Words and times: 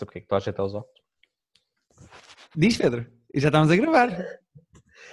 Sabe 0.00 0.06
porque 0.06 0.18
é 0.18 0.22
que 0.22 0.28
tu 0.28 0.34
ajeitar 0.34 0.64
os 0.64 0.74
óculos? 0.74 1.02
Diz, 2.56 2.76
Pedro. 2.78 3.06
Já 3.34 3.48
estamos 3.48 3.70
a 3.70 3.76
gravar. 3.76 4.40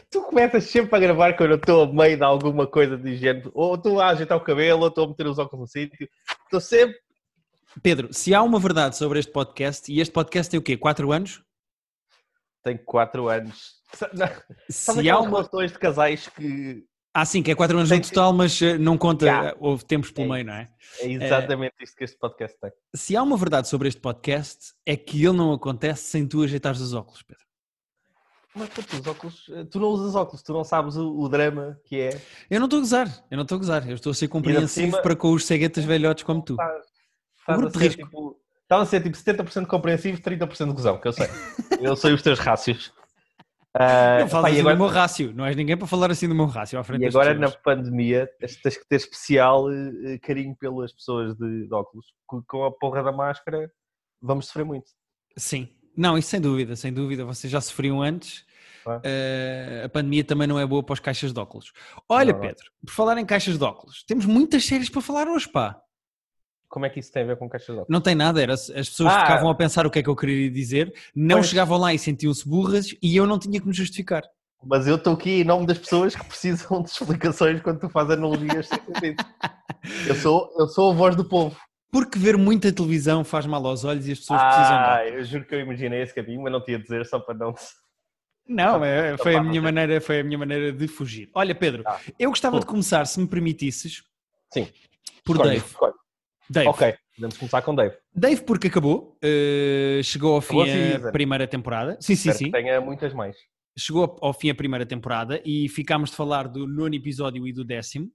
Tu 0.09 0.21
começas 0.23 0.63
sempre 0.63 0.95
a 0.95 0.99
gravar 0.99 1.35
quando 1.35 1.51
eu 1.51 1.57
estou 1.57 1.83
a 1.83 1.93
meio 1.93 2.15
de 2.15 2.23
alguma 2.23 2.65
coisa 2.65 2.97
de 2.97 3.17
género. 3.17 3.51
Ou 3.53 3.75
estou 3.75 3.99
a 3.99 4.07
ajeitar 4.07 4.37
o 4.37 4.43
cabelo, 4.43 4.83
ou 4.83 4.87
estou 4.87 5.03
a 5.03 5.07
meter 5.09 5.27
os 5.27 5.37
óculos 5.37 5.63
no 5.63 5.67
sítio. 5.67 6.07
Estou 6.45 6.61
sempre. 6.61 6.97
Pedro, 7.83 8.13
se 8.13 8.33
há 8.33 8.41
uma 8.41 8.59
verdade 8.59 8.95
sobre 8.95 9.19
este 9.19 9.31
podcast, 9.31 9.91
e 9.91 9.99
este 9.99 10.13
podcast 10.13 10.49
tem 10.49 10.57
o 10.57 10.63
quê? 10.63 10.77
4 10.77 11.11
anos? 11.11 11.43
Tenho 12.63 12.79
4 12.85 13.27
anos. 13.27 13.81
Sabe 13.91 14.17
Se 14.69 15.09
há 15.09 15.19
uma. 15.19 15.27
relações 15.27 15.73
de 15.73 15.79
casais 15.79 16.29
que 16.29 16.85
Ah, 17.19 17.25
sim, 17.25 17.41
que 17.41 17.49
é 17.49 17.55
4 17.55 17.75
anos 17.75 17.89
no 17.89 17.99
total, 17.99 18.31
mas 18.31 18.61
eh, 18.61 18.77
não 18.77 18.95
conta, 18.95 19.25
Já. 19.25 19.55
houve 19.59 19.83
tempos 19.83 20.11
pelo 20.11 20.27
É 20.27 20.29
meio, 20.35 20.45
não 20.45 20.53
é? 20.53 20.67
é 21.01 21.11
exatamente 21.13 21.73
isto 21.81 21.95
que 21.97 22.03
este 22.03 22.15
podcast 22.15 22.55
tem. 22.59 22.71
Se 22.95 23.17
há 23.17 23.23
uma 23.23 23.35
verdade 23.35 23.67
sobre 23.67 23.87
este 23.87 23.99
podcast, 23.99 24.73
é 24.85 24.95
que 24.95 25.25
ele 25.25 25.35
não 25.35 25.51
acontece 25.51 26.03
sem 26.03 26.27
tu 26.27 26.43
ajeitares 26.43 26.79
os 26.79 26.93
óculos, 26.93 27.23
Pedro. 27.23 27.43
Mas 28.55 28.69
tu, 28.69 28.81
os 29.01 29.07
óculos, 29.07 29.45
eh, 29.51 29.63
tu 29.63 29.79
não 29.79 29.87
usas 29.87 30.13
óculos, 30.13 30.43
tu 30.43 30.53
não 30.53 30.63
sabes 30.63 30.95
o, 30.95 31.09
o 31.19 31.27
drama 31.27 31.79
que 31.85 31.99
é. 31.99 32.21
Eu 32.51 32.59
não 32.59 32.67
estou 32.67 32.77
a 32.77 32.81
gozar, 32.81 33.25
eu 33.31 33.35
não 33.35 33.41
estou 33.41 33.55
a 33.55 33.59
gozar, 33.59 33.89
eu 33.89 33.95
estou 33.95 34.11
a 34.11 34.13
ser 34.13 34.27
compreensivo 34.27 34.91
cima- 34.91 35.01
para 35.01 35.15
com 35.15 35.31
os 35.31 35.43
ceguetas 35.43 35.85
velhotes 35.85 36.23
como 36.23 36.43
tu. 36.43 36.53
Estás, 36.53 36.85
estás 37.39 37.57
grupo 37.59 37.67
a 37.67 37.71
de 37.71 37.77
ser 37.79 37.97
risco. 37.97 38.03
tipo. 38.05 38.39
Estás 38.61 38.81
a 38.81 38.85
ser 38.85 39.01
tipo 39.01 39.17
70% 39.17 39.65
compreensivo, 39.65 40.21
30% 40.21 40.67
de 40.67 40.73
gozão, 40.73 40.99
que 40.99 41.07
eu 41.07 41.13
sei. 41.13 41.27
eu 41.81 41.95
sei 41.95 42.13
os 42.13 42.21
teus 42.21 42.37
rácios. 42.37 42.93
Não 43.75 44.27
falas 44.27 44.51
assim 44.51 44.59
agora, 44.61 44.75
do 44.75 44.79
meu 44.79 44.87
rácio, 44.87 45.33
não 45.33 45.45
és 45.45 45.55
ninguém 45.55 45.77
para 45.77 45.87
falar 45.87 46.09
assim 46.09 46.27
do 46.27 46.33
meu 46.33 46.45
rácio 46.45 46.79
à 46.79 46.83
frente 46.83 47.03
e 47.03 47.07
agora 47.07 47.33
na 47.33 47.47
pessoas. 47.47 47.61
pandemia 47.63 48.27
tens, 48.39 48.77
que 48.77 48.87
ter 48.87 48.95
especial 48.95 49.71
eh, 49.71 50.17
carinho 50.19 50.55
pelas 50.55 50.91
pessoas 50.93 51.35
de, 51.35 51.67
de 51.67 51.73
óculos. 51.73 52.07
Com, 52.25 52.63
a 52.63 52.71
porra 52.71 53.03
da 53.03 53.11
máscara 53.11 53.71
vamos 54.21 54.47
sofrer 54.47 54.65
muito. 54.65 54.89
Sim, 55.37 55.69
não, 55.95 56.17
isso 56.17 56.29
sem 56.29 56.41
dúvida, 56.41 56.75
sem 56.75 56.91
dúvida, 56.91 57.23
vocês 57.23 57.51
já 57.51 57.61
sofriam 57.61 58.01
antes. 58.01 58.45
Eh, 59.03 59.83
a 59.85 59.89
pandemia 59.89 60.23
também 60.23 60.47
não 60.47 60.59
é 60.59 60.65
boa 60.65 60.81
para 60.81 60.93
as 60.93 60.99
caixas 60.99 61.33
de 61.33 61.39
óculos. 61.39 61.71
Olha, 62.09 62.31
Não, 62.31 62.39
não. 62.39 62.47
Pedro, 62.47 62.65
por 62.85 62.93
falar 62.93 63.17
em 63.17 63.25
caixas 63.25 63.57
de 63.57 63.63
óculos, 63.63 64.03
temos 64.07 64.25
muitas 64.25 64.65
séries 64.65 64.89
para 64.89 65.01
falar 65.01 65.27
hoje, 65.27 65.47
pá. 65.47 65.79
Como 66.69 66.85
é 66.85 66.89
que 66.89 66.99
isso 66.99 67.11
tem 67.11 67.23
a 67.23 67.25
ver 67.27 67.37
com 67.37 67.47
caixas 67.49 67.67
de 67.67 67.73
óculos? 67.81 67.89
Não 67.89 68.01
tem 68.01 68.13
nada, 68.15 68.41
era, 68.41 68.53
as 68.53 68.67
pessoas 68.69 69.13
Ah. 69.13 69.21
ficavam 69.21 69.49
a 69.49 69.55
pensar 69.55 69.85
o 69.85 69.91
que 69.91 69.99
é 69.99 70.03
que 70.03 70.09
eu 70.09 70.15
queria 70.15 70.51
dizer, 70.51 70.93
não 71.15 71.37
Pois. 71.37 71.47
chegavam 71.47 71.77
lá 71.77 71.93
e 71.93 71.99
sentiam-se 71.99 72.47
burras 72.47 72.93
e 73.01 73.15
eu 73.15 73.25
não 73.25 73.39
tinha 73.39 73.59
que 73.59 73.67
me 73.67 73.73
justificar. 73.73 74.23
Mas 74.63 74.85
eu 74.87 74.95
estou 74.95 75.13
aqui 75.13 75.41
em 75.41 75.43
nome 75.43 75.65
das 75.65 75.77
pessoas 75.77 76.15
que 76.15 76.25
precisam 76.25 76.81
de 76.81 76.89
explicações 76.89 77.61
quando 77.61 77.79
tu 77.79 77.89
fazes 77.89 78.11
analogias 78.11 78.67
sem 78.67 78.79
sentido. 78.83 79.23
Eu 80.07 80.15
sou, 80.15 80.53
eu 80.59 80.67
sou 80.67 80.91
a 80.91 80.93
voz 80.93 81.15
do 81.15 81.23
povo. 81.23 81.55
Porque 81.89 82.19
ver 82.19 82.35
muita 82.35 82.73
televisão 82.73 83.23
faz 83.23 83.45
mal 83.45 83.65
aos 83.65 83.85
olhos 83.85 84.05
e 84.07 84.11
as 84.11 84.19
pessoas 84.19 84.41
precisam 84.41 84.77
de 84.77 84.83
Ah, 84.89 85.07
eu 85.07 85.23
juro 85.23 85.45
que 85.45 85.55
eu 85.55 85.61
imaginei 85.61 86.01
esse 86.01 86.13
caminho, 86.13 86.41
mas 86.41 86.51
não 86.51 86.61
tinha 86.61 86.75
a 86.77 86.81
dizer 86.81 87.05
só 87.05 87.17
para 87.19 87.33
não. 87.35 87.53
Não, 88.49 88.83
é- 88.83 89.15
foi 89.17 89.35
a 89.35 89.41
minha 89.43 89.61
maneira, 89.61 90.01
foi 90.01 90.19
a 90.19 90.23
minha 90.23 90.37
maneira 90.37 90.73
de 90.73 90.87
fugir. 90.89 91.29
Olha, 91.33 91.55
Pedro, 91.55 91.83
Ah. 91.85 91.99
eu 92.19 92.29
gostava 92.29 92.57
Hum. 92.57 92.59
de 92.59 92.65
começar, 92.65 93.05
se 93.05 93.17
me 93.19 93.27
permitisses, 93.27 94.03
Sim. 94.53 94.67
por 95.23 95.37
Escolhe, 95.37 95.49
Dave. 95.55 95.65
escolhe. 95.65 95.93
Dave. 96.49 96.67
Ok, 96.69 96.95
podemos 97.15 97.37
começar 97.37 97.61
com 97.61 97.75
Dave. 97.75 97.95
Dave 98.15 98.41
porque 98.43 98.67
acabou, 98.67 99.17
eh, 99.21 99.99
chegou 100.03 100.35
ao 100.35 100.41
fim 100.41 100.61
a 100.61 101.09
a 101.09 101.11
primeira 101.11 101.47
temporada. 101.47 101.97
Sim, 101.99 102.15
sim, 102.15 102.29
Espero 102.29 102.37
sim. 102.37 102.45
que 102.45 102.51
tenha 102.51 102.79
muitas 102.81 103.13
mais. 103.13 103.35
Chegou 103.77 104.17
ao- 104.21 104.33
fim 104.33 104.49
a 104.49 104.55
primeira 104.55 104.85
temporada 104.85 105.41
e 105.45 105.69
ficámos 105.69 106.09
de 106.09 106.15
falar 106.15 106.47
do 106.47 106.65
nono 106.67 106.95
episódio 106.95 107.45
e 107.47 107.53
do 107.53 107.63
décimo. 107.63 108.09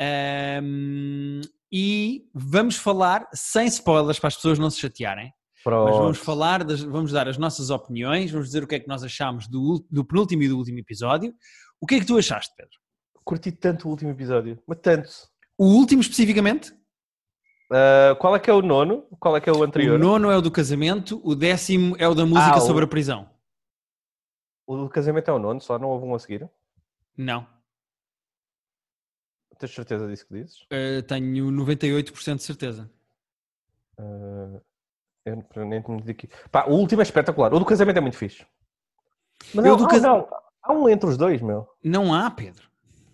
Ahm, 0.00 1.40
e 1.70 2.24
vamos 2.32 2.76
falar 2.76 3.28
sem 3.34 3.66
spoilers 3.66 4.18
para 4.18 4.28
as 4.28 4.36
pessoas 4.36 4.58
não 4.58 4.70
se 4.70 4.80
chatearem. 4.80 5.32
Mas 5.66 5.74
vamos 5.74 5.98
Pronto. 6.18 6.24
falar, 6.24 6.64
das- 6.64 6.80
vamos 6.82 7.12
dar 7.12 7.28
as 7.28 7.36
nossas 7.36 7.68
opiniões, 7.68 8.30
vamos 8.30 8.46
dizer 8.46 8.62
o 8.62 8.66
que 8.66 8.76
é 8.76 8.80
que 8.80 8.88
nós 8.88 9.02
achamos 9.02 9.46
do, 9.48 9.84
do 9.90 10.04
penúltimo 10.04 10.42
e 10.44 10.48
do 10.48 10.56
último 10.56 10.78
episódio. 10.78 11.34
O 11.80 11.86
que 11.86 11.96
é 11.96 12.00
que 12.00 12.06
tu 12.06 12.16
achaste, 12.16 12.54
Pedro? 12.56 12.72
Curti 13.24 13.52
tanto 13.52 13.86
o 13.86 13.90
último 13.90 14.10
episódio, 14.10 14.58
mas 14.66 14.78
tanto. 14.80 15.10
O 15.58 15.66
último 15.66 16.00
especificamente? 16.00 16.72
Ah, 17.70 18.16
qual 18.18 18.34
é 18.34 18.40
que 18.40 18.48
é 18.50 18.52
o 18.52 18.62
nono? 18.62 19.02
Qual 19.20 19.36
é 19.36 19.40
que 19.40 19.48
é 19.48 19.52
o 19.52 19.62
anterior? 19.62 19.96
O 19.96 19.98
nono 19.98 20.30
é 20.30 20.36
o 20.36 20.40
do 20.42 20.50
casamento, 20.50 21.20
o 21.24 21.34
décimo 21.34 21.94
é 21.98 22.08
o 22.08 22.14
da 22.14 22.24
música 22.24 22.54
Ah, 22.54 22.58
o- 22.58 22.66
sobre 22.66 22.84
a 22.84 22.88
prisão. 22.88 23.28
O 24.66 24.76
do 24.76 24.88
casamento 24.88 25.30
é 25.30 25.32
o 25.34 25.38
nono, 25.38 25.60
só 25.60 25.78
não 25.78 25.88
houve 25.88 26.04
um 26.06 26.14
a 26.14 26.18
seguir. 26.18 26.48
Não. 27.16 27.46
Tens 29.58 29.74
certeza 29.74 30.06
disso 30.06 30.26
que 30.26 30.34
dizes? 30.34 30.60
Uh, 30.72 31.02
tenho 31.06 31.50
98% 31.50 32.36
de 32.36 32.42
certeza. 32.44 32.90
Ah, 33.98 34.60
eu 35.24 35.64
nem 35.66 35.82
te 35.82 36.10
aqui. 36.10 36.28
Pá, 36.50 36.66
o 36.66 36.74
último 36.74 37.02
é 37.02 37.04
espetacular. 37.04 37.52
O 37.52 37.58
do 37.58 37.64
casamento 37.64 37.96
é 37.96 38.00
muito 38.00 38.16
fixe. 38.16 38.46
Mas 39.54 39.64
Eu 39.64 39.72
não, 39.72 39.76
do 39.76 39.84
ah, 39.84 39.88
casa- 39.88 40.06
não, 40.08 40.28
há 40.62 40.72
um 40.72 40.88
entre 40.88 41.08
os 41.08 41.16
dois, 41.16 41.42
meu. 41.42 41.68
Não 41.82 42.14
há, 42.14 42.30
Pedro. 42.30 42.68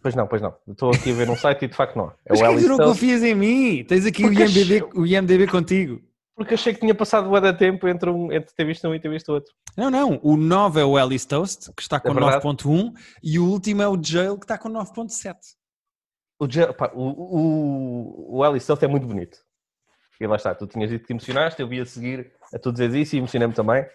Pois 0.04 0.14
não, 0.14 0.26
pois 0.26 0.42
não. 0.42 0.54
Estou 0.68 0.90
aqui 0.90 1.12
a 1.12 1.14
ver 1.14 1.26
num 1.26 1.34
site 1.34 1.64
e 1.64 1.68
de 1.68 1.74
facto 1.74 1.96
não. 1.96 2.08
É 2.08 2.12
Mas 2.28 2.40
o 2.40 2.42
que 2.44 2.50
é 2.50 2.60
tu 2.60 2.68
não 2.68 2.76
confias 2.76 3.22
em 3.22 3.34
mim? 3.34 3.82
Tens 3.84 4.04
aqui 4.04 4.22
o 4.26 4.30
IMDB, 4.30 4.60
achei- 4.60 4.82
o 4.94 5.06
IMDB 5.06 5.46
contigo. 5.46 5.98
Porque 6.36 6.52
achei 6.52 6.74
que 6.74 6.80
tinha 6.80 6.94
passado 6.94 7.30
de 7.40 7.52
tempo 7.54 7.88
entre, 7.88 8.10
um, 8.10 8.30
entre 8.30 8.54
ter 8.54 8.66
visto 8.66 8.86
um 8.86 8.94
e 8.94 9.00
ter 9.00 9.08
visto 9.08 9.30
o 9.30 9.32
outro. 9.36 9.50
Não, 9.74 9.88
não. 9.90 10.20
O 10.22 10.36
9 10.36 10.78
é 10.78 10.84
o 10.84 10.98
Alice 10.98 11.26
Toast, 11.26 11.72
que 11.74 11.80
está 11.80 11.98
com 11.98 12.10
É 12.10 12.12
verdade. 12.12 12.44
9.1, 12.44 12.92
e 13.22 13.38
o 13.38 13.46
último 13.46 13.80
é 13.80 13.88
o 13.88 13.98
Jail, 13.98 14.36
que 14.36 14.44
está 14.44 14.58
com 14.58 14.68
9.7. 14.68 15.36
O, 16.38 16.46
Ja- 16.46 16.74
pá, 16.74 16.90
o, 16.94 17.02
o, 17.02 18.36
o 18.38 18.44
Alice 18.44 18.64
Stealth 18.64 18.82
é 18.82 18.86
muito 18.88 19.06
bonito. 19.06 19.38
E 20.20 20.26
lá 20.26 20.36
está, 20.36 20.54
tu 20.54 20.66
tinhas 20.66 20.90
dito 20.90 21.00
que 21.00 21.06
te 21.06 21.12
emocionaste, 21.14 21.62
eu 21.62 21.66
vi 21.68 21.80
a 21.80 21.86
seguir 21.86 22.30
a 22.52 22.58
tu 22.58 22.70
dizeres 22.72 22.94
isso 22.94 23.16
e 23.16 23.18
emocionei-me 23.20 23.54
também. 23.54 23.86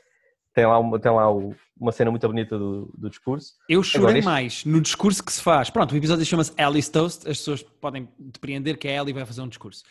Tem 0.60 0.66
lá, 0.68 0.78
uma, 0.80 1.00
tem 1.00 1.12
lá 1.12 1.32
o- 1.32 1.56
uma 1.80 1.92
cena 1.92 2.12
muito 2.12 2.28
bonita 2.28 2.58
do, 2.58 2.94
do 2.98 3.10
discurso. 3.10 3.54
Eu 3.70 3.82
chorei 3.82 4.18
Agora, 4.20 4.26
mais 4.26 4.66
no 4.66 4.82
discurso 4.82 5.24
que 5.24 5.32
se 5.32 5.42
faz. 5.42 5.70
Pronto, 5.70 5.94
o 5.94 5.98
episódio 5.98 6.26
chama-se 6.26 6.52
Alice 6.58 6.92
Toast, 6.92 7.28
as 7.30 7.38
pessoas 7.38 7.64
podem 7.64 8.10
depreender 8.20 8.78
que 8.78 8.88
a 8.88 8.92
Ellie 9.02 9.14
vai 9.14 9.26
fazer 9.26 9.42
um 9.42 9.48
discurso. 9.48 9.84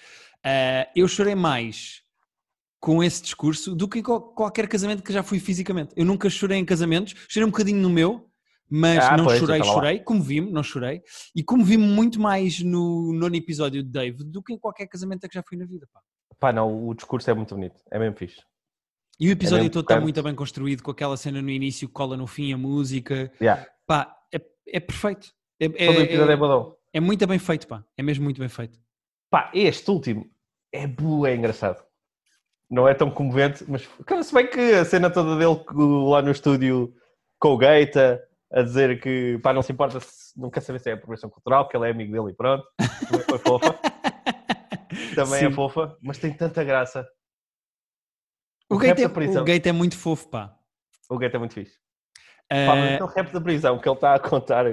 Ah, 0.45 0.87
eu 0.95 1.09
chorei 1.09 1.35
mais 1.35 2.03
com 2.81 3.03
esse 3.03 3.23
discurso 3.23 3.75
do 3.75 3.89
que 3.89 3.99
em 3.99 4.03
qual- 4.03 4.21
qualquer 4.21 4.69
casamento 4.69 5.03
que 5.03 5.13
já 5.13 5.23
fui 5.23 5.41
fisicamente. 5.41 5.93
Eu 5.97 6.05
nunca 6.05 6.29
chorei 6.31 6.59
em 6.59 6.65
casamentos, 6.65 7.15
chorei 7.29 7.47
um 7.47 7.51
bocadinho 7.51 7.81
no 7.81 7.91
meu, 7.91 8.29
mas 8.71 9.03
Ah, 9.05 9.17
não 9.17 9.25
pois, 9.25 9.39
chorei, 9.39 9.65
chorei, 9.65 9.99
comovi-me, 10.01 10.53
não 10.53 10.63
chorei, 10.63 11.03
e 11.35 11.43
comovi-me 11.43 11.85
muito 11.87 12.21
mais 12.21 12.61
no 12.63 13.13
nono 13.15 13.35
episódio 13.35 13.83
de 13.83 13.89
Dave 13.91 14.23
do 14.23 14.43
que 14.43 14.53
em 14.53 14.59
qualquer 14.59 14.87
casamento 14.87 15.27
que 15.27 15.35
já 15.35 15.43
fui 15.43 15.57
na 15.57 15.65
vida. 15.65 15.89
pá. 15.93 16.01
Pá, 16.39 16.53
não, 16.53 16.87
o 16.89 16.95
discurso 16.95 17.29
é 17.31 17.35
muito 17.35 17.55
bonito. 17.55 17.75
É 17.91 17.99
mesmo 17.99 18.15
fixe. 18.17 18.41
E 19.21 19.29
o 19.29 19.33
episódio 19.33 19.65
mesmo 19.65 19.73
todo 19.73 19.83
está 19.85 20.01
muito 20.01 20.23
bem 20.23 20.35
construído, 20.35 20.83
com 20.83 20.91
aquela 20.91 21.17
cena 21.17 21.43
no 21.43 21.51
início 21.51 21.89
que 21.89 21.95
cola 21.95 22.17
no 22.17 22.27
fim 22.27 22.53
a 22.53 22.59
música. 22.59 23.31
Yeah. 23.41 23.67
Pá, 23.87 24.15
é, 24.33 24.41
é 24.69 24.81
perfeito. 24.81 25.29
É, 25.61 25.65
é- 25.67 25.69
Todo 25.87 25.99
o 25.99 26.03
episódio 26.03 26.31
é, 26.31 26.35
é- 26.35 26.37
badão. 26.37 26.77
é 26.93 27.01
muito 27.01 27.27
bem 27.27 27.39
feito, 27.39 27.67
pá. 27.67 27.83
É 27.97 28.03
mesmo 28.03 28.23
muito 28.25 28.39
bem 28.39 28.49
feito. 28.49 28.79
Pá, 29.31 29.51
este 29.53 29.91
último 29.91 30.31
é 30.73 30.87
bué 30.87 31.35
engraçado. 31.35 31.83
Não 32.71 32.87
é 32.87 32.95
tão 32.95 33.11
comovente, 33.11 33.65
mas 33.67 33.87
cara, 34.07 34.23
se 34.23 34.33
bem 34.33 34.47
que 34.47 34.61
a 34.75 34.85
cena 34.85 35.11
toda 35.11 35.37
dele 35.37 35.57
que- 35.57 35.75
lá 35.75 36.23
no 36.23 36.31
estúdio 36.31 36.95
com 37.41 37.55
o 37.55 37.57
Gaeta 37.59 38.23
a 38.53 38.63
dizer 38.63 39.01
que 39.01 39.39
pá, 39.43 39.53
não 39.53 39.63
se 39.63 39.73
importa 39.73 39.99
se 40.01 40.39
não 40.39 40.51
quer 40.51 40.61
saber 40.61 40.79
se 40.79 40.91
é 40.91 40.93
apropriação 40.93 41.29
cultural, 41.31 41.65
porque 41.65 41.77
ele 41.77 41.87
é 41.89 41.91
amigo 41.91 42.13
dele 42.13 42.31
e 42.33 42.35
pronto. 42.37 42.65
Também 43.09 43.25
foi 43.27 43.39
fofa. 43.39 43.79
Também 45.15 45.35
é 45.45 45.49
Sim. 45.49 45.53
fofa, 45.53 45.97
mas 46.03 46.19
tem 46.19 46.33
tanta 46.33 46.63
graça. 46.63 47.07
O, 48.71 48.75
O 48.75 48.79
gate 48.79 49.01
é, 49.01 49.07
o 49.07 49.45
gate 49.45 49.67
é 49.67 49.73
muito 49.73 49.97
fofo, 49.97 50.29
pá. 50.29 50.55
O 51.11 51.17
Gaeta 51.19 51.37
é 51.37 51.39
muito 51.39 51.55
fixe. 51.55 51.73
Pá, 52.49 52.57
Ah, 52.73 52.77
mas 52.77 52.95
aquele 53.03 53.11
rap 53.15 53.33
da 53.33 53.41
prisão 53.41 53.79
que 53.79 53.89
ele 53.89 53.95
está 53.97 54.15
a 54.15 54.19
contar. 54.21 54.65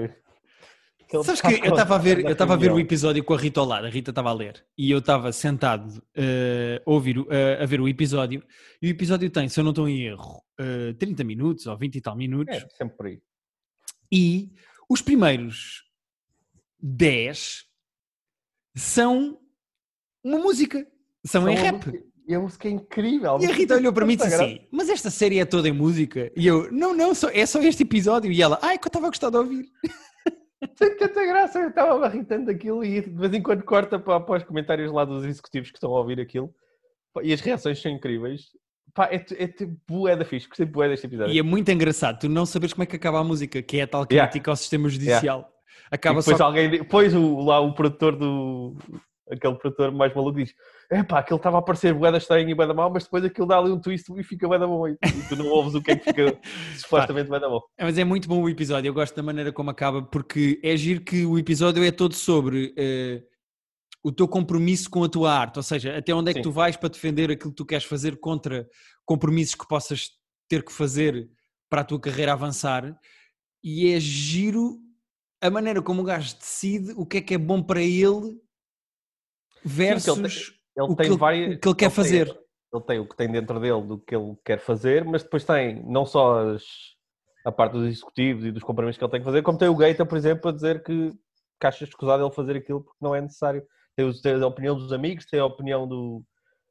que 1.08 1.24
Sabes 1.24 1.30
está 1.30 1.48
que 1.50 1.66
eu 1.66 1.72
estava 1.72 1.96
a 1.96 1.98
ver, 1.98 2.20
eu 2.26 2.32
estava 2.32 2.54
a 2.56 2.58
ver 2.58 2.72
o 2.72 2.80
episódio 2.80 3.24
com 3.24 3.34
a 3.34 3.38
Rita 3.38 3.60
ao 3.62 3.66
lado, 3.66 3.86
a 3.86 3.90
Rita 3.90 4.12
estava 4.12 4.30
a 4.32 4.34
ler, 4.34 4.66
e 4.78 4.92
eu 4.92 4.98
estava 4.98 5.32
sentado 5.32 6.04
eh, 6.14 6.82
a, 6.86 6.90
ouvir, 6.92 7.24
eh, 7.30 7.64
a 7.64 7.66
ver 7.66 7.80
o 7.80 7.88
episódio, 7.88 8.44
e 8.82 8.88
o 8.88 8.90
episódio 8.90 9.30
tem, 9.30 9.48
se 9.48 9.60
eu 9.60 9.64
não 9.64 9.72
estou 9.72 9.88
em 9.88 10.02
erro, 10.02 10.44
eh, 10.60 10.94
30 11.00 11.24
minutos 11.24 11.66
ou 11.68 11.78
20 11.78 11.96
e 11.96 12.02
tal 12.02 12.16
minutos, 12.18 12.54
É, 12.56 12.68
sempre 12.76 12.98
por 12.98 13.06
aí. 13.06 13.22
e 14.12 14.52
os 14.90 15.02
primeiros 15.02 15.84
10 16.82 17.66
são 18.76 19.40
uma 20.24 20.40
música, 20.40 20.86
são, 21.26 21.48
em 21.48 21.56
São 21.56 21.64
rap. 21.66 21.86
música- 21.86 22.04
E 22.28 22.34
a 22.34 22.40
música 22.40 22.68
é 22.68 22.72
incrível. 22.72 23.38
E 23.40 23.46
a 23.46 23.54
Rita 23.54 23.76
olhou 23.76 23.94
para 23.94 24.06
mim 24.06 24.14
e 24.14 24.16
disse 24.16 24.34
assim: 24.34 24.60
Mas 24.72 24.90
esta 24.90 25.10
série 25.12 25.40
é 25.40 25.46
toda 25.46 25.70
em 25.70 25.72
música? 25.72 26.32
E 26.36 26.48
eu: 26.48 26.72
Não, 26.72 26.96
não, 26.96 27.14
só, 27.14 27.30
é 27.30 27.46
só 27.46 27.62
este 27.62 27.84
episódio. 27.84 28.32
E 28.32 28.42
ela: 28.42 28.58
Ai, 28.62 28.78
que 28.78 28.86
eu 28.86 28.90
estava 28.90 29.06
a 29.08 29.10
gostar 29.10 29.30
de 29.30 29.38
ouvir. 29.38 29.66
Tem 30.78 30.98
tanta 30.98 31.26
graça, 31.26 31.60
eu 31.60 31.70
estava 31.70 32.08
irritando 32.08 32.50
aquilo 32.50 32.84
e 32.84 33.02
de 33.02 33.10
vez 33.10 33.34
em 33.34 33.42
quando 33.42 33.64
corta 33.64 34.00
para, 34.00 34.20
para 34.20 34.38
os 34.38 34.44
comentários 34.44 34.92
lá 34.92 35.06
dos 35.06 35.24
executivos 35.24 35.70
que 35.70 35.78
estão 35.78 35.94
a 35.94 36.00
ouvir 36.00 36.20
aquilo 36.20 36.52
e 37.22 37.32
as 37.34 37.42
reações 37.42 37.80
são 37.82 37.92
incríveis. 37.92 38.46
Pá, 38.94 39.08
é, 39.12 39.16
é 39.38 39.48
tipo 39.48 39.78
bué 39.88 40.16
da 40.16 40.26
fixe, 40.26 40.48
gostei 40.48 40.66
bué 40.66 40.88
deste 40.88 41.06
episódio. 41.06 41.34
E 41.34 41.38
é 41.38 41.44
muito 41.44 41.70
engraçado 41.70 42.20
tu 42.20 42.30
não 42.30 42.46
saberes 42.46 42.74
como 42.74 42.84
é 42.84 42.86
que 42.86 42.96
acaba 42.96 43.20
a 43.20 43.24
música, 43.24 43.62
que 43.62 43.78
é 43.78 43.84
a 43.84 43.88
tal 43.88 44.08
Yeah. 44.10 44.28
crítica 44.32 44.52
ao 44.52 44.56
sistema 44.56 44.90
judicial. 44.90 45.52
E 45.92 45.96
Acaba 45.96 46.20
depois 46.20 46.38
só. 46.38 46.46
alguém, 46.46 46.70
depois 46.70 47.14
o, 47.14 47.42
lá 47.42 47.60
o 47.60 47.74
produtor 47.74 48.16
do, 48.16 48.76
aquele 49.30 49.56
produtor 49.56 49.92
mais 49.92 50.14
maluco 50.16 50.40
diz: 50.40 50.54
Epá, 50.92 51.20
aquele 51.20 51.40
estava 51.40 51.58
a 51.58 51.62
parecer 51.62 51.94
boeda 51.94 52.18
estranho 52.18 52.50
e 52.50 52.54
boeda 52.54 52.74
mal, 52.74 52.92
mas 52.92 53.04
depois 53.04 53.24
aquilo 53.24 53.48
dá 53.48 53.58
ali 53.58 53.72
um 53.72 53.80
twist 53.80 54.12
e 54.16 54.24
fica 54.24 54.48
boeda 54.48 54.68
bom. 54.68 54.88
E 54.88 54.98
tu 55.28 55.36
não 55.36 55.48
ouves 55.48 55.74
o 55.74 55.82
que 55.82 55.92
é 55.92 55.96
que 55.96 56.06
fica 56.06 56.40
supostamente 56.78 57.28
boeda 57.28 57.50
bom. 57.50 57.62
É, 57.78 57.84
mas 57.84 57.98
é 57.98 58.04
muito 58.04 58.28
bom 58.28 58.42
o 58.42 58.50
episódio, 58.50 58.90
eu 58.90 58.94
gosto 58.94 59.16
da 59.16 59.24
maneira 59.24 59.52
como 59.52 59.70
acaba, 59.70 60.02
porque 60.02 60.60
é 60.64 60.76
giro 60.78 61.02
que 61.02 61.26
o 61.26 61.40
episódio 61.40 61.84
é 61.84 61.92
todo 61.92 62.14
sobre 62.14 62.74
uh, 62.78 63.36
o 64.04 64.12
teu 64.12 64.28
compromisso 64.28 64.90
com 64.90 65.04
a 65.04 65.10
tua 65.10 65.34
arte, 65.34 65.58
ou 65.58 65.64
seja, 65.64 65.98
até 65.98 66.14
onde 66.14 66.30
é 66.30 66.34
que 66.34 66.40
Sim. 66.40 66.44
tu 66.44 66.52
vais 66.52 66.78
para 66.78 66.90
defender 66.90 67.32
aquilo 67.32 67.50
que 67.50 67.58
tu 67.58 67.66
queres 67.66 67.86
fazer 67.86 68.20
contra 68.20 68.68
compromissos 69.04 69.56
que 69.56 69.68
possas 69.68 70.10
ter 70.48 70.64
que 70.64 70.72
fazer 70.72 71.28
para 71.70 71.82
a 71.82 71.84
tua 71.84 72.00
carreira 72.00 72.34
avançar. 72.34 72.96
E 73.64 73.92
é 73.92 74.00
giro 74.00 74.80
a 75.42 75.50
maneira 75.50 75.82
como 75.82 76.02
o 76.02 76.06
gajo 76.06 76.36
decide 76.38 76.94
o 76.96 77.06
que 77.06 77.18
é 77.18 77.22
que 77.22 77.34
é 77.34 77.38
bom 77.38 77.62
para 77.62 77.82
ele 77.82 78.40
versus 79.64 80.54
Ele 80.76 80.86
o 80.88 80.96
tem 80.96 81.06
que 81.06 81.12
ele- 81.12 81.18
várias. 81.18 81.56
o 81.56 81.60
que 81.60 81.68
ele 81.70 81.76
quer 81.76 81.86
tem- 81.88 81.90
fazer. 81.96 82.28
ele 82.74 82.84
tem 82.84 83.00
o 83.00 83.08
que 83.08 83.16
tem 83.16 83.32
dentro 83.32 83.60
dele 83.60 83.82
do 83.82 83.98
que 84.00 84.16
ele 84.16 84.36
quer 84.44 84.60
fazer, 84.60 85.06
mas 85.06 85.24
depois 85.24 85.44
tem 85.46 85.82
não 85.86 86.06
só 86.06 86.50
as- 86.50 86.96
a 87.46 87.52
parte 87.52 87.74
dos 87.74 87.88
executivos 87.88 88.44
e 88.46 88.52
dos 88.52 88.64
compromissos 88.64 88.98
que 88.98 89.04
ele 89.04 89.12
tem 89.12 89.20
que 89.22 89.26
fazer, 89.26 89.42
como 89.44 89.58
tem 89.58 89.70
o 89.70 89.76
Gaeta, 89.76 90.06
por 90.06 90.18
exemplo, 90.18 90.50
a 90.50 90.54
dizer 90.54 90.84
que, 90.84 91.12
que 91.60 91.68
acha 91.68 91.84
escusado 91.84 92.24
ele 92.24 92.32
fazer 92.34 92.58
aquilo 92.58 92.82
porque 92.82 92.98
não 93.02 93.14
é 93.16 93.22
necessário. 93.22 93.64
Tem, 93.96 94.12
tem 94.22 94.34
a 94.34 94.48
opinião 94.48 94.76
dos 94.76 94.92
amigos, 94.92 95.26
tem 95.26 95.40
a 95.40 95.46
opinião 95.46 95.88
do- 95.88 96.24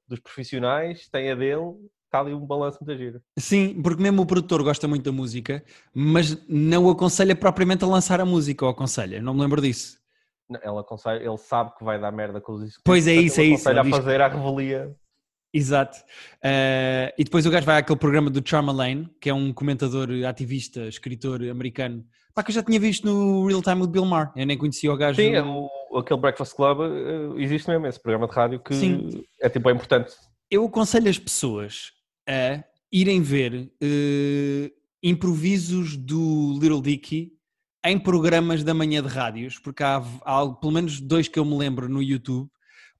dos 0.06 0.20
profissionais, 0.20 1.08
tem 1.08 1.30
a 1.30 1.34
dele, 1.34 1.72
está 2.04 2.20
ali 2.20 2.34
um 2.34 2.44
balanço 2.46 2.78
muito 2.84 2.98
giro. 2.98 3.20
Sim, 3.38 3.80
porque 3.82 4.02
mesmo 4.02 4.20
o 4.22 4.26
produtor 4.26 4.62
gosta 4.62 4.86
muito 4.86 5.04
da 5.04 5.12
música, 5.12 5.64
mas 5.94 6.36
não 6.46 6.84
o 6.84 6.90
aconselha 6.90 7.34
propriamente 7.34 7.82
a 7.84 7.88
lançar 7.88 8.20
a 8.20 8.24
música, 8.26 8.64
ou 8.66 8.70
aconselha, 8.70 9.22
não 9.22 9.32
me 9.32 9.40
lembro 9.40 9.62
disso. 9.62 9.98
Ele, 10.50 10.78
aconselha, 10.78 11.24
ele 11.24 11.38
sabe 11.38 11.74
que 11.76 11.82
vai 11.84 11.98
dar 12.00 12.12
merda 12.12 12.40
com 12.40 12.52
os 12.52 12.60
executivos. 12.62 12.82
Pois 12.84 13.06
é 13.06 13.14
isso, 13.14 13.40
é 13.40 13.44
isso, 13.44 13.68
ele 13.68 13.78
a 13.80 13.84
fazer 13.84 14.20
a 14.20 14.28
revelia. 14.28 14.94
Exato. 15.52 15.96
Eh, 16.42 17.14
e 17.16 17.24
depois 17.24 17.46
o 17.46 17.50
gajo 17.50 17.64
vai 17.64 17.78
àquele 17.78 17.98
programa 17.98 18.28
do 18.28 18.46
Charlemagne, 18.46 19.08
que 19.20 19.30
é 19.30 19.34
um 19.34 19.52
comentador, 19.52 20.08
ativista, 20.28 20.86
escritor 20.88 21.42
americano, 21.48 22.04
pá, 22.34 22.42
que 22.42 22.50
eu 22.50 22.54
já 22.56 22.62
tinha 22.62 22.78
visto 22.80 23.06
no 23.06 23.46
Real 23.46 23.62
Time 23.62 23.80
with 23.82 23.88
Bill 23.88 24.04
Maher, 24.04 24.32
eu 24.36 24.44
nem 24.46 24.58
conhecia 24.58 24.92
o 24.92 24.96
gajo. 24.96 25.16
Sim, 25.20 25.32
é 25.34 25.42
o- 25.42 25.96
aquele 25.96 26.20
Breakfast 26.20 26.54
Club 26.56 26.80
eh, 26.80 27.42
existe 27.42 27.68
mesmo, 27.70 27.86
esse 27.86 28.00
programa 28.00 28.26
de 28.26 28.34
rádio 28.34 28.60
que 28.60 28.74
Sim. 28.74 29.24
é 29.40 29.48
tipo 29.48 29.70
é 29.70 29.72
importante. 29.72 30.12
Eu 30.50 30.64
aconselho 30.66 31.08
as 31.08 31.18
pessoas 31.18 31.92
a 32.28 32.62
irem 32.92 33.22
ver 33.22 33.70
eh, 33.80 34.72
improvisos 35.02 35.96
do 35.96 36.58
Little 36.60 36.82
Dicky 36.82 37.32
em 37.84 37.98
programas 37.98 38.64
da 38.64 38.72
manhã 38.72 39.02
de 39.02 39.08
rádios, 39.08 39.58
porque 39.58 39.82
há, 39.82 40.02
há 40.24 40.48
pelo 40.48 40.72
menos 40.72 41.00
dois 41.00 41.28
que 41.28 41.38
eu 41.38 41.44
me 41.44 41.56
lembro 41.56 41.88
no 41.88 42.02
YouTube. 42.02 42.48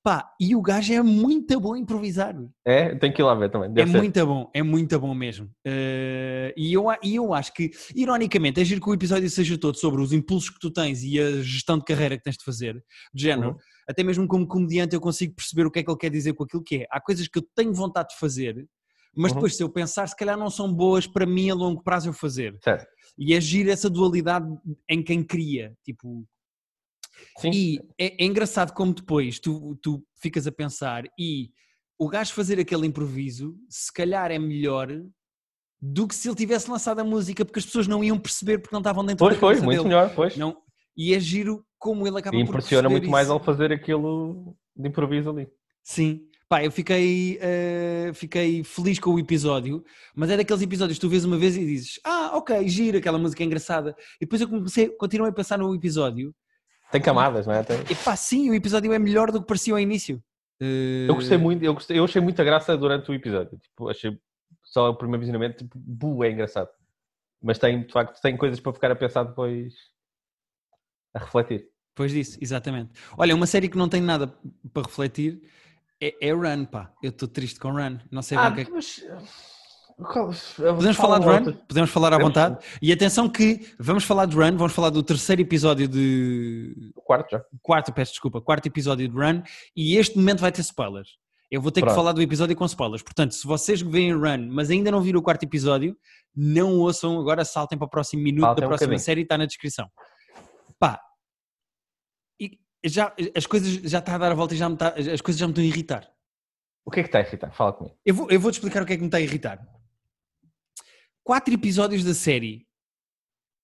Pá, 0.03 0.35
e 0.39 0.55
o 0.55 0.61
gajo 0.61 0.93
é 0.93 1.03
muito 1.03 1.59
bom 1.59 1.73
a 1.73 1.79
improvisar. 1.79 2.37
É, 2.63 2.95
tem 2.95 3.11
que 3.11 3.23
ir 3.23 3.25
lá 3.25 3.35
ver 3.35 3.51
também. 3.51 3.73
É 3.75 3.87
ser. 3.87 3.97
muito 3.97 4.27
bom, 4.27 4.51
é 4.53 4.63
muito 4.63 5.01
bom 5.01 5.15
mesmo. 5.15 5.49
Eh, 5.65 6.53
e, 6.55 6.75
eu, 6.75 6.85
e 7.03 7.15
eu 7.15 7.33
acho 7.33 7.55
que, 7.55 7.71
ironicamente, 7.97 8.61
é 8.61 8.65
giro 8.67 8.83
que 8.83 8.91
o 8.91 8.93
episódio 8.93 9.31
seja 9.31 9.57
todo 9.57 9.79
sobre 9.79 10.03
os 10.03 10.13
impulsos 10.13 10.51
que 10.51 10.61
tu 10.61 10.71
tens 10.71 11.03
e 11.03 11.19
a 11.19 11.41
gestão 11.41 11.79
de 11.79 11.85
carreira 11.85 12.19
que 12.19 12.23
tens 12.23 12.37
de 12.37 12.45
fazer, 12.45 12.75
de 13.15 13.23
género. 13.23 13.53
Uhum. 13.53 13.57
Até 13.89 14.03
mesmo 14.03 14.29
como 14.29 14.47
comediante 14.47 14.95
eu 14.95 15.01
consigo 15.01 15.35
perceber 15.35 15.65
o 15.65 15.71
que 15.71 15.79
é 15.79 15.83
que 15.83 15.91
ele 15.91 15.99
quer 15.99 16.11
dizer 16.11 16.35
com 16.35 16.45
aquilo 16.45 16.63
que 16.63 16.83
é. 16.83 16.87
Há 16.91 17.01
coisas 17.01 17.27
que 17.27 17.39
eu 17.39 17.47
tenho 17.55 17.73
vontade 17.73 18.11
de 18.11 18.19
fazer, 18.19 18.69
mas 19.17 19.31
Uhum. 19.33 19.37
depois 19.37 19.57
se 19.57 19.63
eu 19.63 19.69
pensar, 19.69 20.07
se 20.09 20.17
calhar 20.17 20.37
não 20.39 20.51
são 20.51 20.73
boas 20.73 21.07
para 21.07 21.27
mim 21.27 21.51
a 21.51 21.55
longo 21.55 21.83
prazo 21.83 22.09
eu 22.09 22.13
fazer. 22.13 22.57
Certo. 22.63 22.87
E 23.19 23.35
é 23.35 23.41
giro 23.41 23.71
essa 23.71 23.89
dualidade 23.91 24.47
em 24.89 25.03
quem 25.03 25.23
cria, 25.23 25.77
tipo... 25.85 26.27
Sim. 27.39 27.51
E 27.53 27.79
é, 27.99 28.23
é 28.25 28.27
engraçado 28.27 28.73
como 28.73 28.93
depois 28.93 29.39
tu, 29.39 29.79
tu 29.81 30.05
ficas 30.21 30.47
a 30.49 30.53
pensar 30.53 31.05
e 31.19 31.51
o 31.99 32.09
gajo 32.09 32.33
fazer 32.33 32.59
aquele 32.59 32.87
improviso 32.89 33.57
se 33.69 33.93
calhar 33.93 34.33
é 34.33 34.39
melhor 34.39 34.89
do 35.81 36.09
que 36.09 36.15
se 36.15 36.29
ele 36.29 36.35
tivesse 36.35 36.69
lançado 36.69 36.99
a 36.99 37.05
música 37.05 37.45
porque 37.45 37.61
as 37.61 37.67
pessoas 37.67 37.87
não 37.87 38.03
iam 38.03 38.19
perceber 38.19 38.59
porque 38.59 38.75
não 38.75 38.81
estavam 38.81 39.05
dentro 39.05 39.25
Pois 39.25 39.35
da 39.35 39.41
foi, 39.41 39.55
cabeça 39.55 39.65
muito 39.65 39.85
melhor, 39.85 40.13
pois. 40.15 40.37
Não, 40.37 40.57
e 40.97 41.15
é 41.15 41.21
giro 41.21 41.65
como 41.79 42.05
ele 42.07 42.19
acaba 42.19 42.37
E 42.37 42.41
por 42.45 42.49
impressiona 42.51 42.89
muito 42.89 43.09
mais 43.09 43.27
isso. 43.29 43.33
ao 43.33 43.43
fazer 43.45 43.73
aquilo 43.73 44.57
de 44.77 44.89
improviso 44.89 45.31
ali. 45.31 45.49
Sim. 45.85 46.27
Pá, 46.55 46.63
eu 46.63 46.71
fiquei, 46.71 47.37
eh, 47.41 48.13
fiquei 48.15 48.63
feliz 48.63 49.01
com 49.01 49.11
o 49.11 49.19
episódio, 49.19 49.85
mas 50.15 50.31
é 50.31 50.37
daqueles 50.37 50.63
episódios 50.63 50.99
que 50.99 51.01
tu 51.01 51.09
vês 51.09 51.25
uma 51.25 51.37
vez 51.37 51.57
e 51.57 51.67
dizes 51.67 51.99
ah, 52.05 52.31
ok, 52.37 52.69
gira, 52.69 52.99
aquela 52.99 53.19
música 53.19 53.43
é 53.43 53.47
engraçada. 53.47 53.97
E 54.21 54.25
depois 54.25 54.41
eu 54.41 54.49
comecei, 54.49 54.89
continuei 54.91 55.33
a 55.33 55.35
pensar 55.35 55.59
no 55.59 55.75
episódio 55.75 56.33
Tem 56.93 57.03
camadas, 57.03 57.45
não 57.45 57.55
é? 57.55 57.65
Tem- 57.65 57.81
e 57.91 57.95
pá, 57.97 58.15
sim, 58.15 58.51
o 58.51 58.55
episódio 58.55 58.93
é 58.93 58.99
melhor 59.01 59.33
do 59.33 59.41
que 59.41 59.49
parecia 59.49 59.75
ao 59.75 59.81
início. 59.81 60.23
Eh, 60.61 61.07
Eu 61.09 61.17
gostei 61.17 61.37
muito, 61.37 61.65
eu, 61.65 61.75
gostei, 61.75 61.99
eu 61.99 62.05
achei 62.05 62.23
muita 62.23 62.45
graça 62.45 62.77
durante 62.77 63.11
o 63.11 63.15
episódio. 63.15 63.59
Tipo, 63.59 63.89
achei 63.89 64.17
só 64.63 64.91
o 64.91 64.95
primeiro 64.95 65.23
visionamento, 65.23 65.65
tipo, 65.65 65.77
bu, 65.77 66.23
é 66.23 66.31
engraçado. 66.31 66.71
Mas 67.43 67.59
tem, 67.59 67.85
de 67.85 67.93
facto, 67.93 68.21
tem 68.23 68.37
coisas 68.37 68.61
para 68.61 68.73
ficar 68.73 68.93
a 68.93 68.95
pensar 68.95 69.25
depois 69.25 69.75
a 71.13 71.19
refletir. 71.19 71.67
Pois 71.97 72.13
disso, 72.13 72.39
exatamente. 72.41 72.93
Olha, 73.19 73.35
uma 73.35 73.47
série 73.47 73.69
que 73.69 73.77
não 73.77 73.89
tem 73.89 74.01
nada 74.01 74.33
para 74.73 74.83
refletir 74.85 75.43
é, 76.09 76.29
é 76.29 76.33
Run, 76.33 76.65
pá. 76.67 76.91
Eu 77.03 77.11
estou 77.11 77.29
triste 77.29 77.59
com 77.61 77.71
Run. 77.73 77.99
Não 78.11 78.23
sei 78.23 78.37
bem 78.39 78.49
o 78.49 78.55
que 78.55 78.61
é 78.61 78.65
que... 78.65 78.71
mas. 78.73 79.01
qual- 79.97 80.31
Podemos 80.77 80.97
falar 80.97 81.19
de 81.21 81.27
Run? 81.27 81.53
Podemos 81.69 81.91
falar 81.91 82.13
à 82.13 82.19
vontade. 82.19 82.59
E 82.83 82.93
atenção 82.93 83.29
que 83.29 83.73
vamos 83.79 84.05
falar 84.05 84.27
de 84.27 84.37
Run, 84.37 84.57
vamos 84.57 84.73
falar 84.73 84.91
do 84.91 85.03
terceiro 85.03 85.41
episódio 85.43 85.87
de... 85.89 86.93
O 86.97 87.03
quarto 87.03 87.31
já. 87.31 87.43
Quarto, 87.63 87.93
peço 87.93 88.13
desculpa, 88.13 88.41
quarto 88.41 88.67
episódio 88.67 89.09
de 89.09 89.15
Run. 89.15 89.43
E 89.77 89.97
este 89.97 90.17
momento 90.19 90.41
vai 90.41 90.51
ter 90.53 90.61
spoilers. 90.63 91.11
Eu 91.51 91.61
vou 91.61 91.71
ter 91.71 91.81
que 91.81 91.87
Pronto. 91.87 91.97
falar 91.97 92.13
do 92.13 92.21
episódio 92.23 92.57
com 92.57 92.65
spoilers. 92.65 93.03
Portanto, 93.03 93.33
se 93.35 93.47
vocês 93.47 93.81
veem 93.81 94.13
Run, 94.13 94.49
mas 94.51 94.71
ainda 94.71 94.91
não 94.91 95.01
viram 95.01 95.21
o 95.21 95.23
quarto 95.23 95.45
episódio, 95.45 95.97
não 96.35 96.79
ouçam, 96.79 97.21
agora 97.21 97.45
saltem 97.45 97.79
para 97.79 97.87
o 97.87 97.91
próximo 97.91 98.23
minuto 98.23 98.43
Saltem 98.43 98.63
da 98.63 98.67
um 98.67 98.71
próxima 98.71 98.87
bocadinho. 98.89 99.05
série, 99.05 99.21
está 99.23 99.39
na 99.39 99.47
descrição. 99.47 99.87
Já, 102.85 103.15
as 103.35 103.47
coisas 103.47 103.69
já 103.91 103.99
está 103.99 104.15
a 104.15 104.19
dar 104.19 104.33
a 104.33 104.35
volta 104.35 104.55
e 104.55 104.57
já 104.59 104.69
está- 104.71 104.89
as 105.13 105.21
coisas 105.21 105.39
já 105.41 105.47
me 105.47 105.53
estão 105.53 105.65
a 105.65 105.67
irritar. 105.67 106.11
O 106.85 106.91
que 106.91 107.01
é 107.01 107.03
que 107.03 107.09
está 107.09 107.19
a 107.19 107.23
irritar? 107.23 107.51
Fala 107.55 107.73
comigo. 107.73 107.97
Eu 108.05 108.15
vou, 108.15 108.31
eu 108.31 108.39
vou-te 108.39 108.55
explicar 108.57 108.83
o 108.83 108.87
que 108.87 108.93
é 108.93 108.97
que 108.97 109.03
me 109.03 109.09
está 109.09 109.17
a 109.19 109.23
irritar. 109.23 109.59
Quatro 111.23 111.55
episódios 111.55 112.05
da 112.05 112.13
série 112.15 112.67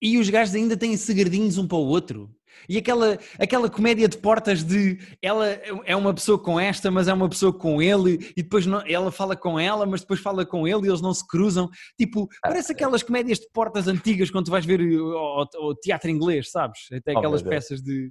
e 0.01 0.17
os 0.19 0.31
gajos 0.31 0.55
ainda 0.55 0.77
têm 0.77 0.97
segredinhos 0.97 1.59
um 1.59 1.69
para 1.69 1.77
o 1.77 1.87
outro. 1.87 2.35
E 2.69 2.77
aquela, 2.79 3.19
aquela 3.39 3.71
comédia 3.71 4.09
de 4.09 4.17
portas 4.19 4.65
de 4.65 4.99
ela 5.23 5.47
é 5.85 5.95
uma 5.95 6.13
pessoa 6.13 6.39
com 6.39 6.59
esta, 6.59 6.91
mas 6.91 7.07
é 7.07 7.13
uma 7.13 7.29
pessoa 7.29 7.53
com 7.53 7.81
ele, 7.81 8.15
e 8.37 8.43
depois 8.43 8.67
não- 8.67 8.83
ela 8.87 9.13
fala 9.13 9.37
com 9.37 9.59
ela, 9.61 9.87
mas 9.87 10.01
depois 10.01 10.21
fala 10.21 10.45
com 10.45 10.67
ele 10.67 10.87
e 10.87 10.89
eles 10.89 11.01
não 11.01 11.13
se 11.15 11.27
cruzam. 11.27 11.69
Tipo, 11.99 12.27
parece 12.43 12.73
aquelas 12.73 13.03
comédias 13.03 13.39
de 13.39 13.49
portas 13.53 13.87
antigas 13.87 14.31
quando 14.31 14.47
tu 14.47 14.51
vais 14.51 14.65
ver 14.67 14.81
o, 14.81 15.43
o- 15.43 15.69
o 15.71 15.75
teatro 15.75 16.11
inglês, 16.11 16.51
sabes? 16.51 16.81
Até 16.93 17.13
Oh, 17.15 17.19
aquelas 17.19 17.43
Deus. 17.43 17.55
peças 17.55 17.83
de. 17.83 18.11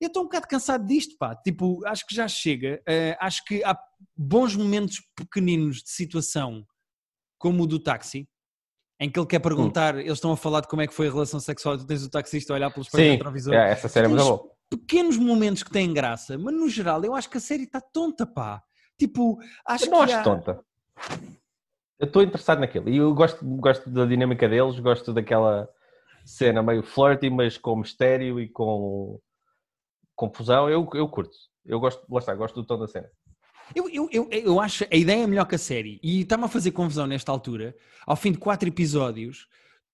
Eu 0.00 0.08
estou 0.08 0.22
um 0.22 0.26
bocado 0.26 0.46
cansado 0.48 0.84
disto, 0.86 1.16
pá. 1.18 1.34
Tipo, 1.36 1.84
acho 1.86 2.06
que 2.06 2.14
já 2.14 2.26
chega. 2.28 2.82
Eh, 2.86 3.16
acho 3.20 3.44
que 3.44 3.62
há 3.64 3.78
bons 4.16 4.54
momentos 4.56 4.98
pequeninos 5.16 5.82
de 5.82 5.90
situação, 5.90 6.66
como 7.38 7.62
o 7.62 7.66
do 7.66 7.78
táxi, 7.78 8.28
em 9.00 9.10
que 9.10 9.18
ele 9.18 9.26
quer 9.26 9.38
perguntar, 9.40 9.96
eles 9.98 10.12
estão 10.14 10.32
a 10.32 10.36
falar 10.36 10.60
de 10.60 10.68
como 10.68 10.82
é 10.82 10.86
que 10.86 10.94
foi 10.94 11.08
a 11.08 11.10
relação 11.12 11.40
sexual, 11.40 11.76
tu 11.78 11.86
tens 11.86 12.04
o 12.04 12.10
taxista 12.10 12.52
a 12.52 12.56
olhar 12.56 12.70
pelos 12.70 12.86
espelho 12.86 13.04
Sim, 13.06 13.12
retrovisor. 13.12 13.54
é, 13.54 13.70
essa 13.72 13.88
série 13.88 14.06
é 14.06 14.08
muito 14.08 14.22
boa. 14.24 14.50
pequenos 14.70 15.16
momentos 15.16 15.62
que 15.62 15.70
têm 15.70 15.92
graça, 15.92 16.36
mas 16.38 16.54
no 16.54 16.68
geral 16.68 17.02
eu 17.04 17.14
acho 17.14 17.28
que 17.30 17.36
a 17.38 17.40
série 17.40 17.64
está 17.64 17.80
tonta, 17.80 18.26
pá. 18.26 18.62
Tipo, 18.98 19.38
acho 19.66 19.86
Eu 19.86 19.90
não 19.90 19.98
que 19.98 20.04
acho 20.04 20.16
há- 20.16 20.22
tonta. 20.22 20.64
Eu 21.98 22.06
estou 22.06 22.22
interessado 22.22 22.58
naquilo. 22.60 22.88
E 22.88 22.96
eu 22.96 23.14
gosto, 23.14 23.44
gosto 23.44 23.88
da 23.90 24.04
dinâmica 24.04 24.48
deles, 24.48 24.78
gosto 24.80 25.12
daquela 25.12 25.68
cena 26.24 26.62
meio 26.62 26.82
flirty, 26.82 27.30
mas 27.30 27.56
com 27.58 27.76
mistério 27.76 28.40
e 28.40 28.48
com 28.48 29.20
confusão. 30.14 30.68
Eu, 30.68 30.88
eu 30.94 31.08
curto. 31.08 31.36
Eu 31.64 31.80
gosto, 31.80 32.02
lá 32.10 32.18
está, 32.18 32.34
gosto 32.34 32.54
do 32.54 32.66
tom 32.66 32.78
da 32.78 32.86
cena. 32.86 33.08
Eu, 33.74 33.88
eu, 33.88 34.08
eu, 34.12 34.28
eu 34.30 34.60
acho 34.60 34.84
a 34.90 34.96
ideia 34.96 35.24
é 35.24 35.26
melhor 35.26 35.46
que 35.46 35.54
a 35.54 35.58
série 35.58 35.98
e 36.02 36.20
está-me 36.20 36.44
a 36.44 36.48
fazer 36.48 36.72
confusão 36.72 37.06
nesta 37.06 37.32
altura, 37.32 37.74
ao 38.06 38.14
fim 38.14 38.32
de 38.32 38.38
quatro 38.38 38.68
episódios, 38.68 39.48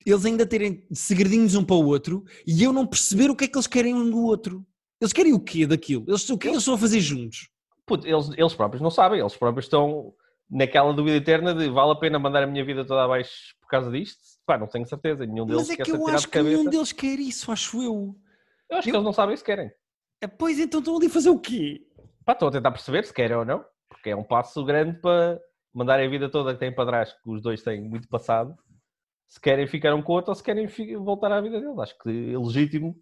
eles 0.05 0.25
ainda 0.25 0.45
terem 0.45 0.85
segredinhos 0.93 1.55
um 1.55 1.65
para 1.65 1.77
o 1.77 1.87
outro 1.87 2.25
e 2.47 2.65
eu 2.65 2.73
não 2.73 2.87
perceber 2.87 3.31
o 3.31 3.37
que 3.37 3.45
é 3.45 3.49
que 3.49 3.57
eles 3.57 3.69
querem 3.69 3.95
um 3.95 4.11
do 4.11 4.25
outro. 4.25 4.67
Eles 5.01 5.13
querem 5.13 5.33
o 5.33 5.41
quê 5.41 5.67
daquilo? 5.67 6.05
Eles, 6.09 6.29
o 6.29 6.37
que 6.37 6.49
é 6.49 6.51
que 6.51 6.55
eles 6.55 6.63
estão 6.63 6.75
a 6.75 6.79
fazer 6.79 7.01
juntos? 7.01 7.49
Puto, 7.87 8.07
eles, 8.07 8.31
eles 8.37 8.55
próprios 8.55 8.83
não 8.83 8.91
sabem, 8.91 9.21
eles 9.21 9.37
próprios 9.37 9.67
estão 9.67 10.13
naquela 10.51 10.93
dúvida 10.93 11.17
eterna 11.17 11.55
de 11.55 11.71
vale 11.71 11.93
a 11.93 11.97
pena 11.97 12.19
mandar 12.19 12.43
a 12.43 12.47
minha 12.47 12.65
vida 12.65 12.85
toda 12.85 13.05
abaixo 13.05 13.55
por 13.61 13.69
causa 13.69 13.91
disto? 13.91 14.19
Pá, 14.45 14.59
não 14.59 14.67
tenho 14.67 14.87
certeza, 14.87 15.25
nenhum 15.25 15.47
deles 15.47 15.63
Mas 15.63 15.71
é 15.71 15.77
quer 15.77 15.85
que 15.85 15.91
eu 15.93 16.09
acho 16.09 16.29
que 16.29 16.43
nenhum 16.43 16.69
deles 16.69 16.93
quer 16.93 17.19
isso, 17.21 17.53
acho 17.53 17.81
eu. 17.83 18.17
Eu 18.69 18.79
acho 18.79 18.89
eu- 18.89 18.93
que 18.93 18.97
eles 18.97 19.05
não 19.05 19.13
sabem 19.13 19.37
se 19.37 19.45
querem. 19.45 19.71
É, 20.21 20.27
Pois 20.27 20.59
então 20.59 20.81
estão 20.81 20.97
ali 20.97 21.07
a 21.07 21.11
fazer 21.11 21.31
o 21.31 21.39
quê? 21.39 21.87
Pá, 22.25 22.33
estou 22.33 22.49
a 22.49 22.53
tentar 22.53 22.71
perceber 22.71 23.05
se 23.05 23.13
querem 23.15 23.37
ou 23.37 23.45
não, 23.45 23.65
porque 23.89 24.11
é 24.11 24.17
um 24.17 24.25
passo 24.25 24.65
grande 24.65 25.01
para 25.01 25.41
mandarem 25.73 26.07
a 26.07 26.11
vida 26.11 26.31
toda 26.31 26.53
que 26.53 26.61
têm 26.61 26.75
para 26.75 26.87
trás, 26.87 27.13
que 27.13 27.31
os 27.31 27.41
dois 27.43 27.63
têm 27.63 27.81
muito 27.83 28.09
passado, 28.09 28.55
se 29.29 29.41
querem 29.41 29.67
ficar 29.67 29.95
um 29.95 30.03
com 30.03 30.13
o 30.13 30.17
outro 30.17 30.31
ou 30.31 30.35
se 30.35 30.43
querem 30.43 30.67
voltar 30.99 31.33
à 31.33 31.41
vida 31.41 31.61
deles. 31.61 31.79
Acho 31.79 31.97
que 31.99 32.09
é 32.11 32.39
legítimo 32.39 32.97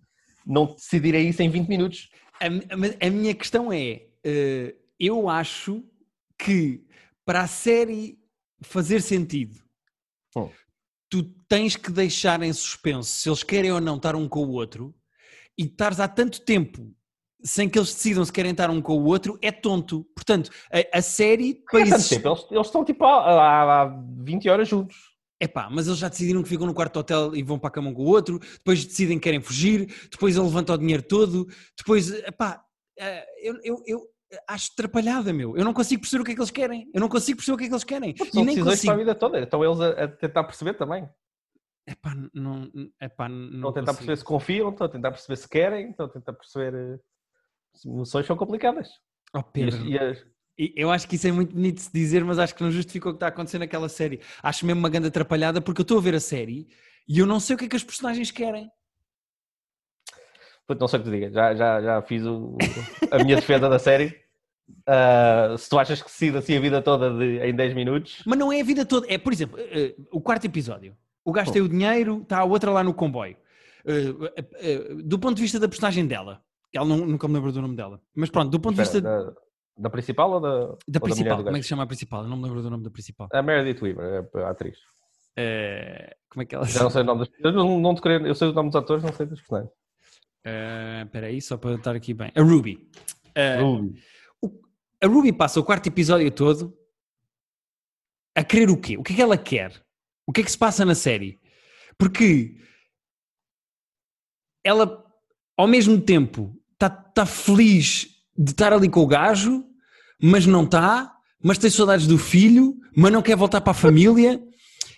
não 0.47 0.67
decidirem 0.75 1.29
isso 1.29 1.43
em 1.43 1.51
20 1.51 1.69
minutos. 1.69 2.11
A, 2.41 2.47
a- 2.47 3.07
a 3.07 3.11
minha 3.11 3.35
questão 3.35 3.73
é: 3.73 4.07
eh, 4.25 4.77
eu 4.99 5.29
acho 5.29 5.83
que 6.39 6.87
para 7.25 7.43
a 7.43 7.47
série 7.49 8.19
fazer 8.63 9.01
sentido, 9.03 9.57
Hum. 10.37 10.51
tu 11.11 11.23
tens 11.49 11.75
que 11.75 11.91
deixar 11.91 12.43
em 12.43 12.53
suspenso 12.53 13.11
se 13.11 13.29
eles 13.29 13.43
querem 13.43 13.73
ou 13.73 13.81
não 13.81 13.97
estar 13.97 14.15
um 14.15 14.29
com 14.29 14.45
o 14.45 14.51
outro 14.53 14.95
e 15.57 15.65
estares 15.65 15.99
há 16.01 16.07
tanto 16.07 16.41
tempo 16.45 16.95
sem 17.43 17.69
que 17.69 17.79
eles 17.79 17.93
decidam 17.95 18.25
se 18.25 18.33
querem 18.33 18.51
estar 18.53 18.69
um 18.71 18.81
com 18.83 18.99
o 18.99 19.05
outro 19.07 19.39
é 19.43 19.51
tonto. 19.53 20.05
Portanto, 20.15 20.51
a, 20.73 20.99
a 20.99 21.03
série 21.03 21.55
tanto 21.71 21.79
exi- 21.95 22.17
tempo, 22.17 22.29
eles, 22.29 22.47
eles 22.51 22.67
estão 22.67 22.85
tipo 22.85 23.05
há, 23.05 23.15
há, 23.21 23.83
há 23.83 24.03
20 24.19 24.49
horas 24.49 24.69
juntos. 24.69 24.97
Epá, 25.41 25.69
mas 25.71 25.87
eles 25.87 25.99
já 26.01 26.09
decidiram 26.09 26.43
que 26.43 26.49
ficam 26.49 26.67
no 26.67 26.75
quarto 26.75 26.99
hotel 26.99 27.37
e 27.37 27.45
vão 27.45 27.59
para 27.61 27.69
a 27.69 27.71
cama 27.71 27.91
um 27.91 27.95
com 27.95 28.03
o 28.03 28.07
outro, 28.09 28.41
depois 28.41 28.85
decidem 28.85 29.19
que 29.19 29.23
querem 29.25 29.41
fugir, 29.41 29.87
depois 30.11 30.35
ele 30.37 30.45
levanta 30.45 30.73
o 30.75 30.77
dinheiro 30.79 31.03
todo, 31.05 31.47
depois, 31.77 32.11
epá, 32.11 32.61
eh, 32.99 33.25
eu, 33.41 33.55
eu, 33.63 33.83
eu 33.87 34.01
acho 34.49 34.71
atrapalhada, 34.73 35.33
meu. 35.33 35.57
Eu 35.57 35.65
não 35.65 35.73
consigo 35.73 36.01
perceber 36.01 36.23
o 36.23 36.25
que 36.25 36.33
é 36.33 36.35
que 36.35 36.41
eles 36.41 36.51
querem. 36.51 36.91
Eu 36.93 37.01
não 37.01 37.09
consigo 37.09 37.37
perceber 37.37 37.55
o 37.55 37.57
que 37.59 37.65
é 37.65 37.69
que 37.69 37.73
eles 37.73 37.85
querem. 37.85 38.17
São 38.17 38.43
E 38.43 38.47
nem 38.47 38.47
decisões 38.47 38.65
para 38.65 38.73
a 38.73 38.75
consigo. 38.75 38.97
vida 38.99 39.15
toda. 39.15 39.41
Estão 39.41 39.65
eles 39.65 39.81
a, 39.81 39.89
a 40.05 40.09
tentar 40.09 40.43
perceber 40.43 40.75
também. 40.75 41.09
Epá, 41.87 42.15
não, 42.35 42.69
epá, 43.01 43.29
não 43.29 43.47
Estão 43.55 43.69
a 43.71 43.73
tentar 43.73 43.87
consigo. 43.93 43.97
perceber 43.97 44.17
se 44.17 44.25
confiam, 44.25 44.71
estão 44.71 44.87
a 44.89 44.91
tentar 44.91 45.11
perceber 45.13 45.37
se 45.37 45.49
querem, 45.49 45.91
estão 45.91 46.07
a 46.07 46.09
tentar 46.09 46.33
perceber. 46.33 47.01
As 47.75 47.85
emoções 47.85 48.27
são 48.27 48.37
complicadas. 48.37 48.89
Oh, 49.35 49.39
E 49.39 49.41
as- 49.41 49.75
Pedro, 49.75 49.87
e 49.87 49.99
as- 49.99 50.27
E 50.61 50.73
Eu 50.77 50.91
acho 50.91 51.07
que 51.09 51.15
isso 51.15 51.29
é 51.29 51.31
muito 51.31 51.55
bonito 51.55 51.77
de 51.77 51.83
se 51.83 51.93
dizer, 51.93 52.25
mas 52.25 52.37
acho 52.39 52.53
que 52.53 52.63
não 52.65 52.71
justifica 52.73 53.09
o 53.09 53.13
que 53.13 53.17
está 53.17 53.27
a 53.27 53.29
acontecer 53.29 53.59
naquela 53.61 53.89
série. 53.89 54.21
Acho 54.43 54.67
mesmo 54.67 54.81
uma 54.81 54.89
grande 54.89 55.07
atrapalhada 55.07 55.61
porque 55.61 55.81
eu 55.81 55.85
estou 55.85 55.99
a 55.99 56.01
ver 56.01 56.17
a 56.17 56.21
série 56.21 56.67
e 57.09 57.17
eu 57.21 57.27
não 57.27 57.39
sei 57.39 57.55
o 57.55 57.59
que 57.59 57.67
é 57.67 57.69
que 57.69 57.77
os 57.77 57.85
personagens 57.85 58.33
querem. 58.33 58.69
Puto, 60.67 60.81
Não 60.81 60.89
sei 60.89 60.99
o 60.99 61.03
que 61.03 61.09
te 61.11 61.15
diga, 61.15 61.31
já, 61.33 61.55
já, 61.55 61.81
já 61.81 62.03
fiz 62.03 62.25
o- 62.27 62.57
a 63.11 63.23
minha 63.23 63.37
defesa 63.37 63.69
da 63.69 63.79
série. 63.79 64.15
Ah, 64.87 65.55
se 65.57 65.67
tu 65.71 65.79
achas 65.79 66.03
que 66.03 66.09
decide 66.09 66.37
assim 66.37 66.55
a 66.55 66.61
vida 66.61 66.83
toda 66.83 67.11
de- 67.17 67.39
em 67.39 67.55
10 67.57 67.73
minutos, 67.73 68.23
Mas 68.27 68.39
não 68.39 68.53
é 68.53 68.61
a 68.61 68.65
vida 68.65 68.85
toda. 68.85 69.07
É, 69.11 69.17
por 69.17 69.33
exemplo, 69.33 69.57
eh, 69.59 69.95
o 70.13 70.21
quarto 70.21 70.45
episódio. 70.45 70.95
O 71.25 71.33
gajo 71.33 71.51
tem 71.51 71.63
o 71.63 71.69
dinheiro, 71.71 72.21
está 72.21 72.41
a 72.41 72.45
outra 72.45 72.71
lá 72.71 72.85
no 72.85 72.93
comboio. 72.93 73.35
Eh, 73.87 74.95
do 75.03 75.19
ponto 75.19 75.37
de 75.37 75.43
vista 75.43 75.59
da 75.59 75.67
personagem 75.69 76.07
dela, 76.07 76.43
ela 76.75 76.87
não, 76.87 76.99
nunca 76.99 77.27
me 77.29 77.35
lembro 77.35 77.53
do 77.53 77.63
nome 77.63 77.77
dela, 77.77 78.01
mas 78.15 78.31
pronto, 78.31 78.51
do 78.51 78.61
ponto 78.61 78.75
de 78.75 78.83
vista 78.83 79.01
da, 79.01 79.33
da 79.77 79.91
principal 79.91 80.33
ou 80.33 80.41
da, 80.41 80.49
ou 80.49 80.79
da 80.89 80.99
da 80.99 81.01
mulher 81.01 81.15
principal, 81.15 81.37
do 81.39 81.45
como 81.45 81.57
é 81.57 81.61
que 81.61 81.63
se 81.65 81.69
chama 81.69 81.83
a 81.83 81.87
principal? 81.87 82.23
Eu 82.23 82.29
não 82.29 82.37
me 82.37 82.45
lembro 82.45 82.63
do 82.63 82.71
nome 82.71 82.85
da 82.85 82.91
principal. 82.91 83.29
A 83.33 83.43
Meredith 83.43 83.83
Weaver, 83.83 84.29
a 84.45 84.51
atriz. 84.51 84.79
Eh, 85.37 86.17
como 86.29 86.43
é 86.43 86.47
que 86.47 86.55
ela 86.55 86.67
se 86.67 86.73
Já 86.73 86.83
não 86.83 86.91
sei 86.91 87.03
o 87.03 87.05
nome 87.05 87.21
dos. 87.21 87.31
Eu 87.39 87.53
não, 87.53 87.81
não 87.81 87.95
queria, 87.95 88.27
eu 88.27 88.35
sei 88.35 88.49
o 88.49 88.53
nome 88.53 88.71
dos 88.71 88.77
atores, 88.77 89.05
não 89.05 89.13
sei 89.13 89.27
dos 89.27 89.39
personagens. 89.39 89.73
Eh, 90.45 91.03
Espera 91.05 91.27
aí, 91.29 91.41
só 91.41 91.57
para 91.57 91.75
estar 91.75 91.95
aqui 91.95 92.13
bem. 92.13 92.33
A 92.35 92.43
Ruby. 92.43 92.91
Eh, 93.35 93.61
Ruby. 93.61 94.03
a 95.03 95.07
Ruby 95.07 95.33
passa 95.33 95.61
o 95.61 95.65
quarto 95.65 95.87
episódio 95.87 96.31
todo 96.31 96.77
a 98.35 98.45
querer 98.45 98.71
o 98.71 98.81
quê? 98.81 98.97
O 98.97 99.03
que 99.03 99.13
é 99.13 99.17
que 99.17 99.23
ela 99.23 99.39
quer? 99.39 99.73
O 100.27 100.33
que 100.33 100.41
é 100.41 100.45
que 100.45 100.51
se 100.51 100.59
passa 100.59 100.85
na 100.85 100.95
série? 100.95 101.41
Porque 101.97 102.57
ela, 104.65 105.05
ao 105.59 105.67
mesmo 105.67 106.01
tempo, 106.01 106.55
está 106.73 106.89
tá 106.89 107.27
feliz 107.27 108.07
de 108.37 108.53
estar 108.53 108.73
ali 108.73 108.89
com 108.89 109.01
o 109.01 109.07
gajo, 109.09 109.65
mas 110.23 110.47
não 110.47 110.63
está, 110.63 111.13
mas 111.43 111.59
tem 111.59 111.69
saudades 111.69 112.07
do 112.07 112.17
filho, 112.17 112.77
mas 112.97 113.11
não 113.13 113.21
quer 113.21 113.37
voltar 113.37 113.61
para 113.61 113.73
a 113.73 113.75
família. 113.75 114.41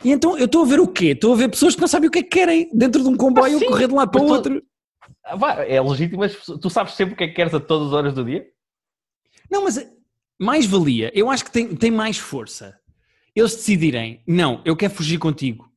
E 0.04 0.12
então 0.12 0.36
eu 0.36 0.44
estou 0.44 0.62
a 0.62 0.66
ver 0.66 0.78
o 0.78 0.86
quê? 0.86 1.06
Estou 1.06 1.32
a 1.32 1.36
ver 1.36 1.48
pessoas 1.48 1.74
que 1.74 1.80
não 1.80 1.88
sabem 1.88 2.08
o 2.08 2.10
que 2.10 2.18
é 2.18 2.22
que 2.22 2.28
querem 2.28 2.68
dentro 2.74 3.02
de 3.02 3.08
um 3.08 3.16
comboio 3.16 3.58
Ah, 3.58 3.66
correr 3.66 3.86
de 3.86 3.94
um 3.94 3.96
lado 3.96 4.10
para 4.10 4.22
o 4.22 4.26
outro. 4.26 4.62
Ah, 5.24 5.64
É 5.66 5.80
legítimo, 5.80 6.20
mas 6.20 6.36
tu 6.44 6.68
sabes 6.68 6.92
sempre 6.92 7.14
o 7.14 7.16
que 7.16 7.24
é 7.24 7.28
que 7.28 7.34
queres 7.34 7.54
a 7.54 7.60
todas 7.60 7.88
as 7.88 7.94
horas 7.94 8.12
do 8.12 8.22
dia? 8.22 8.46
Não, 9.50 9.64
mas 9.64 9.82
mais 10.38 10.66
valia, 10.66 11.10
eu 11.14 11.30
acho 11.30 11.44
que 11.44 11.50
tem, 11.50 11.74
tem 11.74 11.90
mais 11.90 12.18
força. 12.18 12.78
Eles 13.34 13.54
decidirem, 13.54 14.22
não, 14.26 14.60
eu 14.64 14.76
quero 14.76 14.92
fugir 14.92 15.18
contigo. 15.18 15.69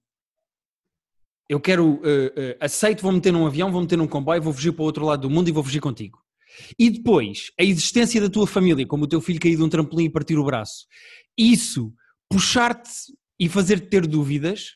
Eu 1.53 1.59
quero, 1.59 2.01
eh, 2.03 2.33
eh, 2.35 2.57
aceito, 2.59 3.03
vou 3.03 3.11
meter 3.11 3.31
num 3.31 3.45
avião, 3.45 3.71
vou 3.71 3.79
meter 3.79 3.95
num 3.95 4.07
comboio, 4.07 4.41
vou 4.41 4.51
fugir 4.51 4.71
para 4.71 4.81
o 4.81 4.85
outro 4.85 5.05
lado 5.05 5.21
do 5.21 5.29
mundo 5.29 5.49
e 5.49 5.51
vou 5.51 5.63
fugir 5.63 5.79
contigo. 5.79 6.17
E 6.79 6.89
depois, 6.89 7.51
a 7.59 7.63
existência 7.63 8.19
da 8.19 8.27
tua 8.27 8.47
família, 8.47 8.87
como 8.87 9.03
o 9.03 9.07
teu 9.07 9.21
filho 9.21 9.39
cair 9.39 9.55
de 9.55 9.61
um 9.61 9.69
trampolim 9.69 10.05
e 10.05 10.09
partir 10.09 10.35
o 10.35 10.43
braço, 10.43 10.87
isso 11.37 11.93
puxar-te 12.27 12.89
e 13.39 13.47
fazer-te 13.47 13.85
ter 13.85 14.07
dúvidas, 14.07 14.71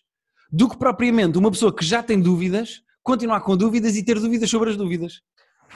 do 0.51 0.69
que 0.69 0.77
propriamente 0.77 1.39
uma 1.39 1.49
pessoa 1.49 1.75
que 1.75 1.83
já 1.83 2.03
tem 2.03 2.21
dúvidas, 2.21 2.83
continuar 3.01 3.41
com 3.41 3.57
dúvidas 3.57 3.97
e 3.97 4.05
ter 4.05 4.19
dúvidas 4.19 4.47
sobre 4.47 4.69
as 4.69 4.77
dúvidas. 4.77 5.21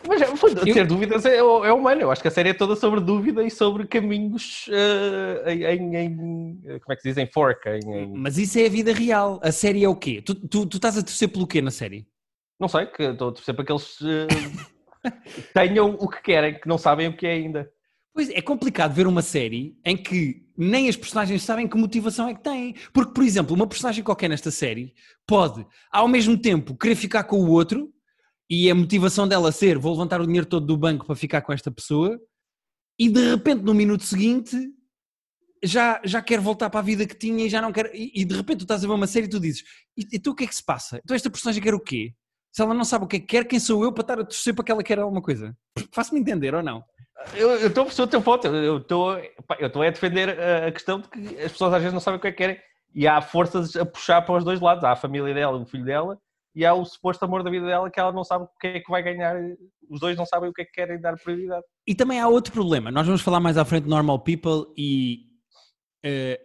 Mas 0.07 0.21
é, 0.21 0.25
Eu- 0.25 0.74
ter 0.74 0.88
dúvidas 0.88 1.25
é, 1.25 1.38
é 1.38 1.74
humano. 1.74 2.01
Eu 2.01 2.12
acho 2.12 2.21
que 2.21 2.27
a 2.27 2.31
série 2.31 2.50
é 2.50 2.53
toda 2.53 2.75
sobre 2.75 3.00
dúvida 3.00 3.43
e 3.43 3.51
sobre 3.51 3.86
caminhos 3.86 4.67
eh, 4.71 5.53
em, 5.53 5.95
em- 5.95 5.95
em- 5.98 6.62
Como 6.79 6.91
é 6.91 6.95
que 6.95 7.01
se 7.01 7.10
diz? 7.10 7.17
Em 7.17 7.27
fork. 7.27 7.67
Em, 7.69 8.12
Mas 8.17 8.38
isso 8.38 8.57
é 8.57 8.65
a 8.65 8.69
vida 8.69 8.91
real. 8.93 9.39
A 9.43 9.51
série 9.51 9.83
é 9.83 9.89
o 9.89 9.95
quê? 9.95 10.21
Tu, 10.21 10.33
tu, 10.36 10.65
tu 10.65 10.77
estás 10.77 10.98
a 10.98 11.03
torcer 11.03 11.27
pelo 11.29 11.45
quê 11.45 11.62
na 11.62 11.71
série? 11.71 12.07
Não 12.60 12.67
sei, 12.67 12.86
que 12.88 13.03
estou 13.03 13.29
a 13.29 13.31
torcer 13.31 13.55
para 13.55 13.65
que 13.65 13.71
eles 13.71 13.98
eh, 14.01 14.27
tenham 15.53 15.95
o 16.00 16.07
que 16.07 16.21
querem, 16.21 16.60
que 16.60 16.67
não 16.67 16.77
sabem 16.77 17.07
o 17.07 17.15
que 17.15 17.25
é 17.27 17.33
ainda. 17.33 17.69
Pois 18.13 18.29
é 18.29 18.41
complicado 18.41 18.93
ver 18.93 19.07
uma 19.07 19.21
série 19.21 19.77
em 19.86 19.95
que 19.95 20.43
nem 20.57 20.89
as 20.89 20.98
personagens 20.98 21.43
sabem 21.43 21.67
que 21.67 21.77
motivação 21.77 22.27
é 22.27 22.33
que 22.33 22.41
têm. 22.43 22.75
Porque, 22.91 23.13
por 23.13 23.24
exemplo, 23.24 23.55
uma 23.55 23.65
personagem 23.67 24.03
qualquer 24.03 24.29
nesta 24.29 24.51
série 24.51 24.93
pode, 25.25 25.65
ao 25.91 26.07
mesmo 26.07 26.38
tempo, 26.38 26.75
querer 26.75 26.95
ficar 26.95 27.24
com 27.24 27.38
o 27.38 27.50
outro 27.50 27.89
e 28.51 28.70
a 28.70 28.75
motivação 28.75 29.25
dela 29.25 29.50
ser 29.50 29.77
vou 29.77 29.93
levantar 29.93 30.20
o 30.20 30.25
dinheiro 30.25 30.46
todo 30.46 30.65
do 30.65 30.75
banco 30.75 31.05
para 31.05 31.15
ficar 31.15 31.41
com 31.41 31.53
esta 31.53 31.72
pessoa 31.72 32.20
e 33.00 33.08
de 33.08 33.31
repente 33.31 33.63
no 33.63 33.74
minuto 33.74 34.03
seguinte 34.03 34.58
já, 35.63 36.01
já 36.03 36.22
quer 36.22 36.41
voltar 36.41 36.70
para 36.70 36.81
a 36.81 36.84
vida 36.84 37.08
que 37.08 37.15
tinha 37.15 37.46
e 37.46 37.50
já 37.50 37.62
não 37.62 37.72
quer. 37.72 37.91
E, 37.93 38.12
e 38.13 38.25
de 38.25 38.36
repente 38.36 38.60
tu 38.60 38.63
estás 38.63 38.84
a 38.84 38.88
ver 38.88 38.93
uma 38.93 39.08
série 39.08 39.27
e 39.27 39.29
tu 39.29 39.39
dizes: 39.39 39.63
e, 39.96 40.05
então 40.12 40.34
o 40.34 40.36
que 40.36 40.43
é 40.43 40.48
que 40.48 40.55
se 40.55 40.65
passa? 40.65 41.00
Então 41.03 41.15
esta 41.15 41.29
personagem 41.29 41.62
quer 41.62 41.74
o 41.74 41.79
quê? 41.79 42.13
Se 42.51 42.62
ela 42.62 42.74
não 42.74 42.84
sabe 42.84 43.05
o 43.05 43.08
que 43.08 43.17
é 43.17 43.20
que 43.20 43.27
quer, 43.27 43.46
quem 43.46 43.60
sou 43.60 43.84
eu 43.84 43.93
para 43.93 44.01
estar 44.01 44.20
a 44.20 44.25
torcer 44.25 44.53
para 44.53 44.65
que 44.65 44.72
ela 44.72 44.84
queira 44.84 45.03
alguma 45.03 45.22
coisa? 45.22 45.55
Faço-me 45.93 46.20
entender 46.20 46.53
ou 46.53 46.62
não? 46.62 46.84
Eu 47.36 47.67
estou 47.67 47.84
a 47.84 47.86
perceber 47.86 48.08
o 48.08 48.12
teu 48.12 48.22
ponto. 48.22 48.48
Eu 48.48 48.77
estou 48.79 49.12
a 49.12 49.89
defender 49.89 50.38
a 50.38 50.67
a 50.67 50.72
questão 50.72 51.00
de 51.00 51.08
que 51.08 51.20
as 51.39 51.51
pessoas 51.51 51.74
às 51.74 51.81
vezes 51.81 51.93
não 51.93 52.01
sabem 52.01 52.17
o 52.17 52.22
que 52.22 52.27
é 52.27 52.31
que 52.31 52.38
querem 52.38 52.58
e 52.93 53.08
há 53.08 53.22
forças 53.22 53.75
a 53.77 53.86
puxar 53.86 54.22
para 54.24 54.36
os 54.36 54.43
dois 54.43 54.60
lados. 54.60 54.84
Há 54.84 54.91
a 54.91 54.96
família 54.96 55.34
dela, 55.34 55.58
o 55.58 55.65
filho 55.65 55.86
dela 55.86 56.20
e 56.53 56.65
há 56.65 56.74
o 56.74 56.86
suposto 56.86 57.24
amor 57.24 57.43
da 57.43 57.50
vida 57.50 57.65
dela 57.65 57.89
que 57.89 58.00
ela 58.00 58.12
não 58.12 58.24
sabe 58.24 58.46
o 58.46 58.50
que 58.60 58.67
é 58.67 58.79
que 58.79 58.91
vai 58.91 59.01
ganhar. 59.01 59.36
Os 59.89 60.00
dois 60.00 60.17
não 60.17 60.25
sabem 60.25 60.50
o 60.50 60.53
que 60.53 60.62
é 60.63 60.65
que 60.65 60.72
querem 60.72 61.00
dar 61.00 61.17
prioridade. 61.17 61.63
E 61.88 61.96
também 61.96 62.20
há 62.20 62.27
outro 62.27 62.51
problema. 62.51 62.91
Nós 62.91 63.05
vamos 63.05 63.22
falar 63.22 63.39
mais 63.39 63.58
à 63.58 63.65
frente 63.65 63.84
de 63.84 63.89
Normal 63.89 64.20
People 64.20 64.74
e 64.77 65.27
eh, 66.03 66.39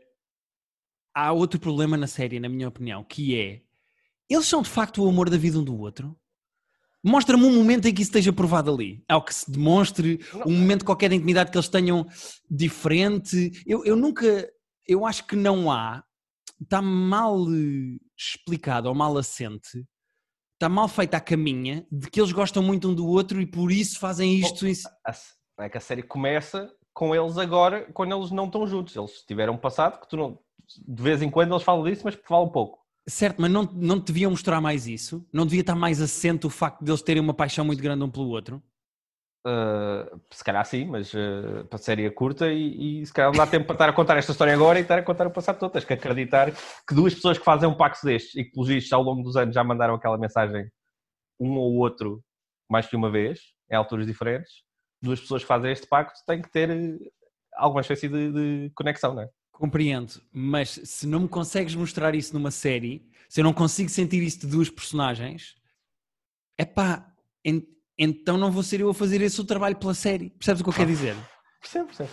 há 1.14 1.32
outro 1.32 1.58
problema 1.58 1.96
na 1.96 2.06
série, 2.06 2.38
na 2.38 2.48
minha 2.48 2.68
opinião, 2.68 3.02
que 3.02 3.38
é 3.38 3.62
eles 4.28 4.46
são 4.46 4.62
de 4.62 4.68
facto 4.68 5.02
o 5.02 5.08
amor 5.08 5.30
da 5.30 5.36
vida 5.36 5.58
um 5.58 5.64
do 5.64 5.78
outro. 5.78 6.16
Mostra-me 7.02 7.44
um 7.44 7.54
momento 7.54 7.86
em 7.86 7.94
que 7.94 8.02
isso 8.02 8.08
esteja 8.08 8.32
provado 8.32 8.72
ali. 8.72 9.04
Ao 9.08 9.24
que 9.24 9.32
se 9.32 9.48
demonstre 9.48 10.20
Não. 10.34 10.46
um 10.46 10.58
momento 10.58 10.84
qualquer 10.84 11.10
de 11.10 11.14
intimidade 11.16 11.50
que 11.50 11.56
eles 11.56 11.68
tenham 11.68 12.04
diferente. 12.50 13.62
Eu, 13.64 13.84
eu 13.84 13.94
nunca, 13.94 14.50
eu 14.86 15.06
acho 15.06 15.24
que 15.26 15.36
não 15.36 15.70
há. 15.70 16.02
Está 16.60 16.82
mal 16.82 17.46
explicado 18.18 18.88
ou 18.88 18.94
mal 18.94 19.16
assente. 19.16 19.84
Está 20.56 20.70
mal 20.70 20.88
feita 20.88 21.18
a 21.18 21.20
caminha 21.20 21.86
de 21.92 22.08
que 22.08 22.18
eles 22.18 22.32
gostam 22.32 22.62
muito 22.62 22.88
um 22.88 22.94
do 22.94 23.06
outro 23.06 23.42
e 23.42 23.46
por 23.46 23.70
isso 23.70 23.98
fazem 23.98 24.36
isto. 24.36 24.64
não 25.58 25.66
é 25.66 25.68
que 25.68 25.76
a 25.76 25.80
série 25.80 26.02
começa 26.02 26.72
com 26.94 27.14
eles 27.14 27.36
agora, 27.36 27.82
quando 27.92 28.16
eles 28.16 28.30
não 28.30 28.46
estão 28.46 28.66
juntos. 28.66 28.96
Eles 28.96 29.22
tiveram 29.28 29.52
um 29.52 29.58
passado 29.58 30.00
que 30.00 30.08
tu 30.08 30.16
não. 30.16 30.38
De 30.88 31.02
vez 31.02 31.20
em 31.20 31.28
quando 31.28 31.52
eles 31.52 31.62
falam 31.62 31.84
disso, 31.84 32.00
mas 32.06 32.18
falam 32.26 32.48
pouco. 32.48 32.78
Certo, 33.06 33.36
mas 33.38 33.50
não, 33.50 33.64
não 33.64 33.98
deviam 33.98 34.30
mostrar 34.30 34.58
mais 34.62 34.86
isso? 34.86 35.24
Não 35.30 35.44
devia 35.44 35.60
estar 35.60 35.74
mais 35.74 36.00
assente 36.00 36.46
o 36.46 36.50
facto 36.50 36.82
de 36.82 36.90
eles 36.90 37.02
terem 37.02 37.22
uma 37.22 37.34
paixão 37.34 37.62
muito 37.62 37.82
grande 37.82 38.02
um 38.02 38.10
pelo 38.10 38.28
outro? 38.28 38.62
Uh, 39.46 40.20
se 40.28 40.42
calhar 40.42 40.64
sim, 40.66 40.86
mas 40.86 41.14
uh, 41.14 41.64
para 41.68 41.76
a 41.76 41.78
série 41.78 42.04
é 42.04 42.10
curta 42.10 42.48
e, 42.48 43.02
e 43.02 43.06
se 43.06 43.12
calhar 43.12 43.30
não 43.30 43.38
dá 43.38 43.46
tempo 43.46 43.64
para 43.64 43.74
estar 43.74 43.88
a 43.90 43.92
contar 43.92 44.16
esta 44.16 44.32
história 44.32 44.52
agora 44.52 44.80
e 44.80 44.82
estar 44.82 44.98
a 44.98 45.02
contar 45.04 45.24
o 45.24 45.30
passado 45.30 45.56
todo. 45.60 45.70
Tens 45.70 45.84
que 45.84 45.92
acreditar 45.92 46.50
que 46.50 46.92
duas 46.92 47.14
pessoas 47.14 47.38
que 47.38 47.44
fazem 47.44 47.68
um 47.68 47.74
pacto 47.76 48.04
destes 48.04 48.34
e 48.34 48.42
que, 48.42 48.50
pelos 48.50 48.66
vistos, 48.66 48.92
ao 48.92 49.04
longo 49.04 49.22
dos 49.22 49.36
anos 49.36 49.54
já 49.54 49.62
mandaram 49.62 49.94
aquela 49.94 50.18
mensagem 50.18 50.68
um 51.38 51.52
ou 51.52 51.74
outro 51.76 52.24
mais 52.68 52.88
que 52.88 52.96
uma 52.96 53.08
vez, 53.08 53.38
em 53.70 53.76
alturas 53.76 54.04
diferentes, 54.04 54.50
duas 55.00 55.20
pessoas 55.20 55.42
que 55.42 55.48
fazem 55.48 55.70
este 55.70 55.86
pacto 55.86 56.18
têm 56.26 56.42
que 56.42 56.50
ter 56.50 56.68
uh, 56.68 56.98
alguma 57.54 57.82
espécie 57.82 58.08
de, 58.08 58.32
de 58.32 58.72
conexão, 58.74 59.14
não 59.14 59.22
é? 59.22 59.30
Compreendo, 59.52 60.20
mas 60.32 60.70
se 60.82 61.06
não 61.06 61.20
me 61.20 61.28
consegues 61.28 61.76
mostrar 61.76 62.16
isso 62.16 62.34
numa 62.34 62.50
série, 62.50 63.08
se 63.28 63.40
eu 63.40 63.44
não 63.44 63.52
consigo 63.52 63.88
sentir 63.88 64.24
isso 64.24 64.40
de 64.40 64.48
duas 64.48 64.68
personagens, 64.68 65.54
é 66.58 66.64
pá, 66.64 67.12
então 67.98 68.36
não 68.36 68.50
vou 68.50 68.62
ser 68.62 68.80
eu 68.80 68.90
a 68.90 68.94
fazer 68.94 69.20
esse 69.22 69.40
o 69.40 69.44
trabalho 69.44 69.76
pela 69.76 69.94
série. 69.94 70.30
Percebes 70.30 70.60
o 70.60 70.64
que 70.64 70.70
eu 70.70 70.74
quero 70.74 70.88
dizer? 70.88 71.14
Percebo, 71.60 71.86
percebo. 71.86 72.10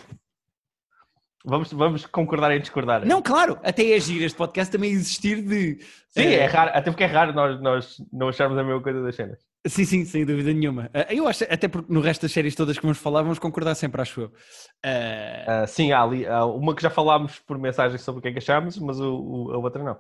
Vamos, 1.45 1.73
vamos 1.73 2.05
concordar 2.05 2.55
em 2.55 2.61
discordar. 2.61 3.05
Não, 3.05 3.21
claro, 3.21 3.59
até 3.63 3.91
é 3.91 3.99
giro 3.99 4.23
este 4.23 4.37
podcast 4.37 4.71
também 4.71 4.91
existir 4.91 5.41
de. 5.41 5.77
Sim, 6.09 6.21
eh, 6.21 6.35
é 6.35 6.45
raro, 6.45 6.71
até 6.73 6.89
porque 6.89 7.03
é 7.03 7.07
raro 7.07 7.33
nós, 7.33 7.61
nós 7.61 7.97
não 8.13 8.29
acharmos 8.29 8.57
a 8.57 8.63
mesma 8.63 8.81
coisa 8.81 9.03
das 9.03 9.13
cenas. 9.13 9.39
Sim, 9.67 9.83
sim, 9.83 10.05
sem 10.05 10.25
dúvida 10.25 10.53
nenhuma. 10.53 10.85
Uh, 10.85 11.11
eu 11.13 11.27
acho, 11.27 11.43
até 11.43 11.67
porque 11.67 11.91
no 11.91 11.99
resto 11.99 12.21
das 12.21 12.31
séries 12.31 12.55
todas 12.55 12.77
que 12.77 12.83
vamos 12.83 12.97
falar, 12.97 13.23
vamos 13.23 13.39
concordar 13.39 13.75
sempre, 13.75 14.01
acho 14.01 14.21
eu. 14.21 14.27
Uh... 14.27 15.63
Uh, 15.63 15.67
sim, 15.67 15.91
há 15.91 16.01
ali 16.01 16.25
há 16.25 16.45
uma 16.45 16.73
que 16.73 16.81
já 16.81 16.89
falámos 16.89 17.39
por 17.39 17.57
mensagem 17.57 17.97
sobre 17.97 18.19
o 18.19 18.21
que 18.21 18.29
é 18.29 18.31
que 18.31 18.39
achámos, 18.39 18.77
mas 18.79 18.99
o, 19.01 19.13
o, 19.13 19.51
a 19.51 19.57
outra 19.57 19.83
não. 19.83 19.99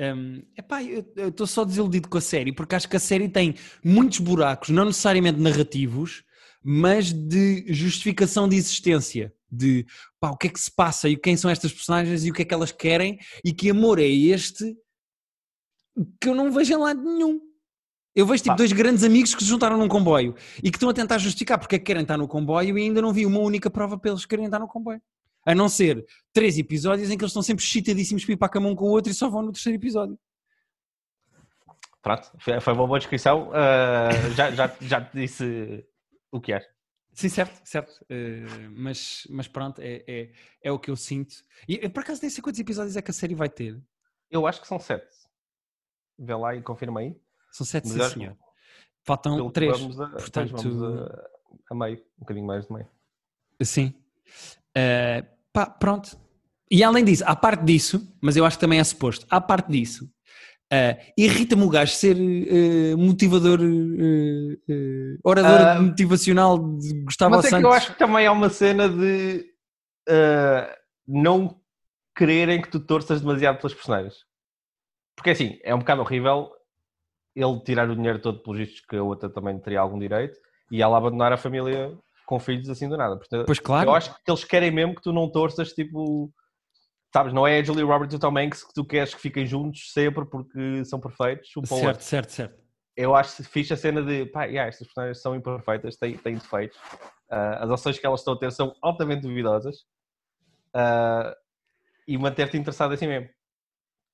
Um, 0.00 0.42
epá, 0.56 0.82
eu 0.82 1.28
estou 1.28 1.46
só 1.46 1.64
desiludido 1.64 2.08
com 2.08 2.18
a 2.18 2.20
série, 2.20 2.52
porque 2.52 2.74
acho 2.74 2.88
que 2.88 2.96
a 2.96 3.00
série 3.00 3.28
tem 3.28 3.54
muitos 3.84 4.18
buracos, 4.18 4.70
não 4.70 4.86
necessariamente 4.86 5.38
narrativos, 5.38 6.24
mas 6.62 7.12
de 7.12 7.64
justificação 7.68 8.48
de 8.48 8.56
existência. 8.56 9.32
De 9.50 9.84
pá, 10.18 10.30
o 10.30 10.36
que 10.36 10.46
é 10.46 10.50
que 10.50 10.60
se 10.60 10.70
passa 10.70 11.08
e 11.08 11.16
quem 11.16 11.36
são 11.36 11.50
estas 11.50 11.72
personagens 11.72 12.24
e 12.24 12.30
o 12.30 12.34
que 12.34 12.40
é 12.40 12.44
que 12.44 12.54
elas 12.54 12.72
querem 12.72 13.18
e 13.44 13.52
que 13.52 13.68
amor 13.68 13.98
é 13.98 14.08
este 14.08 14.74
que 16.18 16.28
eu 16.28 16.34
não 16.34 16.50
vejo 16.50 16.72
em 16.72 16.76
lado 16.78 17.02
nenhum. 17.02 17.38
Eu 18.14 18.26
vejo 18.26 18.42
tipo 18.42 18.56
dois 18.56 18.72
grandes 18.72 19.04
amigos 19.04 19.34
que 19.34 19.42
se 19.42 19.48
juntaram 19.48 19.76
num 19.76 19.88
comboio 19.88 20.34
e 20.62 20.70
que 20.70 20.76
estão 20.76 20.88
a 20.88 20.94
tentar 20.94 21.18
justificar 21.18 21.58
porque 21.58 21.76
é 21.76 21.78
que 21.78 21.84
querem 21.84 22.02
estar 22.02 22.16
no 22.16 22.28
comboio 22.28 22.78
e 22.78 22.82
ainda 22.82 23.02
não 23.02 23.12
vi 23.12 23.26
uma 23.26 23.40
única 23.40 23.70
prova 23.70 23.98
para 23.98 24.10
eles 24.10 24.24
querem 24.24 24.46
estar 24.46 24.58
no 24.58 24.68
comboio. 24.68 25.00
A 25.44 25.54
não 25.54 25.68
ser 25.68 26.06
três 26.32 26.56
episódios 26.56 27.10
em 27.10 27.16
que 27.16 27.24
eles 27.24 27.30
estão 27.30 27.42
sempre 27.42 27.64
chitadíssimos 27.64 28.24
para 28.24 28.34
ir 28.34 28.36
para 28.36 28.58
a 28.58 28.60
mão 28.60 28.76
com 28.76 28.84
o 28.84 28.90
outro 28.90 29.10
e 29.10 29.14
só 29.14 29.28
vão 29.28 29.42
no 29.42 29.52
terceiro 29.52 29.78
episódio. 29.78 30.18
Pronto, 32.02 32.32
foi 32.60 32.72
uma 32.72 32.86
boa 32.86 32.98
descrição. 32.98 33.48
Uh, 33.50 34.30
já, 34.34 34.50
já, 34.50 34.76
já 34.80 35.00
te 35.00 35.18
disse 35.18 35.86
o 36.32 36.40
que 36.40 36.52
é. 36.52 36.60
Sim, 37.12 37.28
certo, 37.28 37.60
certo. 37.64 37.92
Uh, 38.02 38.70
mas, 38.74 39.26
mas 39.30 39.46
pronto, 39.46 39.80
é, 39.80 40.02
é, 40.08 40.32
é, 40.62 40.72
o 40.72 40.78
que 40.78 40.90
eu 40.90 40.96
sinto. 40.96 41.34
E 41.68 41.88
por 41.88 42.00
acaso 42.00 42.20
nem 42.22 42.30
sei 42.30 42.42
quantos 42.42 42.58
episódios 42.58 42.96
é 42.96 43.02
que 43.02 43.10
a 43.10 43.14
série 43.14 43.34
vai 43.34 43.48
ter. 43.48 43.80
Eu 44.30 44.46
acho 44.46 44.60
que 44.60 44.66
são 44.66 44.80
sete. 44.80 45.06
Vê 46.18 46.34
lá 46.34 46.56
e 46.56 46.62
confirma 46.62 47.00
aí. 47.00 47.14
São 47.52 47.66
sete, 47.66 47.88
sim, 47.88 48.02
senhor. 48.08 48.36
Faltam 49.04 49.50
três. 49.50 49.78
Vamos 49.78 50.00
a, 50.00 50.08
portanto... 50.08 50.56
Vamos 50.56 50.82
a, 50.82 51.28
a, 51.70 51.74
meio, 51.74 51.98
um 51.98 52.20
bocadinho 52.20 52.46
mais 52.46 52.66
de 52.66 52.72
meio. 52.72 52.88
Sim. 53.62 53.94
Uh, 54.76 55.26
pá, 55.52 55.66
pronto. 55.66 56.16
E 56.70 56.82
além 56.82 57.04
disso, 57.04 57.22
à 57.26 57.36
parte 57.36 57.64
disso, 57.64 58.16
mas 58.20 58.36
eu 58.36 58.44
acho 58.44 58.56
que 58.56 58.60
também 58.62 58.78
é 58.78 58.84
suposto, 58.84 59.26
à 59.28 59.40
parte 59.40 59.70
disso, 59.70 60.06
uh, 60.72 61.12
irrita-me 61.16 61.64
o 61.64 61.68
gajo 61.68 61.92
ser 61.92 62.16
uh, 62.16 62.96
motivador, 62.96 63.60
orador 65.22 65.82
motivacional 65.82 66.58
de 66.78 66.94
Gustavo 67.02 67.36
mas 67.36 67.46
Santos. 67.46 67.52
Mas 67.52 67.58
é 67.58 67.60
que 67.60 67.66
eu 67.66 67.72
acho 67.72 67.92
que 67.92 67.98
também 67.98 68.24
é 68.24 68.30
uma 68.30 68.48
cena 68.48 68.88
de 68.88 69.52
não 71.06 71.60
quererem 72.16 72.60
que 72.60 72.70
tu 72.70 72.80
torças 72.80 73.20
demasiado 73.20 73.58
pelas 73.58 73.74
personagens. 73.74 74.14
Porque 75.14 75.30
assim, 75.30 75.58
é 75.62 75.74
um 75.74 75.78
bocado 75.78 76.00
horrível 76.00 76.50
ele 77.34 77.60
tirar 77.60 77.88
o 77.90 77.96
dinheiro 77.96 78.18
todo 78.18 78.42
pelos 78.42 78.58
vistos 78.58 78.80
que 78.80 78.96
a 78.96 79.02
outra 79.02 79.28
também 79.28 79.58
teria 79.58 79.80
algum 79.80 79.98
direito 79.98 80.38
e 80.70 80.82
ela 80.82 80.96
abandonar 80.96 81.32
a 81.32 81.36
família 81.36 81.96
com 82.26 82.38
filhos 82.38 82.68
assim 82.68 82.88
do 82.88 82.96
nada. 82.96 83.16
Portanto, 83.16 83.46
pois 83.46 83.58
claro. 83.58 83.90
Eu 83.90 83.94
acho 83.94 84.14
que 84.14 84.30
eles 84.30 84.44
querem 84.44 84.70
mesmo 84.70 84.94
que 84.94 85.02
tu 85.02 85.12
não 85.12 85.30
torças, 85.30 85.72
tipo, 85.72 86.32
sabes, 87.12 87.32
não 87.32 87.46
é 87.46 87.58
a 87.58 87.62
Julie 87.62 87.84
Roberts 87.84 88.14
e 88.14 88.16
o 88.16 88.20
Tom 88.20 88.36
Hanks 88.36 88.64
que 88.64 88.74
tu 88.74 88.84
queres 88.84 89.14
que 89.14 89.20
fiquem 89.20 89.46
juntos 89.46 89.92
sempre 89.92 90.24
porque 90.24 90.84
são 90.84 91.00
perfeitos. 91.00 91.50
certo, 91.66 92.00
certo, 92.02 92.32
certo. 92.32 92.62
Eu 92.96 93.14
acho 93.14 93.42
fixe 93.44 93.72
a 93.72 93.76
cena 93.76 94.02
de, 94.02 94.26
pá, 94.26 94.44
yeah, 94.44 94.68
estas 94.68 94.86
personagens 94.86 95.22
são 95.22 95.34
imperfeitas, 95.34 95.96
têm, 95.96 96.16
têm 96.18 96.34
defeitos. 96.34 96.76
Uh, 97.30 97.56
as 97.60 97.70
ações 97.70 97.98
que 97.98 98.06
elas 98.06 98.20
estão 98.20 98.34
a 98.34 98.38
ter 98.38 98.52
são 98.52 98.74
altamente 98.82 99.22
duvidosas. 99.22 99.76
Uh, 100.74 101.32
e 102.06 102.18
manter-te 102.18 102.56
interessado 102.56 102.92
assim 102.92 103.06
mesmo. 103.06 103.28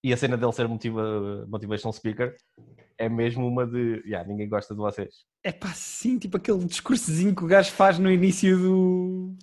E 0.03 0.13
a 0.13 0.17
cena 0.17 0.37
dele 0.37 0.53
ser 0.53 0.69
motiva, 0.69 1.47
motivational 1.49 1.93
speaker 1.93 2.37
é 2.99 3.09
mesmo 3.09 3.47
uma 3.47 3.65
de, 3.67 4.03
yeah, 4.05 4.29
ninguém 4.29 4.49
gosta 4.49 4.75
de 4.75 4.81
vocês. 4.81 5.15
É 5.45 5.53
pá, 5.53 5.69
sim, 5.69 6.19
tipo 6.19 6.37
aquele 6.37 6.65
discursozinho 6.65 7.35
que 7.35 7.45
o 7.45 7.47
gajo 7.47 7.71
faz 7.71 7.99
no 7.99 8.11
início 8.11 8.59
do. 8.59 9.37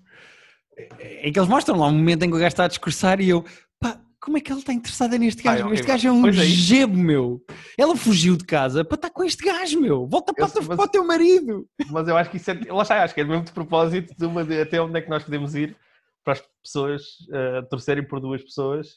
É 1.00 1.32
que 1.32 1.40
eles 1.40 1.48
mostram 1.48 1.78
lá 1.78 1.88
um 1.88 1.94
momento 1.94 2.24
em 2.24 2.30
que 2.30 2.36
o 2.36 2.40
gajo 2.40 2.48
está 2.48 2.66
a 2.66 2.68
discursar 2.68 3.22
e 3.22 3.30
eu, 3.30 3.46
pá, 3.80 3.98
como 4.20 4.38
é 4.38 4.42
que 4.42 4.52
ela 4.52 4.60
está 4.60 4.74
interessada 4.74 5.18
neste 5.18 5.42
gajo? 5.42 5.68
Ah, 5.68 5.72
é 5.72 5.74
este 5.74 5.88
gajo 5.88 6.08
é 6.08 6.12
um 6.12 6.28
é 6.28 6.34
gebo, 6.34 6.98
meu. 6.98 7.42
Ela 7.78 7.96
fugiu 7.96 8.36
de 8.36 8.44
casa 8.44 8.84
para 8.84 8.96
estar 8.96 9.10
com 9.10 9.24
este 9.24 9.44
gajo, 9.44 9.80
meu. 9.80 10.06
Volta 10.06 10.34
para, 10.34 10.46
eu, 10.46 10.52
mas, 10.56 10.76
para 10.76 10.86
o 10.86 10.90
teu 10.90 11.06
marido. 11.06 11.66
Mas 11.90 12.08
eu 12.10 12.18
acho 12.18 12.30
que 12.30 12.38
isso 12.38 12.52
é, 12.52 12.60
lá 12.70 12.82
está, 12.82 13.04
acho 13.04 13.14
que 13.14 13.22
é 13.22 13.24
mesmo 13.24 13.46
de 13.46 13.54
propósito 13.54 14.14
de 14.18 14.26
uma 14.26 14.44
de, 14.44 14.62
até 14.62 14.82
onde 14.82 14.98
é 15.00 15.02
que 15.02 15.10
nós 15.10 15.24
podemos 15.24 15.56
ir 15.56 15.78
para 16.26 16.34
as 16.34 16.44
pessoas 16.62 17.04
uh, 17.30 17.66
torcerem 17.70 18.06
por 18.06 18.20
duas 18.20 18.44
pessoas 18.44 18.88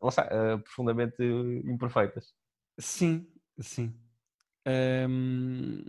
uh, 0.00 0.58
profundamente 0.62 1.22
imperfeitas. 1.64 2.32
Sim, 2.78 3.26
sim. 3.60 3.94
Um, 5.08 5.84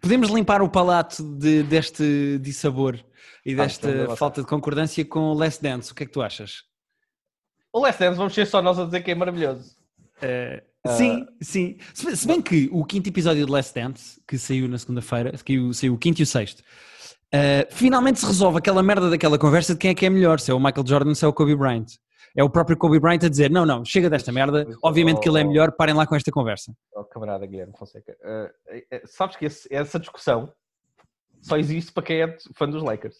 podemos 0.00 0.30
limpar 0.30 0.62
o 0.62 0.68
palato 0.68 1.22
de, 1.36 1.62
deste 1.62 2.38
dissabor 2.38 2.98
e 3.44 3.54
desta 3.54 4.12
ah, 4.12 4.16
falta 4.16 4.42
de 4.42 4.46
concordância 4.46 5.04
com 5.04 5.20
o 5.20 5.34
Last 5.34 5.62
Dance. 5.62 5.92
O 5.92 5.94
que 5.94 6.04
é 6.04 6.06
que 6.06 6.12
tu 6.12 6.22
achas? 6.22 6.64
O 7.72 7.80
Last 7.80 8.00
Dance, 8.00 8.16
vamos 8.16 8.34
ser 8.34 8.46
só 8.46 8.62
nós 8.62 8.78
a 8.78 8.84
dizer 8.84 9.02
que 9.02 9.10
é 9.10 9.14
maravilhoso. 9.14 9.76
Uh, 10.22 10.88
uh... 10.88 10.96
Sim, 10.96 11.26
sim. 11.40 11.76
Se, 11.94 12.16
se, 12.16 12.26
bem 12.26 12.40
que 12.40 12.68
o 12.72 12.84
quinto 12.84 13.08
episódio 13.08 13.44
de 13.44 13.52
Last 13.52 13.74
Dance, 13.74 14.20
que 14.26 14.38
saiu 14.38 14.68
na 14.68 14.78
segunda-feira, 14.78 15.32
que 15.44 15.74
saiu 15.74 15.94
o 15.94 15.98
quinto 15.98 16.20
e 16.20 16.24
o 16.24 16.26
sexto, 16.26 16.60
uh, 16.60 17.66
finalmente 17.70 18.20
se 18.20 18.26
resolve 18.26 18.58
aquela 18.58 18.82
merda 18.82 19.10
daquela 19.10 19.38
conversa 19.38 19.74
de 19.74 19.78
quem 19.78 19.90
é 19.90 19.94
que 19.94 20.06
é 20.06 20.10
melhor, 20.10 20.40
se 20.40 20.50
é 20.50 20.54
o 20.54 20.60
Michael 20.60 20.86
Jordan 20.86 21.10
ou 21.10 21.14
se 21.14 21.24
é 21.24 21.28
o 21.28 21.32
Kobe 21.32 21.54
Bryant 21.54 21.86
é 22.38 22.44
o 22.44 22.48
próprio 22.48 22.76
Kobe 22.76 23.00
Bryant 23.00 23.24
a 23.24 23.28
dizer: 23.28 23.50
não, 23.50 23.66
não, 23.66 23.84
chega 23.84 24.08
desta 24.08 24.30
merda, 24.30 24.64
obviamente 24.80 25.18
que 25.18 25.28
ele 25.28 25.40
é 25.40 25.44
melhor, 25.44 25.72
parem 25.72 25.94
lá 25.94 26.06
com 26.06 26.14
esta 26.14 26.30
conversa. 26.30 26.72
Oh, 26.94 27.02
camarada 27.04 27.44
Guilherme 27.44 27.72
Fonseca, 27.76 28.16
uh, 28.22 29.00
sabes 29.06 29.34
que 29.34 29.46
esse, 29.46 29.68
essa 29.74 29.98
discussão 29.98 30.52
só 31.42 31.56
existe 31.56 31.92
para 31.92 32.04
quem 32.04 32.22
é 32.22 32.36
fã 32.54 32.68
dos 32.68 32.80
Lakers. 32.82 33.16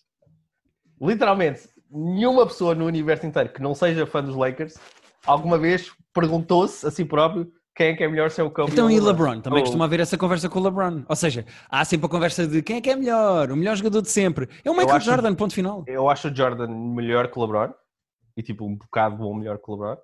Literalmente, 1.01 1.69
nenhuma 1.91 2.47
pessoa 2.47 2.77
no 2.77 2.87
universo 2.87 3.27
inteiro 3.27 3.49
que 3.49 3.61
não 3.61 3.75
seja 3.75 4.07
fã 4.07 4.23
dos 4.23 4.37
Lakers 4.37 4.77
alguma 5.27 5.59
vez 5.59 5.93
perguntou-se 6.15 6.87
a 6.87 6.91
si 6.91 7.05
próprio 7.05 7.51
quem 7.75 7.89
é 7.89 7.95
que 7.95 8.03
é 8.03 8.09
melhor 8.09 8.31
se 8.31 8.41
é 8.41 8.45
o 8.45 8.51
Kobe 8.51 8.73
Então 8.73 8.91
e 8.91 8.99
LeBron? 8.99 9.41
Também 9.41 9.61
ou... 9.61 9.65
costuma 9.65 9.85
haver 9.85 10.01
essa 10.01 10.19
conversa 10.19 10.49
com 10.49 10.59
o 10.59 10.63
LeBron. 10.65 11.05
Ou 11.09 11.17
seja, 11.17 11.45
há 11.69 11.85
sempre 11.85 12.07
a 12.07 12.09
conversa 12.09 12.45
de 12.45 12.61
quem 12.61 12.77
é 12.77 12.81
que 12.81 12.91
é 12.91 12.97
melhor, 12.97 13.53
o 13.53 13.57
melhor 13.57 13.77
jogador 13.77 14.03
de 14.03 14.11
sempre. 14.11 14.49
É 14.65 14.71
o 14.71 14.75
Michael 14.75 14.97
acho, 14.97 15.07
Jordan, 15.07 15.35
ponto 15.37 15.55
final. 15.55 15.85
Eu 15.87 16.09
acho 16.09 16.29
o 16.29 16.35
Jordan 16.35 16.67
melhor 16.67 17.29
que 17.29 17.39
o 17.39 17.43
LeBron 17.43 17.73
e 18.39 18.43
tipo 18.43 18.65
um 18.65 18.77
bocado 18.77 19.17
bom 19.17 19.35
melhor 19.35 19.59
que 19.59 19.69
o 19.69 19.75
LeBron. 19.75 19.97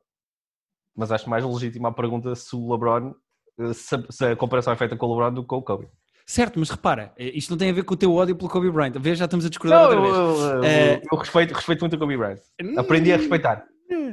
Mas 0.96 1.12
acho 1.12 1.30
mais 1.30 1.44
legítima 1.44 1.88
a 1.88 1.92
pergunta 1.92 2.34
se 2.34 2.54
o 2.56 2.72
LeBron, 2.72 3.14
eh, 3.60 3.72
se 3.72 3.94
a, 3.94 4.02
se 4.10 4.24
a 4.26 4.36
comparação 4.36 4.72
é 4.72 4.76
feita 4.76 4.96
com 4.96 5.06
o 5.06 5.14
LeBron 5.14 5.32
do 5.32 5.42
que 5.42 5.48
com 5.48 5.58
o 5.58 5.62
Kobe. 5.62 5.88
Certo, 6.26 6.58
mas 6.58 6.68
repara, 6.68 7.12
eh, 7.16 7.30
isto 7.38 7.50
não 7.50 7.58
tem 7.58 7.70
a 7.70 7.72
ver 7.72 7.84
com 7.84 7.94
o 7.94 7.96
teu 7.96 8.12
ódio 8.12 8.34
pelo 8.34 8.50
Kobe 8.50 8.72
Bryant. 8.72 8.94
Vê, 8.98 9.14
já 9.14 9.26
estamos 9.26 9.46
a 9.46 9.48
discordar 9.48 9.78
não, 9.78 9.86
outra 9.86 10.00
vez. 10.00 10.14
Eu, 10.14 10.24
eu, 10.24 10.64
eu, 10.64 11.02
eu 11.12 11.18
respeito, 11.18 11.54
respeito 11.54 11.80
muito 11.82 11.94
o 11.94 11.98
Kobe 11.98 12.16
Bryant. 12.16 12.40
Aprendi 12.76 13.12
a 13.12 13.16
respeitar. 13.16 13.64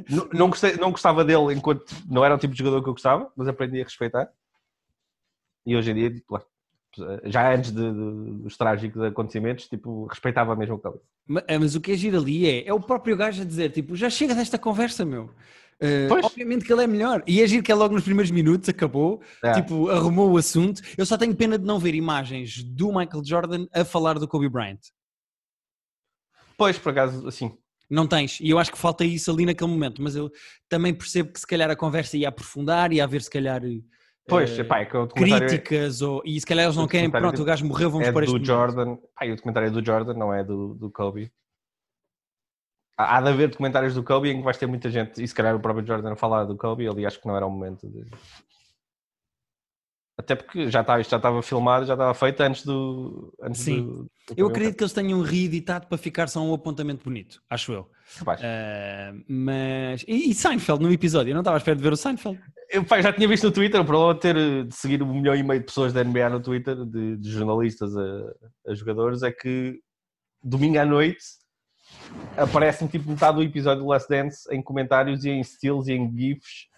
não, 0.08 0.28
não, 0.32 0.48
gostei, 0.48 0.76
não 0.76 0.92
gostava 0.92 1.24
dele 1.24 1.52
enquanto 1.52 1.92
não 2.08 2.24
era 2.24 2.36
o 2.36 2.38
tipo 2.38 2.52
de 2.52 2.58
jogador 2.58 2.80
que 2.80 2.88
eu 2.90 2.94
gostava, 2.94 3.28
mas 3.36 3.48
aprendi 3.48 3.80
a 3.80 3.84
respeitar. 3.84 4.30
E 5.66 5.76
hoje 5.76 5.90
em 5.90 5.94
dia, 5.94 6.14
tipo, 6.14 6.40
já 7.24 7.54
antes 7.54 7.70
de, 7.70 7.92
de, 7.92 8.42
dos 8.42 8.56
trágicos 8.56 9.02
acontecimentos, 9.02 9.66
tipo, 9.68 10.06
respeitava 10.06 10.54
mesmo 10.54 10.76
o 10.76 10.78
Kobe. 10.78 10.98
Mas, 11.26 11.44
mas, 11.60 11.74
o 11.74 11.80
que 11.80 11.92
é 11.92 11.96
giro 11.96 12.18
ali 12.18 12.46
é, 12.46 12.68
é 12.68 12.74
o 12.74 12.80
próprio 12.80 13.16
gajo 13.16 13.42
a 13.42 13.44
dizer, 13.44 13.70
tipo, 13.70 13.96
já 13.96 14.10
chega 14.10 14.34
desta 14.34 14.58
conversa, 14.58 15.04
meu. 15.04 15.30
Uh, 15.82 16.24
obviamente 16.24 16.64
que 16.64 16.72
ele 16.72 16.84
é 16.84 16.86
melhor. 16.86 17.24
E 17.26 17.42
é 17.42 17.46
giro 17.46 17.62
que 17.62 17.72
é 17.72 17.74
logo 17.74 17.94
nos 17.94 18.04
primeiros 18.04 18.30
minutos, 18.30 18.68
acabou, 18.68 19.20
é. 19.42 19.52
tipo, 19.52 19.88
arrumou 19.88 20.30
o 20.30 20.36
assunto. 20.36 20.80
Eu 20.96 21.04
só 21.04 21.18
tenho 21.18 21.34
pena 21.34 21.58
de 21.58 21.64
não 21.64 21.78
ver 21.78 21.94
imagens 21.94 22.62
do 22.62 22.88
Michael 22.88 23.24
Jordan 23.24 23.66
a 23.72 23.84
falar 23.84 24.18
do 24.18 24.28
Kobe 24.28 24.48
Bryant. 24.48 24.78
Pois, 26.56 26.78
por 26.78 26.90
acaso, 26.90 27.26
assim. 27.26 27.56
Não 27.90 28.06
tens, 28.06 28.38
e 28.40 28.48
eu 28.48 28.58
acho 28.58 28.72
que 28.72 28.78
falta 28.78 29.04
isso 29.04 29.30
ali 29.30 29.44
naquele 29.44 29.70
momento, 29.70 30.00
mas 30.00 30.16
eu 30.16 30.30
também 30.68 30.94
percebo 30.94 31.30
que 31.30 31.40
se 31.40 31.46
calhar 31.46 31.70
a 31.70 31.76
conversa 31.76 32.16
ia 32.16 32.28
aprofundar, 32.28 32.90
ia 32.92 33.04
haver 33.04 33.20
se 33.20 33.28
calhar 33.28 33.60
Pois, 34.26 34.56
uh, 34.58 34.64
pá, 34.64 34.80
é 34.80 34.84
que 34.84 34.96
o 34.96 35.08
críticas, 35.08 36.00
ou, 36.00 36.22
e 36.24 36.38
se 36.38 36.46
calhar 36.46 36.64
eles 36.64 36.76
não 36.76 36.86
querem, 36.86 37.10
pronto, 37.10 37.42
o 37.42 37.44
gajo 37.44 37.66
morreu, 37.66 37.90
vamos 37.90 38.06
é 38.06 38.12
para 38.12 38.24
este 38.24 38.38
do 38.38 38.44
Jordan, 38.44 38.96
pá, 39.14 39.26
e 39.26 39.32
o 39.32 39.36
documentário 39.36 39.68
é 39.68 39.70
do 39.70 39.84
Jordan, 39.84 40.14
não 40.14 40.32
é 40.32 40.44
do, 40.44 40.74
do 40.74 40.90
Kobe. 40.90 41.32
Há, 42.96 43.16
há 43.16 43.20
de 43.20 43.28
haver 43.30 43.48
documentários 43.48 43.94
do 43.94 44.02
Kobe 44.04 44.30
em 44.30 44.38
que 44.38 44.44
vais 44.44 44.56
ter 44.56 44.66
muita 44.66 44.90
gente, 44.90 45.22
e 45.22 45.26
se 45.26 45.34
calhar 45.34 45.56
o 45.56 45.60
próprio 45.60 45.86
Jordan 45.86 46.12
a 46.12 46.16
falar 46.16 46.44
do 46.44 46.56
Kobe, 46.56 46.86
ali 46.86 47.04
acho 47.04 47.20
que 47.20 47.26
não 47.26 47.36
era 47.36 47.46
o 47.46 47.50
momento 47.50 47.88
de... 47.88 48.06
Até 50.16 50.36
porque 50.36 50.70
já 50.70 50.82
estava, 50.82 51.02
já 51.02 51.16
estava 51.16 51.42
filmado, 51.42 51.86
já 51.86 51.94
estava 51.94 52.14
feito 52.14 52.40
antes 52.42 52.64
do. 52.64 53.34
Antes 53.42 53.62
Sim. 53.62 53.82
Do, 53.82 53.92
do 54.02 54.08
eu 54.36 54.46
acredito 54.46 54.76
que 54.76 54.84
eles 54.84 54.92
tenham 54.92 55.20
reeditado 55.20 55.86
para 55.86 55.98
ficar 55.98 56.28
só 56.28 56.40
um 56.40 56.54
apontamento 56.54 57.02
bonito, 57.02 57.42
acho 57.48 57.72
eu. 57.72 57.90
Uh, 58.20 59.24
mas. 59.28 60.04
E, 60.06 60.30
e, 60.30 60.34
Seinfeld 60.34 60.82
no 60.82 60.92
episódio? 60.92 61.30
Eu 61.30 61.34
não 61.34 61.40
estava 61.40 61.56
à 61.56 61.58
espera 61.58 61.76
de 61.76 61.82
ver 61.82 61.92
o 61.92 61.96
Seinfeld. 61.96 62.40
Eu 62.70 62.84
pá, 62.84 63.00
já 63.00 63.12
tinha 63.12 63.28
visto 63.28 63.44
no 63.44 63.52
Twitter, 63.52 63.80
o 63.80 63.84
problema 63.84 64.14
de 64.14 64.20
ter 64.20 64.64
de 64.64 64.74
seguir 64.74 65.02
um 65.02 65.14
milhão 65.14 65.34
e 65.34 65.42
meio 65.42 65.60
de 65.60 65.66
pessoas 65.66 65.92
da 65.92 66.02
NBA 66.02 66.28
no 66.30 66.40
Twitter, 66.40 66.76
de, 66.86 67.16
de 67.16 67.30
jornalistas 67.30 67.96
a, 67.96 68.70
a, 68.70 68.74
jogadores, 68.74 69.22
é 69.22 69.30
que 69.30 69.78
domingo 70.42 70.78
à 70.78 70.84
noite 70.84 71.24
aparece 72.36 72.88
tipo 72.88 73.10
metade 73.10 73.36
do 73.36 73.42
episódio 73.42 73.82
do 73.82 73.88
Last 73.88 74.08
Dance 74.08 74.42
em 74.50 74.62
comentários 74.62 75.24
e 75.24 75.30
em 75.30 75.44
steals 75.44 75.88
e 75.88 75.92
em 75.92 76.10
GIFs 76.16 76.72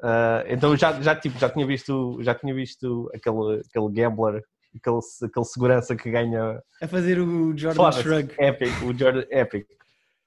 Uh, 0.00 0.48
então 0.48 0.74
já, 0.76 0.98
já, 1.00 1.14
tipo, 1.14 1.38
já 1.38 1.48
tinha 1.50 1.66
visto, 1.66 2.18
já 2.22 2.34
tinha 2.34 2.54
visto 2.54 3.10
aquele, 3.14 3.60
aquele 3.60 3.90
gambler, 3.92 4.42
aquele, 4.74 4.98
aquele 5.24 5.44
segurança 5.44 5.94
que 5.94 6.10
ganha. 6.10 6.60
A 6.80 6.88
fazer 6.88 7.20
o 7.20 7.56
Jordan 7.56 7.92
Shrug. 7.92 8.34
Epic, 8.38 8.72
o 8.82 8.96
Jordan 8.96 9.24
Epic. 9.30 9.66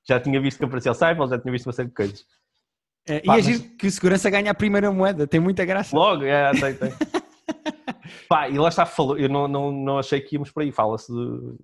Já 0.05 0.19
tinha 0.19 0.39
visto 0.41 0.57
que 0.57 0.65
apareceu 0.65 0.91
o 0.91 0.95
Cypher, 0.95 1.27
já 1.27 1.39
tinha 1.39 1.51
visto 1.51 1.65
uma 1.67 1.73
série 1.73 1.89
de 1.89 1.95
coisas. 1.95 2.25
É, 3.05 3.19
Pá, 3.19 3.35
e 3.35 3.39
agir 3.39 3.59
mas... 3.59 3.71
que 3.77 3.87
o 3.87 3.91
segurança 3.91 4.29
ganha 4.29 4.51
a 4.51 4.55
primeira 4.55 4.91
moeda, 4.91 5.27
tem 5.27 5.39
muita 5.39 5.65
graça. 5.65 5.95
Logo, 5.95 6.23
é, 6.23 6.51
tem, 6.59 6.75
tem. 6.75 6.93
Pá, 8.27 8.49
e 8.49 8.57
lá 8.57 8.69
está, 8.69 8.85
falou, 8.85 9.17
eu 9.17 9.29
não, 9.29 9.47
não, 9.47 9.71
não 9.71 9.99
achei 9.99 10.21
que 10.21 10.35
íamos 10.35 10.51
por 10.51 10.63
aí, 10.63 10.71
fala-se 10.71 11.11
de, 11.11 11.57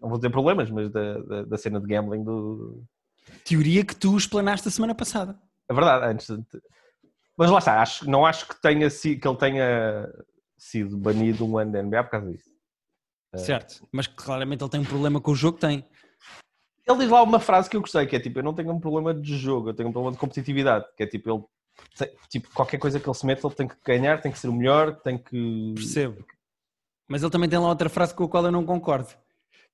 não 0.00 0.08
vou 0.08 0.18
dizer 0.18 0.30
problemas, 0.30 0.70
mas 0.70 0.90
da, 0.90 1.18
da, 1.18 1.42
da, 1.44 1.58
cena 1.58 1.80
de 1.80 1.86
gambling 1.86 2.22
do... 2.22 2.82
Teoria 3.44 3.84
que 3.84 3.96
tu 3.96 4.16
explanaste 4.16 4.68
a 4.68 4.70
semana 4.70 4.94
passada. 4.94 5.38
É 5.68 5.74
verdade, 5.74 6.06
antes 6.06 6.28
de... 6.28 6.44
Mas 7.36 7.50
lá 7.50 7.58
está, 7.58 7.82
acho, 7.82 8.08
não 8.08 8.24
acho 8.24 8.46
que, 8.46 8.60
tenha, 8.60 8.88
que 8.88 9.28
ele 9.28 9.36
tenha 9.36 10.08
sido 10.56 10.96
banido 10.96 11.46
um 11.46 11.58
ano 11.58 11.72
da 11.72 11.82
NBA 11.82 12.04
por 12.04 12.10
causa 12.10 12.30
disso. 12.30 12.50
Certo, 13.34 13.86
mas 13.92 14.06
claramente 14.06 14.62
ele 14.62 14.70
tem 14.70 14.80
um 14.80 14.84
problema 14.84 15.20
com 15.20 15.32
o 15.32 15.34
jogo, 15.34 15.58
tem. 15.58 15.84
Ele 16.86 16.98
diz 16.98 17.08
lá 17.10 17.22
uma 17.22 17.40
frase 17.40 17.68
que 17.68 17.76
eu 17.76 17.80
gostei, 17.80 18.06
que 18.06 18.14
é 18.14 18.20
tipo, 18.20 18.38
eu 18.38 18.42
não 18.44 18.54
tenho 18.54 18.70
um 18.70 18.78
problema 18.78 19.12
de 19.12 19.36
jogo, 19.36 19.70
eu 19.70 19.74
tenho 19.74 19.88
um 19.88 19.92
problema 19.92 20.12
de 20.12 20.18
competitividade, 20.18 20.86
que 20.96 21.02
é 21.02 21.06
tipo, 21.06 21.30
ele 21.30 21.42
tipo, 22.28 22.48
qualquer 22.54 22.78
coisa 22.78 23.00
que 23.00 23.08
ele 23.08 23.16
se 23.16 23.26
mete, 23.26 23.44
ele 23.44 23.54
tem 23.54 23.68
que 23.68 23.76
ganhar, 23.84 24.20
tem 24.20 24.30
que 24.30 24.38
ser 24.38 24.48
o 24.48 24.52
melhor, 24.52 24.94
tem 25.00 25.18
que... 25.18 25.72
Percebo. 25.74 26.24
Mas 27.08 27.22
ele 27.22 27.30
também 27.30 27.48
tem 27.48 27.58
lá 27.58 27.68
outra 27.68 27.88
frase 27.88 28.14
com 28.14 28.24
a 28.24 28.28
qual 28.28 28.44
eu 28.44 28.52
não 28.52 28.64
concordo. 28.64 29.08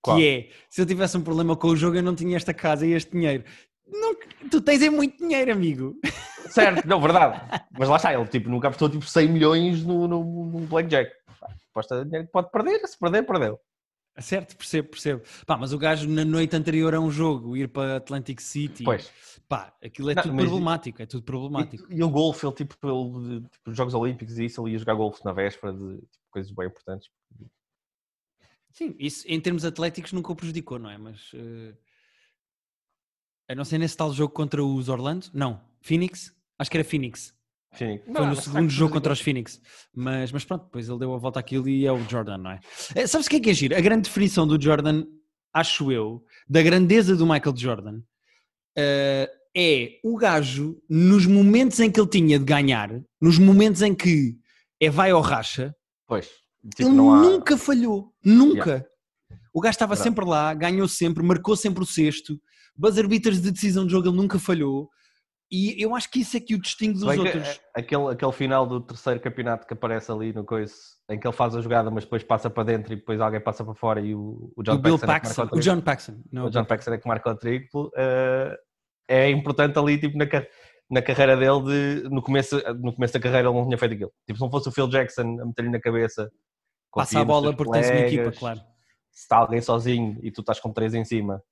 Qual? 0.00 0.16
Que 0.16 0.28
é, 0.28 0.48
se 0.68 0.80
eu 0.80 0.86
tivesse 0.86 1.16
um 1.16 1.22
problema 1.22 1.56
com 1.56 1.68
o 1.68 1.76
jogo, 1.76 1.96
eu 1.96 2.02
não 2.02 2.14
tinha 2.14 2.36
esta 2.36 2.52
casa 2.52 2.86
e 2.86 2.92
este 2.92 3.12
dinheiro. 3.12 3.44
Não, 3.86 4.16
tu 4.50 4.60
tens 4.60 4.82
é 4.82 4.90
muito 4.90 5.18
dinheiro, 5.18 5.52
amigo. 5.52 5.94
Certo, 6.48 6.86
não, 6.86 7.00
verdade. 7.00 7.40
Mas 7.78 7.88
lá 7.88 7.96
está, 7.96 8.12
ele 8.12 8.26
tipo, 8.26 8.48
nunca 8.48 8.68
apostou 8.68 8.88
tipo 8.88 9.06
100 9.06 9.28
milhões 9.28 9.84
no, 9.84 10.08
no, 10.08 10.24
no 10.24 10.60
Blackjack. 10.66 11.12
Aposta 11.70 12.04
dinheiro 12.04 12.26
que 12.26 12.32
pode 12.32 12.50
perder, 12.50 12.86
se 12.86 12.98
perder, 12.98 13.22
perdeu. 13.22 13.58
Certo, 14.20 14.56
percebo, 14.56 14.88
percebo. 14.90 15.22
Pá, 15.46 15.56
mas 15.56 15.72
o 15.72 15.78
gajo 15.78 16.06
na 16.08 16.24
noite 16.24 16.54
anterior 16.54 16.94
a 16.94 17.00
um 17.00 17.10
jogo 17.10 17.56
ir 17.56 17.68
para 17.68 17.96
Atlantic 17.96 18.40
City, 18.40 18.84
pois. 18.84 19.10
pá, 19.48 19.74
aquilo 19.82 20.10
é 20.10 20.14
não, 20.14 20.22
tudo 20.22 20.36
problemático, 20.36 21.02
é 21.02 21.06
tudo 21.06 21.22
problemático. 21.22 21.90
E, 21.90 21.96
e 21.96 22.02
o 22.02 22.10
golfe, 22.10 22.44
ele 22.44 22.54
tipo, 22.54 22.76
ele, 22.82 23.40
tipo, 23.40 23.70
os 23.70 23.76
Jogos 23.76 23.94
Olímpicos 23.94 24.38
e 24.38 24.44
isso, 24.44 24.62
ele 24.62 24.72
ia 24.72 24.78
jogar 24.78 24.94
golfe 24.94 25.24
na 25.24 25.32
véspera 25.32 25.72
de 25.72 25.96
tipo, 25.96 26.24
coisas 26.30 26.52
bem 26.52 26.66
importantes. 26.66 27.08
Sim, 28.70 28.94
isso 28.98 29.24
em 29.26 29.40
termos 29.40 29.64
atléticos 29.64 30.12
nunca 30.12 30.30
o 30.30 30.36
prejudicou, 30.36 30.78
não 30.78 30.90
é? 30.90 30.98
Mas 30.98 31.32
uh... 31.32 31.76
a 33.48 33.54
não 33.54 33.64
ser 33.64 33.78
nesse 33.78 33.96
tal 33.96 34.12
jogo 34.12 34.34
contra 34.34 34.62
os 34.62 34.90
Orlando, 34.90 35.26
não, 35.32 35.58
Phoenix, 35.80 36.34
acho 36.58 36.70
que 36.70 36.76
era 36.76 36.84
Phoenix. 36.84 37.34
Phoenix. 37.72 38.04
Foi 38.12 38.26
no 38.26 38.36
segundo 38.36 38.70
jogo 38.70 38.92
contra 38.92 39.12
os 39.12 39.20
Phoenix. 39.20 39.60
Mas, 39.94 40.30
mas 40.30 40.44
pronto, 40.44 40.64
depois 40.64 40.88
ele 40.88 40.98
deu 40.98 41.14
a 41.14 41.18
volta 41.18 41.40
àquilo 41.40 41.68
e 41.68 41.86
é 41.86 41.92
o 41.92 41.98
Jordan, 42.08 42.38
não 42.38 42.50
é? 42.50 42.60
é 42.94 43.06
Sabes 43.06 43.26
o 43.26 43.30
que 43.30 43.36
é 43.36 43.40
que 43.40 43.50
é 43.50 43.54
giro? 43.54 43.76
A 43.76 43.80
grande 43.80 44.02
definição 44.02 44.46
do 44.46 44.60
Jordan, 44.60 45.04
acho 45.52 45.90
eu, 45.90 46.22
da 46.48 46.62
grandeza 46.62 47.16
do 47.16 47.26
Michael 47.26 47.56
Jordan, 47.56 47.96
uh, 47.98 49.42
é 49.54 49.98
o 50.04 50.16
gajo, 50.16 50.78
nos 50.88 51.26
momentos 51.26 51.80
em 51.80 51.90
que 51.90 52.00
ele 52.00 52.08
tinha 52.08 52.38
de 52.38 52.44
ganhar, 52.44 52.90
nos 53.20 53.38
momentos 53.38 53.82
em 53.82 53.94
que 53.94 54.36
é 54.80 54.90
vai 54.90 55.12
ou 55.12 55.20
racha, 55.20 55.74
pois, 56.06 56.26
tipo, 56.74 56.88
ele 56.88 56.98
há... 56.98 57.16
nunca 57.20 57.56
falhou. 57.56 58.12
Nunca. 58.24 58.70
Yeah. 58.70 58.86
O 59.54 59.60
gajo 59.60 59.74
estava 59.74 59.94
Verdade. 59.94 60.08
sempre 60.08 60.24
lá, 60.24 60.54
ganhou 60.54 60.88
sempre, 60.88 61.22
marcou 61.22 61.54
sempre 61.54 61.82
o 61.82 61.86
sexto. 61.86 62.40
Buzzer 62.74 63.06
beaters 63.06 63.40
de 63.40 63.50
decisão 63.50 63.84
de 63.84 63.92
jogo 63.92 64.08
ele 64.08 64.16
nunca 64.16 64.38
falhou. 64.38 64.88
E 65.52 65.82
eu 65.82 65.94
acho 65.94 66.10
que 66.10 66.20
isso 66.20 66.34
é 66.34 66.40
que 66.40 66.54
o 66.54 66.58
distingue 66.58 66.94
dos 66.94 67.02
outros. 67.02 67.60
Aquele, 67.74 68.08
aquele 68.08 68.32
final 68.32 68.66
do 68.66 68.80
terceiro 68.80 69.20
campeonato 69.20 69.66
que 69.66 69.74
aparece 69.74 70.10
ali 70.10 70.32
no 70.32 70.46
coice, 70.46 70.96
em 71.10 71.20
que 71.20 71.26
ele 71.26 71.36
faz 71.36 71.54
a 71.54 71.60
jogada, 71.60 71.90
mas 71.90 72.04
depois 72.04 72.22
passa 72.22 72.48
para 72.48 72.64
dentro 72.64 72.94
e 72.94 72.96
depois 72.96 73.20
alguém 73.20 73.38
passa 73.38 73.62
para 73.62 73.74
fora 73.74 74.00
e 74.00 74.14
o, 74.14 74.50
o 74.56 74.62
John 74.62 74.76
o 74.76 74.78
Bill 74.78 74.98
Paxson, 74.98 75.42
é 75.42 75.44
o, 75.44 75.58
o, 75.58 75.60
John 75.60 75.82
Paxson. 75.82 76.22
Não, 76.32 76.46
o 76.46 76.50
John 76.50 76.64
Paxson 76.64 76.94
é 76.94 76.98
que 76.98 77.06
marca 77.06 77.30
o 77.30 77.36
triplo. 77.36 77.88
Uh, 77.88 78.56
é 79.06 79.28
importante 79.28 79.78
ali, 79.78 80.00
tipo, 80.00 80.16
na, 80.16 80.24
na 80.90 81.02
carreira 81.02 81.36
dele, 81.36 81.62
de, 81.64 82.08
no, 82.08 82.22
começo, 82.22 82.56
no 82.80 82.94
começo 82.94 83.12
da 83.12 83.20
carreira 83.20 83.50
ele 83.50 83.58
não 83.58 83.66
tinha 83.66 83.76
feito 83.76 83.92
aquilo. 83.92 84.12
Tipo, 84.26 84.38
se 84.38 84.42
não 84.42 84.50
fosse 84.50 84.70
o 84.70 84.72
Phil 84.72 84.88
Jackson 84.88 85.38
a 85.38 85.44
meter-lhe 85.44 85.70
na 85.70 85.80
cabeça... 85.80 86.32
Passa 86.94 87.20
a 87.20 87.24
bola 87.26 87.54
porque 87.54 87.64
colegas, 87.64 87.90
tens 87.90 88.00
uma 88.00 88.06
equipa, 88.06 88.32
claro. 88.38 88.60
Se 89.10 89.22
está 89.22 89.36
alguém 89.36 89.60
sozinho 89.60 90.18
e 90.22 90.30
tu 90.30 90.40
estás 90.40 90.60
com 90.60 90.72
três 90.72 90.94
em 90.94 91.04
cima, 91.04 91.42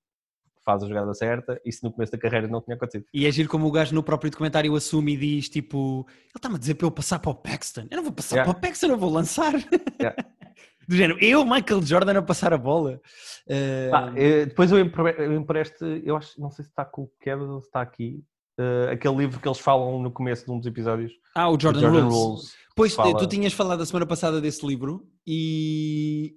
faz 0.64 0.82
a 0.82 0.88
jogada 0.88 1.12
certa, 1.14 1.60
isso 1.64 1.84
no 1.84 1.92
começo 1.92 2.12
da 2.12 2.18
carreira 2.18 2.48
não 2.48 2.60
tinha 2.60 2.76
acontecido. 2.76 3.06
E 3.12 3.26
é 3.26 3.30
giro 3.30 3.48
como 3.48 3.66
o 3.66 3.70
gajo 3.70 3.94
no 3.94 4.02
próprio 4.02 4.30
documentário 4.30 4.74
assume 4.74 5.14
e 5.14 5.16
diz 5.16 5.48
tipo, 5.48 6.06
ele 6.08 6.30
está-me 6.36 6.56
a 6.56 6.58
dizer 6.58 6.74
para 6.74 6.86
eu 6.86 6.90
passar 6.90 7.18
para 7.18 7.30
o 7.30 7.34
Paxton, 7.34 7.86
eu 7.90 7.96
não 7.96 8.04
vou 8.04 8.12
passar 8.12 8.36
yeah. 8.36 8.52
para 8.52 8.58
o 8.58 8.60
Paxton, 8.60 8.86
eu 8.86 8.98
vou 8.98 9.10
lançar. 9.10 9.54
Yeah. 10.00 10.16
Do 10.88 10.96
género, 10.96 11.22
eu, 11.22 11.44
Michael 11.44 11.82
Jordan, 11.82 12.18
a 12.18 12.22
passar 12.22 12.52
a 12.52 12.58
bola. 12.58 13.00
Uh... 13.46 13.94
Ah, 13.94 14.10
depois 14.10 14.72
eu 14.72 14.80
empresto, 14.80 15.84
eu 15.84 16.16
acho, 16.16 16.40
não 16.40 16.50
sei 16.50 16.64
se 16.64 16.70
está 16.70 16.84
com 16.84 17.02
o 17.02 17.10
Kevin 17.20 17.44
ou 17.44 17.60
se 17.60 17.68
está 17.68 17.80
aqui, 17.80 18.24
uh, 18.58 18.90
aquele 18.90 19.14
livro 19.14 19.38
que 19.38 19.46
eles 19.46 19.60
falam 19.60 20.02
no 20.02 20.10
começo 20.10 20.44
de 20.44 20.50
um 20.50 20.58
dos 20.58 20.66
episódios. 20.66 21.12
Ah, 21.34 21.48
o 21.48 21.58
Jordan, 21.58 21.80
Jordan 21.80 22.02
Rules. 22.08 22.14
Rules. 22.14 22.54
Pois, 22.74 22.94
fala... 22.94 23.16
tu 23.16 23.26
tinhas 23.26 23.52
falado 23.52 23.82
a 23.82 23.86
semana 23.86 24.06
passada 24.06 24.40
desse 24.40 24.66
livro 24.66 25.06
e, 25.26 26.34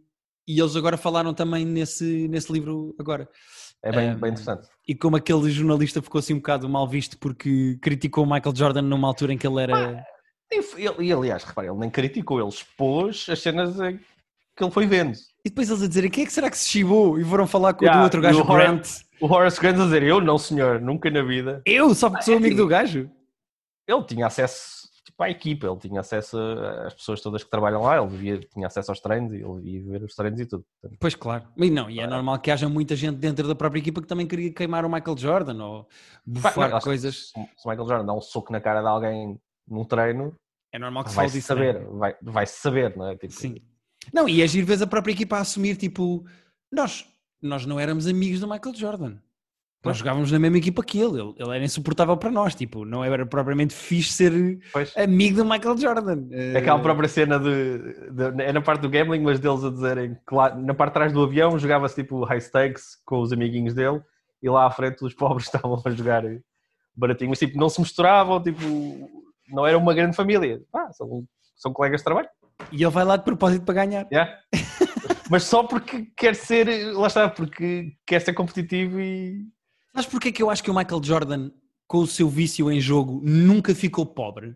e 0.48 0.60
eles 0.60 0.76
agora 0.76 0.98
falaram 0.98 1.34
também 1.34 1.66
nesse, 1.66 2.28
nesse 2.28 2.52
livro 2.52 2.96
agora. 3.00 3.28
É 3.84 3.92
bem, 3.92 4.12
um, 4.12 4.16
bem 4.16 4.32
interessante. 4.32 4.68
E 4.88 4.96
como 4.96 5.18
aquele 5.18 5.52
jornalista 5.52 6.02
ficou 6.02 6.20
assim 6.20 6.34
um 6.34 6.38
bocado 6.38 6.70
mal 6.70 6.88
visto 6.88 7.18
porque 7.18 7.78
criticou 7.82 8.24
o 8.24 8.28
Michael 8.28 8.56
Jordan 8.56 8.82
numa 8.82 9.08
altura 9.08 9.34
em 9.34 9.38
que 9.38 9.46
ele 9.46 9.62
era. 9.62 10.00
Ah, 10.00 10.04
e, 11.00 11.12
aliás, 11.12 11.44
repare, 11.44 11.68
ele 11.68 11.78
nem 11.78 11.90
criticou, 11.90 12.40
ele 12.40 12.48
expôs 12.48 13.26
as 13.30 13.42
cenas 13.42 13.76
que 13.76 14.64
ele 14.64 14.72
foi 14.72 14.86
vendo. 14.86 15.14
E 15.44 15.50
depois 15.50 15.70
eles 15.70 15.84
a 15.84 15.88
dizerem 15.88 16.10
quem 16.10 16.24
é 16.24 16.26
que 16.28 16.32
será 16.32 16.50
que 16.50 16.58
se 16.58 16.70
chivou? 16.70 17.20
E 17.20 17.26
foram 17.26 17.46
falar 17.46 17.74
com 17.74 17.84
yeah, 17.84 18.00
o 18.00 18.04
outro 18.06 18.22
gajo, 18.22 18.40
o 18.40 18.46
Grant. 18.46 18.88
O 19.20 19.26
Horace 19.26 19.60
Grant 19.60 19.80
a 19.80 19.84
dizer: 19.84 20.04
Eu 20.04 20.22
não, 20.22 20.38
senhor, 20.38 20.80
nunca 20.80 21.10
na 21.10 21.24
vida. 21.24 21.62
Eu, 21.66 21.94
só 21.94 22.10
porque 22.10 22.26
sou 22.26 22.38
amigo 22.38 22.56
do 22.56 22.68
gajo. 22.68 23.10
Ele 23.88 24.04
tinha 24.04 24.28
acesso 24.28 24.83
a 25.24 25.30
equipa, 25.30 25.68
ele 25.68 25.78
tinha 25.78 26.00
acesso 26.00 26.38
às 26.86 26.94
pessoas 26.94 27.22
todas 27.22 27.44
que 27.44 27.50
trabalham 27.50 27.82
lá, 27.82 27.98
ele 27.98 28.16
via, 28.16 28.40
tinha 28.40 28.68
acesso 28.68 28.92
aos 28.92 29.00
treinos 29.00 29.34
e 29.34 29.38
ele 29.38 29.70
ia 29.70 29.84
ver 29.84 30.04
os 30.04 30.16
treinos 30.16 30.40
e 30.40 30.46
tudo. 30.46 30.66
Pois 31.00 31.16
claro, 31.16 31.46
e 31.58 31.70
não, 31.70 31.90
e 31.90 32.00
é 32.00 32.08
normal 32.08 32.40
que 32.40 32.52
haja 32.52 32.70
muita 32.70 32.96
gente 32.96 33.18
dentro 33.18 33.48
da 33.48 33.56
própria 33.56 33.80
equipa 33.80 34.02
que 34.02 34.08
também 34.08 34.28
queria 34.28 34.54
queimar 34.54 34.86
o 34.86 34.90
Michael 34.90 35.18
Jordan 35.18 35.64
ou 35.64 35.88
bufar 36.26 36.82
coisas. 36.82 37.32
Se, 37.32 37.40
o 37.40 37.70
Michael 37.70 37.88
Jordan 37.88 38.06
dá 38.06 38.14
um 38.14 38.22
soco 38.22 38.52
na 38.52 38.62
cara 38.62 38.82
de 38.82 38.88
alguém 38.88 39.40
num 39.68 39.86
treino, 39.86 40.36
é 40.74 40.80
normal 40.80 41.04
que 41.04 41.12
se 41.12 41.16
vai 41.16 41.30
-se 41.30 41.42
saber, 41.42 41.80
né? 41.80 41.88
vai, 41.92 42.16
vai 42.22 42.46
saber, 42.48 42.98
não 42.98 43.08
é? 43.08 43.16
Tipo, 43.16 43.32
Sim. 43.34 43.56
Não, 44.12 44.28
e 44.28 44.42
agir 44.42 44.64
vezes 44.64 44.82
a 44.82 44.88
própria 44.88 45.14
equipa 45.14 45.38
a 45.38 45.42
assumir, 45.42 45.78
tipo, 45.78 46.26
nós, 46.72 47.08
nós 47.42 47.66
não 47.66 47.80
éramos 47.80 48.08
amigos 48.08 48.40
do 48.40 48.48
Michael 48.48 48.76
Jordan. 48.76 49.18
Nós 49.84 49.98
jogávamos 49.98 50.32
na 50.32 50.40
mesma 50.40 50.58
equipa 50.58 50.82
que 50.82 51.00
ele. 51.00 51.20
ele, 51.20 51.34
ele 51.38 51.56
era 51.56 51.64
insuportável 51.64 52.16
para 52.16 52.32
nós, 52.32 52.56
tipo, 52.56 52.86
não 52.86 53.04
era 53.04 53.26
propriamente 53.26 53.74
fixe 53.74 54.14
ser 54.14 54.60
pois. 54.72 54.96
amigo 54.96 55.38
do 55.38 55.46
Michael 55.46 55.78
Jordan. 55.78 56.28
É 56.32 56.58
aquela 56.58 56.80
própria 56.80 57.10
cena 57.10 57.38
de, 57.38 57.80
de, 58.12 58.44
é 58.44 58.54
na 58.54 58.62
parte 58.62 58.82
do 58.82 58.90
gambling, 58.90 59.20
mas 59.20 59.42
deles 59.42 59.64
a 59.64 59.70
dizerem 59.70 60.18
que 60.28 60.34
lá, 60.34 60.56
na 60.56 60.74
parte 60.74 60.92
de 60.92 60.94
trás 60.94 61.14
do 61.14 61.22
avião 61.22 61.60
jogava-se 61.60 62.02
tipo 62.02 62.24
high 62.24 62.40
stakes 62.40 62.98
com 63.06 63.20
os 63.20 63.34
amiguinhos 63.34 63.74
dele 63.74 64.02
e 64.42 64.50
lá 64.50 64.66
à 64.66 64.72
frente 64.72 65.04
os 65.04 65.14
pobres 65.16 65.48
estavam 65.48 65.82
a 65.84 65.90
jogar 65.92 66.24
baratinho, 66.96 67.32
mas 67.32 67.40
tipo, 67.40 67.58
não 67.58 67.68
se 67.68 67.82
misturavam, 67.82 68.42
tipo, 68.42 68.64
não 69.50 69.68
era 69.68 69.78
uma 69.78 69.94
grande 69.94 70.16
família. 70.16 70.62
Ah, 70.74 70.92
são, 70.94 71.26
são 71.56 71.74
colegas 71.74 72.00
de 72.00 72.06
trabalho. 72.06 72.30
E 72.72 72.84
ele 72.84 72.92
vai 72.92 73.04
lá 73.04 73.18
de 73.18 73.24
propósito 73.24 73.66
para 73.66 73.86
ganhar. 73.86 74.08
Yeah. 74.12 74.40
mas 75.30 75.44
só 75.44 75.64
porque 75.64 76.08
quer 76.16 76.36
ser, 76.36 76.94
lá 76.94 77.08
está, 77.08 77.28
porque 77.28 77.94
quer 78.06 78.22
ser 78.22 78.34
competitivo 78.34 79.00
e 79.00 79.46
Sabes 79.96 80.10
porquê 80.10 80.32
que 80.32 80.42
eu 80.42 80.50
acho 80.50 80.64
que 80.64 80.72
o 80.72 80.76
Michael 80.76 81.04
Jordan, 81.04 81.52
com 81.88 82.00
o 82.00 82.08
seu 82.08 82.28
vício 82.28 82.72
em 82.72 82.82
jogo, 82.82 83.22
nunca 83.24 83.76
ficou 83.76 84.06
pobre? 84.06 84.56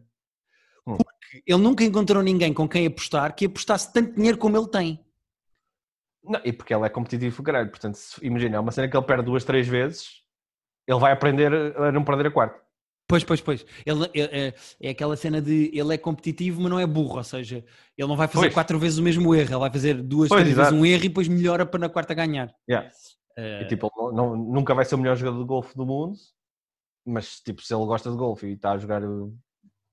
Hum. 0.86 0.98
Porque 0.98 1.44
ele 1.46 1.62
nunca 1.62 1.84
encontrou 1.84 2.24
ninguém 2.24 2.54
com 2.54 2.68
quem 2.68 2.88
apostar 2.88 3.36
que 3.36 3.46
apostasse 3.46 3.94
tanto 3.94 4.16
dinheiro 4.16 4.38
como 4.38 4.58
ele 4.58 4.68
tem. 4.68 5.06
Não, 6.24 6.42
e 6.44 6.52
porque 6.52 6.74
ele 6.74 6.86
é 6.86 6.90
competitivo, 6.90 7.44
caralho. 7.44 7.70
Portanto, 7.70 8.00
imagina, 8.22 8.58
é 8.58 8.60
uma 8.60 8.72
cena 8.72 8.90
que 8.90 8.98
ele 8.98 9.06
perde 9.06 9.24
duas, 9.24 9.44
três 9.44 9.68
vezes, 9.68 10.24
ele 10.88 11.00
vai 11.00 11.12
aprender 11.12 11.54
a 11.54 11.92
não 11.92 12.04
perder 12.04 12.28
a 12.28 12.32
quarta. 12.32 12.68
Pois, 13.08 13.24
pois, 13.24 13.40
pois. 13.40 13.66
Ele, 13.86 14.04
é, 14.14 14.54
é, 14.82 14.90
aquela 14.90 15.16
cena 15.16 15.42
de 15.42 15.72
ele 15.74 15.94
é 15.94 15.98
competitivo, 15.98 16.62
mas 16.62 16.70
não 16.70 16.80
é 16.80 16.86
burro. 16.86 17.18
Ou 17.18 17.24
seja, 17.24 17.64
ele 17.98 18.08
não 18.08 18.18
vai 18.18 18.28
fazer 18.28 18.48
pois. 18.48 18.54
quatro 18.54 18.78
vezes 18.78 18.98
o 18.98 19.04
mesmo 19.04 19.34
erro, 19.34 19.50
ele 19.52 19.60
vai 19.60 19.72
fazer 19.72 20.02
duas, 20.02 20.28
pois, 20.28 20.42
três 20.42 20.54
exato. 20.54 20.72
vezes 20.72 20.82
um 20.82 20.86
erro 20.86 21.06
e 21.06 21.08
depois 21.08 21.28
melhora 21.30 21.66
para 21.66 21.80
na 21.80 21.90
quarta 21.90 22.14
ganhar. 22.14 22.54
Yeah. 22.70 22.90
Uh... 23.38 23.62
E, 23.62 23.68
tipo, 23.68 23.92
não, 24.12 24.36
nunca 24.36 24.74
vai 24.74 24.84
ser 24.84 24.96
o 24.96 24.98
melhor 24.98 25.16
jogador 25.16 25.40
de 25.40 25.48
golfe 25.48 25.76
do 25.76 25.86
mundo, 25.86 26.18
mas 27.06 27.40
tipo, 27.40 27.62
se 27.62 27.74
ele 27.74 27.86
gosta 27.86 28.10
de 28.10 28.18
golfe 28.18 28.48
e 28.48 28.54
está 28.54 28.72
a 28.72 28.78
jogar 28.78 29.02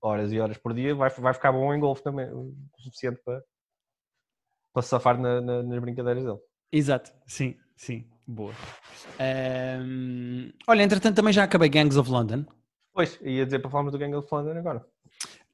horas 0.01 0.33
e 0.33 0.41
horas 0.41 0.57
por 0.59 0.73
dia, 0.73 0.95
vai, 0.95 1.11
vai 1.11 1.35
ficar 1.35 1.53
bom 1.53 1.73
em 1.75 1.81
golfe 1.81 2.03
também, 2.03 2.31
o 2.33 2.55
suficiente 2.79 3.21
para, 3.25 3.43
para 4.73 4.83
se 4.83 4.89
safar 4.89 5.21
na, 5.21 5.41
na, 5.41 5.63
nas 5.63 5.79
brincadeiras 5.79 6.25
dele. 6.25 6.39
Exato, 6.73 7.13
sim, 7.27 7.57
sim, 7.77 8.09
boa. 8.27 8.53
Um... 9.81 10.51
Olha, 10.67 10.83
entretanto 10.83 11.17
também 11.17 11.33
já 11.33 11.45
acabei 11.45 11.69
Gangs 11.69 11.99
of 11.99 12.11
London. 12.11 12.45
Pois, 12.93 13.19
ia 13.23 13.45
dizer 13.45 13.59
para 13.59 13.71
falarmos 13.71 13.93
do 13.93 13.99
Gangs 13.99 14.17
of 14.17 14.29
London 14.33 14.59
agora. 14.59 14.87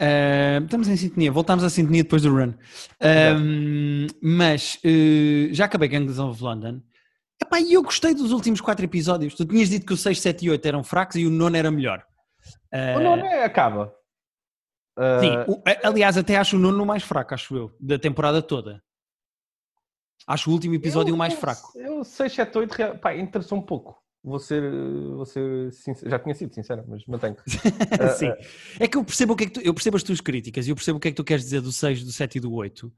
Uh, 0.01 0.65
estamos 0.65 0.89
em 0.89 0.97
sintonia, 0.97 1.31
voltámos 1.31 1.63
à 1.63 1.69
sintonia 1.69 2.03
depois 2.03 2.23
do 2.23 2.35
run. 2.35 2.55
Um, 3.03 4.07
mas 4.23 4.77
uh, 4.77 5.53
já 5.53 5.67
acabei 5.67 5.89
Gangs 5.89 6.19
of 6.19 6.43
London. 6.43 6.81
Epá, 7.43 7.61
e 7.61 7.73
eu 7.73 7.83
gostei 7.83 8.15
dos 8.15 8.33
últimos 8.33 8.61
quatro 8.61 8.85
episódios. 8.85 9.35
Tu 9.35 9.45
tinhas 9.45 9.69
dito 9.69 9.87
que 9.87 9.93
o 9.93 9.97
6, 9.97 10.21
7 10.21 10.47
e 10.47 10.51
8 10.51 10.67
eram 10.67 10.85
fracos 10.85 11.17
e 11.17 11.27
o 11.27 11.31
nono 11.31 11.57
era 11.57 11.71
melhor. 11.71 12.05
Uh, 12.73 12.99
o 12.99 13.01
nono 13.01 13.25
é, 13.25 13.45
acaba. 13.45 13.93
Sim, 15.21 15.33
o, 15.49 15.63
aliás, 15.83 16.19
até 16.19 16.37
acho 16.37 16.57
o 16.57 16.59
nono 16.59 16.85
mais 16.85 17.03
fraco, 17.03 17.33
acho 17.33 17.57
eu, 17.57 17.75
da 17.81 17.99
temporada 17.99 18.43
toda. 18.43 18.83
Acho 20.27 20.51
o 20.51 20.53
último 20.53 20.75
episódio 20.75 21.15
o 21.15 21.17
mais 21.17 21.35
fraco. 21.35 21.73
Eu 21.75 22.05
6, 22.05 22.33
7, 22.33 22.59
8, 22.59 22.99
pá, 23.01 23.17
interessou 23.17 23.59
um 23.59 23.63
pouco. 23.63 24.01
Vou 24.23 24.39
ser, 24.39 24.63
vou 25.15 25.25
ser 25.25 25.73
sincero. 25.73 26.11
já 26.11 26.19
tinha 26.19 26.35
sido 26.35 26.55
sincero, 26.55 26.85
mas 26.87 27.05
mantenho. 27.07 27.37
Sim. 28.19 28.29
Uh, 28.29 28.33
uh, 28.33 28.37
é 28.81 28.87
que 28.87 28.99
eu 28.99 29.05
percebo 29.05 29.33
o 29.33 29.37
que 29.37 29.45
é 29.45 29.47
que 29.47 29.53
tu, 29.55 29.61
eu 29.61 29.73
percebo 29.73 29.97
as 29.97 30.03
tuas 30.03 30.21
críticas 30.21 30.67
e 30.67 30.71
eu 30.71 30.77
percebo 30.77 30.99
o 30.99 31.01
que 31.01 31.09
é 31.09 31.11
que 31.11 31.17
tu 31.17 31.25
queres 31.25 31.45
dizer 31.45 31.63
do 31.63 31.73
6, 31.73 32.05
do 32.05 32.13
7 32.13 32.37
e 32.37 32.41
do 32.41 32.53
8, 32.53 32.87
uh, 32.87 32.93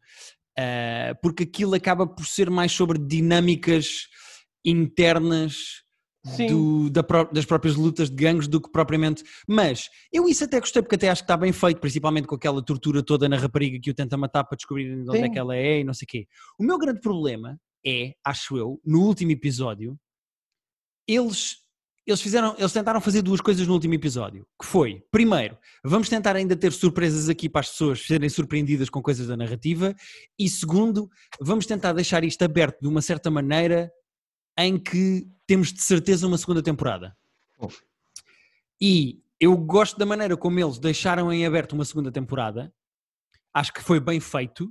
porque 1.22 1.44
aquilo 1.44 1.74
acaba 1.74 2.06
por 2.06 2.26
ser 2.26 2.50
mais 2.50 2.72
sobre 2.72 2.98
dinâmicas 2.98 4.08
internas 4.64 5.82
do, 6.48 6.88
da, 6.88 7.02
das 7.32 7.44
próprias 7.44 7.74
lutas 7.74 8.08
de 8.08 8.16
gangues 8.16 8.46
do 8.46 8.60
que 8.60 8.70
propriamente. 8.70 9.24
Mas 9.46 9.88
eu 10.12 10.28
isso 10.28 10.44
até 10.44 10.60
gostei 10.60 10.82
porque 10.82 10.94
até 10.94 11.08
acho 11.08 11.22
que 11.22 11.24
está 11.24 11.36
bem 11.36 11.52
feito, 11.52 11.80
principalmente 11.80 12.26
com 12.26 12.34
aquela 12.34 12.62
tortura 12.62 13.02
toda 13.02 13.28
na 13.28 13.36
rapariga 13.36 13.78
que 13.80 13.90
o 13.90 13.94
tenta 13.94 14.16
matar 14.16 14.44
para 14.44 14.56
descobrir 14.56 14.92
onde 14.92 15.18
Sim. 15.18 15.24
é 15.24 15.28
que 15.28 15.38
ela 15.38 15.56
é 15.56 15.80
e 15.80 15.84
não 15.84 15.94
sei 15.94 16.04
o 16.04 16.08
quê. 16.08 16.26
O 16.58 16.64
meu 16.64 16.78
grande 16.78 17.00
problema 17.00 17.58
é, 17.84 18.14
acho 18.24 18.56
eu, 18.56 18.80
no 18.84 19.00
último 19.00 19.32
episódio 19.32 19.98
eles 21.06 21.62
eles 22.04 22.20
fizeram, 22.20 22.56
eles 22.58 22.72
tentaram 22.72 23.00
fazer 23.00 23.22
duas 23.22 23.40
coisas 23.40 23.64
no 23.64 23.74
último 23.74 23.94
episódio, 23.94 24.44
que 24.60 24.66
foi, 24.66 25.04
primeiro, 25.08 25.56
vamos 25.84 26.08
tentar 26.08 26.34
ainda 26.34 26.56
ter 26.56 26.72
surpresas 26.72 27.28
aqui 27.28 27.48
para 27.48 27.60
as 27.60 27.70
pessoas 27.70 28.04
serem 28.04 28.28
surpreendidas 28.28 28.90
com 28.90 29.00
coisas 29.00 29.28
da 29.28 29.36
narrativa, 29.36 29.94
e 30.36 30.48
segundo, 30.48 31.08
vamos 31.40 31.64
tentar 31.64 31.92
deixar 31.92 32.24
isto 32.24 32.42
aberto 32.42 32.80
de 32.80 32.88
uma 32.88 33.00
certa 33.00 33.30
maneira 33.30 33.88
em 34.58 34.78
que 34.78 35.26
temos 35.46 35.72
de 35.72 35.82
certeza 35.82 36.26
uma 36.26 36.38
segunda 36.38 36.62
temporada. 36.62 37.16
Oh. 37.58 37.68
E 38.80 39.22
eu 39.40 39.56
gosto 39.56 39.98
da 39.98 40.06
maneira 40.06 40.36
como 40.36 40.58
eles 40.58 40.78
deixaram 40.78 41.32
em 41.32 41.44
aberto 41.44 41.72
uma 41.72 41.84
segunda 41.84 42.12
temporada, 42.12 42.72
acho 43.52 43.72
que 43.72 43.82
foi 43.82 44.00
bem 44.00 44.20
feito, 44.20 44.66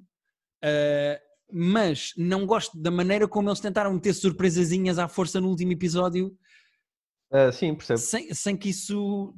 uh, 0.63 1.19
mas 1.51 2.13
não 2.17 2.45
gosto 2.45 2.79
da 2.81 2.89
maneira 2.89 3.27
como 3.27 3.49
eles 3.49 3.59
tentaram 3.59 3.93
meter 3.93 4.13
surpresazinhas 4.13 4.97
à 4.97 5.07
força 5.07 5.41
no 5.41 5.49
último 5.49 5.73
episódio. 5.73 6.37
Uh, 7.31 7.51
sim, 7.51 7.75
percebo. 7.75 7.99
Sem, 7.99 8.33
sem, 8.33 8.57
que 8.57 8.69
isso 8.69 9.35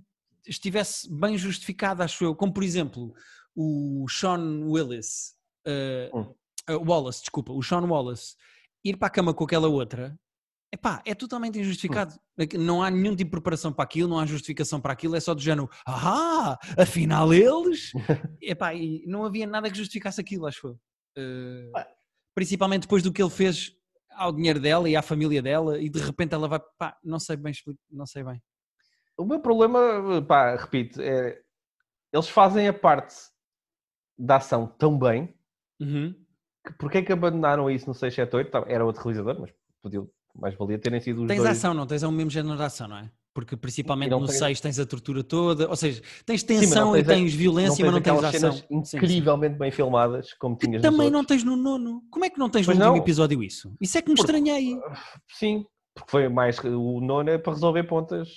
estivesse 0.47 1.11
bem 1.11 1.37
justificado, 1.37 2.03
acho 2.03 2.23
eu. 2.23 2.35
Como, 2.35 2.53
por 2.53 2.63
exemplo, 2.63 3.13
o 3.55 4.05
Sean 4.09 4.61
Willis, 4.65 5.35
uh, 5.67 6.17
hum. 6.19 6.35
Wallace, 6.87 7.21
desculpa, 7.21 7.51
o 7.53 7.61
Sean 7.61 7.85
Wallace, 7.85 8.35
ir 8.83 8.97
para 8.97 9.07
a 9.07 9.11
cama 9.11 9.33
com 9.33 9.43
aquela 9.43 9.67
outra, 9.67 10.17
epá, 10.73 11.01
é 11.05 11.13
totalmente 11.13 11.59
injustificado. 11.59 12.15
Hum. 12.37 12.45
Não 12.59 12.83
há 12.83 12.89
nenhum 12.89 13.15
tipo 13.15 13.29
de 13.29 13.31
preparação 13.31 13.71
para 13.71 13.83
aquilo, 13.85 14.09
não 14.09 14.19
há 14.19 14.25
justificação 14.25 14.81
para 14.81 14.93
aquilo, 14.93 15.15
é 15.15 15.19
só 15.19 15.33
do 15.33 15.41
género, 15.41 15.69
ah, 15.87 16.57
afinal 16.77 17.33
eles. 17.33 17.91
epá, 18.41 18.73
e 18.73 19.03
não 19.05 19.23
havia 19.23 19.47
nada 19.47 19.69
que 19.69 19.77
justificasse 19.77 20.19
aquilo, 20.19 20.47
acho 20.47 20.67
eu. 20.67 20.79
Uh 21.17 21.71
principalmente 22.33 22.83
depois 22.83 23.03
do 23.03 23.11
que 23.11 23.21
ele 23.21 23.29
fez 23.29 23.75
ao 24.11 24.31
dinheiro 24.31 24.59
dela 24.59 24.89
e 24.89 24.95
à 24.95 25.01
família 25.01 25.41
dela 25.41 25.79
e 25.79 25.89
de 25.89 25.99
repente 25.99 26.33
ela 26.33 26.47
vai, 26.47 26.59
pá, 26.77 26.97
não 27.03 27.19
sei 27.19 27.35
bem, 27.35 27.53
não 27.89 28.05
sei 28.05 28.23
bem. 28.23 28.41
O 29.17 29.25
meu 29.25 29.39
problema, 29.39 30.21
pá, 30.27 30.55
repito, 30.55 31.01
é 31.01 31.41
eles 32.11 32.29
fazem 32.29 32.67
a 32.67 32.73
parte 32.73 33.15
da 34.17 34.35
ação 34.35 34.67
tão 34.67 34.97
bem 34.97 35.33
uhum. 35.79 36.13
que 36.65 36.73
porque 36.73 36.99
é 36.99 37.01
que 37.01 37.11
abandonaram 37.11 37.69
isso 37.69 37.87
no 37.87 37.93
678? 37.93 38.69
Era 38.69 38.85
outro 38.85 39.03
realizador, 39.03 39.39
mas 39.39 39.51
podiam, 39.81 40.07
mais 40.35 40.55
valia 40.55 40.79
terem 40.79 40.99
sido 40.99 41.21
os 41.21 41.27
Tens 41.27 41.37
dois. 41.37 41.49
ação, 41.51 41.73
não? 41.73 41.85
Tens 41.85 42.03
o 42.03 42.11
mesmo 42.11 42.31
género 42.31 42.57
de 42.57 42.63
ação, 42.63 42.87
não 42.87 42.97
é? 42.97 43.09
Porque 43.33 43.57
principalmente 43.57 44.11
no 44.11 44.27
6 44.27 44.61
tens 44.61 44.77
a 44.77 44.85
tortura 44.85 45.23
toda, 45.23 45.67
ou 45.67 45.75
seja, 45.75 46.03
tens 46.23 46.43
tensão 46.43 46.93
Sim, 46.93 46.99
e 46.99 47.03
tens 47.03 47.33
violência, 47.33 47.83
mas 47.83 47.93
não 47.93 48.01
tens 48.01 48.23
ação. 48.23 48.51
Cenas 48.51 48.93
incrivelmente 48.93 49.57
bem 49.57 49.71
filmadas, 49.71 50.33
como 50.33 50.55
tinhas 50.55 50.81
que 50.83 50.87
Também 50.87 51.09
não 51.09 51.25
tens 51.25 51.43
no 51.43 51.55
nono. 51.55 52.03
Como 52.11 52.23
é 52.25 52.29
que 52.29 52.37
não 52.37 52.47
tens 52.47 52.65
pois 52.65 52.77
no 52.77 52.83
não. 52.83 52.91
último 52.91 53.05
episódio 53.05 53.41
isso? 53.41 53.75
Isso 53.81 53.97
é 53.97 54.01
que 54.03 54.09
me 54.09 54.15
porque, 54.15 54.31
estranhei. 54.31 54.77
Sim, 55.27 55.65
porque 55.95 56.11
foi 56.11 56.29
mais. 56.29 56.59
O 56.59 57.01
nono 57.01 57.29
é 57.31 57.39
para 57.39 57.53
resolver 57.53 57.83
pontas. 57.83 58.29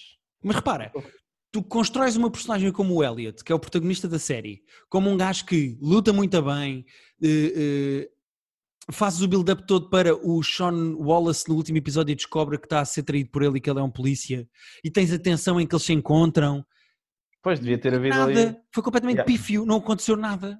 Mas 0.42 0.56
repara, 0.56 0.90
tu 1.52 1.62
constróis 1.62 2.16
uma 2.16 2.30
personagem 2.30 2.72
como 2.72 2.94
o 2.94 3.04
Elliot, 3.04 3.44
que 3.44 3.52
é 3.52 3.54
o 3.54 3.58
protagonista 3.58 4.08
da 4.08 4.18
série, 4.18 4.62
como 4.88 5.10
um 5.10 5.16
gajo 5.16 5.44
que 5.44 5.76
luta 5.80 6.10
muito 6.12 6.40
bem, 6.40 6.86
uh, 7.22 7.26
uh, 7.26 8.15
fazes 8.90 9.20
o 9.20 9.28
build-up 9.28 9.66
todo 9.66 9.90
para 9.90 10.14
o 10.14 10.42
Sean 10.42 10.94
Wallace 10.96 11.48
no 11.48 11.56
último 11.56 11.78
episódio 11.78 12.12
e 12.12 12.16
descobre 12.16 12.58
que 12.58 12.66
está 12.66 12.80
a 12.80 12.84
ser 12.84 13.02
traído 13.02 13.30
por 13.30 13.42
ele 13.42 13.58
e 13.58 13.60
que 13.60 13.68
ele 13.68 13.80
é 13.80 13.82
um 13.82 13.90
polícia 13.90 14.48
e 14.84 14.90
tens 14.90 15.12
a 15.12 15.18
tensão 15.18 15.60
em 15.60 15.66
que 15.66 15.74
eles 15.74 15.84
se 15.84 15.92
encontram. 15.92 16.64
Pois, 17.42 17.60
devia 17.60 17.78
ter 17.78 17.94
havido 17.94 18.16
nada. 18.16 18.30
ali... 18.30 18.56
Foi 18.72 18.82
completamente 18.82 19.18
yeah. 19.18 19.32
pífio, 19.32 19.66
não 19.66 19.76
aconteceu 19.76 20.16
nada. 20.16 20.58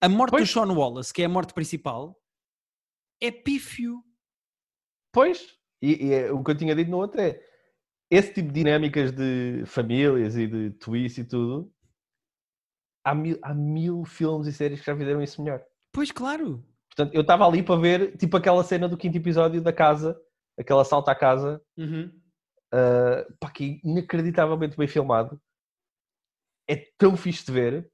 A 0.00 0.08
morte 0.08 0.30
pois. 0.30 0.48
do 0.48 0.52
Sean 0.52 0.72
Wallace, 0.72 1.12
que 1.12 1.22
é 1.22 1.26
a 1.26 1.28
morte 1.28 1.54
principal, 1.54 2.18
é 3.20 3.30
pífio. 3.30 4.02
Pois, 5.12 5.54
e, 5.80 6.06
e 6.06 6.12
é, 6.12 6.32
o 6.32 6.42
que 6.42 6.50
eu 6.50 6.56
tinha 6.56 6.74
dito 6.74 6.90
no 6.90 6.98
outro 6.98 7.20
é 7.20 7.40
esse 8.10 8.34
tipo 8.34 8.48
de 8.48 8.54
dinâmicas 8.54 9.12
de 9.12 9.62
famílias 9.66 10.36
e 10.36 10.46
de 10.46 10.70
twist 10.72 11.20
e 11.20 11.24
tudo, 11.24 11.72
há 13.04 13.14
mil, 13.14 13.38
há 13.42 13.54
mil 13.54 14.04
filmes 14.04 14.46
e 14.46 14.52
séries 14.52 14.80
que 14.80 14.86
já 14.86 14.96
fizeram 14.96 15.22
isso 15.22 15.42
melhor. 15.42 15.62
Pois, 15.92 16.10
claro. 16.10 16.62
Portanto, 16.94 17.14
eu 17.14 17.22
estava 17.22 17.46
ali 17.46 17.62
para 17.62 17.80
ver, 17.80 18.16
tipo 18.16 18.36
aquela 18.36 18.62
cena 18.62 18.88
do 18.88 18.96
quinto 18.96 19.16
episódio 19.16 19.62
da 19.62 19.72
casa, 19.72 20.18
aquele 20.58 20.80
assalto 20.80 21.10
à 21.10 21.14
casa, 21.14 21.60
uhum. 21.76 22.12
uh, 22.74 23.36
pá, 23.40 23.50
que 23.50 23.80
inacreditavelmente 23.82 24.76
bem 24.76 24.86
filmado. 24.86 25.40
É 26.68 26.76
tão 26.98 27.16
fixe 27.16 27.46
de 27.46 27.52
ver. 27.52 27.90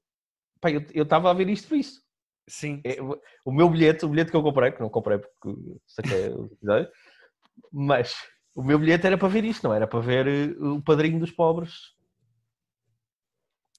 Pá, 0.59 0.69
eu 0.71 1.03
estava 1.03 1.31
a 1.31 1.33
ver 1.33 1.49
isto 1.49 1.69
por 1.69 1.77
isso. 1.77 2.01
Sim. 2.47 2.81
É, 2.83 2.97
o 3.45 3.51
meu 3.51 3.69
bilhete, 3.69 4.05
o 4.05 4.09
bilhete 4.09 4.31
que 4.31 4.37
eu 4.37 4.43
comprei, 4.43 4.71
que 4.71 4.81
não 4.81 4.89
comprei 4.89 5.19
porque 5.19 5.79
saquei 5.87 6.29
o 6.29 6.45
episódio, 6.51 6.91
mas 7.71 8.13
o 8.55 8.63
meu 8.63 8.79
bilhete 8.79 9.05
era 9.05 9.17
para 9.17 9.27
ver 9.27 9.45
isto, 9.45 9.63
não 9.63 9.73
era 9.73 9.87
para 9.87 9.99
ver 9.99 10.27
eh, 10.27 10.55
o 10.59 10.81
padrinho 10.81 11.19
dos 11.19 11.31
pobres. 11.31 11.95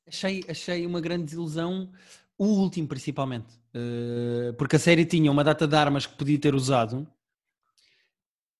Achei, 0.07 0.45
achei 0.49 0.87
uma 0.87 1.01
grande 1.01 1.25
desilusão 1.25 1.93
o 2.41 2.47
último, 2.47 2.89
principalmente. 2.89 3.53
Uh, 3.77 4.55
porque 4.57 4.77
a 4.77 4.79
série 4.79 5.05
tinha 5.05 5.31
uma 5.31 5.45
data 5.45 5.69
de 5.69 5.77
armas 5.77 6.07
que 6.07 6.17
podia 6.17 6.39
ter 6.39 6.55
usado 6.55 7.07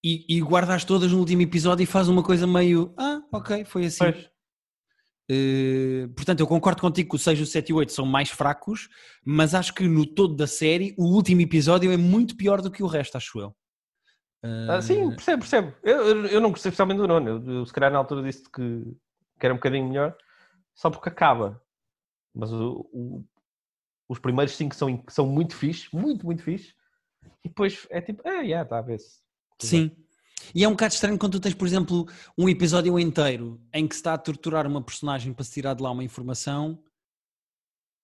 e, 0.05 0.27
e 0.29 0.41
guardas 0.43 0.85
todas 0.85 1.11
no 1.11 1.19
último 1.19 1.41
episódio 1.41 1.83
e 1.83 1.87
faz 1.87 2.07
uma 2.07 2.23
coisa 2.23 2.47
meio. 2.47 2.93
Ah, 2.99 3.23
ok, 3.33 3.65
foi 3.65 3.87
assim. 3.87 4.05
Uh, 5.31 6.09
portanto, 6.15 6.41
eu 6.41 6.47
concordo 6.47 6.83
contigo 6.83 7.09
que 7.09 7.17
o 7.17 7.19
6, 7.19 7.41
o 7.41 7.47
7 7.47 7.71
e 7.71 7.73
o 7.73 7.77
8 7.77 7.91
são 7.91 8.05
mais 8.05 8.29
fracos, 8.29 8.91
mas 9.25 9.55
acho 9.55 9.73
que 9.73 9.89
no 9.89 10.05
todo 10.05 10.37
da 10.37 10.47
série 10.47 10.95
o 10.99 11.05
último 11.05 11.41
episódio 11.41 11.91
é 11.91 11.97
muito 11.97 12.37
pior 12.37 12.61
do 12.61 12.71
que 12.71 12.83
o 12.83 12.87
resto, 12.87 13.17
acho 13.17 13.41
eu. 13.41 13.49
Uh... 14.45 14.73
Ah, 14.73 14.83
sim, 14.83 15.09
percebo, 15.09 15.39
percebo. 15.39 15.75
Eu, 15.83 16.27
eu 16.27 16.41
não 16.41 16.51
gostei 16.51 16.69
especialmente 16.69 16.99
do 16.99 17.09
nono. 17.09 17.29
Eu, 17.31 17.55
eu, 17.61 17.65
se 17.65 17.73
calhar 17.73 17.91
na 17.91 17.97
altura 17.99 18.23
disse 18.25 18.43
que, 18.43 18.83
que 19.39 19.47
era 19.47 19.55
um 19.55 19.57
bocadinho 19.57 19.89
melhor, 19.89 20.15
só 20.75 20.91
porque 20.91 21.09
acaba. 21.09 21.63
Mas 22.35 22.53
o, 22.53 22.87
o, 22.93 23.25
os 24.11 24.19
primeiros 24.19 24.57
cinco 24.57 24.75
são, 24.75 25.05
são 25.09 25.25
muito 25.25 25.55
fixe, 25.55 25.89
muito, 25.93 26.27
muito 26.27 26.43
fixe. 26.43 26.75
E 27.45 27.49
depois 27.49 27.87
é 27.91 28.01
tipo, 28.01 28.27
é, 28.27 28.43
yeah, 28.43 28.63
está 28.63 28.79
a 28.79 28.83
ver-se. 28.83 29.21
Sim. 29.61 29.97
E 30.53 30.65
é 30.65 30.69
um 30.69 30.73
bocado 30.73 30.95
estranho 30.95 31.17
quando 31.17 31.35
tu 31.35 31.41
tens, 31.41 31.55
por 31.55 31.69
exemplo, 31.69 32.09
um 32.37 32.49
episódio 32.49 32.99
inteiro 32.99 33.63
em 33.73 33.87
que 33.87 33.95
se 33.95 34.01
está 34.01 34.15
a 34.15 34.19
torturar 34.19 34.67
uma 34.67 34.83
personagem 34.83 35.33
para 35.33 35.45
se 35.45 35.53
tirar 35.53 35.75
de 35.75 35.83
lá 35.83 35.93
uma 35.93 36.03
informação 36.03 36.83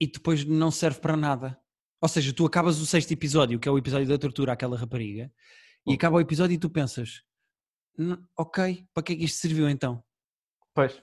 e 0.00 0.06
depois 0.06 0.44
não 0.44 0.70
serve 0.70 1.00
para 1.00 1.16
nada. 1.16 1.60
Ou 2.00 2.08
seja, 2.08 2.32
tu 2.32 2.46
acabas 2.46 2.78
o 2.78 2.86
sexto 2.86 3.10
episódio, 3.10 3.58
que 3.58 3.68
é 3.68 3.72
o 3.72 3.78
episódio 3.78 4.06
da 4.06 4.16
tortura 4.16 4.52
àquela 4.52 4.76
rapariga, 4.76 5.32
e 5.84 5.94
acaba 5.94 6.18
o 6.18 6.20
episódio 6.20 6.54
e 6.54 6.58
tu 6.58 6.70
pensas, 6.70 7.22
ok, 8.38 8.86
para 8.94 9.02
que 9.02 9.12
é 9.14 9.16
que 9.16 9.24
isto 9.24 9.38
serviu 9.38 9.68
então? 9.68 10.04
Pois. 10.72 11.02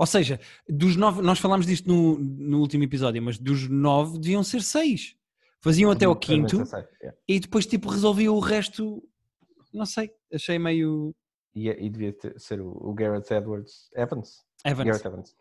Ou 0.00 0.06
seja, 0.06 0.40
dos 0.66 0.96
nove, 0.96 1.20
nós 1.20 1.38
falámos 1.38 1.66
disto 1.66 1.86
no, 1.86 2.18
no 2.18 2.60
último 2.60 2.82
episódio, 2.84 3.20
mas 3.20 3.36
dos 3.36 3.68
nove 3.68 4.18
deviam 4.18 4.42
ser 4.42 4.62
seis. 4.62 5.14
Faziam 5.60 5.90
até 5.90 6.06
ao 6.06 6.16
quinto 6.16 6.62
e 7.28 7.38
depois 7.38 7.66
tipo 7.66 7.90
resolviam 7.90 8.34
o 8.34 8.40
resto. 8.40 9.06
Não 9.74 9.84
sei, 9.84 10.10
achei 10.32 10.58
meio. 10.58 11.14
E, 11.54 11.68
e 11.68 11.90
devia 11.90 12.14
ter, 12.14 12.40
ser 12.40 12.62
o, 12.62 12.70
o, 12.70 12.94
Garrett 12.94 13.30
Edwards 13.30 13.90
Evans. 13.94 14.42
Evans. 14.64 14.86
Garrett 14.86 15.06
Evans. 15.06 15.36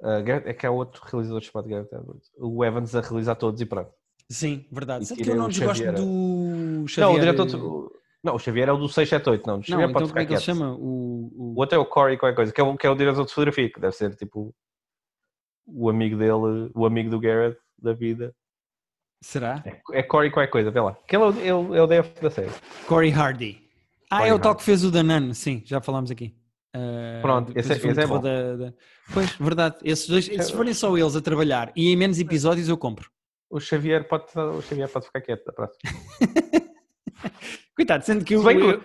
Uh, 0.00 0.24
Garrett, 0.24 0.48
é 0.48 0.52
que 0.52 0.66
há 0.66 0.72
outro 0.72 1.00
realizador 1.04 1.40
chamado 1.40 1.68
Garrett 1.68 1.94
Edwards. 1.94 2.32
O 2.36 2.64
Evans 2.64 2.96
a 2.96 3.02
realizar 3.02 3.36
todos 3.36 3.60
e 3.60 3.66
pronto. 3.66 3.92
Sim, 4.28 4.66
verdade. 4.72 5.06
Sabe 5.06 5.22
que 5.22 5.30
eu 5.30 5.36
não 5.36 5.48
desgosto 5.48 5.92
do 5.92 6.88
Xavier... 6.88 7.06
Não, 7.06 7.14
o 7.14 7.20
diretor, 7.20 7.92
não, 8.22 8.34
o 8.36 8.38
Xavier 8.38 8.68
é 8.68 8.72
o 8.72 8.76
do 8.76 8.88
678, 8.88 9.46
não. 9.46 9.58
O 9.58 9.62
Xavier 9.62 9.86
não, 9.88 9.92
pode 9.92 10.04
então 10.04 10.08
como 10.14 10.20
é 10.22 10.26
que 10.26 10.32
ele 10.32 10.40
chama? 10.40 10.74
O, 10.74 11.30
o... 11.34 11.52
o 11.54 11.58
outro 11.58 11.76
é 11.76 11.78
o 11.78 11.84
Corey 11.86 12.16
qualquer 12.16 12.36
coisa, 12.36 12.52
que 12.52 12.60
é 12.60 12.64
o, 12.64 12.76
que 12.76 12.86
é 12.86 12.90
o 12.90 12.94
diretor 12.94 13.24
de 13.24 13.30
fotografia, 13.30 13.70
que 13.72 13.80
deve 13.80 13.94
ser 13.94 14.14
tipo... 14.14 14.54
o 15.66 15.90
amigo 15.90 16.16
dele, 16.16 16.70
o 16.74 16.86
amigo 16.86 17.10
do 17.10 17.18
Garrett 17.20 17.58
da 17.78 17.92
vida. 17.92 18.34
Será? 19.22 19.62
É, 19.64 19.80
é 20.00 20.02
Corey 20.02 20.30
qualquer 20.30 20.50
coisa, 20.50 20.70
vê 20.70 20.80
lá. 20.80 20.96
Que 21.06 21.16
ele 21.16 21.24
é 21.24 21.26
o, 21.26 21.46
é 21.46 21.54
o, 21.54 21.74
é 21.76 21.82
o 21.82 21.86
DF 21.86 22.20
da 22.20 22.30
série. 22.30 22.50
Corey 22.86 23.10
Hardy. 23.10 23.60
Ah, 24.10 24.18
Corey 24.18 24.30
é 24.30 24.34
o 24.34 24.38
tal 24.38 24.54
que 24.54 24.62
fez 24.62 24.84
o 24.84 24.90
Danan, 24.90 25.32
sim, 25.34 25.62
já 25.64 25.80
falámos 25.80 26.10
aqui. 26.10 26.34
Uh, 26.74 27.20
Pronto, 27.20 27.52
esse 27.56 27.72
é- 27.72 27.76
esse 27.76 27.88
é 27.88 27.94
terror 27.94 28.18
bom. 28.18 28.22
da- 28.22 28.56
da- 28.56 28.72
Pois, 29.12 29.36
verdade. 29.36 29.76
Esses 29.84 30.08
dois, 30.08 30.24
se 30.24 30.52
forem 30.52 30.72
só 30.72 30.96
eles 30.96 31.14
a 31.14 31.20
trabalhar 31.20 31.70
e 31.76 31.92
em 31.92 31.96
menos 31.96 32.18
episódios, 32.18 32.68
eu 32.68 32.78
compro. 32.78 33.10
O 33.50 33.60
Xavier 33.60 34.08
pode, 34.08 34.24
o 34.36 34.62
Xavier 34.62 34.88
pode 34.88 35.06
ficar 35.06 35.20
quieto 35.20 35.44
da 35.44 35.52
próxima. 35.52 35.78
Coitado, 37.76 38.04
sendo 38.04 38.24
que 38.24 38.34
eu, 38.34 38.42
que- 38.42 38.48
eu, 38.52 38.84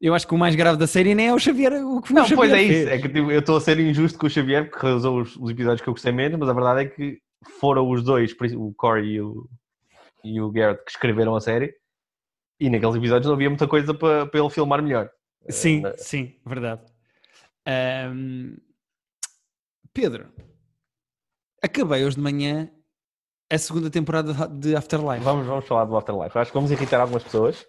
eu 0.00 0.14
acho 0.14 0.26
que 0.26 0.34
o 0.34 0.38
mais 0.38 0.54
grave 0.54 0.78
da 0.78 0.86
série 0.86 1.14
nem 1.14 1.28
é 1.28 1.34
o 1.34 1.38
Xavier. 1.38 1.72
O 1.84 2.00
que 2.00 2.12
o 2.12 2.14
Não, 2.14 2.22
Xavier 2.22 2.36
pois 2.36 2.52
é 2.52 2.56
fez. 2.56 2.76
isso. 2.82 2.88
É 2.88 2.98
que 2.98 3.08
tipo, 3.08 3.30
eu 3.32 3.40
estou 3.40 3.56
a 3.56 3.60
ser 3.60 3.78
injusto 3.80 4.18
com 4.18 4.26
o 4.26 4.30
Xavier 4.30 4.70
porque 4.70 4.86
realizou 4.86 5.20
os, 5.20 5.36
os 5.36 5.50
episódios 5.50 5.80
que 5.80 5.88
eu 5.88 5.94
gostei 5.94 6.12
menos, 6.12 6.38
mas 6.38 6.48
a 6.48 6.52
verdade 6.52 6.80
é 6.82 6.84
que 6.86 7.18
foram 7.60 7.88
os 7.90 8.02
dois, 8.04 8.34
o 8.56 8.72
Corey 8.74 9.14
e 9.14 9.20
o, 9.20 9.48
e 10.24 10.40
o 10.40 10.50
Garrett, 10.50 10.84
que 10.84 10.90
escreveram 10.90 11.34
a 11.34 11.40
série. 11.40 11.74
E 12.60 12.68
naqueles 12.70 12.94
episódios 12.96 13.26
não 13.26 13.34
havia 13.34 13.48
muita 13.50 13.68
coisa 13.68 13.92
para, 13.94 14.26
para 14.26 14.40
ele 14.40 14.50
filmar 14.50 14.82
melhor. 14.82 15.08
Sim, 15.48 15.84
Eh, 15.86 15.94
sim, 15.96 16.36
verdade. 16.46 16.82
Ahm, 17.66 18.56
Pedro, 19.92 20.28
acabei 21.62 22.04
hoje 22.04 22.16
de 22.16 22.22
manhã 22.22 22.70
a 23.50 23.58
segunda 23.58 23.90
temporada 23.90 24.32
de 24.48 24.76
Afterlife. 24.76 25.24
Vamos, 25.24 25.46
vamos 25.46 25.66
falar 25.66 25.84
do 25.84 25.96
Afterlife. 25.96 26.38
Acho 26.38 26.50
que 26.50 26.56
vamos 26.56 26.70
irritar 26.70 27.00
algumas 27.00 27.22
pessoas. 27.22 27.66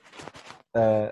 Uh, 0.75 1.11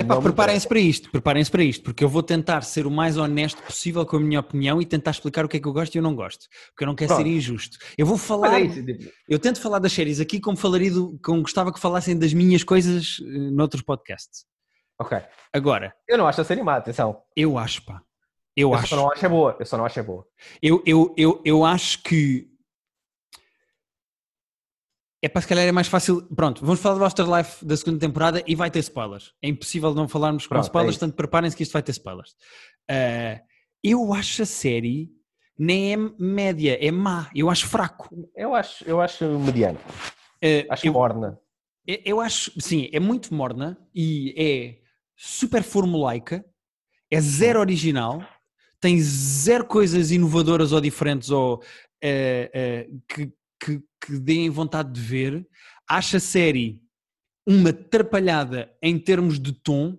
Epá, 0.00 0.20
preparem-se 0.20 0.68
para 0.68 0.78
isto, 0.80 1.10
preparem-se 1.10 1.50
para 1.50 1.62
isto, 1.62 1.82
porque 1.82 2.04
eu 2.04 2.10
vou 2.10 2.22
tentar 2.22 2.60
ser 2.60 2.86
o 2.86 2.90
mais 2.90 3.16
honesto 3.16 3.62
possível 3.62 4.04
com 4.04 4.16
a 4.16 4.20
minha 4.20 4.40
opinião 4.40 4.82
e 4.82 4.84
tentar 4.84 5.12
explicar 5.12 5.46
o 5.46 5.48
que 5.48 5.56
é 5.56 5.60
que 5.60 5.66
eu 5.66 5.72
gosto 5.72 5.94
e 5.94 5.98
eu 5.98 6.02
não 6.02 6.14
gosto, 6.14 6.46
porque 6.70 6.84
eu 6.84 6.86
não 6.88 6.94
quero 6.94 7.08
Pronto. 7.08 7.22
ser 7.22 7.26
injusto. 7.30 7.78
Eu 7.96 8.04
vou 8.04 8.18
falar, 8.18 8.60
é 8.60 8.64
isso, 8.64 8.84
tipo, 8.84 9.10
eu 9.26 9.38
tento 9.38 9.62
falar 9.62 9.78
das 9.78 9.92
séries 9.92 10.20
aqui 10.20 10.40
como 10.40 10.58
falaria 10.58 10.90
do, 10.90 11.18
como 11.24 11.40
gostava 11.40 11.72
que 11.72 11.80
falassem 11.80 12.18
das 12.18 12.34
minhas 12.34 12.62
coisas 12.62 13.16
eh, 13.22 13.24
noutros 13.50 13.80
podcasts. 13.82 14.44
ok. 15.00 15.18
Agora, 15.54 15.94
Eu 16.06 16.18
não 16.18 16.26
acho 16.28 16.42
a 16.42 16.44
série 16.44 16.62
má, 16.62 16.76
atenção. 16.76 17.22
eu 17.34 17.56
acho, 17.56 17.82
pá, 17.86 18.02
eu, 18.54 18.70
Eu 18.70 18.74
acho. 18.74 18.88
só 18.88 18.96
não 18.96 19.10
acho 19.10 19.24
é 19.24 19.28
boa. 19.28 19.56
Eu 19.58 19.64
só 19.64 19.78
não 19.78 19.86
acho 19.86 19.98
é 19.98 20.02
boa. 20.02 20.26
Eu, 20.60 20.82
eu, 20.84 21.14
eu, 21.16 21.40
eu 21.46 21.64
acho 21.64 22.02
que. 22.02 22.46
É 25.20 25.28
para 25.28 25.40
se 25.42 25.48
calhar 25.48 25.66
é 25.66 25.72
mais 25.72 25.88
fácil. 25.88 26.22
Pronto, 26.34 26.64
vamos 26.64 26.80
falar 26.80 26.96
do 26.98 27.04
Afterlife 27.04 27.64
da 27.64 27.76
segunda 27.76 27.98
temporada 27.98 28.42
e 28.46 28.54
vai 28.54 28.70
ter 28.70 28.78
spoilers. 28.80 29.32
É 29.42 29.48
impossível 29.48 29.92
não 29.94 30.06
falarmos 30.06 30.44
com 30.46 30.50
Pronto, 30.50 30.64
é 30.64 30.66
spoilers, 30.68 30.94
isso. 30.94 31.00
portanto 31.00 31.16
preparem-se 31.16 31.56
que 31.56 31.62
isto 31.64 31.72
vai 31.72 31.82
ter 31.82 31.90
spoilers. 31.92 32.36
Ah, 32.88 33.40
eu 33.82 34.12
acho 34.14 34.42
a 34.42 34.46
série 34.46 35.10
nem 35.58 35.92
é 35.92 35.96
média, 36.18 36.78
é 36.80 36.90
má. 36.92 37.28
Eu 37.34 37.50
acho 37.50 37.66
fraco. 37.66 38.08
Eu 38.36 38.54
acho, 38.54 38.84
eu 38.84 39.00
acho 39.00 39.24
mediano. 39.40 39.78
Ah, 40.40 40.74
Acho 40.74 40.86
eu, 40.86 40.92
morna. 40.92 41.36
eu- 41.84 42.00
eu 42.04 42.20
acho, 42.20 42.52
sim, 42.60 42.88
é 42.92 43.00
muito 43.00 43.34
morna 43.34 43.76
e 43.92 44.32
é 44.36 44.78
super 45.16 45.64
formulaica, 45.64 46.44
é 47.10 47.20
zero 47.20 47.58
original, 47.58 48.22
tem 48.80 49.00
zero 49.00 49.64
coisas 49.64 50.12
inovadoras 50.12 50.70
ou 50.70 50.80
diferentes 50.80 51.28
ou 51.30 51.60
eh, 52.00 52.86
que, 53.08 53.32
que, 53.60 53.82
que 54.04 54.18
deem 54.18 54.48
vontade 54.50 54.92
de 54.92 55.00
ver. 55.00 55.46
Acho 55.88 56.16
a 56.16 56.20
série 56.20 56.82
uma 57.46 57.70
atrapalhada 57.70 58.70
em 58.82 58.98
termos 58.98 59.38
de 59.40 59.52
tom 59.52 59.96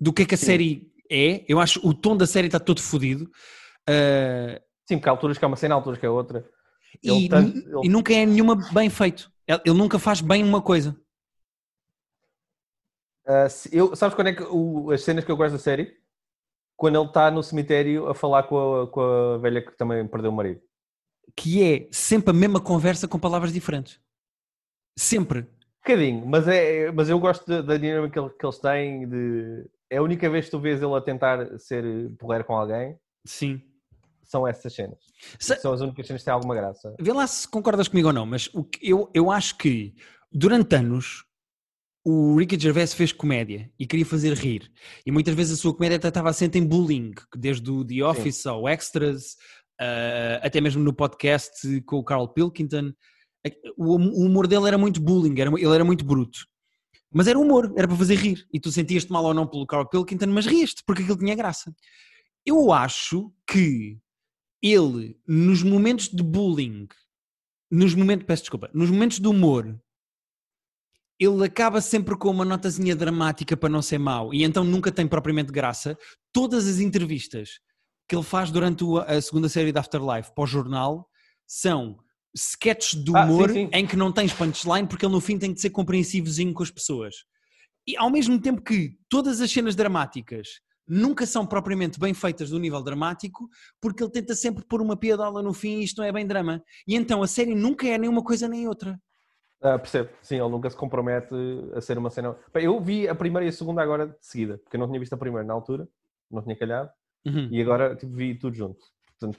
do 0.00 0.12
que 0.12 0.22
é 0.22 0.26
que 0.26 0.34
a 0.34 0.38
Sim. 0.38 0.46
série 0.46 0.92
é. 1.10 1.44
Eu 1.48 1.60
acho 1.60 1.80
o 1.86 1.92
tom 1.94 2.16
da 2.16 2.26
série 2.26 2.46
está 2.48 2.58
todo 2.58 2.80
fodido. 2.80 3.30
Eh, 3.88 4.60
Sim, 4.88 4.96
porque 4.98 5.08
há 5.08 5.12
alturas 5.12 5.38
que 5.38 5.44
é 5.44 5.48
uma 5.48 5.56
cena, 5.56 5.74
há 5.74 5.78
alturas 5.78 5.98
que 5.98 6.06
é 6.06 6.10
outra. 6.10 6.48
E, 7.02 7.28
tanto- 7.28 7.56
ele- 7.58 7.80
e 7.84 7.88
nunca 7.88 8.12
é 8.12 8.26
nenhuma 8.26 8.56
bem 8.72 8.90
feito. 8.90 9.30
Ele 9.46 9.76
nunca 9.78 9.98
faz 9.98 10.20
bem 10.20 10.42
uma 10.44 10.60
coisa. 10.62 10.96
Se- 13.48 13.74
eu, 13.74 13.94
sabes 13.94 14.14
quando 14.14 14.28
é 14.28 14.32
que 14.34 14.42
o- 14.42 14.90
as 14.90 15.02
cenas 15.02 15.24
que 15.24 15.30
eu 15.30 15.36
gosto 15.36 15.52
da 15.52 15.58
série? 15.58 15.96
Quando 16.76 16.98
ele 16.98 17.06
está 17.06 17.30
no 17.30 17.42
cemitério 17.42 18.08
a 18.08 18.14
falar 18.14 18.42
com 18.44 18.82
a, 18.82 18.86
com 18.90 19.00
a 19.00 19.38
velha 19.38 19.62
que 19.64 19.76
também 19.76 20.06
perdeu 20.08 20.30
o 20.30 20.34
marido. 20.34 20.60
Que 21.36 21.62
é 21.62 21.88
sempre 21.90 22.30
a 22.30 22.34
mesma 22.34 22.60
conversa 22.60 23.08
com 23.08 23.18
palavras 23.18 23.52
diferentes. 23.52 23.98
Sempre. 24.98 25.46
bocadinho, 25.84 26.26
mas, 26.26 26.46
é, 26.46 26.92
mas 26.92 27.08
eu 27.08 27.18
gosto 27.18 27.62
da- 27.62 27.76
dinâmica 27.78 28.28
que, 28.28 28.38
que 28.38 28.46
eles 28.46 28.58
têm. 28.58 29.08
De, 29.08 29.66
é 29.90 29.96
a 29.98 30.02
única 30.02 30.28
vez 30.30 30.44
que 30.46 30.50
tu 30.50 30.60
vês 30.60 30.82
ele 30.82 30.94
a 30.94 31.00
tentar 31.00 31.58
ser 31.58 31.84
porreiro 32.18 32.44
com 32.44 32.56
alguém, 32.56 32.96
Sim. 33.26 33.60
são 34.22 34.46
essas 34.46 34.72
cenas. 34.74 34.98
Se- 35.38 35.56
São 35.56 35.72
as 35.72 35.80
únicas 35.80 36.06
cenas 36.06 36.22
que 36.22 36.26
têm 36.26 36.34
alguma 36.34 36.54
graça. 36.54 36.94
Vê 37.00 37.12
lá 37.12 37.26
se 37.26 37.48
concordas 37.48 37.88
comigo 37.88 38.08
ou 38.08 38.14
não, 38.14 38.26
mas 38.26 38.48
o 38.54 38.62
que 38.64 38.78
eu, 38.88 39.10
eu 39.14 39.30
acho 39.30 39.56
que 39.58 39.94
durante 40.30 40.74
anos 40.76 41.24
o 42.04 42.36
Ricky 42.36 42.58
Gervais 42.58 42.92
fez 42.94 43.12
comédia 43.12 43.70
e 43.78 43.86
queria 43.86 44.04
fazer 44.06 44.34
rir. 44.34 44.70
E 45.06 45.10
muitas 45.12 45.34
vezes 45.34 45.58
a 45.58 45.62
sua 45.62 45.72
comédia 45.74 45.96
até 45.98 46.08
estava 46.08 46.30
assente 46.30 46.58
em 46.58 46.66
bullying, 46.66 47.12
desde 47.36 47.70
o 47.70 47.84
The 47.84 48.02
Office 48.04 48.44
ao 48.46 48.68
Extras, 48.68 49.36
ah, 49.80 50.40
até 50.42 50.60
mesmo 50.60 50.82
no 50.82 50.94
podcast 50.94 51.80
com 51.82 51.96
o 51.96 52.04
Carl 52.04 52.28
Pilkington. 52.28 52.92
O, 53.76 53.96
o 53.96 54.26
humor 54.26 54.46
dele 54.46 54.68
era 54.68 54.78
muito 54.78 55.00
bullying, 55.00 55.38
era, 55.40 55.50
ele 55.50 55.74
era 55.74 55.84
muito 55.84 56.04
bruto. 56.04 56.46
Mas 57.12 57.26
era 57.26 57.38
humor, 57.38 57.72
era 57.76 57.86
para 57.86 57.96
fazer 57.96 58.14
rir. 58.14 58.46
E 58.52 58.60
tu 58.60 58.70
sentias-te 58.70 59.12
mal 59.12 59.24
ou 59.24 59.34
não 59.34 59.46
pelo 59.46 59.66
Carl 59.66 59.88
Pilkington, 59.88 60.28
mas 60.28 60.46
rieste, 60.46 60.82
porque 60.86 61.02
aquilo 61.02 61.18
tinha 61.18 61.34
graça. 61.34 61.74
Eu 62.46 62.72
acho 62.72 63.32
que 63.46 63.98
ele, 64.62 65.16
nos 65.26 65.62
momentos 65.62 66.08
de 66.08 66.22
bullying, 66.22 66.86
nos 67.70 67.94
momentos, 67.94 68.26
peço 68.26 68.44
desculpa, 68.44 68.70
nos 68.72 68.90
momentos 68.90 69.18
de 69.18 69.26
humor, 69.26 69.78
ele 71.18 71.44
acaba 71.44 71.80
sempre 71.80 72.16
com 72.16 72.30
uma 72.30 72.44
notazinha 72.44 72.96
dramática 72.96 73.56
para 73.56 73.68
não 73.68 73.82
ser 73.82 73.98
mau 73.98 74.32
e 74.34 74.42
então 74.42 74.64
nunca 74.64 74.90
tem 74.90 75.06
propriamente 75.06 75.52
graça. 75.52 75.96
Todas 76.32 76.66
as 76.66 76.78
entrevistas 76.78 77.60
que 78.12 78.16
ele 78.16 78.22
faz 78.22 78.50
durante 78.50 78.84
a 79.06 79.18
segunda 79.22 79.48
série 79.48 79.72
da 79.72 79.80
Afterlife 79.80 80.34
para 80.34 80.44
o 80.44 80.46
jornal 80.46 81.08
são 81.46 81.96
sketches 82.36 83.02
de 83.02 83.10
Ah, 83.16 83.26
sim, 83.26 83.32
humor 83.32 83.50
sim. 83.50 83.70
em 83.72 83.86
que 83.86 83.96
não 83.96 84.12
tens 84.12 84.34
punchline 84.34 84.86
porque 84.86 85.06
ele 85.06 85.14
no 85.14 85.20
fim 85.20 85.38
tem 85.38 85.50
de 85.50 85.58
ser 85.58 85.70
compreensivozinho 85.70 86.52
com 86.52 86.62
as 86.62 86.70
pessoas. 86.70 87.14
E 87.86 87.96
ao 87.96 88.10
mesmo 88.10 88.38
tempo 88.38 88.60
que 88.60 88.98
todas 89.08 89.40
as 89.40 89.50
cenas 89.50 89.74
dramáticas 89.74 90.60
nunca 90.86 91.24
são 91.24 91.46
propriamente 91.46 91.98
bem 91.98 92.12
feitas 92.12 92.50
do 92.50 92.58
nível 92.58 92.82
dramático, 92.82 93.48
porque 93.80 94.02
ele 94.02 94.12
tenta 94.12 94.34
sempre 94.34 94.62
pôr 94.62 94.82
uma 94.82 94.94
piadola 94.94 95.42
no 95.42 95.54
fim 95.54 95.78
e 95.78 95.84
isto 95.84 96.02
não 96.02 96.04
é 96.06 96.12
bem 96.12 96.26
drama. 96.26 96.62
E 96.86 96.94
então 96.94 97.22
a 97.22 97.26
série 97.26 97.54
nunca 97.54 97.86
é 97.86 97.96
nem 97.96 98.10
uma 98.10 98.22
coisa 98.22 98.46
nem 98.46 98.68
outra. 98.68 99.00
Ah, 99.62 99.78
percebo, 99.78 100.10
sim, 100.20 100.34
ele 100.34 100.50
nunca 100.50 100.68
se 100.68 100.76
compromete 100.76 101.34
a 101.74 101.80
ser 101.80 101.96
uma 101.96 102.10
cena. 102.10 102.36
Eu 102.56 102.78
vi 102.78 103.08
a 103.08 103.14
primeira 103.14 103.46
e 103.46 103.48
a 103.48 103.52
segunda 103.52 103.80
agora 103.82 104.08
de 104.08 104.16
seguida, 104.20 104.58
porque 104.58 104.76
eu 104.76 104.80
não 104.80 104.86
tinha 104.88 105.00
visto 105.00 105.14
a 105.14 105.16
primeira 105.16 105.46
na 105.46 105.54
altura, 105.54 105.88
não 106.30 106.42
tinha 106.42 106.56
calhado, 106.56 106.90
Uhum. 107.24 107.48
e 107.52 107.60
agora 107.62 107.94
tipo, 107.96 108.12
vi 108.14 108.34
tudo 108.36 108.54
junto. 108.56 108.80
Portanto, 109.18 109.38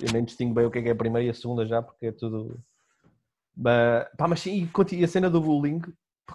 eu 0.00 0.12
nem 0.12 0.24
distingo 0.24 0.52
bem 0.54 0.66
o 0.66 0.70
que 0.70 0.78
é, 0.78 0.82
que 0.82 0.88
é 0.88 0.92
a 0.92 0.96
primeira 0.96 1.26
e 1.26 1.30
a 1.30 1.34
segunda 1.34 1.64
já, 1.66 1.80
porque 1.82 2.06
é 2.06 2.12
tudo. 2.12 2.60
Ba- 3.54 4.10
Pá, 4.18 4.28
mas 4.28 4.40
sim, 4.40 4.68
e 4.92 5.04
a 5.04 5.08
cena 5.08 5.30
do 5.30 5.40
bullying 5.40 5.80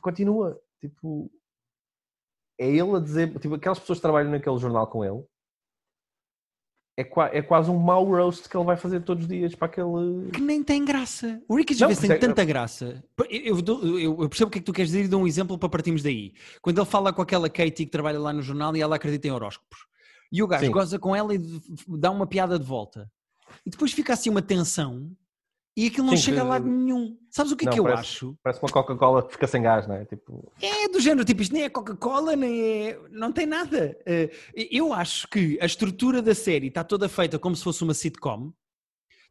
continua. 0.01 0.59
Tipo, 0.79 1.31
é 2.59 2.67
ele 2.67 2.95
a 2.95 2.99
dizer. 2.99 3.37
Tipo, 3.39 3.53
aquelas 3.55 3.79
pessoas 3.79 3.99
que 3.99 4.01
trabalham 4.01 4.31
naquele 4.31 4.57
jornal 4.57 4.87
com 4.87 5.05
ele. 5.05 5.23
É, 6.97 7.03
qua- 7.03 7.29
é 7.33 7.41
quase 7.41 7.69
um 7.71 7.77
mau 7.79 8.03
roast 8.03 8.49
que 8.49 8.55
ele 8.57 8.65
vai 8.65 8.75
fazer 8.75 9.01
todos 9.03 9.23
os 9.23 9.29
dias 9.29 9.55
para 9.55 9.67
aquele. 9.67 10.29
que 10.33 10.41
nem 10.41 10.61
tem 10.63 10.83
graça. 10.83 11.41
O 11.47 11.55
Ricky 11.55 11.73
Gervais 11.73 11.97
Não, 11.97 12.01
tem 12.01 12.09
mas 12.09 12.17
é- 12.17 12.27
tanta 12.27 12.43
graça. 12.43 13.03
Eu, 13.29 13.57
eu- 13.59 14.21
eu 14.21 14.29
percebo 14.29 14.49
o 14.49 14.51
que 14.51 14.57
é 14.57 14.61
que 14.61 14.65
tu 14.65 14.73
queres 14.73 14.91
dizer 14.91 15.05
e 15.05 15.07
dou 15.07 15.21
um 15.21 15.27
exemplo 15.27 15.57
para 15.57 15.69
partirmos 15.69 16.03
daí. 16.03 16.33
Quando 16.61 16.79
ele 16.79 16.85
fala 16.85 17.13
com 17.13 17.21
aquela 17.21 17.49
Katie 17.49 17.85
que 17.85 17.91
trabalha 17.91 18.19
lá 18.19 18.33
no 18.33 18.41
jornal 18.41 18.75
e 18.75 18.81
ela 18.81 18.95
acredita 18.97 19.27
em 19.27 19.31
horóscopos. 19.31 19.85
E 20.31 20.41
o 20.41 20.47
gajo 20.47 20.65
Sim. 20.65 20.71
goza 20.71 20.97
com 20.99 21.15
ela 21.15 21.33
e 21.35 21.39
dá 21.87 22.09
uma 22.11 22.25
piada 22.25 22.57
de 22.57 22.65
volta. 22.65 23.11
E 23.65 23.69
depois 23.69 23.91
fica 23.91 24.13
assim 24.13 24.29
uma 24.29 24.41
tensão 24.41 25.11
e 25.75 25.87
aquilo 25.87 26.05
não 26.07 26.15
Sim, 26.15 26.23
chega 26.23 26.39
a 26.41 26.43
que- 26.43 26.49
lado 26.49 26.65
nenhum. 26.67 27.17
Sabes 27.29 27.51
o 27.51 27.55
que 27.57 27.65
é 27.65 27.67
Não, 27.67 27.73
que 27.73 27.79
eu 27.79 27.83
parece- 27.83 28.01
acho? 28.01 28.37
Parece 28.43 28.61
uma 28.61 28.69
Coca-Cola 28.69 29.23
que 29.25 29.33
fica 29.33 29.47
sem 29.47 29.61
gás, 29.61 29.87
não 29.87 29.95
é? 29.95 30.05
Tipo, 30.05 30.51
É 30.61 30.87
do 30.87 30.99
género, 30.99 31.25
tipo, 31.25 31.41
isto 31.41 31.53
nem 31.53 31.63
é 31.63 31.69
Coca-Cola, 31.69 32.35
nem 32.35 32.61
é. 32.61 32.99
Não 33.09 33.31
tem 33.31 33.45
nada. 33.45 33.97
Eh, 34.05 34.29
Eu 34.71 34.93
acho 34.93 35.27
que 35.27 35.57
a 35.61 35.65
estrutura 35.65 36.21
da 36.21 36.33
série 36.35 36.67
está 36.67 36.83
toda 36.83 37.09
feita 37.09 37.37
como 37.39 37.55
se 37.55 37.63
fosse 37.63 37.83
uma 37.83 37.93
sitcom. 37.93 38.53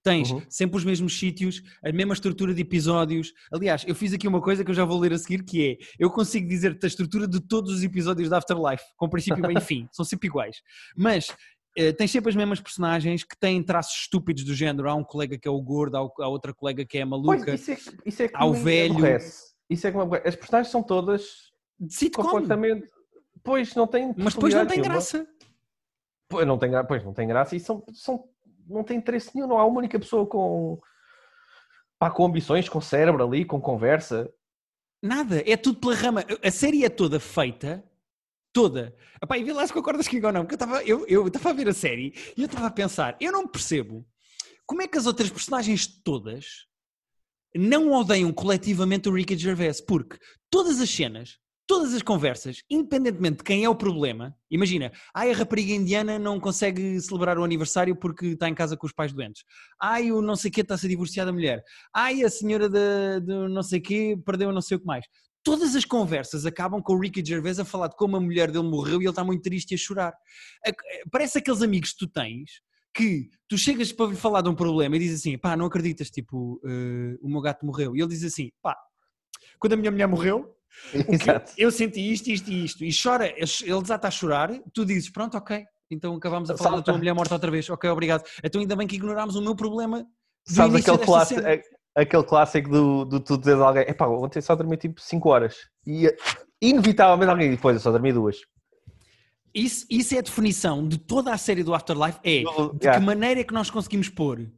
Tens 0.02 0.30
Uhum. 0.30 0.42
sempre 0.48 0.78
os 0.78 0.84
mesmos 0.84 1.18
sítios, 1.18 1.62
a 1.84 1.92
mesma 1.92 2.14
estrutura 2.14 2.54
de 2.54 2.62
episódios. 2.62 3.32
Aliás, 3.52 3.84
eu 3.86 3.94
fiz 3.94 4.12
aqui 4.14 4.26
uma 4.26 4.40
coisa 4.40 4.64
que 4.64 4.70
eu 4.70 4.74
já 4.74 4.84
vou 4.84 4.98
ler 4.98 5.12
a 5.12 5.18
seguir, 5.18 5.44
que 5.44 5.70
é, 5.72 5.84
eu 5.98 6.10
consigo 6.10 6.48
dizer-te 6.48 6.84
a 6.84 6.88
estrutura 6.88 7.28
de 7.28 7.38
todos 7.40 7.74
os 7.74 7.82
episódios 7.82 8.30
da 8.30 8.38
Afterlife, 8.38 8.82
com 8.96 9.08
princípio, 9.10 9.42
meio 9.46 9.58
e 9.58 9.60
fim, 9.60 9.86
são 9.92 10.04
sempre 10.04 10.28
iguais. 10.28 10.56
Mas 10.96 11.34
eh, 11.76 11.92
tens 11.92 12.10
sempre 12.10 12.30
as 12.30 12.36
mesmas 12.36 12.60
personagens 12.60 13.22
que 13.24 13.38
têm 13.38 13.62
traços 13.62 13.94
estúpidos 14.00 14.42
do 14.42 14.54
género. 14.54 14.88
Há 14.88 14.94
um 14.94 15.04
colega 15.04 15.38
que 15.38 15.46
é 15.46 15.50
o 15.50 15.60
gordo, 15.60 15.96
há 15.96 16.02
o- 16.04 16.12
há 16.20 16.28
outra 16.28 16.54
colega 16.54 16.84
que 16.84 16.96
é 16.98 17.02
a 17.02 17.06
Pois, 17.06 17.22
maluca. 17.22 17.54
isso 17.54 17.70
é, 17.70 17.76
que- 17.76 17.96
isso 18.06 18.22
é 18.22 18.28
que 18.28 18.36
Ao 18.36 18.52
me 18.54 18.58
velho. 18.60 18.92
aborrece. 18.94 19.50
Isso 19.68 19.86
é 19.86 19.92
que 19.92 19.98
me. 19.98 20.16
As 20.24 20.34
personagens 20.34 20.72
são 20.72 20.82
todas 20.82 21.22
De 21.78 21.94
sitcom, 21.94 22.22
completamente. 22.22 22.88
Pois 23.44 23.74
não 23.74 23.86
tem. 23.86 24.14
mas 24.16 24.34
depois 24.34 24.52
não 24.54 24.66
tem 24.66 24.80
graça. 24.82 25.26
Pois 26.28 26.46
não 26.46 26.58
tem, 26.58 26.70
pois 26.88 27.04
não 27.04 27.12
tem 27.12 27.28
graça 27.28 27.54
e 27.56 27.60
são, 27.60 27.84
são 27.92 28.24
não 28.70 28.84
tem 28.84 28.98
interesse 28.98 29.30
nenhum, 29.34 29.48
não 29.48 29.58
há 29.58 29.64
uma 29.66 29.78
única 29.78 29.98
pessoa 29.98 30.26
com, 30.26 30.80
pá, 31.98 32.10
com 32.10 32.24
ambições, 32.24 32.68
com 32.68 32.80
cérebro 32.80 33.22
ali, 33.24 33.44
com 33.44 33.60
conversa. 33.60 34.32
Nada, 35.02 35.42
é 35.46 35.56
tudo 35.56 35.80
pela 35.80 35.94
rama. 35.94 36.24
A 36.42 36.50
série 36.50 36.84
é 36.84 36.88
toda 36.88 37.18
feita, 37.18 37.84
toda. 38.52 38.94
Epá, 39.22 39.38
e 39.38 39.44
vê 39.44 39.52
lá 39.52 39.66
se 39.66 39.72
concordas 39.72 40.06
comigo 40.06 40.26
ou 40.26 40.32
não, 40.32 40.42
porque 40.42 40.54
eu 40.54 40.56
estava 40.56 40.84
eu, 40.84 41.06
eu 41.06 41.26
a 41.26 41.52
ver 41.52 41.68
a 41.68 41.74
série 41.74 42.14
e 42.36 42.42
eu 42.42 42.46
estava 42.46 42.66
a 42.66 42.70
pensar, 42.70 43.16
eu 43.20 43.32
não 43.32 43.46
percebo 43.46 44.06
como 44.66 44.82
é 44.82 44.86
que 44.86 44.96
as 44.96 45.06
outras 45.06 45.28
personagens 45.28 45.86
todas 45.86 46.68
não 47.54 47.92
odeiam 47.92 48.32
coletivamente 48.32 49.08
o 49.08 49.12
Ricky 49.12 49.36
Gervais, 49.36 49.80
porque 49.80 50.16
todas 50.48 50.80
as 50.80 50.88
cenas, 50.88 51.39
todas 51.70 51.94
as 51.94 52.02
conversas, 52.02 52.64
independentemente 52.68 53.36
de 53.36 53.44
quem 53.44 53.62
é 53.62 53.68
o 53.68 53.76
problema, 53.76 54.36
imagina, 54.50 54.90
ai 55.14 55.30
a 55.30 55.36
rapariga 55.36 55.72
indiana 55.72 56.18
não 56.18 56.40
consegue 56.40 57.00
celebrar 57.00 57.38
o 57.38 57.44
aniversário 57.44 57.94
porque 57.94 58.26
está 58.26 58.48
em 58.48 58.54
casa 58.56 58.76
com 58.76 58.88
os 58.88 58.92
pais 58.92 59.12
doentes, 59.12 59.44
ai 59.80 60.10
o 60.10 60.20
não 60.20 60.34
sei 60.34 60.50
quê 60.50 60.62
está-se 60.62 60.86
a 60.86 60.88
divorciar 60.88 61.26
da 61.26 61.32
mulher, 61.32 61.62
ai 61.94 62.24
a 62.24 62.28
senhora 62.28 62.68
de 62.68 63.20
não 63.48 63.62
sei 63.62 63.78
quê 63.78 64.18
perdeu 64.26 64.50
não 64.50 64.60
sei 64.60 64.78
o 64.78 64.80
que 64.80 64.86
mais. 64.86 65.06
Todas 65.44 65.76
as 65.76 65.84
conversas 65.84 66.44
acabam 66.44 66.82
com 66.82 66.94
o 66.94 66.98
Ricky 66.98 67.24
Gervais 67.24 67.60
a 67.60 67.64
falar 67.64 67.86
de 67.86 67.94
como 67.94 68.16
a 68.16 68.20
mulher 68.20 68.50
dele 68.50 68.68
morreu 68.68 69.00
e 69.00 69.04
ele 69.04 69.10
está 69.10 69.22
muito 69.22 69.42
triste 69.42 69.70
e 69.70 69.74
a 69.76 69.78
chorar. 69.78 70.12
Parece 71.08 71.38
aqueles 71.38 71.62
amigos 71.62 71.92
que 71.92 71.98
tu 71.98 72.08
tens 72.08 72.50
que 72.92 73.30
tu 73.48 73.56
chegas 73.56 73.92
para 73.92 74.12
falar 74.16 74.42
de 74.42 74.48
um 74.48 74.56
problema 74.56 74.96
e 74.96 74.98
dizes 74.98 75.20
assim, 75.20 75.38
pá, 75.38 75.56
não 75.56 75.66
acreditas, 75.66 76.10
tipo, 76.10 76.60
uh, 76.64 77.18
o 77.22 77.28
meu 77.28 77.40
gato 77.40 77.64
morreu. 77.64 77.94
E 77.94 78.00
ele 78.00 78.08
diz 78.08 78.24
assim, 78.24 78.50
pá, 78.60 78.76
quando 79.60 79.74
a 79.74 79.76
minha 79.76 79.92
mulher 79.92 80.08
morreu, 80.08 80.52
eu 81.56 81.70
senti 81.70 82.12
isto, 82.12 82.30
isto 82.30 82.50
e 82.50 82.64
isto. 82.64 82.84
E 82.84 82.90
chora, 82.90 83.28
ele 83.28 83.82
desata 83.82 84.08
a 84.08 84.10
chorar, 84.10 84.50
tu 84.72 84.84
dizes, 84.84 85.10
pronto, 85.10 85.36
ok, 85.36 85.64
então 85.90 86.14
acabamos 86.14 86.50
a 86.50 86.56
falar 86.56 86.76
da 86.76 86.82
tua 86.82 86.96
mulher 86.96 87.14
morta 87.14 87.34
outra 87.34 87.50
vez, 87.50 87.68
ok, 87.68 87.90
obrigado. 87.90 88.24
Então 88.42 88.60
ainda 88.60 88.76
bem 88.76 88.86
que 88.86 88.96
ignorámos 88.96 89.36
o 89.36 89.42
meu 89.42 89.56
problema. 89.56 90.06
Sabes 90.46 90.80
aquele 90.80 90.98
clássico, 91.04 91.40
aquele 91.94 92.22
clássico 92.24 92.70
do, 92.70 93.04
do 93.04 93.20
tu 93.20 93.36
dizer 93.36 93.56
a 93.56 93.66
alguém, 93.66 93.82
epá, 93.82 94.06
ontem 94.06 94.40
só 94.40 94.54
dormi 94.54 94.76
tipo 94.76 95.00
5 95.00 95.28
horas. 95.28 95.56
E 95.86 96.08
inevitavelmente 96.60 97.30
alguém 97.30 97.50
depois 97.50 97.76
eu 97.76 97.80
só 97.80 97.90
dormi 97.90 98.12
duas. 98.12 98.38
Isso, 99.52 99.84
isso 99.90 100.14
é 100.14 100.18
a 100.18 100.22
definição 100.22 100.86
de 100.86 100.96
toda 100.96 101.32
a 101.32 101.38
série 101.38 101.64
do 101.64 101.74
Afterlife, 101.74 102.20
é 102.22 102.44
de 102.74 102.90
que 102.90 103.00
maneira 103.00 103.40
é 103.40 103.44
que 103.44 103.52
nós 103.52 103.68
conseguimos 103.68 104.08
pôr 104.08 104.48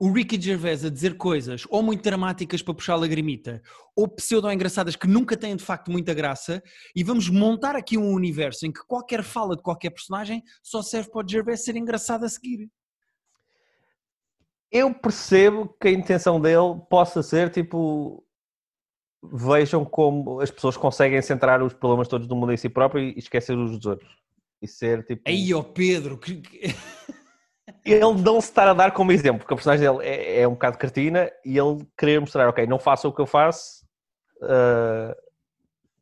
o 0.00 0.10
Ricky 0.10 0.40
Gervais 0.40 0.82
a 0.82 0.88
dizer 0.88 1.18
coisas 1.18 1.64
ou 1.68 1.82
muito 1.82 2.02
dramáticas 2.02 2.62
para 2.62 2.72
puxar 2.72 2.94
a 2.94 2.96
lagrimita, 2.96 3.60
ou 3.94 4.08
pseudo-engraçadas 4.08 4.96
que 4.96 5.06
nunca 5.06 5.36
têm 5.36 5.54
de 5.54 5.62
facto 5.62 5.90
muita 5.90 6.14
graça, 6.14 6.62
e 6.96 7.04
vamos 7.04 7.28
montar 7.28 7.76
aqui 7.76 7.98
um 7.98 8.10
universo 8.14 8.66
em 8.66 8.72
que 8.72 8.80
qualquer 8.86 9.22
fala 9.22 9.54
de 9.54 9.62
qualquer 9.62 9.90
personagem 9.90 10.42
só 10.62 10.80
serve 10.80 11.10
para 11.10 11.22
o 11.22 11.28
Gervais 11.28 11.62
ser 11.62 11.76
engraçado 11.76 12.24
a 12.24 12.28
seguir. 12.30 12.70
Eu 14.72 14.94
percebo 14.94 15.68
que 15.78 15.88
a 15.88 15.92
intenção 15.92 16.40
dele 16.40 16.80
possa 16.88 17.22
ser 17.22 17.50
tipo 17.50 18.24
vejam 19.22 19.84
como 19.84 20.40
as 20.40 20.50
pessoas 20.50 20.78
conseguem 20.78 21.20
centrar 21.20 21.62
os 21.62 21.74
problemas 21.74 22.08
todos 22.08 22.26
do 22.26 22.34
mundo 22.34 22.54
em 22.54 22.56
si 22.56 22.70
próprio 22.70 23.02
e 23.04 23.18
esquecer 23.18 23.54
os 23.54 23.76
dos 23.76 23.84
outros 23.84 24.10
e 24.62 24.66
ser 24.66 25.04
tipo. 25.04 25.22
Aí, 25.26 25.52
ó 25.52 25.62
Pedro! 25.62 26.16
Que... 26.16 26.40
ele 27.84 28.00
não 28.00 28.40
se 28.40 28.48
estar 28.48 28.68
a 28.68 28.74
dar 28.74 28.92
como 28.92 29.12
exemplo, 29.12 29.40
porque 29.40 29.54
a 29.54 29.56
personagem 29.56 29.90
dele 29.90 30.06
é, 30.06 30.40
é, 30.42 30.48
um 30.48 30.52
bocado 30.52 30.78
cartina 30.78 31.30
e 31.44 31.58
ele 31.58 31.86
querer 31.96 32.20
mostrar, 32.20 32.48
ok, 32.48 32.66
não 32.66 32.78
faça 32.78 33.08
o 33.08 33.12
que 33.12 33.20
eu 33.20 33.26
faço, 33.26 33.84
uh, 34.42 35.14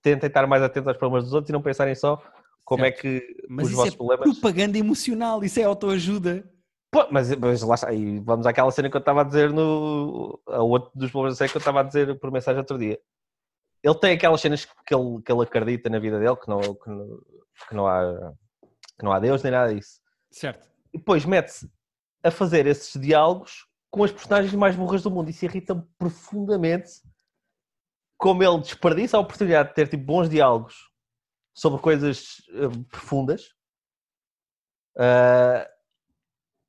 tentem 0.02 0.26
estar 0.26 0.46
mais 0.46 0.62
atentos 0.62 0.88
aos 0.88 0.96
problemas 0.96 1.24
dos 1.24 1.34
outros 1.34 1.50
e 1.50 1.52
não 1.52 1.62
pensarem 1.62 1.94
só 1.94 2.22
como 2.64 2.84
é 2.84 2.90
certo. 2.90 2.98
é 2.98 3.00
que 3.00 3.36
mas 3.48 3.68
os 3.68 3.72
vossos 3.72 3.94
é 3.94 3.96
problemas. 3.96 4.38
propaganda 4.38 4.76
emocional, 4.76 5.42
isso 5.42 5.58
é 5.58 5.62
autoajuda. 5.62 6.44
Pô, 6.90 7.06
mas, 7.10 7.34
mas 7.36 7.62
lá 7.62 7.74
está, 7.74 7.92
e 7.92 8.18
vamos 8.20 8.46
àquela 8.46 8.70
cena 8.70 8.90
que 8.90 8.96
eu 8.96 9.00
estava 9.00 9.22
a 9.22 9.24
dizer 9.24 9.50
no. 9.52 10.38
A 10.46 10.62
outro 10.62 10.90
dos 10.94 11.10
problemas 11.10 11.34
da 11.34 11.38
série 11.38 11.50
que 11.50 11.56
eu 11.56 11.60
estava 11.60 11.80
a 11.80 11.82
dizer 11.82 12.18
por 12.18 12.30
mensagem 12.30 12.58
outro 12.58 12.78
dia. 12.78 12.98
Ele 13.82 13.94
tem 13.94 14.12
aquelas 14.12 14.40
cenas 14.40 14.66
que 14.66 14.94
ele, 14.94 15.22
que 15.22 15.32
ele 15.32 15.42
acredita 15.42 15.88
na 15.88 15.98
vida 15.98 16.18
dele, 16.18 16.36
que 16.36 16.48
não, 16.48 16.60
que 16.60 16.90
não, 16.90 17.20
que 17.68 17.74
não 17.74 17.86
há 17.86 18.32
que 18.98 19.04
não 19.04 19.12
há 19.12 19.18
Deus 19.18 19.42
nem 19.42 19.52
nada 19.52 19.74
disso. 19.74 20.00
Certo. 20.30 20.67
E 20.92 20.98
depois 20.98 21.24
mete-se 21.24 21.70
a 22.22 22.30
fazer 22.30 22.66
esses 22.66 23.00
diálogos 23.00 23.66
com 23.90 24.04
as 24.04 24.12
personagens 24.12 24.54
mais 24.54 24.76
burras 24.76 25.02
do 25.02 25.10
mundo. 25.10 25.30
Isso 25.30 25.44
irrita-me 25.44 25.82
profundamente 25.98 26.90
como 28.18 28.42
ele 28.42 28.58
desperdiça 28.58 29.16
a 29.16 29.20
oportunidade 29.20 29.68
de 29.68 29.74
ter 29.74 29.88
tipo, 29.88 30.04
bons 30.04 30.28
diálogos 30.28 30.90
sobre 31.54 31.80
coisas 31.80 32.38
uh, 32.50 32.84
profundas 32.84 33.54
uh, 34.96 35.66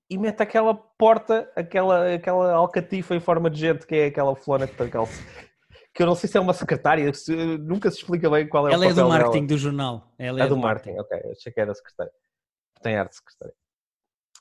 e 0.09 0.17
mete 0.17 0.41
aquela 0.41 0.74
porta, 0.74 1.51
aquela, 1.55 2.13
aquela 2.13 2.53
alcatifa 2.53 3.15
em 3.15 3.20
forma 3.20 3.49
de 3.49 3.59
gente 3.59 3.86
que 3.86 3.95
é 3.95 4.05
aquela 4.05 4.36
fulana 4.36 4.67
que 4.67 4.76
tem 4.76 4.89
calça. 4.89 5.22
Que 5.91 6.03
eu 6.03 6.07
não 6.07 6.15
sei 6.15 6.30
se 6.30 6.38
é 6.38 6.39
uma 6.39 6.53
secretária, 6.53 7.11
se, 7.13 7.36
nunca 7.57 7.89
se 7.89 7.97
explica 7.97 8.30
bem 8.30 8.47
qual 8.47 8.70
é 8.70 8.74
Ela 8.74 8.86
o 8.86 8.89
papel 8.89 9.03
é 9.03 9.03
do 9.03 9.09
marketing 9.09 9.47
dela. 9.47 9.47
do 9.47 9.57
jornal. 9.57 10.13
Ela 10.20 10.39
é, 10.39 10.43
é 10.43 10.47
do, 10.47 10.55
do 10.55 10.61
marketing, 10.61 10.95
marketing, 10.95 11.17
ok. 11.17 11.32
Achei 11.32 11.51
que 11.51 11.59
era 11.59 11.74
secretária. 11.74 12.13
Tem 12.82 12.95
arte 12.95 13.09
de 13.09 13.15
secretária. 13.17 13.55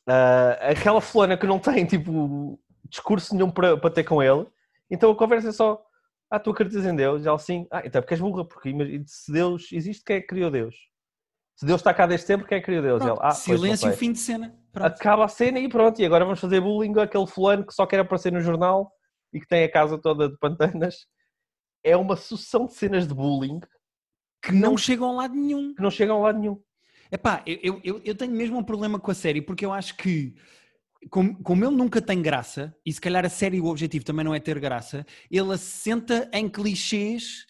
Uh, 0.09 0.57
aquela 0.71 1.03
fulana 1.03 1.37
que 1.37 1.47
não 1.47 1.59
tem, 1.59 1.85
tipo, 1.85 2.59
discurso 2.89 3.35
nenhum 3.35 3.51
para, 3.51 3.77
para 3.77 3.91
ter 3.91 4.05
com 4.05 4.23
ele. 4.23 4.47
Então 4.91 5.11
a 5.11 5.17
conversa 5.17 5.51
é 5.51 5.53
só, 5.53 5.85
ah, 6.31 6.41
tu 6.41 6.51
acreditas 6.51 6.87
em 6.87 6.97
Deus? 6.97 7.25
E 7.25 7.29
ela 7.29 7.39
sim, 7.39 7.67
ah, 7.71 7.83
então 7.85 7.99
é 7.99 8.03
porque 8.03 8.15
és 8.15 8.21
burra, 8.21 8.45
porque 8.45 8.75
se 9.07 9.31
Deus 9.31 9.71
existe, 9.71 10.03
quem 10.03 10.17
é 10.17 10.21
que 10.21 10.27
criou 10.27 10.51
Deus? 10.51 10.75
Se 11.57 11.67
Deus 11.67 11.81
está 11.81 11.93
cá 11.93 12.07
desde 12.07 12.27
sempre, 12.27 12.47
quem 12.47 12.57
é 12.57 12.61
que 12.61 12.67
criou 12.67 12.83
Deus? 12.83 13.03
Pronto, 13.03 13.21
ela, 13.21 13.29
ah, 13.29 13.35
silêncio, 13.35 13.93
fim 13.93 14.13
de 14.13 14.19
cena. 14.19 14.57
Pronto. 14.73 14.87
Acaba 14.87 15.25
a 15.25 15.29
cena 15.29 15.59
e 15.59 15.69
pronto, 15.69 16.01
e 16.01 16.07
agora 16.07 16.25
vamos 16.25 16.41
fazer 16.41 16.61
bullying 16.61 16.99
àquele 16.99 17.27
fulano 17.27 17.67
que 17.67 17.75
só 17.75 17.85
quer 17.85 18.01
aparecer 18.01 18.33
no 18.33 18.41
jornal 18.41 18.91
e 19.33 19.41
que 19.41 19.47
tem 19.47 19.65
a 19.65 19.71
casa 19.71 19.99
toda 19.99 20.29
de 20.29 20.39
pantanas. 20.39 21.07
É 21.85 21.97
uma 21.97 22.17
sucessão 22.17 22.67
de 22.67 22.75
cenas 22.75 23.07
de 23.07 23.15
bullying 23.15 23.61
que 24.43 24.53
não, 24.53 24.71
não 24.71 24.79
chegam 24.79 25.11
a 25.11 25.13
lado 25.13 25.35
nenhum. 25.35 25.75
Que 25.75 25.83
não 25.83 25.91
chegam 25.91 26.17
a 26.19 26.21
lado 26.21 26.39
nenhum. 26.39 26.63
Epá, 27.11 27.43
eu, 27.47 27.81
eu, 27.83 28.01
eu 28.05 28.15
tenho 28.15 28.33
mesmo 28.33 28.59
um 28.59 28.65
problema 28.65 28.99
com 28.99 29.11
a 29.11 29.15
série, 29.15 29.41
porque 29.41 29.65
eu 29.65 29.73
acho 29.73 29.97
que, 29.97 30.35
como, 31.11 31.43
como 31.43 31.65
ele 31.65 31.75
nunca 31.75 32.03
tem 32.03 32.21
graça, 32.21 32.75
e 32.85 32.93
se 32.93 33.01
calhar 33.01 33.25
a 33.25 33.31
série 33.31 33.61
o 33.61 33.67
objetivo 33.67 34.05
também 34.05 34.25
não 34.25 34.35
é 34.35 34.41
ter 34.41 34.59
graça, 34.59 35.07
ele 35.31 35.53
assenta 35.53 36.29
em 36.33 36.49
clichês 36.49 37.47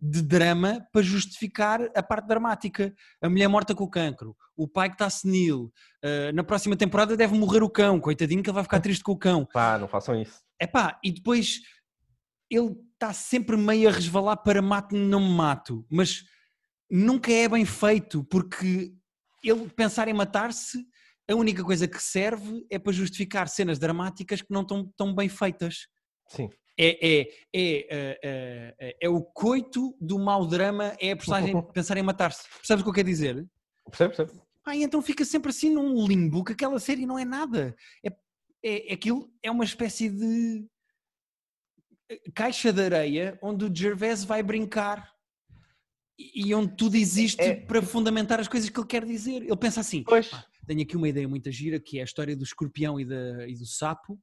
de 0.00 0.22
drama 0.22 0.86
para 0.92 1.02
justificar 1.02 1.80
a 1.94 2.02
parte 2.02 2.26
dramática. 2.26 2.94
A 3.20 3.28
mulher 3.28 3.48
morta 3.48 3.74
com 3.74 3.84
o 3.84 3.90
cancro, 3.90 4.34
o 4.56 4.66
pai 4.66 4.88
que 4.88 4.94
está 4.94 5.10
senil, 5.10 5.70
uh, 6.04 6.32
na 6.32 6.42
próxima 6.42 6.76
temporada 6.76 7.16
deve 7.16 7.36
morrer 7.36 7.62
o 7.62 7.68
cão, 7.68 8.00
coitadinho 8.00 8.42
que 8.42 8.48
ele 8.48 8.54
vai 8.54 8.62
ficar 8.62 8.80
triste 8.80 9.04
com 9.04 9.12
o 9.12 9.18
cão. 9.18 9.46
Pá, 9.52 9.76
não 9.78 9.88
façam 9.88 10.20
isso. 10.20 10.40
É 10.58 10.66
pá, 10.66 10.98
e 11.04 11.12
depois 11.12 11.60
ele 12.50 12.74
está 12.94 13.12
sempre 13.12 13.56
meio 13.56 13.88
a 13.88 13.92
resvalar 13.92 14.36
para 14.38 14.62
mato 14.62 14.96
não 14.96 15.20
me 15.20 15.34
mato, 15.34 15.86
mas 15.90 16.24
nunca 16.90 17.30
é 17.30 17.48
bem 17.48 17.64
feito, 17.64 18.24
porque 18.24 18.92
ele 19.42 19.68
pensar 19.68 20.08
em 20.08 20.12
matar-se, 20.12 20.86
a 21.30 21.34
única 21.34 21.62
coisa 21.62 21.86
que 21.86 22.02
serve 22.02 22.66
é 22.70 22.78
para 22.78 22.92
justificar 22.92 23.48
cenas 23.48 23.78
dramáticas 23.78 24.42
que 24.42 24.52
não 24.52 24.62
estão 24.62 24.92
tão 24.96 25.14
bem 25.14 25.28
feitas. 25.28 25.86
Sim. 26.28 26.50
É, 26.78 27.06
é, 27.06 27.20
é, 27.54 28.18
é, 28.22 28.96
é, 29.02 29.08
o 29.08 29.22
coito 29.22 29.94
do 30.00 30.18
mau 30.18 30.46
drama, 30.46 30.96
é 31.00 31.12
a 31.12 31.16
personagem 31.16 31.54
pensar 31.72 31.96
em 31.98 32.02
matar-se. 32.02 32.48
Percebes 32.48 32.80
o 32.80 32.84
que 32.84 32.90
eu 32.90 32.94
quero 32.94 33.08
dizer? 33.08 33.46
Percebo, 33.86 34.16
percebo. 34.16 34.42
Ah, 34.66 34.76
então 34.76 35.02
fica 35.02 35.24
sempre 35.24 35.50
assim 35.50 35.70
num 35.70 36.06
limbo 36.06 36.44
que 36.44 36.52
aquela 36.52 36.78
série 36.78 37.06
não 37.06 37.18
é 37.18 37.24
nada. 37.24 37.74
É, 38.04 38.12
é, 38.64 38.92
aquilo 38.92 39.30
é 39.42 39.50
uma 39.50 39.64
espécie 39.64 40.08
de 40.08 40.66
caixa 42.34 42.72
de 42.72 42.82
areia 42.82 43.38
onde 43.42 43.64
o 43.64 43.74
Gervais 43.74 44.24
vai 44.24 44.42
brincar 44.42 45.10
e 46.34 46.54
onde 46.54 46.76
tudo 46.76 46.96
existe 46.96 47.40
é, 47.40 47.54
para 47.54 47.80
fundamentar 47.80 48.40
as 48.40 48.48
coisas 48.48 48.68
que 48.68 48.78
ele 48.78 48.86
quer 48.86 49.04
dizer. 49.04 49.42
Ele 49.42 49.56
pensa 49.56 49.80
assim: 49.80 50.04
tenho 50.66 50.82
aqui 50.82 50.96
uma 50.96 51.08
ideia 51.08 51.26
muito 51.26 51.50
gira 51.50 51.80
que 51.80 51.98
é 51.98 52.02
a 52.02 52.04
história 52.04 52.36
do 52.36 52.44
escorpião 52.44 53.00
e, 53.00 53.04
da, 53.04 53.48
e 53.48 53.54
do 53.54 53.66
sapo. 53.66 54.18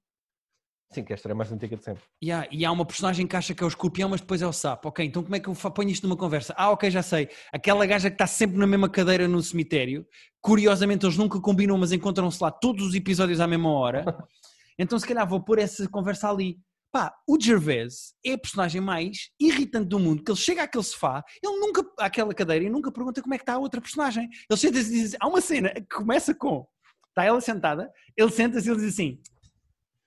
Sim, 0.91 1.03
que 1.03 1.11
é 1.11 1.15
a 1.15 1.17
história 1.17 1.35
mais 1.35 1.51
antiga 1.51 1.75
de 1.75 1.83
sempre. 1.83 2.01
Yeah, 2.23 2.47
e 2.49 2.63
há 2.63 2.71
uma 2.71 2.85
personagem 2.85 3.27
que 3.27 3.35
acha 3.35 3.53
que 3.53 3.61
é 3.61 3.65
o 3.65 3.67
escorpião, 3.67 4.07
mas 4.07 4.21
depois 4.21 4.41
é 4.41 4.47
o 4.47 4.53
sapo. 4.53 4.87
Ok, 4.87 5.05
então 5.05 5.21
como 5.21 5.35
é 5.35 5.39
que 5.39 5.49
eu 5.49 5.53
ponho 5.53 5.89
isto 5.89 6.07
numa 6.07 6.15
conversa? 6.15 6.53
Ah, 6.55 6.71
ok, 6.71 6.89
já 6.89 7.01
sei. 7.01 7.27
Aquela 7.51 7.85
gaja 7.85 8.09
que 8.09 8.15
está 8.15 8.25
sempre 8.25 8.57
na 8.57 8.65
mesma 8.65 8.87
cadeira 8.87 9.27
no 9.27 9.41
cemitério, 9.41 10.07
curiosamente 10.39 11.05
eles 11.05 11.17
nunca 11.17 11.41
combinam, 11.41 11.77
mas 11.77 11.91
encontram-se 11.91 12.41
lá 12.41 12.49
todos 12.49 12.87
os 12.87 12.95
episódios 12.95 13.41
à 13.41 13.47
mesma 13.47 13.69
hora. 13.69 14.05
então 14.79 14.97
se 14.97 15.05
calhar 15.05 15.27
vou 15.27 15.43
pôr 15.43 15.59
essa 15.59 15.89
conversa 15.89 16.29
ali. 16.29 16.57
Pá, 16.91 17.13
o 17.27 17.37
Gervais 17.39 18.13
é 18.25 18.33
a 18.33 18.37
personagem 18.37 18.79
mais 18.81 19.29
irritante 19.39 19.87
do 19.87 19.99
mundo, 19.99 20.23
que 20.23 20.31
ele 20.31 20.39
chega 20.39 20.63
àquele 20.63 20.83
sofá, 20.83 21.23
ele 21.43 21.59
nunca, 21.59 21.85
àquela 21.99 22.33
cadeira, 22.33 22.65
e 22.65 22.69
nunca 22.69 22.91
pergunta 22.91 23.21
como 23.21 23.33
é 23.33 23.37
que 23.37 23.43
está 23.43 23.53
a 23.53 23.59
outra 23.59 23.81
personagem. 23.81 24.29
Ele 24.49 24.59
senta-se 24.59 24.89
e 24.89 25.01
diz, 25.01 25.15
há 25.19 25.27
uma 25.27 25.41
cena 25.41 25.69
que 25.73 25.95
começa 25.95 26.33
com, 26.33 26.65
está 27.09 27.23
ela 27.25 27.41
sentada, 27.41 27.91
ele 28.15 28.31
senta-se 28.31 28.67
e 28.67 28.71
ele 28.71 28.79
diz 28.79 28.93
assim, 28.93 29.21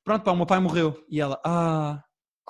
pronto 0.02 0.24
pá, 0.24 0.32
o 0.32 0.36
meu 0.36 0.46
pai 0.46 0.58
morreu. 0.60 1.04
E 1.08 1.20
ela, 1.20 1.40
ah... 1.44 2.02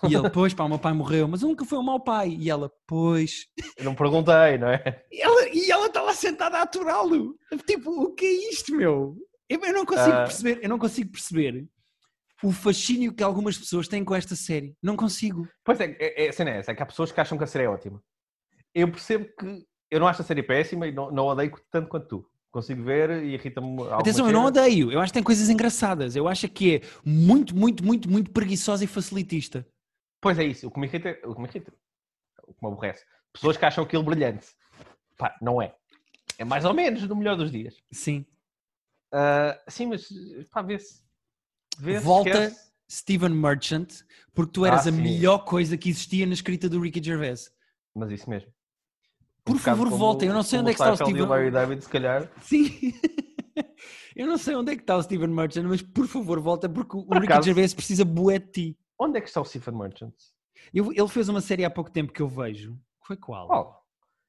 E 0.08 0.14
ele, 0.14 0.30
pois 0.30 0.54
pá, 0.54 0.64
o 0.64 0.68
meu 0.68 0.78
pai 0.78 0.94
morreu, 0.94 1.28
mas 1.28 1.42
nunca 1.42 1.62
foi 1.62 1.78
um 1.78 1.82
mau 1.82 2.00
pai. 2.00 2.30
E 2.30 2.48
ela, 2.48 2.72
pois... 2.86 3.46
Eu 3.76 3.84
não 3.84 3.94
perguntei, 3.94 4.56
não 4.56 4.68
é? 4.68 5.04
E 5.12 5.20
ela, 5.20 5.48
e 5.50 5.70
ela 5.70 5.86
está 5.88 6.00
lá 6.00 6.14
sentada 6.14 6.56
a 6.56 6.62
aturá-lo. 6.62 7.36
Tipo, 7.66 7.90
o 8.04 8.14
que 8.14 8.24
é 8.24 8.50
isto, 8.50 8.74
meu? 8.74 9.14
Eu, 9.46 9.58
não 9.74 9.84
consigo 9.84 10.16
Ah. 10.16 10.22
perceber, 10.22 10.60
eu 10.62 10.70
não 10.70 10.78
consigo 10.78 11.10
perceber 11.10 11.68
o 12.42 12.52
fascínio 12.52 13.12
que 13.12 13.22
algumas 13.22 13.58
pessoas 13.58 13.88
têm 13.88 14.04
com 14.04 14.14
esta 14.14 14.34
série. 14.34 14.74
Não 14.82 14.96
consigo. 14.96 15.48
Pois 15.64 15.80
é, 15.80 15.96
é, 15.98 16.26
é, 16.26 16.32
cena 16.32 16.50
é 16.50 16.58
essa, 16.58 16.72
é 16.72 16.74
que 16.74 16.82
há 16.82 16.86
pessoas 16.86 17.12
que 17.12 17.20
acham 17.20 17.36
que 17.36 17.44
a 17.44 17.46
série 17.46 17.64
é 17.64 17.68
ótima. 17.68 18.02
Eu 18.74 18.90
percebo 18.90 19.26
que 19.38 19.66
eu 19.90 20.00
não 20.00 20.06
acho 20.06 20.22
a 20.22 20.24
série 20.24 20.42
péssima 20.42 20.86
e 20.86 20.92
não, 20.92 21.10
não 21.10 21.26
odeio 21.26 21.52
tanto 21.70 21.88
quanto 21.88 22.06
tu. 22.06 22.30
Consigo 22.50 22.82
ver 22.82 23.22
e 23.22 23.34
irrita-me. 23.34 23.82
Atenção, 23.92 24.26
eu 24.26 24.32
não 24.32 24.46
odeio. 24.46 24.90
Eu 24.90 25.00
acho 25.00 25.12
que 25.12 25.18
tem 25.18 25.22
coisas 25.22 25.48
engraçadas. 25.48 26.16
Eu 26.16 26.26
acho 26.26 26.48
que 26.48 26.76
é 26.76 26.80
muito, 27.04 27.54
muito, 27.54 27.84
muito, 27.84 28.10
muito 28.10 28.30
preguiçosa 28.32 28.84
e 28.84 28.88
facilitista. 28.88 29.66
Pois 30.20 30.38
é 30.38 30.44
isso, 30.44 30.66
o 30.68 30.70
que 30.70 30.78
me 30.78 30.86
irrita, 30.86 31.18
o 31.24 31.34
que 31.34 31.40
me 31.40 31.48
irrita, 31.48 31.72
o 32.42 32.52
que 32.52 32.62
me 32.62 32.68
aborrece. 32.68 33.04
Pessoas 33.32 33.56
que 33.56 33.64
acham 33.64 33.84
aquilo 33.84 34.02
brilhante. 34.02 34.48
Pá, 35.16 35.36
não 35.40 35.62
é. 35.62 35.74
É 36.38 36.44
mais 36.44 36.64
ou 36.64 36.74
menos 36.74 37.06
no 37.06 37.14
melhor 37.16 37.36
dos 37.36 37.50
dias. 37.50 37.76
Sim. 37.92 38.26
Ah, 39.12 39.60
sim, 39.68 39.86
mas 39.86 40.08
pá, 40.50 40.62
vê-se. 40.62 41.02
Vê-se, 41.78 42.04
Volta 42.04 42.30
esquece. 42.30 42.70
Steven 42.90 43.30
Merchant, 43.30 43.88
porque 44.34 44.52
tu 44.52 44.64
eras 44.66 44.86
Ah, 44.86 44.90
a 44.90 44.92
melhor 44.92 45.38
coisa 45.44 45.76
que 45.76 45.88
existia 45.90 46.26
na 46.26 46.32
escrita 46.34 46.68
do 46.68 46.80
Ricky 46.80 47.02
Gervais. 47.02 47.50
Mas 47.94 48.10
isso 48.10 48.28
mesmo. 48.28 48.50
Por 49.44 49.56
Um 49.56 49.58
favor, 49.58 49.88
voltem. 49.88 50.28
Eu 50.28 50.34
não 50.34 50.42
sei 50.42 50.58
onde 50.60 50.70
é 50.70 50.74
que 50.74 50.80
está 50.80 50.92
o 50.92 50.96
Steven- 50.96 51.26
Larry 51.26 51.50
David, 51.50 51.82
se 51.82 51.88
calhar. 51.88 52.30
Sim. 52.42 52.64
Eu 54.16 54.26
não 54.26 54.36
sei 54.36 54.54
onde 54.54 54.72
é 54.72 54.76
que 54.76 54.82
está 54.82 54.96
o 54.96 55.02
Steven 55.02 55.28
Merchant, 55.28 55.64
mas 55.66 55.80
por 55.80 56.06
favor, 56.06 56.38
volta, 56.40 56.68
porque 56.68 56.96
o 56.96 57.04
Por 57.04 57.16
Ricky 57.20 57.32
acaso- 57.32 57.46
Gervais 57.46 57.72
precisa 57.72 58.04
bué 58.04 58.38
de 58.38 58.46
ti. 58.50 58.78
Onde 58.98 59.16
é 59.18 59.20
que 59.20 59.28
está 59.28 59.40
o 59.40 59.44
Stephen 59.44 59.74
Merchant? 59.78 60.12
Eu- 60.74 60.92
ele 60.92 61.08
fez 61.08 61.28
uma 61.28 61.40
série 61.40 61.64
há 61.64 61.70
pouco 61.70 61.90
tempo 61.90 62.12
que 62.12 62.20
eu 62.20 62.28
vejo. 62.28 62.76
Foi 63.06 63.16
qual? 63.16 63.46
Qual? 63.46 63.86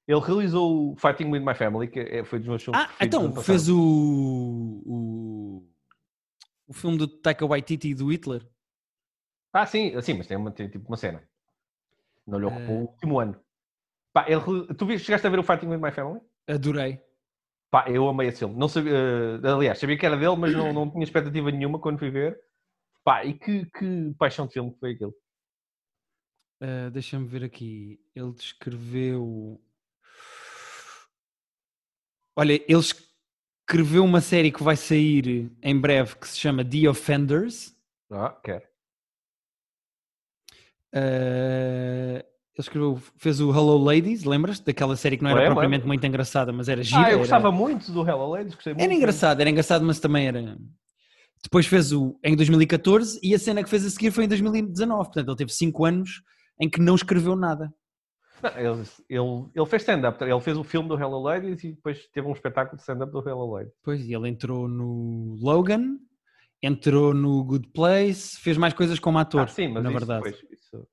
Ele 0.07 0.19
realizou 0.19 0.91
o 0.91 0.95
Fighting 0.95 1.25
with 1.25 1.41
My 1.41 1.53
Family, 1.53 1.87
que 1.87 1.99
é- 1.99 2.23
foi 2.23 2.39
dos 2.39 2.47
meus 2.47 2.63
filmes 2.63 2.79
Ah, 2.81 2.89
então, 3.01 3.35
fez 3.41 3.67
o, 3.69 3.77
o. 3.77 5.11
o 6.72 6.74
filme 6.74 6.97
do 6.97 7.05
Taika 7.05 7.45
Waititi 7.45 7.89
e 7.89 7.93
do 7.93 8.09
Hitler. 8.09 8.47
Ah, 9.53 9.65
sim, 9.65 9.99
sim, 10.01 10.13
mas 10.13 10.26
tem, 10.28 10.38
uma, 10.38 10.49
tem 10.51 10.69
tipo 10.69 10.88
uma 10.88 10.95
cena. 10.95 11.22
Não 12.26 12.39
lhe 12.39 12.45
ocupou 12.45 12.76
Eh. 12.76 12.80
o 12.80 12.82
último 12.88 13.19
ano. 13.19 13.38
Pá, 14.13 14.26
ele, 14.30 14.41
tu 14.76 14.86
viste, 14.86 15.05
chegaste 15.05 15.28
a 15.28 15.30
ver 15.30 15.39
o 15.39 15.43
Fighting 15.43 15.67
with 15.67 15.78
My 15.80 15.91
Family? 15.91 16.22
Adorei. 16.47 17.01
Pá, 17.69 17.89
eu 17.89 18.07
amei 18.07 18.30
esse 18.30 18.39
filme. 18.39 18.55
Não 18.55 18.69
sabia, 18.69 18.93
eh, 18.93 19.47
aliás, 19.49 19.80
sabia 19.80 19.97
que 19.97 20.05
era 20.05 20.15
dele, 20.15 20.36
mas 20.38 20.53
não, 20.53 20.72
não 20.72 20.89
tinha 20.89 21.03
expectativa 21.03 21.51
nenhuma 21.51 21.78
quando 21.80 21.99
fui 21.99 22.09
ver. 22.09 22.39
Pá, 23.03 23.26
e 23.26 23.34
que, 23.38 23.65
que 23.65 24.13
paixão 24.17 24.47
de 24.47 24.53
filme 24.53 24.72
que 24.74 24.80
foi 24.80 24.91
aquele. 24.93 25.13
Ah, 26.61 26.89
Deixa-me 26.89 27.28
ver 27.28 27.43
aqui. 27.43 27.99
Ele 28.15 28.32
descreveu. 28.34 29.61
Olha, 32.38 32.53
ele 32.53 32.82
escreveu 33.72 34.03
uma 34.03 34.19
série 34.19 34.51
que 34.51 34.61
vai 34.61 34.76
sair 34.76 35.49
em 35.63 35.80
breve 35.80 36.17
que 36.17 36.28
se 36.28 36.38
chama 36.38 36.63
The 36.65 36.89
Offenders. 36.89 37.74
Ah, 38.11 38.36
quero. 38.43 38.63
Ah, 40.93 42.17
ele 42.19 42.59
escreveu, 42.59 43.01
fez 43.15 43.39
o 43.39 43.49
Hello 43.49 43.78
Ladies, 43.82 44.26
lembras? 44.26 44.59
Daquela 44.59 44.97
série 44.97 45.15
que 45.15 45.24
não 45.24 45.30
era 45.32 45.39
Lembro, 45.39 45.53
propriamente 45.55 45.88
muito 45.88 46.05
engraçada, 46.05 46.51
mas 46.51 46.67
era 46.67 46.84
gira. 46.84 46.99
Ah, 46.99 47.03
eu 47.03 47.09
era- 47.11 47.17
gostava 47.19 47.49
muito 47.49 47.93
do 47.93 48.05
Hello 48.05 48.28
Ladies, 48.32 48.55
gostei 48.55 48.74
muito. 48.74 48.84
Era 48.84 48.93
engraçado, 48.93 49.39
era 49.39 49.49
engraçado, 49.49 49.86
mas 49.86 50.01
também 50.01 50.28
era. 50.28 50.57
Depois 51.41 51.65
fez 51.65 51.93
o 51.93 52.19
em 52.22 52.36
2014 52.36 53.22
e 53.24 53.34
a 53.34 53.39
cena 53.39 53.63
que 53.63 53.69
fez 53.69 53.86
a 53.86 53.89
seguir 53.89 54.11
foi 54.11 54.26
em 54.26 54.28
2019. 54.28 55.05
Portanto, 55.05 55.30
ele 55.30 55.38
teve 55.38 55.53
5 55.53 55.86
anos 55.86 56.22
em 56.59 56.69
que 56.69 56.82
não 56.82 56.93
escreveu 56.93 57.38
nada. 57.38 57.74
Não, 58.41 58.49
ele, 58.57 58.84
ele, 59.09 59.49
ele 59.55 59.65
fez 59.65 59.82
stand-up. 59.84 60.23
Ele 60.23 60.39
fez 60.41 60.57
o 60.57 60.63
filme 60.63 60.89
do 60.89 60.95
Hello 60.99 61.21
Ladies 61.21 61.63
e 61.63 61.73
depois 61.73 62.07
teve 62.07 62.27
um 62.27 62.34
espetáculo 62.34 62.75
de 62.77 62.82
stand-up 62.82 63.11
do 63.11 63.19
Hello 63.27 63.51
Ladies. 63.53 63.73
Pois, 63.84 64.03
e 64.05 64.13
ele 64.13 64.29
entrou 64.29 64.67
no 64.67 65.38
Logan, 65.39 65.97
entrou 66.61 67.13
no 67.13 67.43
Good 67.43 67.69
Place, 67.69 68.38
fez 68.39 68.57
mais 68.57 68.73
coisas 68.73 68.99
como 68.99 69.17
ator, 69.19 69.41
Ah, 69.41 69.47
sim, 69.47 69.67
mas 69.67 69.84
na 69.84 69.89
isso, 69.89 69.99
verdade. 69.99 70.21
pois, 70.21 70.36
isso- 70.51 70.88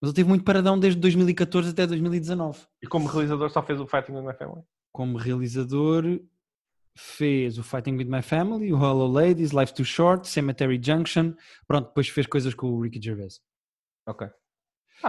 Mas 0.00 0.08
ele 0.10 0.16
teve 0.16 0.28
muito 0.28 0.44
paradão 0.44 0.78
desde 0.78 1.00
2014 1.00 1.70
até 1.70 1.86
2019. 1.86 2.66
E 2.82 2.86
como 2.86 3.06
realizador 3.08 3.48
só 3.50 3.62
fez 3.62 3.80
o 3.80 3.86
Fighting 3.86 4.12
with 4.12 4.22
My 4.26 4.34
Family? 4.34 4.62
Como 4.92 5.16
realizador, 5.16 6.04
fez 6.98 7.56
o 7.56 7.62
Fighting 7.62 7.96
with 7.96 8.04
My 8.06 8.20
Family, 8.20 8.72
o 8.72 8.76
Hello 8.76 9.06
Ladies, 9.06 9.52
Life's 9.52 9.72
Too 9.72 9.84
Short, 9.84 10.28
Cemetery 10.28 10.78
Junction. 10.82 11.34
Pronto, 11.66 11.86
depois 11.88 12.08
fez 12.08 12.26
coisas 12.26 12.52
com 12.52 12.66
o 12.72 12.80
Ricky 12.82 13.00
Gervais. 13.00 13.40
Ok. 14.06 14.28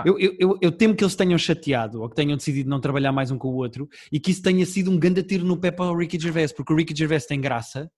Eu, 0.06 0.18
eu, 0.20 0.36
eu, 0.40 0.58
eu 0.62 0.72
temo 0.72 0.96
que 0.96 1.04
eles 1.04 1.16
tenham 1.16 1.38
chateado 1.38 2.02
ou 2.02 2.10
que 2.10 2.16
tenham 2.16 2.36
decidido 2.38 2.70
não 2.70 2.80
trabalhar 2.80 3.12
mais 3.12 3.32
um 3.32 3.38
com 3.38 3.50
o 3.50 3.56
outro 3.56 3.88
e 4.12 4.20
que 4.20 4.32
isso 4.32 4.42
tenha 4.42 4.66
sido 4.66 4.90
um 4.92 4.98
grande 4.98 5.22
tiro 5.24 5.46
no 5.46 5.58
pé 5.60 5.72
para 5.72 5.86
o 5.92 5.98
Ricky 5.98 6.20
Gervais, 6.20 6.52
porque 6.52 6.72
o 6.74 6.76
Ricky 6.76 6.96
Gervais 6.96 7.26
tem 7.26 7.40
graça, 7.40 7.90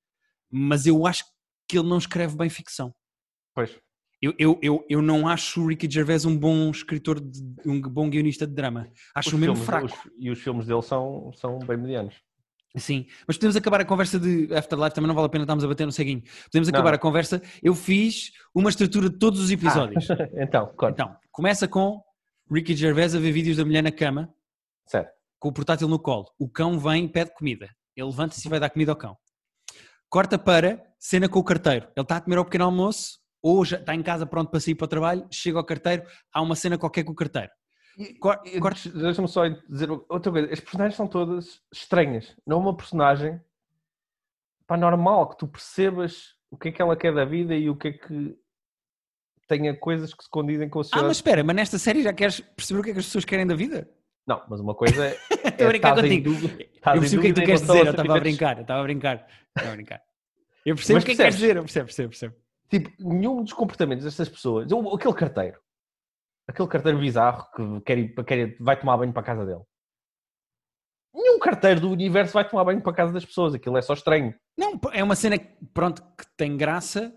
mas 0.52 0.86
eu 0.86 1.06
acho 1.06 1.24
que 1.68 1.78
ele 1.78 1.88
não 1.88 1.98
escreve 1.98 2.36
bem 2.36 2.50
ficção. 2.50 2.94
Pois. 3.54 3.76
Eu, 4.22 4.34
eu, 4.40 4.60
eu, 4.62 4.86
eu 4.90 5.02
não 5.02 5.28
acho 5.28 5.62
o 5.62 5.68
Ricky 5.68 5.90
Gervais 5.92 6.26
um 6.26 6.36
bom 6.38 6.70
escritor, 6.72 7.20
de, 7.20 7.40
um 7.66 7.80
bom 7.82 8.10
guionista 8.10 8.48
de 8.48 8.54
drama. 8.54 8.88
Acho 9.14 9.30
Os 9.30 9.34
o 9.34 9.38
mesmo 9.38 9.56
filmes- 9.56 9.66
fraco. 9.66 9.86
os- 9.86 10.12
e 10.20 10.30
os 10.32 10.40
filmes 10.40 10.66
dele 10.66 10.82
são, 10.82 11.32
são 11.36 11.60
bem 11.60 11.78
medianos. 11.78 12.16
Sim, 12.78 13.06
mas 13.26 13.38
podemos 13.38 13.56
acabar 13.56 13.80
a 13.80 13.86
conversa 13.86 14.20
de 14.20 14.54
Afterlife, 14.54 14.94
também 14.96 15.08
não 15.08 15.16
vale 15.16 15.28
a 15.28 15.30
pena 15.30 15.46
estarmos 15.46 15.64
a 15.64 15.68
bater 15.68 15.86
no 15.86 15.94
ceguinho. 15.94 16.22
Podemos 16.52 16.68
acabar 16.68 16.90
Não. 16.90 16.96
a 16.96 17.00
conversa. 17.00 17.42
Eu 17.64 17.74
fiz 17.74 18.32
uma 18.54 18.70
estrutura 18.70 19.10
de 19.10 19.18
todos 19.18 19.40
os 19.40 19.50
episódios. 19.50 20.06
então, 20.36 20.66
conta. 20.76 20.92
Então, 20.92 21.16
começa 21.36 21.68
com 21.68 22.02
Ricky 22.52 22.76
Gervais 22.76 23.14
a 23.14 23.20
ver 23.20 23.32
vídeos 23.32 23.58
da 23.58 23.66
mulher 23.66 23.82
na 23.84 23.92
cama, 23.92 24.34
Certo. 24.86 25.12
com 25.40 25.50
o 25.50 25.54
portátil 25.54 25.88
no 25.88 26.00
colo. 26.00 26.26
O 26.40 26.48
cão 26.50 26.80
vem 26.80 27.06
e 27.06 27.10
pede 27.10 27.34
comida. 27.34 27.70
Ele 27.96 28.08
levanta-se 28.08 28.48
e 28.48 28.50
vai 28.50 28.60
dar 28.60 28.70
comida 28.70 28.92
ao 28.92 28.96
cão. 28.96 29.18
Corta 30.10 30.38
para 30.40 30.82
cena 30.98 31.28
com 31.28 31.40
o 31.40 31.44
carteiro. 31.44 31.88
Ele 31.96 32.04
está 32.04 32.18
a 32.18 32.22
comer 32.22 32.38
ao 32.38 32.46
pequeno 32.46 32.66
almoço, 32.66 33.20
ou 33.42 33.66
já 33.66 33.78
está 33.78 33.94
em 33.94 34.02
casa 34.02 34.26
pronto 34.26 34.50
para 34.50 34.60
sair 34.60 34.76
para 34.76 34.86
o 34.86 34.88
trabalho, 34.88 35.28
chega 35.32 35.58
ao 35.58 35.66
carteiro, 35.66 36.04
há 36.34 36.42
uma 36.42 36.56
cena 36.56 36.78
qualquer 36.78 37.04
com 37.04 37.12
o 37.12 37.16
carteiro. 37.16 37.52
Cor- 38.20 38.42
corta- 38.62 38.90
Deixa-me 38.90 39.28
só 39.28 39.48
dizer 39.48 39.90
outra 39.90 40.32
coisa. 40.32 40.52
As 40.54 40.60
personagens 40.60 40.96
são 40.96 41.08
todas 41.08 41.62
estranhas. 41.74 42.36
Não 42.46 42.58
é 42.58 42.60
uma 42.62 42.76
personagem 42.78 43.40
pá, 44.68 44.76
normal 44.78 45.30
que 45.30 45.38
tu 45.38 45.48
percebas 45.48 46.36
o 46.50 46.58
que 46.58 46.70
é 46.70 46.72
que 46.72 46.82
ela 46.82 46.96
quer 46.98 47.14
da 47.14 47.24
vida 47.26 47.56
e 47.56 47.70
o 47.70 47.76
que 47.76 47.90
é 47.90 47.92
que 47.94 48.38
tenha 49.48 49.76
coisas 49.78 50.14
que 50.14 50.24
se 50.24 50.30
condizem 50.30 50.68
com 50.70 50.80
a 50.80 50.82
Ah, 50.82 50.84
sociedade. 50.84 51.08
mas 51.08 51.18
espera, 51.18 51.44
mas 51.44 51.56
nesta 51.56 51.78
série 51.78 52.02
já 52.04 52.14
queres 52.14 52.40
perceber 52.40 52.80
o 52.80 52.84
que 52.84 52.90
é 52.90 52.94
que 52.94 53.00
as 53.00 53.06
pessoas 53.06 53.26
querem 53.26 53.46
da 53.48 53.56
vida? 53.56 53.90
Não, 54.28 54.44
mas 54.50 54.60
uma 54.60 54.74
coisa 54.74 55.06
é. 55.08 55.12
Estou 55.46 55.68
a 55.68 55.70
brincar 55.70 55.90
estás 55.98 56.12
em 56.12 56.24
contigo. 56.24 56.30
dúvida- 56.42 56.64
Eu 56.64 57.00
percebo 57.02 57.20
o 57.20 57.22
que 57.22 57.28
é 57.28 57.34
que 57.34 57.42
tu 57.42 57.46
queres 57.46 57.62
dizer, 57.62 57.86
eu 57.86 57.92
estava 57.92 58.18
a 58.18 58.20
brincar, 58.20 58.58
eu 58.58 58.62
estava 58.62 58.80
a 58.80 58.84
brincar. 58.84 59.28
Estava 59.56 59.70
a 59.72 59.76
brincar. 59.76 60.02
Eu 60.66 60.76
percebo 60.76 60.96
Mas 60.98 61.04
o 61.04 61.06
que 61.06 61.12
é 61.12 61.16
que 61.16 61.22
queres 61.22 61.36
dizer, 61.36 61.56
eu 61.58 61.62
percebo, 61.64 61.86
percebo, 61.86 62.10
percebo. 62.10 62.36
Tipo, 62.70 62.92
nenhum 63.14 63.44
dos 63.44 63.54
comportamentos 63.54 64.04
destas 64.04 64.28
pessoas. 64.28 64.68
Aquele 64.72 65.14
carteiro. 65.14 65.60
Aquele 66.48 66.68
carteiro 66.68 67.00
bizarro 67.00 67.48
que 67.56 67.82
quer 67.82 67.98
ir, 68.00 68.16
quer 68.26 68.58
vai 68.60 68.80
tomar 68.80 68.98
banho 68.98 69.14
para 69.14 69.22
a 69.22 69.26
casa 69.26 69.46
dele. 69.46 69.62
Nenhum 71.14 71.40
carteiro 71.40 71.80
do 71.80 71.92
universo 71.92 72.34
vai 72.34 72.48
tomar 72.48 72.66
banho 72.66 72.82
para 72.82 72.92
a 72.92 72.96
casa 72.96 73.14
das 73.14 73.24
pessoas. 73.26 73.54
Aquilo 73.54 73.78
é 73.78 73.82
só 73.82 73.94
estranho. 73.94 74.36
Não, 74.58 74.80
é 74.92 75.04
uma 75.04 75.16
cena 75.16 75.38
que, 75.38 75.48
pronto, 75.74 76.02
que 76.18 76.26
tem 76.36 76.58
graça, 76.58 77.14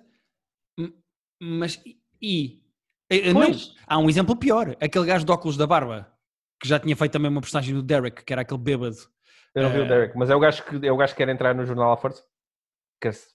mas 1.43 1.83
e? 2.21 2.63
eh, 3.11 3.33
não, 3.33 3.41
Pois. 3.43 3.75
há 3.87 3.99
um 3.99 4.09
exemplo 4.09 4.37
pior, 4.37 4.77
aquele 4.81 5.07
gajo 5.07 5.25
de 5.25 5.33
óculos 5.33 5.57
da 5.57 5.67
barba, 5.67 6.13
que 6.61 6.69
já 6.69 6.79
tinha 6.79 6.95
feito 6.97 7.13
também 7.13 7.31
uma 7.31 7.41
personagem 7.41 7.75
do 7.75 7.83
Derek, 7.83 8.25
que 8.25 8.33
era 8.33 8.43
aquele 8.43 8.61
bêbado. 8.61 8.97
Eu 9.55 9.63
não 9.63 9.71
vi 9.71 9.79
Eh. 9.79 9.83
o 9.83 9.89
Derek, 9.89 10.17
mas 10.19 10.29
é 10.31 10.35
o 10.37 10.41
gajo 10.41 10.63
que, 10.65 10.87
é 10.87 10.93
o 10.93 10.97
gajo 10.97 11.13
que 11.15 11.19
quer 11.25 11.29
entrar 11.31 11.55
no 11.55 11.65
jornal 11.65 11.93
à 11.93 11.97
força? 11.97 12.23
Quer-se? 13.01 13.29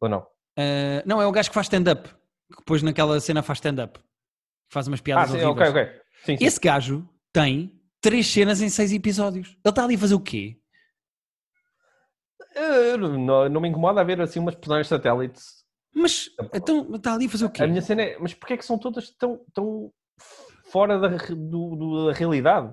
Ou 0.00 0.08
não? 0.08 0.26
Eh, 0.58 1.02
não, 1.06 1.20
é 1.22 1.26
o 1.26 1.32
gajo 1.32 1.48
que 1.48 1.54
faz 1.54 1.66
stand-up, 1.66 2.08
que 2.08 2.58
depois 2.58 2.82
naquela 2.82 3.20
cena 3.20 3.42
faz 3.42 3.58
stand-up, 3.58 3.98
faz 4.68 4.88
umas 4.88 5.00
Ah, 5.00 5.02
piadas 5.02 5.30
sim, 5.30 5.36
horríveis. 5.44 5.68
ok, 5.70 5.82
ok. 5.82 6.00
Sim, 6.24 6.36
sim. 6.36 6.44
Esse 6.44 6.60
gajo 6.60 7.08
tem 7.32 7.80
três 8.00 8.26
cenas 8.26 8.60
em 8.60 8.68
seis 8.68 8.92
episódios. 8.92 9.48
Ele 9.50 9.58
está 9.66 9.84
ali 9.84 9.94
a 9.94 9.98
fazer 9.98 10.14
o 10.14 10.20
quê? 10.20 10.56
Eh, 12.54 12.96
não, 12.96 13.48
não 13.48 13.60
me 13.60 13.68
incomoda 13.68 14.00
haver 14.00 14.20
assim 14.20 14.40
umas 14.40 14.54
personagens 14.54 14.88
satélites. 14.88 15.59
Mas 15.94 16.30
então 16.54 16.94
está 16.94 17.14
ali 17.14 17.26
a 17.26 17.28
fazer 17.28 17.44
o 17.44 17.50
quê? 17.50 17.62
A 17.62 17.66
minha 17.66 17.82
cena 17.82 18.02
é, 18.02 18.18
mas 18.18 18.32
porquê 18.34 18.54
é 18.54 18.56
que 18.56 18.64
são 18.64 18.78
todas 18.78 19.10
tão, 19.10 19.44
tão 19.52 19.92
fora 20.70 20.98
da, 20.98 21.08
do- 21.08 21.76
do- 21.76 22.06
da 22.06 22.12
realidade? 22.12 22.72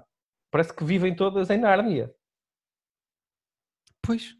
Parece 0.52 0.74
que 0.74 0.84
vivem 0.84 1.16
todas 1.16 1.50
em 1.50 1.58
Nárnia. 1.58 2.14
Pois. 4.02 4.36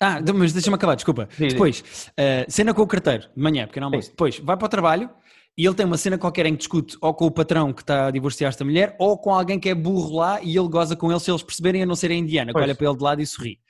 Ah, 0.00 0.20
de- 0.20 0.32
mas 0.32 0.52
deixa-me 0.52 0.76
acabar, 0.76 0.94
desculpa. 0.94 1.28
Diz. 1.36 1.52
Depois, 1.52 2.10
eh, 2.16 2.46
cena 2.48 2.72
com 2.72 2.82
o 2.82 2.86
carteiro, 2.86 3.28
de 3.36 3.42
manhã, 3.42 3.66
pequeno 3.66 3.86
almoço. 3.86 4.06
Sim. 4.06 4.10
Depois, 4.12 4.38
vai 4.38 4.56
para 4.56 4.66
o 4.66 4.68
trabalho 4.68 5.10
e 5.58 5.66
ele 5.66 5.74
tem 5.74 5.84
uma 5.84 5.98
cena 5.98 6.16
qualquer 6.16 6.46
em 6.46 6.52
que 6.52 6.58
discute 6.58 6.96
ou 7.02 7.12
com 7.12 7.26
o 7.26 7.30
patrão 7.30 7.70
que 7.72 7.82
está 7.82 8.06
a 8.06 8.10
divorciar 8.10 8.48
esta 8.48 8.64
mulher 8.64 8.96
ou 8.98 9.18
com 9.18 9.34
alguém 9.34 9.60
que 9.60 9.68
é 9.68 9.74
burro 9.74 10.16
lá 10.16 10.40
e 10.40 10.56
ele 10.56 10.68
goza 10.68 10.96
com 10.96 11.10
ele 11.10 11.20
se 11.20 11.30
eles 11.30 11.42
perceberem 11.42 11.82
a 11.82 11.86
não 11.86 11.94
ser 11.94 12.10
a 12.10 12.14
indiana, 12.14 12.48
que 12.50 12.52
Pois. 12.54 12.64
olha 12.64 12.74
para 12.74 12.86
ele 12.86 12.96
de 12.96 13.04
lado 13.04 13.20
e 13.20 13.26
sorri. 13.26 13.60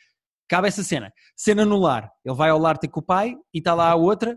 Cabe 0.51 0.67
essa 0.67 0.83
cena. 0.83 1.13
Cena 1.37 1.65
no 1.65 1.79
lar. 1.79 2.11
Ele 2.25 2.35
vai 2.35 2.51
ao 2.51 2.59
lar 2.59 2.77
ter 2.77 2.89
com 2.89 2.99
o 2.99 3.03
pai 3.03 3.37
e 3.55 3.59
está 3.59 3.73
lá 3.73 3.89
a 3.89 3.95
outra. 3.95 4.37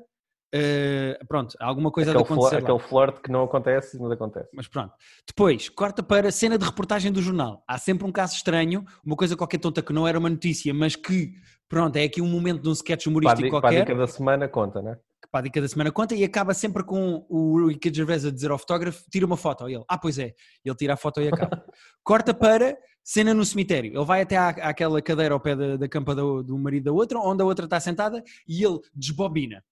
Uh, 0.56 1.26
pronto, 1.28 1.58
alguma 1.60 1.90
coisa 1.92 2.12
aquele 2.12 2.24
a 2.24 2.26
acontecer. 2.28 2.58
Aquele 2.58 2.78
flirt 2.78 3.20
que 3.24 3.32
não 3.32 3.44
acontece, 3.44 4.00
mas 4.00 4.12
acontece. 4.12 4.50
Mas 4.54 4.68
pronto. 4.68 4.94
Depois, 5.28 5.68
corta 5.70 6.04
para 6.04 6.32
cena 6.32 6.56
de 6.56 6.64
reportagem 6.64 7.12
do 7.12 7.20
jornal. 7.20 7.64
Há 7.68 7.80
sempre 7.80 8.06
um 8.06 8.12
caso 8.12 8.36
estranho, 8.36 8.86
uma 9.04 9.16
coisa 9.16 9.36
qualquer 9.36 9.58
tonta 9.58 9.82
que 9.82 9.92
não 9.92 10.08
era 10.08 10.20
uma 10.20 10.30
notícia, 10.30 10.72
mas 10.72 10.96
que, 10.96 11.32
pronto, 11.68 11.96
é 11.96 12.04
aqui 12.04 12.22
um 12.22 12.30
momento 12.30 12.62
de 12.62 12.70
um 12.70 12.74
sketch 12.74 13.08
humorístico 13.08 13.42
para, 13.42 13.50
qualquer. 13.50 13.68
Para 13.70 13.78
a 13.78 13.86
dica 13.86 13.96
da 13.96 14.08
semana 14.08 14.48
conta, 14.48 14.84
né? 14.84 14.96
Para 15.32 15.40
a 15.40 15.44
dica 15.44 15.60
da 15.60 15.68
semana 15.68 15.92
conta 15.92 16.14
e 16.14 16.24
acaba 16.24 16.54
sempre 16.54 16.84
com 16.84 17.26
o 17.28 17.70
Ricky 17.70 17.92
Gervais 17.92 18.24
a 18.24 18.30
dizer 18.30 18.52
ao 18.52 18.60
fotógrafo, 18.60 19.04
tira 19.12 19.26
uma 19.26 19.38
foto. 19.38 19.68
Ele, 19.68 19.84
ah, 19.90 19.98
pois 19.98 20.20
é. 20.20 20.36
Ele 20.64 20.76
tira 20.76 20.94
a 20.94 20.98
foto 20.98 21.20
e 21.20 21.30
acaba. 21.30 21.66
corta 22.06 22.36
para 22.36 22.78
cena 23.04 23.34
no 23.34 23.46
cemitério. 23.46 23.94
Ele 23.94 24.06
vai 24.06 24.22
até 24.22 24.38
à, 24.38 24.50
àquela 24.50 25.02
cadeira 25.02 25.34
ao 25.34 25.40
pé 25.40 25.56
da, 25.56 25.78
da 25.78 25.88
campa 25.88 26.16
do, 26.16 26.42
do 26.44 26.58
marido 26.58 26.86
da 26.86 26.92
outra, 26.92 27.20
onde 27.20 27.42
a 27.42 27.46
outra 27.46 27.66
está 27.66 27.80
sentada, 27.80 28.24
e 28.48 28.64
ele 28.64 28.80
desbobina 28.94 29.64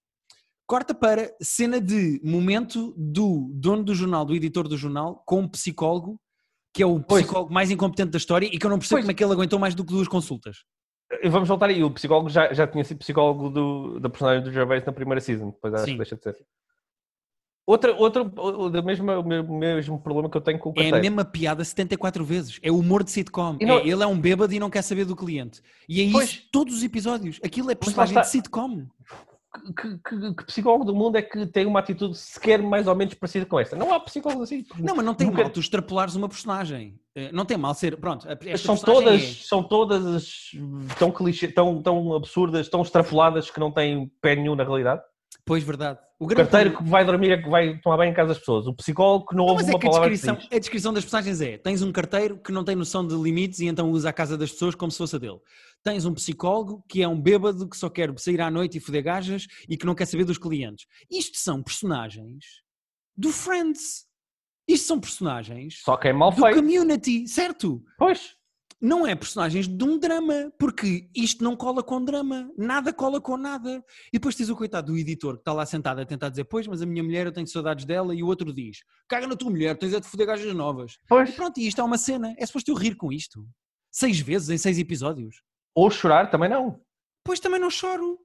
Corta 0.72 0.94
para 0.94 1.30
cena 1.38 1.78
de 1.78 2.18
momento 2.24 2.94
do 2.96 3.50
dono 3.52 3.84
do 3.84 3.94
jornal, 3.94 4.24
do 4.24 4.34
editor 4.34 4.66
do 4.66 4.76
jornal, 4.76 5.22
com 5.26 5.40
um 5.40 5.48
psicólogo, 5.48 6.18
que 6.72 6.82
é 6.82 6.86
o 6.86 6.98
psicólogo 6.98 7.48
pois. 7.48 7.54
mais 7.54 7.70
incompetente 7.70 8.10
da 8.12 8.16
história 8.16 8.46
e 8.46 8.58
que 8.58 8.64
eu 8.64 8.70
não 8.70 8.78
percebo 8.78 8.96
pois. 8.96 9.04
como 9.04 9.10
é 9.10 9.14
que 9.14 9.22
ele 9.22 9.32
aguentou 9.34 9.58
mais 9.58 9.74
do 9.74 9.84
que 9.84 9.92
duas 9.92 10.08
consultas. 10.08 10.64
Vamos 11.24 11.46
voltar 11.46 11.68
aí, 11.68 11.84
o 11.84 11.90
psicólogo 11.90 12.30
já, 12.30 12.54
já 12.54 12.66
tinha 12.66 12.82
sido 12.84 12.98
psicólogo 12.98 13.50
do, 13.50 14.00
da 14.00 14.08
personagem 14.08 14.42
do 14.42 14.50
Gervais 14.50 14.82
na 14.82 14.92
primeira 14.92 15.20
season, 15.20 15.50
depois 15.50 15.74
acho 15.74 15.84
Sim. 15.84 15.90
que 15.92 15.96
deixa 15.98 16.16
de 16.16 16.22
ser. 16.22 16.36
Outra, 17.64 17.94
outra, 17.94 18.22
o 18.22 18.70
mesmo, 18.82 19.12
o 19.12 19.58
mesmo 19.58 19.98
problema 20.00 20.28
que 20.28 20.36
eu 20.36 20.40
tenho 20.40 20.58
com 20.58 20.70
o 20.70 20.74
carteiro. 20.74 20.96
É 20.96 20.98
a 20.98 21.02
mesma 21.02 21.24
piada 21.24 21.64
74 21.64 22.24
vezes. 22.24 22.58
É 22.62 22.72
o 22.72 22.78
humor 22.78 23.04
de 23.04 23.10
sitcom. 23.12 23.56
Não... 23.60 23.78
É, 23.78 23.86
ele 23.86 24.02
é 24.02 24.06
um 24.06 24.18
bêbado 24.18 24.52
e 24.52 24.58
não 24.58 24.68
quer 24.68 24.82
saber 24.82 25.04
do 25.04 25.14
cliente. 25.14 25.60
E 25.88 26.02
é 26.02 26.10
pois. 26.10 26.28
isso 26.28 26.48
todos 26.50 26.74
os 26.74 26.82
episódios. 26.82 27.38
Aquilo 27.42 27.70
é 27.70 27.74
personagem 27.74 28.20
de 28.20 28.26
sitcom 28.26 28.86
que, 29.76 29.98
que, 29.98 30.34
que, 30.34 30.44
psicólogo 30.46 30.84
do 30.84 30.94
mundo 30.94 31.16
é 31.16 31.22
que 31.22 31.46
tem 31.46 31.66
uma 31.66 31.80
atitude 31.80 32.16
sequer 32.16 32.62
mais 32.62 32.86
ou 32.86 32.94
menos 32.94 33.12
parecida 33.14 33.44
com 33.44 33.60
esta? 33.60 33.76
Não 33.76 33.92
há 33.92 34.00
psicólogos 34.00 34.44
assim. 34.44 34.64
Não, 34.78 34.96
mas 34.96 35.04
não 35.04 35.14
tem 35.14 35.26
nunca... 35.26 35.42
mal 35.42 35.50
tu 35.50 35.60
extrapolares 35.60 36.14
uma 36.14 36.28
personagem. 36.28 36.98
Eh, 37.14 37.30
não 37.32 37.44
tem 37.44 37.58
mal 37.58 37.74
ser. 37.74 37.96
Pronto, 37.98 38.26
são 38.56 38.76
todas, 38.76 39.22
é... 39.22 39.26
são 39.26 39.62
todas 39.62 40.52
tão 40.98 41.10
clichê, 41.10 41.48
tão, 41.48 41.82
tão 41.82 42.14
absurdas, 42.14 42.68
tão 42.68 42.80
extrapoladas 42.80 43.50
que 43.50 43.60
não 43.60 43.70
têm 43.70 44.10
pé 44.22 44.34
nenhum 44.34 44.54
na 44.54 44.64
realidade. 44.64 45.02
Pois, 45.44 45.62
verdade. 45.62 45.98
O, 46.18 46.24
o 46.24 46.28
carteiro 46.28 46.76
que 46.76 46.84
vai 46.84 47.04
dormir 47.04 47.32
é 47.32 47.42
que 47.42 47.48
vai 47.48 47.78
tomar 47.80 47.96
bem 47.98 48.10
em 48.10 48.14
casa 48.14 48.28
das 48.28 48.38
pessoas. 48.38 48.66
O 48.66 48.74
psicólogo 48.74 49.26
que 49.26 49.34
não, 49.34 49.46
não 49.46 49.52
ouve 49.52 49.64
uma 49.64 49.76
é 49.76 49.80
palavra 49.80 50.06
a 50.06 50.10
descrição, 50.10 50.38
a 50.50 50.58
descrição 50.58 50.92
das 50.92 51.04
personagens 51.04 51.40
é, 51.40 51.58
tens 51.58 51.82
um 51.82 51.90
carteiro 51.90 52.38
que 52.38 52.52
não 52.52 52.64
tem 52.64 52.76
noção 52.76 53.06
de 53.06 53.14
limites 53.14 53.60
e 53.60 53.66
então 53.66 53.90
usa 53.90 54.10
a 54.10 54.12
casa 54.12 54.38
das 54.38 54.52
pessoas 54.52 54.74
como 54.74 54.92
se 54.92 54.98
fosse 54.98 55.16
a 55.16 55.18
dele. 55.18 55.40
Tens 55.82 56.04
um 56.04 56.14
psicólogo 56.14 56.84
que 56.88 57.02
é 57.02 57.08
um 57.08 57.20
bêbado 57.20 57.68
que 57.68 57.76
só 57.76 57.90
quer 57.90 58.16
sair 58.18 58.40
à 58.40 58.50
noite 58.50 58.78
e 58.78 58.80
foder 58.80 59.02
gajas 59.02 59.46
e 59.68 59.76
que 59.76 59.86
não 59.86 59.94
quer 59.94 60.06
saber 60.06 60.24
dos 60.24 60.38
clientes. 60.38 60.86
Isto 61.10 61.38
são 61.38 61.62
personagens 61.62 62.62
do 63.16 63.30
Friends. 63.30 64.06
Isto 64.68 64.86
são 64.86 65.00
personagens 65.00 65.80
só 65.82 65.96
que 65.96 66.08
é 66.08 66.12
mal 66.12 66.30
do 66.30 66.40
feito. 66.40 66.54
community, 66.56 67.26
certo? 67.26 67.82
Pois 67.98 68.36
não 68.82 69.06
é 69.06 69.14
personagens 69.14 69.68
de 69.68 69.84
um 69.84 69.96
drama, 69.96 70.52
porque 70.58 71.08
isto 71.14 71.44
não 71.44 71.54
cola 71.54 71.84
com 71.84 72.04
drama, 72.04 72.50
nada 72.58 72.92
cola 72.92 73.20
com 73.20 73.36
nada. 73.36 73.82
E 74.08 74.18
depois 74.18 74.34
tens 74.34 74.50
o 74.50 74.56
coitado 74.56 74.90
do 74.90 74.98
editor 74.98 75.34
que 75.34 75.42
está 75.42 75.52
lá 75.52 75.64
sentado 75.64 76.00
a 76.00 76.04
tentar 76.04 76.30
dizer: 76.30 76.44
Pois, 76.44 76.66
mas 76.66 76.82
a 76.82 76.86
minha 76.86 77.02
mulher 77.02 77.26
eu 77.26 77.32
tenho 77.32 77.46
saudades 77.46 77.84
dela, 77.84 78.12
e 78.12 78.24
o 78.24 78.26
outro 78.26 78.52
diz: 78.52 78.78
Caga 79.08 79.28
na 79.28 79.36
tua 79.36 79.50
mulher, 79.50 79.78
tens 79.78 79.94
a 79.94 80.00
de 80.00 80.08
foder 80.08 80.26
gajas 80.26 80.52
novas. 80.52 80.98
Pois. 81.08 81.30
E 81.30 81.32
pronto, 81.32 81.60
e 81.60 81.68
isto 81.68 81.80
é 81.80 81.84
uma 81.84 81.96
cena. 81.96 82.34
É 82.36 82.44
suposto 82.44 82.72
eu 82.72 82.74
rir 82.74 82.96
com 82.96 83.12
isto. 83.12 83.46
Seis 83.88 84.18
vezes 84.18 84.50
em 84.50 84.58
seis 84.58 84.76
episódios. 84.78 85.42
Ou 85.76 85.88
chorar 85.88 86.28
também 86.28 86.50
não. 86.50 86.80
Pois 87.24 87.38
também 87.38 87.60
não 87.60 87.70
choro. 87.70 88.18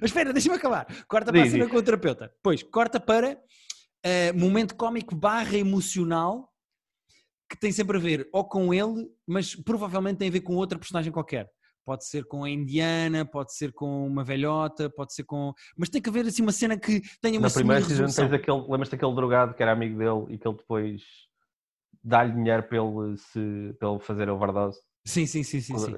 mas 0.00 0.02
espera, 0.10 0.32
deixa-me 0.32 0.56
acabar. 0.56 0.86
Corta 1.06 1.32
para 1.32 1.42
a 1.42 1.48
cena 1.48 1.68
com 1.68 1.76
o 1.76 1.82
terapeuta. 1.82 2.34
Pois, 2.42 2.62
corta 2.64 2.98
para 2.98 3.34
uh, 3.34 4.38
momento 4.38 4.74
cómico 4.74 5.14
barra 5.14 5.56
emocional 5.56 6.51
que 7.52 7.60
tem 7.60 7.70
sempre 7.70 7.98
a 7.98 8.00
ver 8.00 8.28
ou 8.32 8.48
com 8.48 8.72
ele, 8.72 9.06
mas 9.26 9.54
provavelmente 9.54 10.18
tem 10.18 10.28
a 10.28 10.32
ver 10.32 10.40
com 10.40 10.56
outra 10.56 10.78
personagem 10.78 11.12
qualquer. 11.12 11.48
Pode 11.84 12.06
ser 12.06 12.24
com 12.24 12.44
a 12.44 12.50
indiana, 12.50 13.24
pode 13.24 13.54
ser 13.54 13.72
com 13.72 14.06
uma 14.06 14.24
velhota, 14.24 14.88
pode 14.88 15.12
ser 15.12 15.24
com. 15.24 15.52
Mas 15.76 15.88
tem 15.88 16.00
que 16.00 16.08
haver 16.08 16.26
assim 16.26 16.42
uma 16.42 16.52
cena 16.52 16.78
que 16.78 17.02
tenha 17.20 17.38
uma 17.38 17.48
Na 17.48 17.52
primeira 17.52 17.84
tens 17.84 18.18
aquele. 18.18 18.60
Lembras 18.68 18.88
daquele 18.88 19.14
drogado 19.14 19.54
que 19.54 19.62
era 19.62 19.72
amigo 19.72 19.98
dele 19.98 20.34
e 20.34 20.38
que 20.38 20.46
ele 20.46 20.56
depois 20.56 21.02
dá-lhe 22.02 22.32
dinheiro 22.32 22.62
para 22.62 22.78
ele, 22.78 23.16
se, 23.16 23.76
para 23.78 23.90
ele 23.90 23.98
fazer 24.00 24.28
a 24.28 24.34
overdose? 24.34 24.80
Sim, 25.04 25.26
sim, 25.26 25.42
sim, 25.42 25.60
sim. 25.60 25.76
sim. 25.76 25.94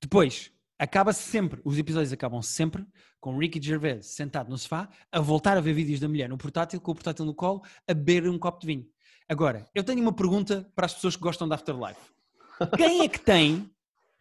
Depois, 0.00 0.50
acaba-se 0.78 1.22
sempre, 1.22 1.60
os 1.64 1.78
episódios 1.78 2.12
acabam 2.12 2.42
sempre 2.42 2.86
com 3.20 3.38
Ricky 3.38 3.60
Gervais 3.62 4.06
sentado 4.06 4.50
no 4.50 4.58
sofá, 4.58 4.88
a 5.10 5.20
voltar 5.20 5.56
a 5.56 5.60
ver 5.60 5.72
vídeos 5.72 6.00
da 6.00 6.08
mulher 6.08 6.28
no 6.28 6.36
portátil, 6.36 6.80
com 6.80 6.92
o 6.92 6.94
portátil 6.94 7.24
no 7.24 7.34
colo, 7.34 7.62
a 7.88 7.94
beber 7.94 8.28
um 8.28 8.38
copo 8.38 8.60
de 8.60 8.66
vinho. 8.66 8.86
Agora, 9.28 9.68
eu 9.74 9.82
tenho 9.82 10.00
uma 10.00 10.12
pergunta 10.12 10.70
para 10.74 10.86
as 10.86 10.94
pessoas 10.94 11.16
que 11.16 11.22
gostam 11.22 11.48
da 11.48 11.54
Afterlife. 11.54 12.00
Quem 12.76 13.02
é 13.02 13.08
que 13.08 13.18
tem 13.18 13.70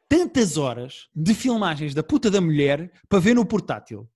tantas 0.07 0.57
horas 0.57 1.09
de 1.15 1.33
filmagens 1.33 1.93
da 1.93 2.01
puta 2.01 2.31
da 2.31 2.39
mulher 2.39 2.91
para 3.09 3.19
ver 3.19 3.33
no 3.33 3.45
portátil? 3.45 4.09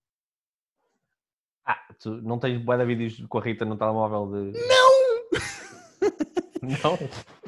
Ah, 1.66 1.80
tu 2.00 2.22
não 2.22 2.40
tens 2.40 2.62
boa 2.64 2.78
de 2.78 2.86
vídeos 2.86 3.26
com 3.28 3.38
a 3.38 3.42
Rita 3.42 3.66
no 3.66 3.78
telemóvel 3.78 4.52
de. 4.52 4.60
Não! 4.68 4.98
Não? 6.62 6.98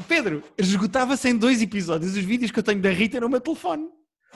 Pedro, 0.07 0.43
esgotava-se 0.57 1.29
em 1.29 1.37
dois 1.37 1.61
episódios 1.61 2.15
os 2.15 2.23
vídeos 2.23 2.51
que 2.51 2.59
eu 2.59 2.63
tenho 2.63 2.81
da 2.81 2.91
Rita 2.91 3.19
no 3.19 3.29
meu 3.29 3.41
telefone. 3.41 3.89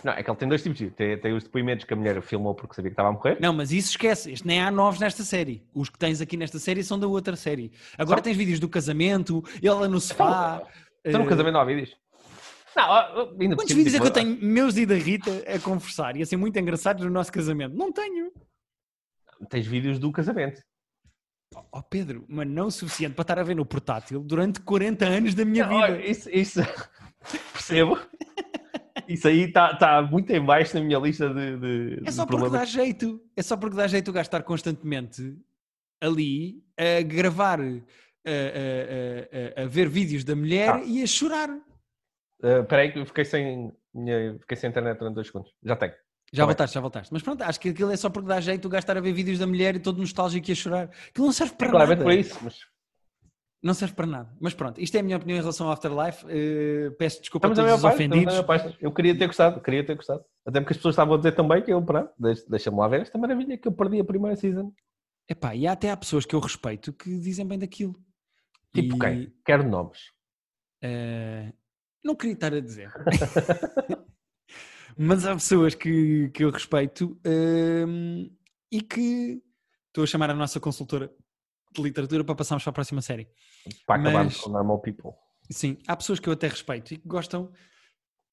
Não, 0.04 0.14
é 0.14 0.24
que 0.24 0.30
ele 0.30 0.38
tem 0.38 0.50
dois 0.50 0.62
tipos 0.62 0.78
de 0.78 0.90
tem, 0.90 1.18
tem 1.18 1.34
os 1.34 1.44
depoimentos 1.44 1.86
que 1.86 1.94
a 1.94 1.96
mulher 1.98 2.22
filmou 2.22 2.54
porque 2.56 2.74
sabia 2.74 2.90
que 2.90 2.94
estava 2.94 3.10
a 3.10 3.12
morrer. 3.12 3.38
Não, 3.40 3.54
mas 3.54 3.72
isso 3.72 3.92
esquece. 3.92 4.32
Este 4.32 4.46
nem 4.48 4.62
há 4.62 4.72
novos 4.72 5.00
nesta 5.00 5.24
série. 5.24 5.64
Os 5.74 5.90
que 5.90 5.98
tens 5.98 6.20
aqui 6.20 6.36
nesta 6.36 6.60
série 6.60 6.84
são 6.84 7.00
da 7.00 7.08
outra 7.08 7.36
série. 7.36 7.72
Agora 7.98 8.18
Só... 8.18 8.24
tens 8.24 8.38
vídeos 8.38 8.60
do 8.60 8.68
casamento, 8.68 9.44
ela 9.62 9.88
no 9.88 10.00
sofá. 10.00 10.62
Então, 11.06 11.22
uh... 11.22 11.24
no 11.24 11.30
casamento 11.30 11.54
não 11.54 11.62
há 11.62 11.66
vídeos? 11.66 11.96
Não, 12.76 12.92
ainda 13.40 13.56
Quantos 13.56 13.76
vídeos 13.76 13.94
tipo... 13.94 14.08
é 14.08 14.12
que 14.12 14.20
eu 14.20 14.24
tipo, 14.24 14.40
tenho 14.40 14.52
meus 14.52 14.78
e 14.78 14.86
da 14.86 14.96
Rita 14.96 15.32
a 15.48 15.60
conversar 15.60 16.16
e 16.18 16.22
a 16.22 16.26
ser 16.26 16.38
muito 16.38 16.58
engraçados 16.58 17.06
no 17.06 17.12
nosso 17.12 17.32
casamento? 17.32 17.76
Não 17.76 17.92
tenho. 17.92 18.32
Tens 19.50 19.68
vídeos 19.68 20.00
do 20.00 20.12
casamento. 20.12 20.62
Oh 21.72 21.84
Pedro, 21.84 22.26
mas 22.28 22.48
não 22.48 22.68
o 22.68 22.72
suficiente 22.72 23.14
para 23.14 23.22
estar 23.22 23.40
a 23.40 23.44
ver 23.44 23.56
no 23.56 23.66
portátil 23.66 24.24
durante 24.24 24.60
40 24.62 25.06
anos 25.06 25.36
da 25.36 25.46
minha 25.46 25.68
não, 25.68 25.86
vida. 25.86 26.02
Isso, 26.02 26.30
isso... 26.32 26.62
percebo. 27.54 28.00
Isso 29.08 29.28
aí 29.28 29.42
está 29.42 29.76
tá 29.76 30.02
muito 30.02 30.32
em 30.32 30.44
baixo 30.44 30.76
na 30.76 30.84
minha 30.84 31.00
lista 31.00 31.30
de, 31.30 31.58
de 31.58 32.08
É 32.08 32.12
só 32.12 32.26
de 32.26 32.32
porque 32.32 32.50
dá 32.50 32.66
jeito. 32.66 33.22
É 33.36 33.42
só 33.42 33.58
porque 33.58 33.76
dá 33.76 33.88
jeito 33.88 34.10
o 34.10 34.14
gajo 34.14 34.28
estar 34.28 34.44
constantemente 34.44 35.38
ali 36.02 36.64
a 36.78 37.02
gravar, 37.02 37.60
a, 37.62 37.64
a, 37.64 39.62
a, 39.62 39.64
a 39.64 39.66
ver 39.68 39.88
vídeos 39.88 40.24
da 40.24 40.36
mulher 40.36 40.70
ah. 40.70 40.84
e 40.84 41.02
a 41.02 41.08
chorar. 41.08 41.50
Uh, 41.50 42.62
espera 42.62 42.82
aí 42.82 42.92
que 42.92 43.00
eu 43.00 43.06
fiquei 43.06 43.24
sem, 43.24 43.72
fiquei 44.42 44.58
sem 44.58 44.70
internet 44.70 45.00
durante 45.00 45.16
dois 45.16 45.28
segundos. 45.28 45.52
Já 45.64 45.76
tenho. 45.76 45.94
Já 46.34 46.44
tá 46.44 46.46
voltaste, 46.48 46.74
já 46.74 46.82
voltaste. 46.82 47.14
Mas 47.14 47.22
pronto, 47.22 47.42
acho 47.44 47.60
que 47.60 47.70
aquilo 47.70 47.92
é 47.92 47.96
só 47.96 48.10
porque 48.10 48.28
dá 48.28 48.42
jeito 48.42 48.66
o 48.66 48.70
gajo 48.70 48.80
estar 48.80 48.98
a 48.98 49.02
ver 49.02 49.14
vídeos 49.14 49.40
da 49.40 49.48
mulher 49.48 49.76
e 49.76 49.80
todo 49.80 50.00
nostálgico 50.00 50.50
e 50.50 50.52
a 50.52 50.56
chorar. 50.56 50.90
Aquilo 51.10 51.28
não 51.28 51.32
serve 51.32 51.54
para 51.54 51.68
é, 51.68 51.72
nada. 51.72 51.94
É 51.94 51.96
por 51.96 52.12
isso, 52.12 52.40
mas 52.42 52.73
não 53.64 53.74
serve 53.74 53.96
para 53.96 54.06
nada. 54.06 54.36
Mas 54.42 54.54
pronto, 54.54 54.82
isto 54.82 54.94
é 54.96 55.00
a 55.00 55.04
minha 55.04 55.16
opinião 55.16 55.38
em 55.38 55.40
relação 55.40 55.68
ao 55.68 55.74
Afterlife. 55.74 56.26
Uh, 56.26 56.92
peço 56.98 57.22
desculpa 57.22 57.48
estamos 57.48 57.72
a 57.72 57.78
todos 57.78 57.86
os 57.86 57.94
ofendidos. 57.94 58.34
Eu 58.82 58.92
queria 58.92 59.18
ter 59.18 59.28
gostado, 59.28 59.62
queria 59.62 59.86
ter 59.86 59.96
gostado. 59.96 60.24
Até 60.46 60.60
porque 60.60 60.74
as 60.74 60.78
pessoas 60.78 60.94
estavam 60.94 61.14
a 61.14 61.18
dizer 61.18 61.32
também 61.32 61.64
que 61.64 61.72
eu, 61.72 61.82
pronto, 61.82 62.12
deixa-me 62.50 62.78
lá 62.78 62.90
ver 62.90 63.02
esta 63.02 63.18
maravilha 63.18 63.58
que 63.58 63.66
eu 63.66 63.72
perdi 63.72 64.02
a 64.02 64.04
primeira 64.04 64.36
season. 64.36 64.74
Epá, 65.30 65.56
e 65.56 65.66
há 65.66 65.72
até 65.72 65.90
há 65.90 65.96
pessoas 65.96 66.26
que 66.26 66.36
eu 66.36 66.42
respeito 66.42 66.92
que 66.92 67.18
dizem 67.18 67.48
bem 67.48 67.58
daquilo. 67.58 67.96
Tipo 68.74 68.98
e... 68.98 69.00
quem? 69.00 69.34
Quero 69.46 69.64
nomes. 69.64 70.10
Uh, 70.84 71.54
não 72.04 72.16
queria 72.16 72.34
estar 72.34 72.54
a 72.54 72.60
dizer. 72.60 72.92
Mas 74.98 75.26
há 75.26 75.34
pessoas 75.34 75.74
que, 75.74 76.30
que 76.34 76.44
eu 76.44 76.52
respeito 76.52 77.18
uh, 77.26 78.30
e 78.70 78.82
que 78.82 79.42
estou 79.88 80.04
a 80.04 80.08
chamar 80.08 80.30
a 80.30 80.36
nossa 80.36 80.60
consultora 80.60 81.10
de 81.74 81.82
literatura 81.82 82.24
para 82.24 82.36
passarmos 82.36 82.64
para 82.64 82.72
a 82.72 82.74
próxima 82.74 83.02
série. 83.02 83.28
Para 83.86 84.02
acabarmos 84.02 84.38
com 84.38 84.50
Normal 84.50 84.80
People. 84.80 85.12
Sim, 85.50 85.78
há 85.88 85.96
pessoas 85.96 86.20
que 86.20 86.30
eu 86.30 86.34
até 86.34 86.48
respeito 86.48 86.94
e 86.94 86.98
que 86.98 87.08
gostam 87.08 87.52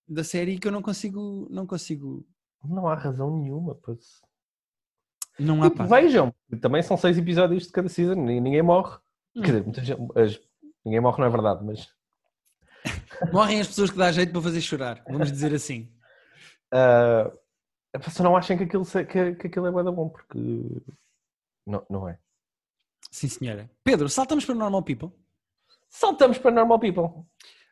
da 0.09 0.25
série 0.25 0.53
e 0.53 0.59
que 0.59 0.69
eu 0.69 0.73
não 0.73 0.83
consigo. 0.83 1.49
Não, 1.51 1.67
consigo... 1.67 2.27
não 2.65 2.89
há 2.89 2.95
razão 2.95 3.37
nenhuma, 3.37 3.75
pois. 3.75 4.21
Não 5.39 5.63
há 5.63 5.71
tipo, 5.71 5.87
Vejam, 5.87 6.35
também 6.61 6.83
são 6.83 6.97
seis 6.97 7.17
episódios 7.17 7.65
de 7.67 7.73
cada 7.73 7.89
season 7.89 8.29
e 8.29 8.41
ninguém 8.41 8.63
morre. 8.63 8.99
Hum. 9.35 9.43
Quer 9.43 9.63
dizer, 9.63 9.85
gente, 9.85 10.49
ninguém 10.85 11.01
morre, 11.01 11.19
não 11.19 11.27
é 11.27 11.31
verdade, 11.31 11.65
mas. 11.65 11.89
Morrem 13.33 13.61
as 13.61 13.69
pessoas 13.69 13.91
que 13.91 13.99
dá 13.99 14.11
jeito 14.11 14.33
para 14.33 14.41
fazer 14.41 14.61
chorar, 14.63 15.05
vamos 15.07 15.31
dizer 15.31 15.55
assim. 15.55 15.93
Uh, 16.73 17.31
só 18.11 18.23
não 18.23 18.37
achem 18.37 18.57
que 18.57 18.65
aquilo, 18.65 18.87
que, 18.87 19.35
que 19.35 19.47
aquilo 19.47 19.67
é 19.67 19.93
bom, 19.93 20.09
porque 20.09 20.39
não, 21.67 21.85
não 21.91 22.09
é. 22.09 22.19
Sim, 23.11 23.29
senhora. 23.29 23.71
Pedro, 23.85 24.09
saltamos 24.09 24.45
para 24.45 24.55
Normal 24.55 24.83
People? 24.83 25.11
Saltamos 25.89 26.39
para 26.39 26.51
Normal 26.51 26.79
People. 26.79 27.25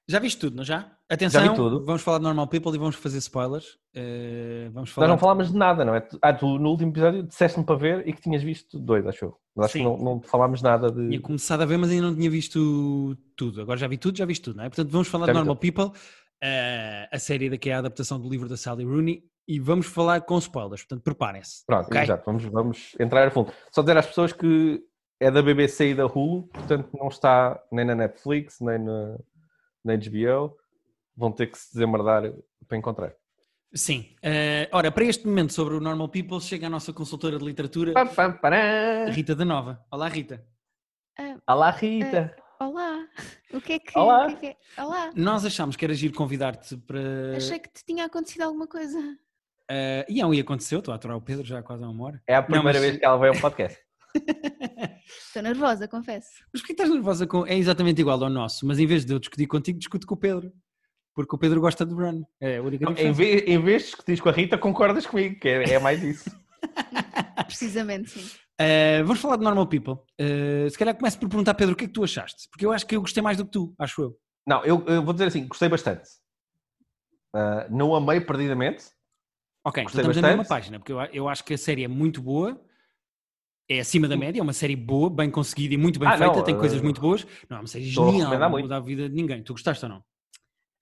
Já 0.09 0.19
viste 0.19 0.39
tudo, 0.41 0.57
não 0.57 0.65
já? 0.65 0.91
Atenção, 1.09 1.43
Já 1.43 1.51
vi 1.51 1.57
tudo. 1.57 1.85
vamos 1.85 2.01
falar 2.01 2.19
de 2.19 2.25
Normal 2.25 2.47
People 2.49 2.75
e 2.75 2.79
vamos 2.79 2.97
fazer 2.97 3.19
spoilers. 3.19 3.75
Uh, 3.95 4.71
vamos 4.73 4.91
falar 4.91 5.07
Nós 5.07 5.15
não 5.15 5.19
falámos 5.19 5.53
de 5.53 5.57
nada, 5.59 5.85
não 5.85 5.95
é? 5.95 6.07
Ah, 6.23 6.33
tu 6.33 6.59
no 6.59 6.71
último 6.71 6.91
episódio 6.91 7.23
disseste-me 7.23 7.65
para 7.65 7.77
ver 7.77 8.09
e 8.09 8.13
que 8.15 8.23
tinhas 8.23 8.43
visto 8.43 8.79
dois, 8.79 9.07
acho 9.07 9.27
eu. 9.27 9.37
Mas 9.55 9.67
acho 9.67 9.73
Sim. 9.75 9.79
que 9.81 9.85
não, 9.85 9.99
não 9.99 10.23
falámos 10.23 10.63
nada 10.63 10.91
de. 10.91 11.09
Tinha 11.09 11.21
começado 11.21 11.61
a 11.61 11.67
ver, 11.67 11.77
mas 11.77 11.91
ainda 11.91 12.07
não 12.07 12.15
tinha 12.15 12.31
visto 12.31 13.17
tudo. 13.37 13.61
Agora 13.61 13.79
já 13.79 13.87
vi 13.87 13.99
tudo, 13.99 14.17
já 14.17 14.25
viste 14.25 14.43
tudo, 14.43 14.57
não 14.57 14.65
é? 14.65 14.69
Portanto, 14.71 14.91
vamos 14.91 15.09
falar 15.09 15.27
Já 15.27 15.33
de 15.33 15.39
Normal 15.39 15.57
People, 15.57 15.91
eh, 16.43 17.09
a 17.13 17.19
série 17.19 17.51
da 17.51 17.59
que 17.59 17.69
é 17.69 17.75
a 17.75 17.79
adaptação 17.79 18.19
do 18.19 18.31
livro 18.31 18.49
da 18.49 18.57
Sally 18.57 18.85
Rooney, 18.85 19.25
e 19.47 19.61
vamos 19.61 19.87
falar 19.87 20.23
com 20.23 20.39
spoilers. 20.39 20.83
Portanto, 20.83 21.03
preparem-se. 21.03 21.67
Pronto, 21.67 21.87
ok? 21.87 22.01
exato, 22.01 22.23
vamos, 22.25 22.45
vamos 22.45 22.97
entrar 22.99 23.27
a 23.27 23.31
fundo. 23.31 23.53
Só 23.73 23.83
dizer 23.83 23.97
às 23.99 24.07
pessoas 24.07 24.33
que 24.33 24.81
é 25.21 25.31
da 25.31 25.43
BBC 25.43 25.91
e 25.91 25.95
da 25.95 26.07
Hulu, 26.07 26.45
portanto 26.49 26.89
não 26.95 27.09
está 27.09 27.61
nem 27.73 27.85
na 27.85 27.95
Netflix, 27.95 28.61
nem 28.61 28.79
na, 28.79 29.19
na 29.85 29.97
HBO. 29.97 30.57
Vão 31.17 31.33
ter 31.33 31.49
que 31.49 31.59
se 31.59 31.73
desemmerdar 31.73 32.33
para 32.69 32.79
encontrar. 32.79 33.13
Sim. 33.75 34.15
Eh, 34.23 34.69
ora, 34.73 34.91
para 34.91 35.05
este 35.05 35.27
momento 35.27 35.53
sobre 35.53 35.75
o 35.75 35.81
Normal 35.81 36.09
People, 36.09 36.41
chega 36.41 36.69
a 36.69 36.71
nossa 36.71 36.93
consultora 36.93 37.39
de 37.39 37.45
literatura, 37.45 37.93
Pam, 37.93 38.07
pam, 38.07 38.33
pará. 38.33 39.07
Rita 39.11 39.35
da 39.35 39.45
Nova. 39.45 39.85
Olá, 39.91 40.09
Rita. 40.09 40.43
Olá, 41.47 41.71
Rita! 41.71 42.37
Olá, 42.61 43.07
o 43.53 43.61
que 43.61 43.75
é 43.75 43.79
que. 43.79 43.97
Olá. 43.99 44.33
que 44.35 44.47
é 44.47 44.55
que- 44.55 44.81
Olá, 44.81 45.11
Nós 45.15 45.45
achámos 45.45 45.77
que 45.77 45.85
era 45.85 45.95
giro 45.95 46.15
convidar-te 46.15 46.77
para. 46.77 47.37
achei 47.37 47.59
que 47.59 47.69
te 47.69 47.85
tinha 47.85 48.05
acontecido 48.05 48.43
alguma 48.43 48.67
coisa. 48.67 48.99
Eh, 49.71 50.07
e 50.09 50.23
não, 50.23 50.33
e 50.33 50.41
aconteceu, 50.41 50.79
estou 50.79 50.93
a 50.93 50.97
aturar 50.97 51.17
o 51.17 51.21
Pedro 51.21 51.45
já 51.45 51.59
há 51.59 51.63
quase 51.63 51.85
há 51.85 51.89
uma 51.89 52.05
hora. 52.05 52.23
É 52.27 52.35
a 52.37 52.43
primeira 52.43 52.79
mas- 52.79 52.81
vez 52.81 52.97
que 52.97 53.05
ela 53.05 53.19
veio 53.19 53.33
ao 53.35 53.41
podcast. 53.41 53.79
Estou 55.27 55.43
nervosa, 55.43 55.87
confesso. 55.89 56.29
Mas 56.53 56.63
porquê 56.63 56.73
estás 56.73 56.91
nervosa 56.91 57.27
com. 57.27 57.47
É 57.47 57.57
exatamente 57.57 58.01
igual 58.01 58.23
ao 58.23 58.31
nosso, 58.31 58.67
mas 58.67 58.79
em 58.79 58.87
vez 58.87 59.05
de 59.05 59.13
eu 59.13 59.19
discutir 59.19 59.47
contigo, 59.47 59.79
discuto 59.79 60.07
com 60.07 60.15
o 60.15 60.19
Pedro. 60.19 60.53
Porque 61.15 61.35
o 61.35 61.39
Pedro 61.39 61.61
gosta 61.61 61.85
de 61.85 61.93
run. 61.95 62.23
É 62.41 62.59
a 62.59 62.63
única 62.63 62.85
Não, 62.85 62.93
em, 62.97 63.13
vez, 63.13 63.43
em 63.47 63.61
vez 63.61 63.83
de 63.83 63.89
discutir 63.89 64.21
com 64.23 64.29
a 64.29 64.33
Rita, 64.33 64.57
concordas 64.57 65.05
comigo, 65.05 65.39
que 65.41 65.49
é, 65.49 65.73
é 65.75 65.79
mais 65.79 66.03
isso. 66.03 66.31
Precisamente, 67.47 68.11
sim. 68.11 68.39
Uh, 68.61 69.05
vamos 69.05 69.21
falar 69.21 69.37
de 69.37 69.43
Normal 69.43 69.67
People. 69.67 69.95
Uh, 70.21 70.69
se 70.71 70.79
calhar 70.79 70.95
começo 70.95 71.19
por 71.19 71.29
perguntar, 71.29 71.55
Pedro, 71.55 71.75
o 71.75 71.77
que 71.77 71.85
é 71.85 71.87
que 71.89 71.93
tu 71.93 72.05
achaste? 72.05 72.49
Porque 72.51 72.65
eu 72.65 72.73
acho 72.73 72.87
que 72.87 72.95
eu 72.97 73.01
gostei 73.01 73.23
mais 73.23 73.37
do 73.37 73.45
que 73.45 73.51
tu, 73.51 73.75
acho 73.79 74.03
eu. 74.03 74.17
Não, 74.47 74.65
eu, 74.65 74.85
eu 74.87 75.03
vou 75.03 75.13
dizer 75.13 75.27
assim, 75.27 75.47
gostei 75.47 75.69
bastante. 75.69 76.09
Ah, 77.35 77.67
não 77.71 77.95
amei 77.95 78.21
perdidamente. 78.21 78.85
Ok, 79.65 79.83
então 79.83 79.85
Gostei 79.85 80.01
estamos 80.01 80.17
na 80.17 80.23
mesma 80.29 80.39
bastante. 80.43 80.49
página, 80.49 80.79
porque 80.79 80.93
eu, 80.93 81.01
eu 81.13 81.29
acho 81.29 81.45
que 81.45 81.55
a 81.55 81.59
série 81.59 81.85
é 81.85 81.89
muito 81.89 82.23
boa, 82.23 82.61
é 83.69 83.81
acima 83.81 84.09
da 84.09 84.17
média, 84.17 84.41
é 84.41 84.43
uma 84.43 84.53
série 84.53 84.75
boa, 84.77 85.11
bem 85.11 85.31
conseguida 85.31 85.75
e 85.75 85.77
muito 85.77 85.99
bem 85.99 86.09
Ah, 86.09 86.17
feita, 86.17 86.37
não, 86.37 86.45
tem 86.45 86.57
coisas 86.57 86.81
uh, 86.81 86.85
muito 86.85 87.01
boas. 87.01 87.27
Não, 87.49 87.59
é 87.59 87.61
uma 87.61 87.67
série 87.67 87.87
estou 87.87 88.09
a 88.09 88.11
genial, 88.13 88.39
não 88.39 88.51
muda 88.51 88.77
a 88.77 88.81
vida 88.81 89.09
de 89.09 89.15
ninguém. 89.15 89.43
Tu 89.43 89.53
gostaste 89.53 89.85
ou 89.85 89.91
não? 89.91 90.05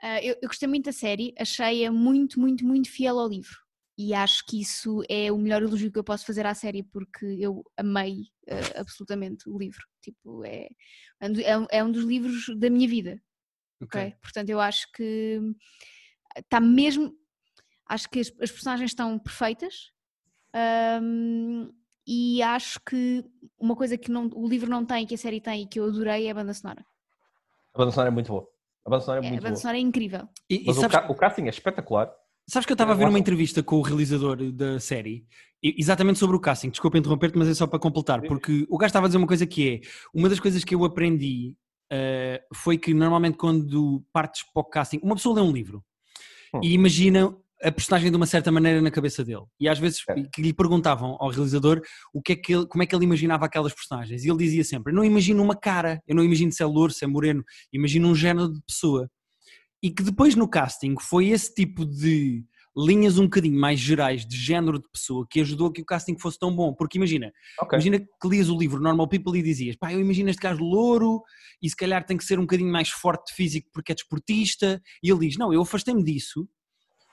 Ah, 0.00 0.22
eu, 0.22 0.36
eu 0.42 0.48
gostei 0.48 0.68
muito 0.68 0.84
da 0.84 0.92
série, 0.92 1.34
achei-a 1.38 1.90
muito, 1.90 2.38
muito, 2.38 2.64
muito 2.64 2.90
fiel 2.90 3.18
ao 3.18 3.28
livro. 3.28 3.56
E 3.98 4.12
acho 4.12 4.44
que 4.46 4.60
isso 4.60 5.02
é 5.08 5.32
o 5.32 5.38
melhor 5.38 5.62
elogio 5.62 5.90
que 5.90 5.98
eu 5.98 6.04
posso 6.04 6.26
fazer 6.26 6.44
à 6.46 6.54
série, 6.54 6.82
porque 6.82 7.24
eu 7.40 7.64
amei 7.78 8.24
ah, 8.48 8.80
absolutamente 8.80 9.48
o 9.48 9.58
livro. 9.58 9.82
Tipo, 10.02 10.44
é, 10.44 10.68
é 11.20 11.56
um 11.58 11.66
é 11.70 11.82
um- 11.84 11.88
um 11.88 11.92
dos 11.92 12.04
livros 12.04 12.44
da 12.58 12.68
minha 12.70 12.86
vida. 12.86 13.20
ok? 13.82 14.14
Portanto, 14.22 14.50
eu 14.50 14.60
acho 14.60 14.86
que 14.94 15.40
está 16.36 16.60
mesmo. 16.60 17.12
Acho 17.88 18.08
que 18.10 18.20
as, 18.20 18.28
as 18.40 18.50
personagens 18.50 18.90
estão 18.90 19.18
perfeitas 19.18 19.90
ahm, 20.52 21.70
e 22.06 22.42
acho 22.42 22.80
que 22.80 23.24
uma 23.58 23.74
coisa 23.74 23.96
que 23.98 24.10
não- 24.10 24.30
o 24.34 24.48
livro 24.48 24.70
não 24.70 24.84
tem, 24.84 25.06
que 25.06 25.14
a 25.14 25.18
série 25.18 25.40
tem 25.40 25.62
e 25.62 25.66
que 25.66 25.80
eu 25.80 25.84
adorei 25.84 26.26
é 26.26 26.30
a 26.30 26.34
banda 26.34 26.54
sonora. 26.54 26.84
A 27.74 27.78
banda 27.78 27.90
sonora 27.90 28.08
é 28.08 28.12
muito 28.12 28.28
boa. 28.28 28.46
A 28.84 28.90
banda 28.90 29.02
sonora 29.02 29.20
é 29.20 29.24
É, 29.24 29.26
a 29.26 29.30
muito 29.30 29.42
banda 29.42 29.52
boa. 29.54 29.60
sonora 29.60 29.78
é 29.78 29.80
incrível. 29.80 30.28
E, 30.48 30.62
e 30.62 30.66
Mas 30.66 30.78
o, 30.78 30.80
sabes, 30.82 30.96
ca- 30.96 31.10
o 31.10 31.14
casting 31.14 31.46
é 31.46 31.48
espetacular. 31.50 32.12
sabes 32.48 32.64
que 32.66 32.72
eu 32.72 32.74
estava 32.74 32.92
a 32.92 32.94
ver 32.94 33.02
uma 33.04 33.10
gosto. 33.10 33.20
entrevista 33.22 33.62
com 33.62 33.76
o 33.76 33.82
realizador 33.82 34.36
da 34.52 34.78
série, 34.78 35.26
e- 35.62 35.74
exatamente 35.78 36.18
sobre 36.18 36.36
o 36.36 36.40
casting, 36.40 36.70
desculpa 36.70 36.96
interromper-te, 36.98 37.36
mas 37.36 37.48
é 37.48 37.54
só 37.54 37.66
para 37.66 37.78
completar, 37.80 38.22
porque 38.22 38.64
o 38.70 38.78
gajo 38.78 38.88
estava 38.90 39.06
a 39.06 39.08
dizer 39.08 39.18
uma 39.18 39.26
coisa 39.26 39.46
que 39.46 39.68
é, 39.82 39.88
uma 40.14 40.28
das 40.28 40.38
coisas 40.38 40.62
que 40.62 40.74
eu 40.74 40.84
aprendi 40.84 41.56
uh, 41.92 42.54
foi 42.54 42.78
que 42.78 42.94
normalmente 42.94 43.36
quando 43.36 44.04
partes 44.12 44.44
para 44.44 44.60
o 44.60 44.64
casting, 44.64 45.00
uma 45.02 45.16
pessoa 45.16 45.34
lê 45.34 45.40
um 45.42 45.50
livro 45.52 45.84
Hum. 46.54 46.60
e 46.62 46.72
imagina 46.74 47.36
a 47.62 47.72
personagem 47.72 48.10
de 48.10 48.16
uma 48.16 48.26
certa 48.26 48.52
maneira 48.52 48.80
na 48.82 48.90
cabeça 48.90 49.24
dele. 49.24 49.44
E 49.58 49.68
às 49.68 49.78
vezes 49.78 50.00
É. 50.08 50.14
que 50.32 50.42
lhe 50.42 50.52
perguntavam 50.52 51.16
ao 51.18 51.30
realizador 51.30 51.80
o 52.12 52.20
que 52.20 52.32
é 52.32 52.36
que 52.36 52.52
ele, 52.54 52.66
como 52.66 52.82
é 52.82 52.86
que 52.86 52.94
ele 52.94 53.04
imaginava 53.04 53.46
aquelas 53.46 53.72
personagens. 53.72 54.24
E 54.24 54.28
ele 54.28 54.38
dizia 54.38 54.64
sempre: 54.64 54.92
Eu 54.92 54.96
não 54.96 55.04
imagino 55.04 55.42
uma 55.42 55.56
cara, 55.56 56.00
eu 56.06 56.14
não 56.14 56.22
imagino 56.24 56.52
se 56.52 56.62
é 56.62 56.66
louro, 56.66 56.92
se 56.92 57.04
é 57.04 57.08
moreno, 57.08 57.42
imagino 57.72 58.08
um 58.08 58.14
género 58.14 58.52
de 58.52 58.60
pessoa. 58.66 59.08
E 59.82 59.90
que 59.90 60.02
depois 60.02 60.34
no 60.34 60.48
casting 60.48 60.94
foi 61.00 61.28
esse 61.28 61.54
tipo 61.54 61.84
de 61.84 62.44
linhas 62.78 63.18
um 63.18 63.24
bocadinho 63.24 63.58
mais 63.58 63.80
gerais 63.80 64.26
de 64.26 64.36
género 64.36 64.78
de 64.78 64.86
pessoa 64.92 65.26
que 65.30 65.40
ajudou 65.40 65.68
a 65.68 65.72
que 65.72 65.80
o 65.80 65.84
casting 65.84 66.18
fosse 66.18 66.38
tão 66.38 66.54
bom. 66.54 66.74
Porque 66.74 66.98
imagina, 66.98 67.32
Ok. 67.60 67.74
Imagina 67.78 67.98
que 68.00 68.28
lias 68.28 68.50
o 68.50 68.58
livro 68.58 68.80
Normal 68.80 69.08
People 69.08 69.38
e 69.38 69.42
dizias, 69.42 69.76
pá, 69.76 69.92
eu 69.92 70.00
imagino 70.00 70.28
este 70.28 70.42
gajo 70.42 70.62
louro 70.62 71.22
e 71.62 71.70
se 71.70 71.76
calhar 71.76 72.04
tem 72.04 72.18
que 72.18 72.24
ser 72.24 72.38
um 72.38 72.42
bocadinho 72.42 72.70
mais 72.70 72.90
forte 72.90 73.28
de 73.30 73.34
físico 73.34 73.68
porque 73.72 73.92
é 73.92 73.94
desportista. 73.94 74.80
E 75.02 75.10
ele 75.10 75.20
diz, 75.26 75.38
não, 75.38 75.54
eu 75.54 75.62
afastei-me 75.62 76.04
disso 76.04 76.46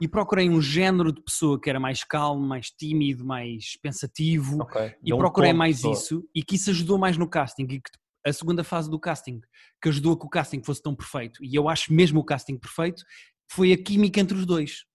e 0.01 0.07
procurei 0.07 0.49
um 0.49 0.61
género 0.61 1.11
de 1.11 1.21
pessoa 1.21 1.59
que 1.59 1.69
era 1.69 1.79
mais 1.79 2.03
calmo, 2.03 2.45
mais 2.45 2.69
tímido, 2.69 3.25
mais 3.25 3.77
pensativo 3.81 4.61
ok. 4.61 4.95
e 5.01 5.05
Deu 5.05 5.17
procurei 5.17 5.53
mais 5.53 5.83
isso 5.83 6.27
e 6.33 6.43
que 6.43 6.55
isso 6.55 6.69
ajudou 6.69 6.97
mais 6.97 7.17
no 7.17 7.29
casting 7.29 7.63
e 7.63 7.79
que 7.79 7.91
a 8.25 8.33
segunda 8.33 8.63
fase 8.63 8.89
do 8.89 8.99
casting 8.99 9.41
que 9.81 9.89
ajudou 9.89 10.13
a 10.13 10.19
que 10.19 10.25
o 10.25 10.29
casting 10.29 10.63
fosse 10.63 10.81
tão 10.81 10.95
perfeito 10.95 11.43
e 11.43 11.55
eu 11.55 11.69
acho 11.69 11.93
mesmo 11.93 12.19
o 12.19 12.25
casting 12.25 12.57
perfeito 12.57 13.03
foi 13.51 13.71
a 13.71 13.77
química 13.77 14.19
entre 14.19 14.35
os 14.35 14.45
dois. 14.45 14.85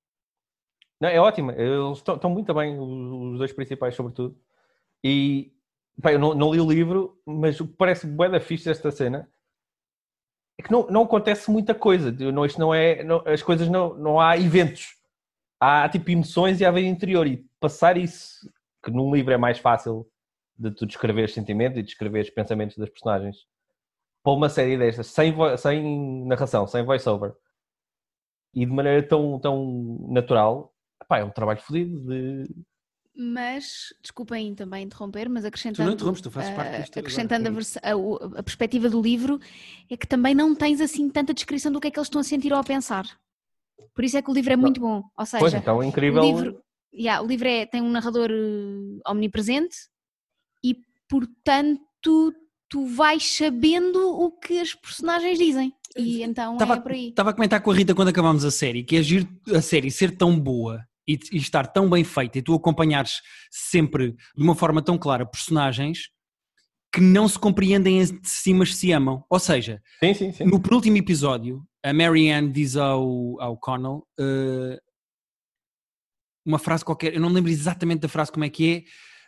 Não, 1.01 1.09
é 1.09 1.21
ótimo. 1.21 1.53
Eles 1.53 1.99
estão, 1.99 2.17
estão 2.17 2.31
muito 2.31 2.53
bem, 2.53 2.79
os 2.79 3.39
dois 3.39 3.53
principais, 3.53 3.95
sobretudo. 3.95 4.37
E 5.05 5.53
bem, 5.97 6.15
eu 6.15 6.19
não, 6.19 6.35
não 6.35 6.53
li 6.53 6.61
o 6.61 6.69
livro, 6.69 7.21
mas 7.25 7.61
o 7.61 7.69
que 7.69 7.75
parece 7.75 8.07
bué 8.07 8.29
da 8.29 8.41
fixe 8.41 8.65
desta 8.65 8.91
cena 8.91 9.31
é 10.59 10.63
que 10.63 10.73
não, 10.73 10.87
não 10.89 11.03
acontece 11.03 11.51
muita 11.51 11.75
coisa. 11.75 12.11
Não, 12.11 12.45
isto 12.45 12.59
não 12.59 12.75
é. 12.75 13.03
não- 13.05 13.23
as 13.27 13.43
coisas 13.43 13.69
não, 13.69 13.95
não 13.95 14.21
há 14.21 14.37
eventos. 14.37 14.97
Há 15.61 15.89
tipo 15.89 16.11
emoções 16.11 16.61
e 16.61 16.65
há 16.65 16.71
vida 16.71 16.89
interior. 16.89 17.27
E 17.27 17.45
passar 17.61 17.97
isso, 17.97 18.51
que 18.85 18.91
num 18.91 19.15
livro 19.15 19.33
é 19.33 19.37
mais 19.37 19.59
fácil 19.59 20.07
de 20.57 20.71
tu 20.73 20.87
descrever 20.87 21.29
sentimentos 21.31 21.79
e 21.79 21.83
descrever 21.83 22.23
os 22.23 22.31
pensamentos 22.31 22.77
das 22.77 22.91
personagens, 22.91 23.37
para 24.25 24.33
uma 24.33 24.49
série 24.49 24.77
destas, 24.77 25.07
sem, 25.07 25.33
sem 25.57 26.27
narração, 26.27 26.67
sem 26.67 26.85
voice-over, 26.85 27.33
e 28.55 28.67
de 28.67 28.73
maneira 28.73 29.07
tão, 29.07 29.39
tão 29.39 29.99
natural, 30.11 30.75
é 31.13 31.25
um 31.25 31.31
trabalho 31.31 31.61
fodido 31.61 32.01
de. 32.01 32.45
Mas, 33.21 33.93
desculpem 34.01 34.55
também 34.55 34.85
interromper, 34.85 35.29
mas 35.29 35.43
Tu 35.43 35.49
acrescentando, 35.49 35.89
não 35.89 35.95
interrompes, 35.95 36.21
tu 36.23 36.31
fazes 36.31 36.51
parte 36.55 36.77
ah, 36.77 36.79
disto. 36.81 36.99
acrescentando 37.01 37.49
a, 37.49 37.51
vers- 37.51 37.77
a- 37.79 38.43
perspectiva 38.45 38.89
do 38.89 39.03
livro, 39.03 39.41
é 39.91 39.97
que 39.97 40.07
também 40.07 40.37
não 40.37 40.55
tens 40.55 40.81
assim 40.81 41.11
tanta 41.11 41.35
descrição 41.35 41.73
do 41.73 41.81
que 41.81 41.89
é 41.89 41.91
que 41.91 41.99
eles 41.99 42.07
estão 42.07 42.21
a 42.21 42.25
sentir 42.25 42.53
ou 42.53 42.59
a 42.61 42.63
pensar. 42.63 43.05
Por 43.93 44.05
isso 44.05 44.17
é 44.17 44.23
que 44.23 44.31
o 44.31 44.35
livro 44.35 44.53
é 44.53 44.57
muito 44.57 44.81
bom. 44.81 45.03
Ou 45.19 45.27
seja, 45.27 45.41
Pois 45.41 45.53
então, 45.55 45.83
é 45.83 45.87
incrível. 45.87 46.23
o 46.23 46.25
livro, 46.27 46.63
yeah, 46.95 47.21
o 47.21 47.27
livro 47.27 47.49
é, 47.49 47.67
tem 47.67 47.83
um 47.83 47.91
narrador 47.91 48.31
eh, 48.31 49.11
omnipresente 49.11 49.77
e, 50.63 50.77
portanto, 51.09 52.33
tu 52.69 52.87
vais 52.87 53.37
sabendo 53.37 53.99
o 54.17 54.31
que 54.31 54.61
as 54.61 54.75
personagens 54.77 55.37
dizem. 55.39 55.73
E 55.97 56.23
então 56.23 56.53
Estava 56.53 56.75
é 56.75 56.81
por 56.81 56.93
aí. 56.93 57.09
estava 57.09 57.31
a 57.31 57.33
comentar 57.33 57.61
com 57.63 57.71
a 57.73 57.75
Rita 57.75 57.97
quando 57.97 58.09
acabámos 58.09 58.45
a 58.45 58.51
série, 58.53 58.85
que 58.85 58.95
é 58.97 59.03
giro 59.03 59.27
a 59.53 59.61
série 59.61 59.91
ser 59.91 60.17
tão 60.17 60.39
boa 60.39 60.87
e, 61.09 61.19
e 61.33 61.39
estar 61.39 61.67
tão 61.67 61.89
bem 61.89 62.05
feita 62.05 62.39
e 62.39 62.43
tu 62.43 62.55
acompanhares 62.55 63.23
sempre 63.51 64.13
de 64.37 64.43
uma 64.45 64.55
forma 64.55 64.83
tão 64.83 64.99
clara 64.99 65.25
personagens 65.27 66.11
que 66.93 67.01
não 67.01 67.27
se 67.29 67.39
compreendem 67.39 68.03
de 68.05 68.29
si, 68.29 68.53
mas 68.55 68.75
se 68.75 68.93
amam. 68.93 69.25
Ou 69.29 69.39
seja, 69.39 69.83
Sim, 70.03 70.15
sim, 70.15 70.33
sim. 70.33 70.45
no 70.45 70.61
penúltimo 70.61 70.97
episódio, 70.97 71.63
a 71.83 71.93
Marianne 71.93 72.51
diz 72.53 72.77
ao, 72.77 73.41
ao 73.41 73.57
Connell 73.59 74.07
eh, 74.19 74.79
uma 76.45 76.59
frase 76.59 76.85
qualquer, 76.85 77.15
eu 77.15 77.21
não 77.21 77.29
me 77.29 77.35
lembro 77.37 77.51
exatamente 77.51 78.01
da 78.01 78.09
frase 78.09 78.33
como 78.33 78.45
é 78.45 78.49
que 78.49 78.75
é, 78.75 78.85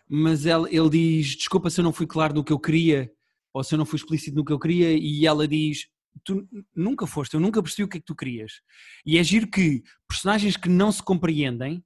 mas 0.08 0.46
ela- 0.46 0.68
ele 0.70 0.88
diz: 0.90 1.36
Desculpa 1.36 1.68
se 1.70 1.80
eu 1.80 1.84
não 1.84 1.92
fui 1.92 2.06
claro 2.06 2.34
no 2.34 2.42
que 2.44 2.52
eu 2.52 2.58
queria, 2.58 3.10
ou 3.52 3.62
se 3.62 3.74
eu 3.74 3.78
não 3.78 3.84
fui 3.86 3.96
explícito 3.98 4.36
no 4.36 4.44
que 4.44 4.52
eu 4.52 4.58
queria, 4.58 4.92
e 4.96 5.26
ela 5.26 5.46
diz: 5.46 5.86
Tu 6.24 6.46
nunca 6.74 7.06
foste, 7.06 7.34
eu 7.34 7.40
nunca 7.40 7.62
percebi 7.62 7.84
o 7.84 7.88
que 7.88 7.96
é 7.96 8.00
que 8.00 8.06
tu 8.06 8.14
querias. 8.14 8.60
E 9.06 9.16
é 9.18 9.22
giro 9.24 9.48
que 9.48 9.82
personagens 10.08 10.56
que 10.56 10.68
não 10.68 10.90
se 10.92 11.02
compreendem, 11.02 11.82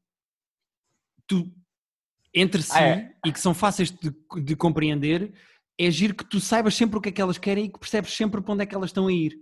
tu, 1.26 1.52
entre 2.34 2.62
si, 2.62 2.72
Ah, 2.74 2.82
é? 2.82 3.16
e 3.24 3.32
que 3.32 3.38
são 3.40 3.54
fáceis 3.54 3.90
de, 3.90 4.10
de 4.42 4.56
compreender, 4.56 5.32
é 5.78 5.90
giro 5.90 6.14
que 6.14 6.24
tu 6.24 6.40
saibas 6.40 6.74
sempre 6.74 6.98
o 6.98 7.00
que 7.00 7.08
é 7.08 7.12
que 7.12 7.20
elas 7.20 7.38
querem 7.38 7.66
e 7.66 7.72
que 7.72 7.78
percebes 7.78 8.12
sempre 8.12 8.40
para 8.42 8.52
onde 8.52 8.62
é 8.62 8.66
que 8.66 8.74
elas 8.74 8.90
estão 8.90 9.06
a 9.06 9.12
ir. 9.12 9.36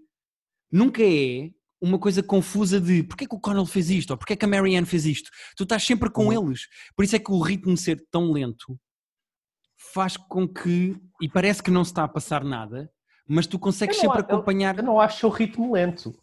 Nunca 0.71 1.03
é 1.03 1.51
uma 1.81 1.99
coisa 1.99 2.23
confusa 2.23 2.81
de 2.81 3.03
porque 3.03 3.25
é 3.25 3.27
que 3.27 3.35
o 3.35 3.41
Connell 3.41 3.67
fez 3.67 3.91
isto 3.91 4.13
ou 4.13 4.17
porque 4.17 4.35
é 4.35 4.37
que 4.37 4.45
a 4.45 4.49
Marianne 4.49 4.87
fez 4.87 5.05
isto. 5.05 5.31
Tu 5.57 5.65
estás 5.65 5.83
sempre 5.85 6.11
com 6.11 6.27
Uhum. 6.29 6.49
eles. 6.49 6.69
Por 6.95 7.05
isso 7.05 7.17
é 7.17 7.19
que 7.19 7.31
o 7.33 7.41
ritmo 7.41 7.75
de 7.75 7.81
ser 7.81 8.07
tão 8.11 8.31
lento 8.33 8.79
faz 9.93 10.17
com 10.17 10.47
que, 10.49 10.97
e 11.21 11.29
parece 11.29 11.63
que 11.63 11.71
não 11.71 11.85
se 11.85 11.91
está 11.91 12.05
a 12.05 12.09
passar 12.09 12.45
nada, 12.45 12.91
mas 13.27 13.47
tu 13.47 13.59
consegues 13.59 13.97
sempre 13.97 14.21
acompanhar. 14.21 14.77
Eu 14.77 14.85
não 14.85 15.01
acho 15.01 15.27
o 15.27 15.31
ritmo 15.31 15.73
lento. 15.73 16.15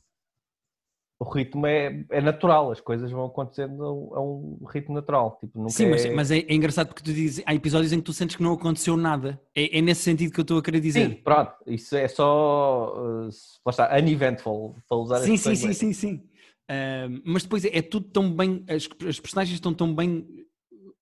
o 1.19 1.25
ritmo 1.25 1.67
é, 1.67 2.05
é 2.09 2.21
natural, 2.21 2.71
as 2.71 2.79
coisas 2.79 3.11
vão 3.11 3.25
acontecendo 3.25 3.83
a 4.13 4.21
um 4.21 4.65
ritmo 4.65 4.95
natural. 4.95 5.37
Tipo, 5.39 5.59
nunca 5.59 5.71
Sim, 5.71 5.89
mas, 5.89 6.05
é... 6.05 6.13
mas 6.13 6.31
é, 6.31 6.39
é 6.39 6.53
engraçado 6.53 6.87
porque 6.87 7.03
tu 7.03 7.13
dizes, 7.13 7.43
há 7.45 7.53
episódios 7.53 7.91
em 7.91 7.97
que 7.97 8.03
tu 8.03 8.13
sentes 8.13 8.35
que 8.35 8.43
não 8.43 8.53
aconteceu 8.53 8.95
nada. 8.95 9.41
É, 9.55 9.77
é 9.77 9.81
nesse 9.81 10.01
sentido 10.01 10.31
que 10.31 10.39
eu 10.39 10.43
estou 10.43 10.57
a 10.57 10.63
querer 10.63 10.79
dizer. 10.79 11.09
Sim, 11.09 11.15
pronto, 11.15 11.53
isso 11.67 11.95
é 11.95 12.07
só, 12.07 12.93
uh, 12.95 13.29
lá 13.65 13.69
está, 13.69 13.97
uneventful, 13.97 14.75
para 14.87 14.97
usar 14.97 15.19
Sim, 15.19 15.37
sim, 15.37 15.55
sim, 15.55 15.73
sim, 15.73 15.93
sim. 15.93 16.23
Ahm, 16.69 17.21
mas 17.25 17.41
depois 17.43 17.65
é, 17.65 17.77
é 17.77 17.81
tudo 17.81 18.07
tão 18.09 18.31
bem, 18.31 18.63
as, 18.69 18.87
as 19.07 19.19
personagens 19.19 19.55
estão 19.55 19.73
tão 19.73 19.93
bem 19.93 20.27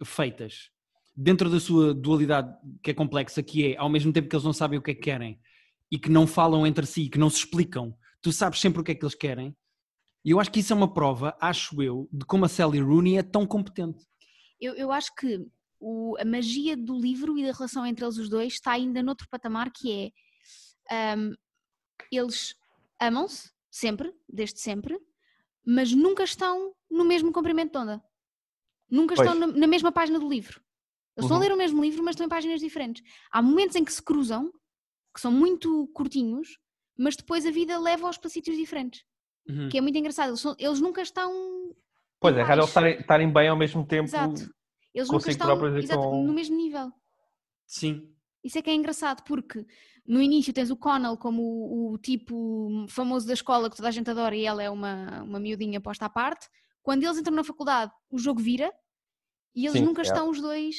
feitas 0.01 0.69
dentro 1.13 1.49
da 1.49 1.59
sua 1.59 1.93
dualidade 1.93 2.55
que 2.81 2.91
é 2.91 2.93
complexa, 2.93 3.43
que 3.43 3.73
é 3.73 3.77
ao 3.77 3.89
mesmo 3.89 4.13
tempo 4.13 4.29
que 4.29 4.35
eles 4.35 4.45
não 4.45 4.53
sabem 4.53 4.79
o 4.79 4.81
que 4.81 4.91
é 4.91 4.95
que 4.95 5.01
querem 5.01 5.39
e 5.91 5.97
que 5.99 6.09
não 6.09 6.27
falam 6.27 6.65
entre 6.67 6.85
si, 6.85 7.09
que 7.09 7.17
não 7.17 7.29
se 7.29 7.37
explicam, 7.37 7.95
tu 8.21 8.31
sabes 8.31 8.59
sempre 8.59 8.81
o 8.81 8.83
que 8.83 8.91
é 8.91 8.95
que 8.95 9.03
eles 9.03 9.15
querem. 9.15 9.55
E 10.25 10.31
eu 10.31 10.39
acho 10.39 10.51
que 10.51 10.59
isso 10.59 10.73
é 10.73 10.75
uma 10.75 10.93
prova, 10.93 11.37
acho 11.39 11.81
eu, 11.81 12.09
de 12.11 12.25
como 12.25 12.43
a 12.45 12.49
Sally 12.49 12.79
Rooney 12.79 13.17
é 13.17 13.23
tão 13.23 13.45
competente. 13.45 14.05
Eu, 14.59 14.73
eu 14.75 14.91
acho 14.91 15.13
que 15.15 15.45
o- 15.79 16.17
a 16.19 16.25
magia 16.25 16.75
do 16.75 16.99
livro 16.99 17.37
e 17.37 17.45
da 17.45 17.51
relação 17.53 17.85
entre 17.85 18.03
eles 18.03 18.17
os 18.17 18.27
dois 18.29 18.53
está 18.53 18.71
ainda 18.71 19.01
noutro 19.03 19.27
patamar 19.29 19.71
que 19.71 20.11
é 20.89 21.13
ahm, 21.13 21.33
eles 22.11 22.55
amam-se 22.99 23.51
sempre, 23.69 24.11
desde 24.27 24.59
sempre, 24.59 24.97
mas 25.65 25.91
nunca 25.93 26.23
estão 26.23 26.73
no 26.89 27.05
mesmo 27.05 27.31
comprimento 27.31 27.71
de 27.73 27.77
onda. 27.77 28.03
Nunca 28.89 29.15
Pois. 29.15 29.29
estão 29.29 29.39
na, 29.39 29.47
na 29.47 29.67
mesma 29.67 29.91
página 29.91 30.17
do 30.19 30.27
livro. 30.29 30.61
Eles 31.15 31.25
estão 31.25 31.37
a 31.37 31.39
Uhum. 31.39 31.45
ler 31.45 31.53
o 31.53 31.57
mesmo 31.57 31.81
livro, 31.81 32.03
mas 32.03 32.13
estão 32.13 32.25
em 32.25 32.29
páginas 32.29 32.59
diferentes. 32.59 33.03
Há 33.31 33.41
momentos 33.41 33.75
em 33.75 33.83
que 33.83 33.91
se 33.93 34.01
cruzam, 34.01 34.51
que 35.17 35.21
são 35.21 35.31
muito 35.31 35.87
curtinhos, 35.95 36.59
mas 36.95 37.15
depois 37.15 37.43
a 37.43 37.49
vida 37.49 37.79
leva-os 37.79 38.19
para 38.19 38.29
sítios 38.29 38.55
diferentes. 38.55 39.03
Uhum. 39.49 39.67
Que 39.67 39.79
é 39.79 39.81
muito 39.81 39.97
engraçado. 39.97 40.29
Eles, 40.29 40.39
são- 40.39 40.55
eles 40.59 40.79
nunca 40.79 41.01
estão 41.01 41.73
Pois 42.19 42.37
é, 42.37 42.43
raro 42.43 42.61
eles 42.61 42.99
estarem, 42.99 43.33
bem 43.33 43.47
ao 43.47 43.57
mesmo 43.57 43.83
tempo. 43.83 44.03
Exato. 44.07 44.47
Eles 44.93 45.09
nunca 45.09 45.31
estão 45.31 45.77
exato, 45.77 45.99
com- 46.01 46.23
no 46.23 46.31
mesmo 46.33 46.55
nível. 46.55 46.91
Sim. 47.65 48.13
Isso 48.43 48.59
é 48.59 48.61
que 48.61 48.69
é 48.69 48.75
engraçado, 48.75 49.23
porque 49.23 49.65
no 50.05 50.21
início 50.21 50.53
tens 50.53 50.69
o 50.69 50.77
Connell 50.77 51.17
como 51.17 51.41
o, 51.41 51.93
o 51.93 51.97
tipo 51.97 52.85
famoso 52.87 53.25
da 53.25 53.33
escola 53.33 53.71
que 53.71 53.75
toda 53.75 53.87
a 53.87 53.91
gente 53.91 54.09
adora 54.11 54.35
e 54.35 54.45
ela 54.45 54.61
é 54.61 54.69
uma, 54.69 55.23
uma 55.23 55.39
miudinha 55.39 55.81
posta 55.81 56.05
à 56.05 56.09
parte. 56.09 56.47
Quando 56.83 57.03
eles 57.03 57.17
entram 57.17 57.35
na 57.35 57.43
faculdade, 57.43 57.91
o 58.11 58.19
jogo 58.19 58.39
vira 58.39 58.71
e 59.55 59.65
eles 59.65 59.79
Sim, 59.79 59.83
nunca 59.85 60.01
é. 60.01 60.03
estão 60.03 60.29
os 60.29 60.39
dois. 60.39 60.75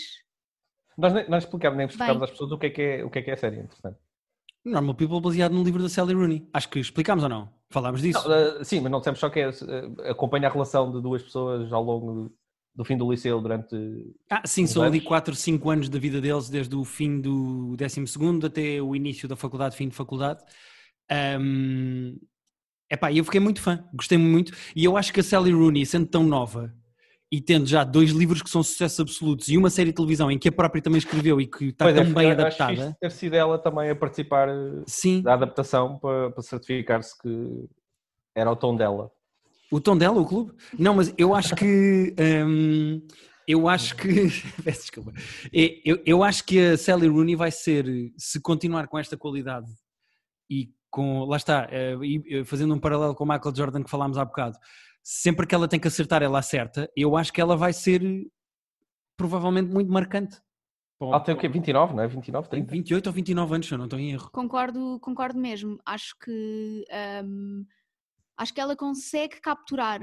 Nós 0.97 1.12
nós 1.28 1.43
explicamos, 1.43 1.76
nem 1.76 1.86
explicamos 1.89 2.18
Bem. 2.20 2.24
às 2.24 2.30
pessoas 2.30 2.53
o 2.53 2.59
que 2.59 2.66
é 2.66 2.70
que 2.70 2.82
é, 2.82 3.05
o 3.05 3.11
que 3.11 3.18
é, 3.18 3.22
que 3.22 3.30
é 3.30 3.34
a 3.34 3.36
série, 3.36 3.59
entretanto. 3.59 3.99
Normal 4.64 4.94
People 4.94 5.20
baseado 5.20 5.52
no 5.52 5.62
livro 5.62 5.82
da 5.82 5.88
Sally 5.88 6.14
Rooney. 6.14 6.48
Acho 6.52 6.68
que 6.68 6.78
explicámos 6.78 7.24
ou 7.24 7.30
não? 7.30 7.48
Falámos 7.70 8.02
disso. 8.02 8.26
Não, 8.28 8.34
eh, 8.34 8.64
sim, 8.64 8.80
mas 8.80 8.90
não 8.90 8.98
dissemos 8.98 9.20
só 9.20 9.28
que 9.28 9.40
é, 9.40 9.48
eh, 9.48 10.11
acompanha 10.11 10.48
a 10.48 10.50
relação 10.50 10.90
de 10.90 11.02
duas 11.02 11.22
pessoas 11.22 11.72
ao 11.72 11.82
longo 11.82 12.12
do, 12.12 12.34
do 12.74 12.84
fim 12.84 12.96
do 12.96 13.11
liceu 13.11 13.40
durante. 13.40 13.76
Ah, 14.30 14.42
sim, 14.44 14.66
são 14.66 14.82
ali 14.82 14.98
anos. 14.98 15.09
4, 15.09 15.34
5 15.34 15.70
anos 15.70 15.88
da 15.88 15.98
vida 15.98 16.20
deles, 16.20 16.48
desde 16.48 16.74
o 16.74 16.84
fim 16.84 17.20
do 17.20 17.76
12 17.76 18.46
até 18.46 18.80
o 18.80 18.96
início 18.96 19.28
da 19.28 19.36
faculdade, 19.36 19.76
fim 19.76 19.88
de 19.88 19.94
faculdade. 19.94 20.42
Ahm, 21.11 22.16
epá, 22.90 23.12
eu 23.12 23.24
fiquei 23.24 23.40
muito 23.40 23.61
fã, 23.61 23.84
gostei 23.92 24.16
muito. 24.16 24.52
E 24.74 24.84
eu 24.84 24.96
acho 24.96 25.12
que 25.12 25.20
a 25.20 25.22
Sally 25.22 25.52
Rooney, 25.52 25.84
sendo 25.84 26.06
tão 26.06 26.24
nova 26.24 26.74
e 27.30 27.40
tendo 27.40 27.66
já 27.66 27.84
dois 27.84 28.10
livros 28.10 28.42
que 28.42 28.48
são 28.48 28.62
sucessos 28.62 29.00
absolutos 29.00 29.48
e 29.48 29.58
uma 29.58 29.68
série 29.68 29.90
de 29.90 29.96
televisão 29.96 30.30
em 30.30 30.38
que 30.38 30.48
a 30.48 30.52
própria 30.52 30.82
também 30.82 30.98
escreveu 30.98 31.40
e 31.40 31.46
que 31.46 31.66
está 31.66 31.84
Pois 31.84 31.94
tão 31.94 32.12
bem 32.12 32.30
acho 32.30 32.40
adaptada, 32.40 32.96
ter 32.98 33.10
sido 33.10 33.34
ela 33.34 33.58
também 33.58 33.90
a 33.90 33.96
participar 33.96 34.48
eh, 34.48 34.82
sim, 34.86 35.20
da 35.20 35.34
adaptação 35.34 35.98
para, 35.98 36.30
para 36.30 36.42
certificar-se 36.42 37.16
que 37.18 37.68
era 38.34 38.50
o 38.50 38.56
tom 38.56 38.74
dela. 38.76 39.10
o 39.70 39.80
tom 39.80 39.96
dela, 39.96 40.20
o 40.20 40.26
clube. 40.26 40.52
Não, 40.78 40.94
mas 40.94 41.12
eu 41.18 41.34
acho 41.34 41.54
que. 41.54 42.14
ahm, 42.18 43.00
eu 43.46 43.68
acho 43.68 43.96
que. 43.96 44.08
Peço 44.64 44.82
desculpa. 44.82 45.12
Eu, 45.52 46.00
eu 46.06 46.22
acho 46.22 46.44
que 46.44 46.58
a 46.58 46.78
Sally 46.78 47.08
Rooney 47.08 47.36
vai 47.36 47.50
ser, 47.50 47.84
se 48.16 48.40
continuar 48.40 48.86
com 48.86 48.98
esta 48.98 49.16
qualidade 49.16 49.66
e 50.48 50.70
com. 50.88 51.24
Lá 51.24 51.36
está, 51.36 51.68
eh, 51.70 51.96
eh, 52.30 52.44
fazendo 52.44 52.72
um 52.74 52.78
paralelo 52.78 53.14
com 53.14 53.24
o 53.24 53.28
Michael 53.28 53.54
Jordan 53.54 53.82
que 53.82 53.90
falámos 53.90 54.16
há 54.16 54.24
bocado, 54.24 54.56
sempre 55.03 55.46
que 55.46 55.55
ela 55.55 55.68
tem 55.68 55.80
que 55.80 55.88
acertar, 55.88 56.22
ela 56.22 56.38
acerta. 56.38 56.90
Eu 56.96 57.16
acho 57.16 57.32
que 57.32 57.40
ela 57.40 57.57
vai 57.57 57.72
ser 57.72 58.03
provavelmente 59.16 59.72
muito 59.72 59.90
marcante. 59.90 60.40
Bom, 61.01 61.11
ela 61.11 61.20
tem 61.20 61.34
o 61.34 61.38
quê? 61.38 61.49
29, 61.49 61.94
não 61.94 62.03
é? 62.03 62.09
29, 62.09 62.49
30? 62.49 62.72
28 62.72 63.07
ou 63.07 63.12
29 63.12 63.55
anos, 63.55 63.66
se 63.66 63.74
eu 63.74 63.78
não 63.78 63.84
estou 63.84 63.99
em 63.99 64.12
erro. 64.12 64.30
Concordo, 64.32 64.99
concordo 65.01 65.38
mesmo. 65.38 65.78
Acho 65.86 66.16
que, 66.18 66.84
hum, 67.24 67.64
acho 68.36 68.53
que 68.53 68.61
ela 68.61 68.76
consegue 68.76 69.40
capturar 69.40 70.01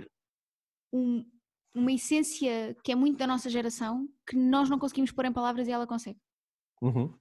um, 0.94 1.26
uma 1.74 1.92
essência 1.92 2.76
que 2.82 2.92
é 2.92 2.96
muito 2.96 3.18
da 3.18 3.28
nossa 3.28 3.50
geração, 3.50 4.08
que 4.26 4.38
nós 4.38 4.70
não 4.70 4.80
conseguimos 4.80 5.12
pôr 5.12 5.26
em 5.26 5.34
palavras 5.34 5.68
e 5.68 5.72
ela 5.72 5.86
consegue. 5.86 6.20
Uhum. 6.82 7.14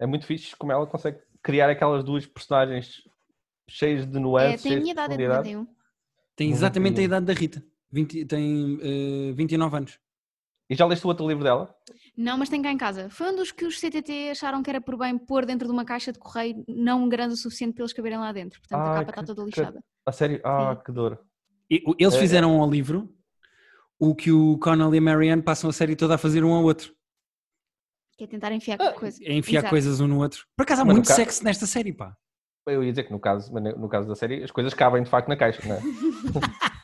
É 0.00 0.06
muito 0.06 0.26
fixe 0.26 0.56
como 0.56 0.72
ela 0.72 0.86
consegue 0.86 1.20
criar 1.42 1.70
aquelas 1.70 2.02
duas 2.02 2.26
personagens 2.26 3.02
cheias 3.68 4.04
de 4.06 4.18
nuances. 4.18 4.64
É, 4.64 4.68
tem 4.68 4.78
a 4.78 4.80
minha 4.80 4.92
idade, 4.92 5.14
é 5.14 5.16
31. 5.16 5.66
Tem 6.38 6.52
exatamente 6.52 7.00
a 7.00 7.02
idade 7.02 7.26
da 7.26 7.32
Rita. 7.32 7.60
20, 7.90 8.24
tem 8.26 8.78
eh, 8.80 9.32
uh, 9.32 9.34
29 9.34 9.76
anos. 9.76 9.98
E 10.70 10.76
já 10.76 10.86
leste 10.86 11.04
o 11.04 11.08
outro 11.08 11.26
livro 11.26 11.42
dela? 11.42 11.74
Não, 12.16 12.38
mas 12.38 12.48
tem 12.48 12.62
cá 12.62 12.70
em 12.70 12.78
casa. 12.78 13.10
Foi 13.10 13.32
um 13.32 13.34
dos 13.34 13.50
que 13.50 13.64
os 13.64 13.80
CTT 13.80 14.30
acharam 14.30 14.62
que 14.62 14.70
era 14.70 14.80
por 14.80 14.96
bem 14.96 15.18
pôr 15.18 15.44
dentro 15.44 15.66
de 15.66 15.72
uma 15.72 15.84
caixa 15.84 16.12
de 16.12 16.18
correio 16.20 16.62
não 16.68 17.08
grande 17.08 17.34
o 17.34 17.36
suficiente 17.36 17.74
para 17.74 17.82
eles 17.82 17.92
caberem 17.92 18.18
lá 18.18 18.30
dentro. 18.30 18.60
Portanto, 18.60 18.80
a 18.80 18.94
capa 18.94 19.10
está 19.10 19.24
toda 19.24 19.42
lixada. 19.42 19.80
Que, 19.80 19.84
a 20.06 20.12
sério? 20.12 20.40
Ah, 20.44 20.76
Sim. 20.76 20.82
que 20.84 20.92
dor. 20.92 21.20
E, 21.68 21.82
eles 21.98 22.14
é. 22.14 22.20
fizeram 22.20 22.54
é. 22.54 22.60
ao 22.60 22.70
livro 22.70 23.12
o 23.98 24.14
que 24.14 24.30
o 24.30 24.58
Connell 24.58 24.94
e 24.94 24.98
a 24.98 25.00
Marianne 25.00 25.42
passam 25.42 25.68
a 25.68 25.72
série 25.72 25.96
toda 25.96 26.14
a 26.14 26.18
fazer 26.18 26.44
um 26.44 26.52
ao 26.52 26.62
outro. 26.62 26.94
Que 28.16 28.24
é 28.24 28.26
tentar 28.28 28.52
enfiar 28.52 28.80
ah, 28.80 28.92
coisas. 28.92 29.20
É 29.22 29.32
enfiar 29.32 29.60
Exato. 29.60 29.70
coisas 29.70 30.00
um 30.00 30.06
no 30.06 30.20
outro. 30.20 30.46
Por 30.56 30.62
acaso 30.62 30.82
há 30.82 30.84
mas 30.84 30.94
muito 30.94 31.12
sexo 31.12 31.42
nesta 31.42 31.66
série, 31.66 31.92
pá. 31.92 32.16
Eu 32.70 32.82
ia 32.84 32.90
dizer 32.90 33.04
que 33.04 33.12
no 33.12 33.18
caso, 33.20 33.52
no 33.52 33.88
caso 33.88 34.08
da 34.08 34.14
série, 34.14 34.42
as 34.44 34.50
coisas 34.50 34.74
cabem 34.74 35.02
de 35.02 35.10
facto 35.10 35.28
na 35.28 35.36
caixa, 35.36 35.60
não 35.66 35.76
é? 35.76 35.80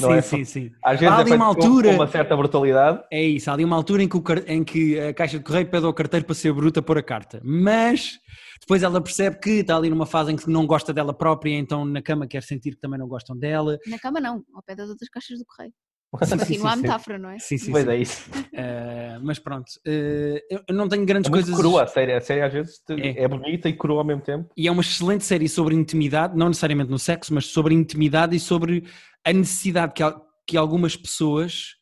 Não 0.00 0.08
sim, 0.10 0.14
é 0.14 0.22
sim, 0.22 0.44
sim. 0.44 0.70
Às 0.84 1.00
vezes 1.00 1.14
Há 1.14 1.18
é 1.18 1.20
ali 1.20 1.30
feito 1.30 1.40
uma 1.40 1.46
altura- 1.46 1.88
com 1.88 1.94
uma 1.94 2.06
certa 2.06 2.36
brutalidade. 2.36 3.02
É 3.10 3.22
isso, 3.22 3.50
há 3.50 3.54
ali 3.54 3.64
uma 3.64 3.76
altura 3.76 4.02
em 4.02 4.08
que, 4.08 4.16
o 4.16 4.22
em 4.46 4.62
que 4.64 4.98
a 4.98 5.12
caixa 5.12 5.38
de 5.38 5.44
correio 5.44 5.68
pede 5.68 5.84
ao 5.84 5.92
carteiro 5.92 6.24
para 6.24 6.34
ser 6.34 6.52
bruta 6.52 6.80
pôr 6.80 6.98
a 6.98 7.02
carta. 7.02 7.40
Mas 7.44 8.18
depois 8.60 8.82
ela 8.82 9.00
percebe 9.00 9.38
que 9.38 9.50
está 9.50 9.76
ali 9.76 9.90
numa 9.90 10.06
fase 10.06 10.32
em 10.32 10.36
que 10.36 10.48
não 10.48 10.66
gosta 10.66 10.92
dela 10.92 11.12
própria, 11.12 11.56
então 11.56 11.84
na 11.84 12.00
cama 12.02 12.26
quer 12.26 12.42
sentir 12.42 12.72
que 12.72 12.80
também 12.80 12.98
não 12.98 13.08
gostam 13.08 13.36
dela. 13.36 13.78
Na 13.86 13.98
cama 13.98 14.20
não, 14.20 14.44
ao 14.54 14.62
pé 14.62 14.74
das 14.74 14.88
outras 14.88 15.08
caixas 15.08 15.38
do 15.38 15.44
correio. 15.44 15.72
Continua 16.18 16.72
a 16.72 16.76
metáfora, 16.76 17.18
não 17.18 17.30
é? 17.30 17.38
Sim, 17.38 17.58
sim, 17.58 17.70
Pois 17.70 17.84
sim. 17.84 17.90
é 17.90 17.96
isso. 17.96 18.30
Eh, 18.56 19.18
mas 19.22 19.38
pronto, 19.40 19.66
eh, 19.84 20.40
eu 20.68 20.74
não 20.74 20.88
tenho 20.88 21.04
grandes 21.04 21.28
É 21.28 21.30
muito 21.32 21.46
coisas. 21.46 21.60
crua 21.60 21.82
a 21.82 21.86
série. 21.88 22.12
A 22.12 22.20
série 22.20 22.40
às 22.40 22.52
vezes 22.52 22.78
te- 22.78 22.92
É. 22.94 23.24
é. 23.24 23.28
bonita 23.28 23.68
e 23.68 23.76
crua 23.76 23.98
ao 23.98 24.04
mesmo 24.04 24.22
tempo. 24.22 24.48
E 24.56 24.68
é 24.68 24.70
uma 24.70 24.80
excelente 24.82 25.24
série 25.24 25.48
sobre 25.48 25.74
intimidade, 25.74 26.36
não 26.36 26.48
necessariamente 26.48 26.88
no 26.90 26.98
sexo, 26.98 27.34
mas 27.34 27.46
sobre 27.46 27.74
intimidade 27.74 28.36
e 28.36 28.40
sobre 28.40 28.84
a 29.24 29.32
necessidade 29.32 29.92
que, 29.92 30.02
que 30.46 30.56
algumas 30.56 30.94
pessoas, 30.96 31.74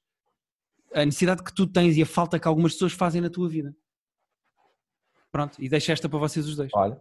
a 0.94 1.04
necessidade 1.04 1.42
que 1.42 1.54
tu 1.54 1.66
tens 1.66 1.96
e 1.98 2.02
a 2.02 2.06
falta 2.06 2.38
que 2.38 2.48
algumas 2.48 2.72
pessoas 2.72 2.92
fazem 2.92 3.20
na 3.20 3.28
tua 3.28 3.48
vida. 3.48 3.74
Pronto, 5.30 5.56
e 5.62 5.68
deixo 5.68 5.92
esta 5.92 6.08
para 6.08 6.18
vocês 6.18 6.46
os 6.46 6.56
dois. 6.56 6.70
Olha. 6.74 6.98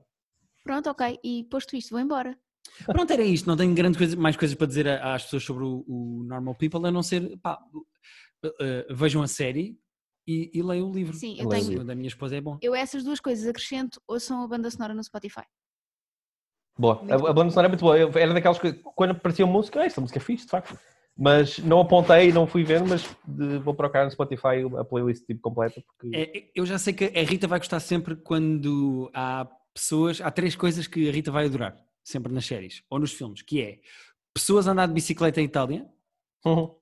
Pronto, 0.63 0.89
ok. 0.89 1.17
E 1.23 1.45
posto 1.45 1.75
isto, 1.75 1.91
vou 1.91 1.99
embora. 1.99 2.37
Pronto, 2.85 3.11
era 3.11 3.23
isto. 3.23 3.47
Não 3.47 3.55
tenho 3.57 3.73
grandes 3.73 3.97
coisas, 3.97 4.15
mais 4.15 4.35
coisas 4.35 4.55
para 4.55 4.67
dizer 4.67 4.87
às 4.87 5.23
pessoas 5.23 5.43
sobre 5.43 5.63
o, 5.63 5.83
o 5.87 6.23
Normal 6.25 6.55
People, 6.55 6.85
a 6.87 6.91
não 6.91 7.03
ser, 7.03 7.37
pá, 7.39 7.59
eh, 8.59 8.87
vejam 8.89 9.21
a 9.21 9.27
série 9.27 9.77
e, 10.27 10.49
e 10.53 10.61
leiam 10.63 10.89
o 10.89 10.93
livro. 10.93 11.15
Sim, 11.15 11.35
eu 11.39 11.45
O 11.47 11.49
tenho- 11.49 11.69
livro 11.69 11.85
da 11.85 11.95
minha 11.95 12.07
esposa 12.07 12.35
é 12.35 12.41
bom. 12.41 12.57
Eu 12.61 12.73
essas 12.73 13.03
duas 13.03 13.19
coisas 13.19 13.47
acrescento, 13.47 14.01
ouçam 14.07 14.43
a 14.43 14.47
banda 14.47 14.69
sonora 14.71 14.93
no 14.93 15.03
Spotify. 15.03 15.43
Boa. 16.77 17.01
A, 17.11 17.17
bom. 17.17 17.27
a 17.27 17.33
banda 17.33 17.49
sonora 17.51 17.67
é 17.67 17.69
muito 17.69 17.81
boa. 17.81 17.97
Eu- 17.97 18.11
Era 18.17 18.33
daquelas 18.33 18.57
que 18.59 18.73
quando 18.73 19.11
aparecia 19.11 19.45
música, 19.45 19.81
ah, 19.81 19.85
esta 19.85 20.01
música 20.01 20.19
é 20.19 20.21
fixe, 20.21 20.45
de 20.45 20.51
facto. 20.51 20.77
Mas 21.17 21.59
não 21.59 21.81
apontei, 21.81 22.31
não 22.31 22.47
fui 22.47 22.63
ver, 22.63 22.81
mas 22.83 23.03
de- 23.27 23.59
vou 23.59 23.73
procurar 23.75 24.05
no 24.05 24.11
Spotify 24.11 24.63
a 24.79 24.83
playlist 24.83 25.25
tipo 25.25 25.41
completa. 25.41 25.83
Porque... 25.85 26.15
É, 26.15 26.49
eu 26.55 26.65
já 26.65 26.79
sei 26.79 26.93
que 26.93 27.05
a 27.05 27.23
Rita 27.23 27.47
vai 27.47 27.59
gostar 27.59 27.79
sempre 27.81 28.15
quando 28.15 29.11
há 29.13 29.45
pessoas, 29.73 30.21
há 30.21 30.31
três 30.31 30.55
coisas 30.55 30.87
que 30.87 31.07
a 31.07 31.11
Rita 31.11 31.29
vai 31.29 31.45
adorar, 31.45 31.75
sempre 32.03 32.31
nas 32.33 32.45
séries 32.45 32.83
ou 32.89 32.99
nos 32.99 33.11
filmes, 33.13 33.41
que 33.41 33.61
é 33.61 33.79
pessoas 34.33 34.67
a 34.67 34.71
andar 34.71 34.87
de 34.87 34.93
bicicleta 34.93 35.41
em 35.41 35.45
Itália, 35.45 35.85
Uhum. 36.45 36.73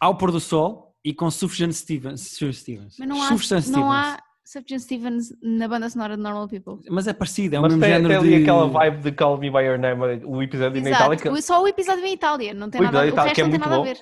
ao 0.00 0.16
pôr 0.16 0.30
do 0.30 0.38
sol 0.40 0.94
e 1.04 1.12
com 1.12 1.30
Sufjan 1.30 1.72
Stevens. 1.72 2.20
Sufjan 2.20 2.52
Stevens. 2.52 2.96
Mas 2.98 3.08
não 3.08 3.22
há, 3.22 3.28
Sufjan 3.28 3.56
não 3.56 3.62
Stevens. 3.62 3.84
há 3.92 4.22
Sufjan 4.44 4.78
Stevens 4.78 5.34
na 5.42 5.66
banda 5.68 5.88
sonora 5.90 6.16
de 6.16 6.22
Normal 6.22 6.46
People. 6.48 6.78
Mas 6.88 7.06
é 7.08 7.12
parecido, 7.12 7.56
é 7.56 7.58
o 7.58 7.62
Mas 7.62 7.72
mesmo 7.72 7.82
tem, 7.82 7.90
tem 7.92 8.02
género 8.02 8.20
ali 8.20 8.36
de... 8.36 8.42
aquela 8.42 8.66
vibe 8.68 9.02
de 9.02 9.12
Call 9.12 9.38
Me 9.38 9.50
By 9.50 9.58
Your 9.58 9.78
Name, 9.78 10.24
o 10.24 10.42
episódio 10.42 10.80
na 10.82 10.90
Itália. 10.90 11.16
Que... 11.18 11.28
Exato. 11.28 11.42
Só 11.42 11.62
o 11.62 11.68
episódio 11.68 12.04
em 12.04 12.12
Itália, 12.12 12.54
não 12.54 12.70
tem 12.70 12.80
O 12.80 12.84
nada 12.84 12.98
a 12.98 13.02
ver. 13.02 13.08
episódio 13.08 13.14
O 13.14 13.28
em 13.28 13.28
Itália, 13.28 13.28
resto 13.28 13.40
é 13.40 13.42
não 13.44 13.50
tem 13.50 13.58
nada 13.60 13.74
a 13.74 13.78
bom. 13.78 13.84
ver. 13.84 13.98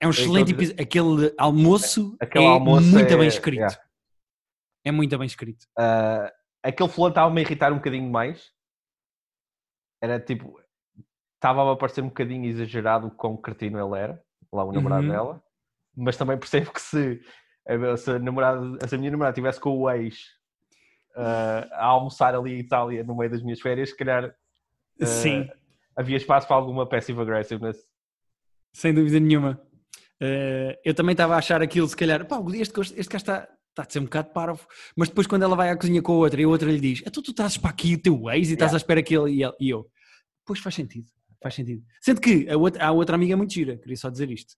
É 0.00 0.06
um 0.06 0.10
excelente 0.10 0.52
episódio. 0.52 0.82
Aquele 0.82 1.34
almoço 1.38 2.16
Aquele 2.20 2.44
é 2.44 2.48
almoço 2.48 2.86
muito 2.88 3.12
é- 3.12 3.16
bem 3.16 3.28
escrito. 3.28 3.56
yeah. 3.60 3.78
É 4.84 4.92
muito 4.92 5.16
bem 5.16 5.26
escrito. 5.26 5.66
Ah, 5.78 6.30
aquele 6.62 6.88
fulano 6.90 7.12
estava-me 7.12 7.40
a 7.40 7.44
irritar 7.44 7.72
um 7.72 7.76
bocadinho 7.76 8.10
mais. 8.10 8.52
Era 10.04 10.20
tipo. 10.20 10.60
estava 11.36 11.72
a 11.72 11.76
parecer 11.76 12.00
um 12.02 12.08
bocadinho 12.08 12.44
exagerado 12.46 13.06
o 13.06 13.10
quão 13.10 13.36
cretino 13.36 13.78
ele 13.78 13.98
era, 14.00 14.22
lá 14.52 14.64
o 14.64 14.72
namorado 14.72 15.02
Uhum. 15.04 15.10
dela, 15.10 15.42
mas 15.96 16.16
também 16.16 16.38
percebo 16.38 16.70
que 16.72 16.80
se, 16.80 17.20
a- 17.66 17.96
se, 17.96 18.10
a 18.12 18.18
namorada, 18.18 18.88
se 18.88 18.94
a 18.94 18.98
minha 18.98 19.10
namorada 19.10 19.32
estivesse 19.34 19.60
com 19.60 19.70
o 19.78 19.90
ex 19.90 20.16
ah, 21.16 21.66
a 21.72 21.84
almoçar 21.86 22.34
ali 22.34 22.54
em 22.54 22.58
Itália 22.60 23.04
no 23.04 23.16
meio 23.16 23.30
das 23.30 23.42
minhas 23.42 23.60
férias, 23.60 23.90
se 23.90 23.96
calhar 23.96 24.24
eh, 25.00 25.04
Sim, 25.06 25.48
havia 25.96 26.16
espaço 26.16 26.46
para 26.46 26.56
alguma 26.56 26.88
passive 26.88 27.20
aggressiveness. 27.20 27.78
sem 28.72 28.92
dúvida 28.94 29.20
nenhuma. 29.20 29.60
Eh, 30.20 30.78
eu 30.84 30.94
também 30.94 31.12
estava 31.12 31.34
a 31.34 31.38
achar 31.38 31.60
aquilo, 31.62 31.86
se 31.88 31.96
calhar, 31.96 32.26
pá, 32.26 32.36
este, 32.54 32.80
este 32.80 33.02
gajo 33.08 33.16
está, 33.22 33.48
está 33.70 33.82
a 33.82 33.90
ser 33.90 33.98
um 33.98 34.04
bocado 34.04 34.30
parvo, 34.30 34.66
mas 34.96 35.08
depois 35.08 35.26
quando 35.26 35.42
ela 35.42 35.56
vai 35.56 35.68
à 35.70 35.76
cozinha 35.76 36.00
com 36.00 36.12
a 36.12 36.16
outra 36.16 36.40
e 36.40 36.44
a 36.44 36.48
outra 36.48 36.70
lhe 36.70 36.80
diz, 36.80 37.02
então 37.06 37.22
tu 37.22 37.34
trazes 37.34 37.58
para 37.58 37.70
aqui 37.70 37.94
o 37.94 38.00
teu 38.02 38.30
ex 38.30 38.48
e 38.48 38.54
estás 38.54 38.70
Yeah. 38.72 38.76
à 38.76 38.78
espera 38.78 39.02
que 39.02 39.14
ele- 39.14 39.44
e 39.60 39.68
eu. 39.70 39.86
Pois 40.44 40.60
faz 40.60 40.74
sentido, 40.74 41.10
faz 41.42 41.54
sentido. 41.54 41.84
Sendo 42.00 42.20
que 42.20 42.48
a 42.48 42.56
outra, 42.56 42.86
a 42.86 42.92
outra 42.92 43.16
amiga 43.16 43.32
é 43.32 43.36
muito 43.36 43.52
gira, 43.52 43.76
queria 43.78 43.96
só 43.96 44.10
dizer 44.10 44.30
isto. 44.30 44.54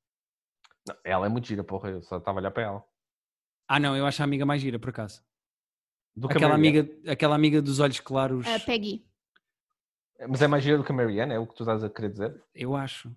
Não, 0.87 0.97
ela 1.05 1.27
é 1.27 1.29
muito 1.29 1.47
gira, 1.47 1.65
porra, 1.65 1.91
eu 1.91 2.03
só 2.03 2.19
estava 2.19 2.39
a 2.39 2.41
olhar 2.41 2.51
para 2.51 2.63
ela. 2.65 2.85
Ah 3.69 3.81
não, 3.81 3.97
eu 3.97 4.07
acho 4.07 4.23
a 4.23 4.25
amiga 4.25 4.47
mais 4.47 4.63
gira, 4.63 4.79
por 4.79 4.91
acaso. 4.91 5.25
Do 6.15 6.29
Aquela 6.29 6.55
amiga, 6.55 6.89
aquela 7.11 7.35
amiga 7.35 7.61
dos 7.61 7.79
olhos 7.81 8.01
claros, 8.01 8.47
A 8.47 8.59
Peggy. 8.61 9.05
Mas 10.29 10.41
é 10.41 10.47
mais 10.47 10.65
gira 10.65 10.79
do 10.79 10.85
que 10.85 10.93
a 10.93 10.95
Marianne, 10.95 11.35
é 11.35 11.39
o 11.39 11.47
que 11.47 11.55
tu 11.55 11.63
estás 11.63 11.85
a 11.85 11.91
querer 11.91 12.11
dizer? 12.11 12.45
eu 12.55 12.75
acho. 12.75 13.15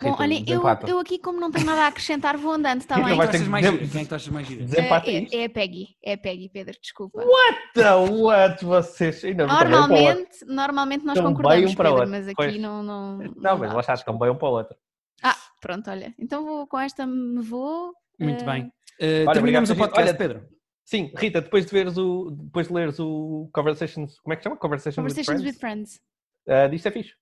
Bom, 0.00 0.12
Rita, 0.12 0.22
olha, 0.22 0.44
eu, 0.46 0.62
eu 0.88 0.98
aqui, 1.00 1.18
como 1.18 1.40
não 1.40 1.50
tenho 1.50 1.66
nada 1.66 1.82
a 1.82 1.86
acrescentar, 1.88 2.36
vou 2.36 2.52
andando, 2.52 2.82
está 2.82 2.94
Então 2.94 3.08
Quem 3.08 3.20
é 3.20 3.26
bem? 3.26 3.42
que 3.42 3.48
mais? 3.48 3.66
Quem 3.66 4.00
é 4.00 4.04
que 4.04 4.08
tu 4.08 4.14
achas 4.14 4.28
mais 4.28 4.46
gira? 4.46 4.64
Desempata 4.64 5.10
é, 5.10 5.12
isto. 5.14 5.34
é, 5.34 5.38
é 5.40 5.44
a 5.44 5.50
Peggy, 5.50 5.88
é 6.04 6.12
a 6.12 6.18
Peggy, 6.18 6.48
Pedro, 6.50 6.76
desculpa. 6.80 7.24
Então, 7.70 8.22
what? 8.22 8.64
Vocês 8.64 9.24
ainda 9.24 9.48
não 9.48 9.58
bem. 9.58 9.68
Normalmente, 9.68 10.44
normalmente 10.46 11.04
nós 11.04 11.16
Estão 11.16 11.32
bem 11.32 11.36
concordamos, 11.36 11.72
um 11.72 11.74
para 11.74 11.90
o 11.90 11.94
Pedro, 11.94 12.00
outro, 12.00 12.10
mas 12.10 12.28
aqui 12.28 12.36
pois. 12.36 12.60
não, 12.60 12.82
não. 12.84 13.18
Não, 13.18 13.58
mas 13.58 13.70
dá. 13.70 13.74
lá 13.74 13.80
está, 13.80 13.94
estão 13.94 14.16
bem 14.16 14.30
um 14.30 14.36
para 14.36 14.48
o 14.48 14.52
outro. 14.52 14.76
Ah, 15.20 15.36
pronto, 15.60 15.90
olha. 15.90 16.14
Então 16.16 16.44
vou, 16.44 16.66
com 16.68 16.78
esta 16.78 17.04
me 17.04 17.42
vou. 17.42 17.92
Muito 18.20 18.44
eh, 18.44 18.46
bem. 18.46 18.72
Eh, 19.00 19.24
Olha, 19.24 19.32
terminamos 19.32 19.70
o 19.70 19.74
podcast, 19.74 20.08
Olha, 20.08 20.16
Pedro. 20.16 20.48
Sim, 20.84 21.12
Rita, 21.16 21.40
depois 21.40 21.66
de 21.66 21.72
veres 21.72 21.98
o. 21.98 22.30
Depois 22.30 22.68
de 22.68 22.72
leres 22.72 23.00
o 23.00 23.50
Conversations. 23.52 24.20
Como 24.20 24.32
é 24.32 24.36
que 24.36 24.44
chama? 24.44 24.56
Conversations, 24.56 24.94
Conversations 24.94 25.40
with 25.40 25.48
with 25.48 25.58
Friends. 25.58 26.00
Friends. 26.46 26.64
Ah, 26.64 26.68
disto 26.68 26.86
é 26.86 26.90
fixe. 26.92 27.14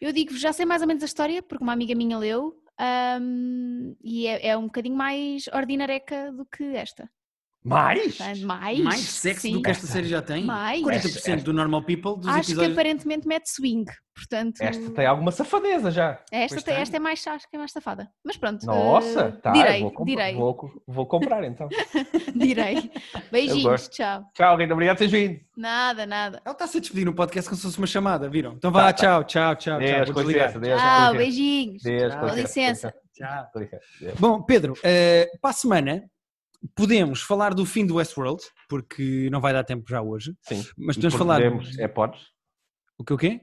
Eu 0.00 0.12
digo, 0.12 0.34
já 0.36 0.52
sei 0.52 0.64
mais 0.64 0.80
ou 0.82 0.88
menos 0.88 1.02
a 1.02 1.06
história, 1.06 1.42
porque 1.42 1.62
uma 1.62 1.72
amiga 1.74 1.94
minha 1.94 2.16
leu, 2.18 2.56
ahm, 2.78 3.94
e 4.02 4.26
é, 4.26 4.48
é 4.48 4.56
um 4.56 4.64
bocadinho 4.64 4.96
mais 4.96 5.46
ordinareca 5.48 6.32
do 6.32 6.46
que 6.46 6.64
esta. 6.74 7.10
Mais? 7.62 8.16
Portanto, 8.16 8.46
Mais, 8.46 8.78
Mais 8.80 9.00
sexo 9.00 9.42
sim. 9.42 9.52
do 9.52 9.60
que 9.62 9.70
esta 9.70 9.86
série 9.86 10.08
já 10.08 10.22
tem? 10.22 10.44
Mais. 10.44 10.80
40% 10.82 11.16
Esta- 11.16 11.36
do 11.44 11.52
normal 11.52 11.82
people 11.82 12.16
dos 12.16 12.26
Acho 12.28 12.36
que 12.46 12.46
episódios. 12.52 12.72
aparentemente 12.72 13.28
mete 13.28 13.50
swing, 13.50 13.84
portanto. 14.14 14.60
Esta 14.62 14.90
tem 14.92 15.04
alguma 15.06 15.30
safadeza 15.30 15.90
já. 15.90 16.18
Esta, 16.32 16.56
tem- 16.56 16.64
tem. 16.74 16.82
esta 16.82 16.96
é 16.96 17.00
mais 17.00 17.26
acho 17.26 17.48
que 17.50 17.56
é 17.56 17.58
mais 17.58 17.70
safada. 17.70 18.10
Mas 18.24 18.38
pronto. 18.38 18.64
Nossa, 18.64 19.20
eh, 19.26 19.30
tá. 19.42 19.52
direi, 19.52 19.82
vou, 19.82 19.92
comp- 19.92 20.08
Vou, 20.36 20.72
vou 20.86 21.06
comprar 21.06 21.44
então. 21.44 21.68
direi. 22.34 22.90
Beijinhos, 23.30 23.88
tchau. 23.88 24.24
Tchau, 24.34 24.56
Rita, 24.56 24.72
obrigado 24.72 24.96
por 24.96 25.06
teres 25.08 25.12
vindo. 25.12 25.40
Nada, 25.56 26.06
nada. 26.06 26.40
Ela 26.44 26.52
está-se 26.54 26.78
a 26.78 26.80
despedir 26.80 27.04
no 27.04 27.12
podcast 27.14 27.48
como 27.50 27.58
se 27.58 27.66
fosse 27.66 27.76
uma 27.78 27.86
chamada, 27.86 28.26
viram? 28.28 28.52
Então 28.54 28.70
vá, 28.72 28.84
Tá, 28.84 28.92
tá. 28.92 28.92
tchau, 28.94 29.24
tchau, 29.24 29.54
tchau, 29.56 29.78
tchau. 29.78 29.78
Deus, 29.78 30.14
desligar. 30.14 30.46
licença. 30.46 30.60
Deus, 30.60 30.80
Tchau, 30.80 31.12
beijinhos. 31.14 31.82
Deus, 31.82 32.12
Tchau. 32.14 32.20
Com 32.28 32.34
licença. 32.34 32.94
Tchau. 33.12 33.50
Bom, 34.18 34.42
Pedro, 34.42 34.74
eh, 34.82 35.28
para 35.42 35.50
a 35.50 35.52
semana 35.54 36.04
podemos 36.74 37.22
falar 37.22 37.54
do 37.54 37.64
fim 37.64 37.86
do 37.86 37.96
Westworld, 37.96 38.42
porque 38.68 39.28
não 39.30 39.40
vai 39.40 39.52
dar 39.52 39.64
tempo 39.64 39.88
já 39.88 40.02
hoje, 40.02 40.34
Sim. 40.42 40.64
mas 40.76 40.96
podemos 40.96 41.14
falar. 41.16 41.36
Podemos, 41.36 41.78
é 41.78 41.88
podes. 41.88 42.20
O 42.98 43.04
que 43.04 43.12
o 43.12 43.18
quê? 43.18 43.40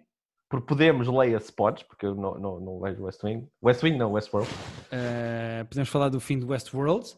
Por 0.49 0.61
podemos, 0.61 1.07
leia-se 1.07 1.51
podes, 1.51 1.83
porque 1.83 2.05
eu 2.05 2.15
não, 2.15 2.39
não, 2.39 2.59
não 2.59 2.79
vejo 2.79 3.03
West 3.03 3.21
Wing. 3.23 3.47
West 3.61 3.83
Wing 3.83 3.97
não, 3.97 4.13
Westworld. 4.13 4.49
Eh, 4.91 5.65
podemos 5.65 5.89
falar 5.89 6.09
do 6.09 6.19
fim 6.19 6.39
do 6.39 6.47
Westworld 6.47 7.09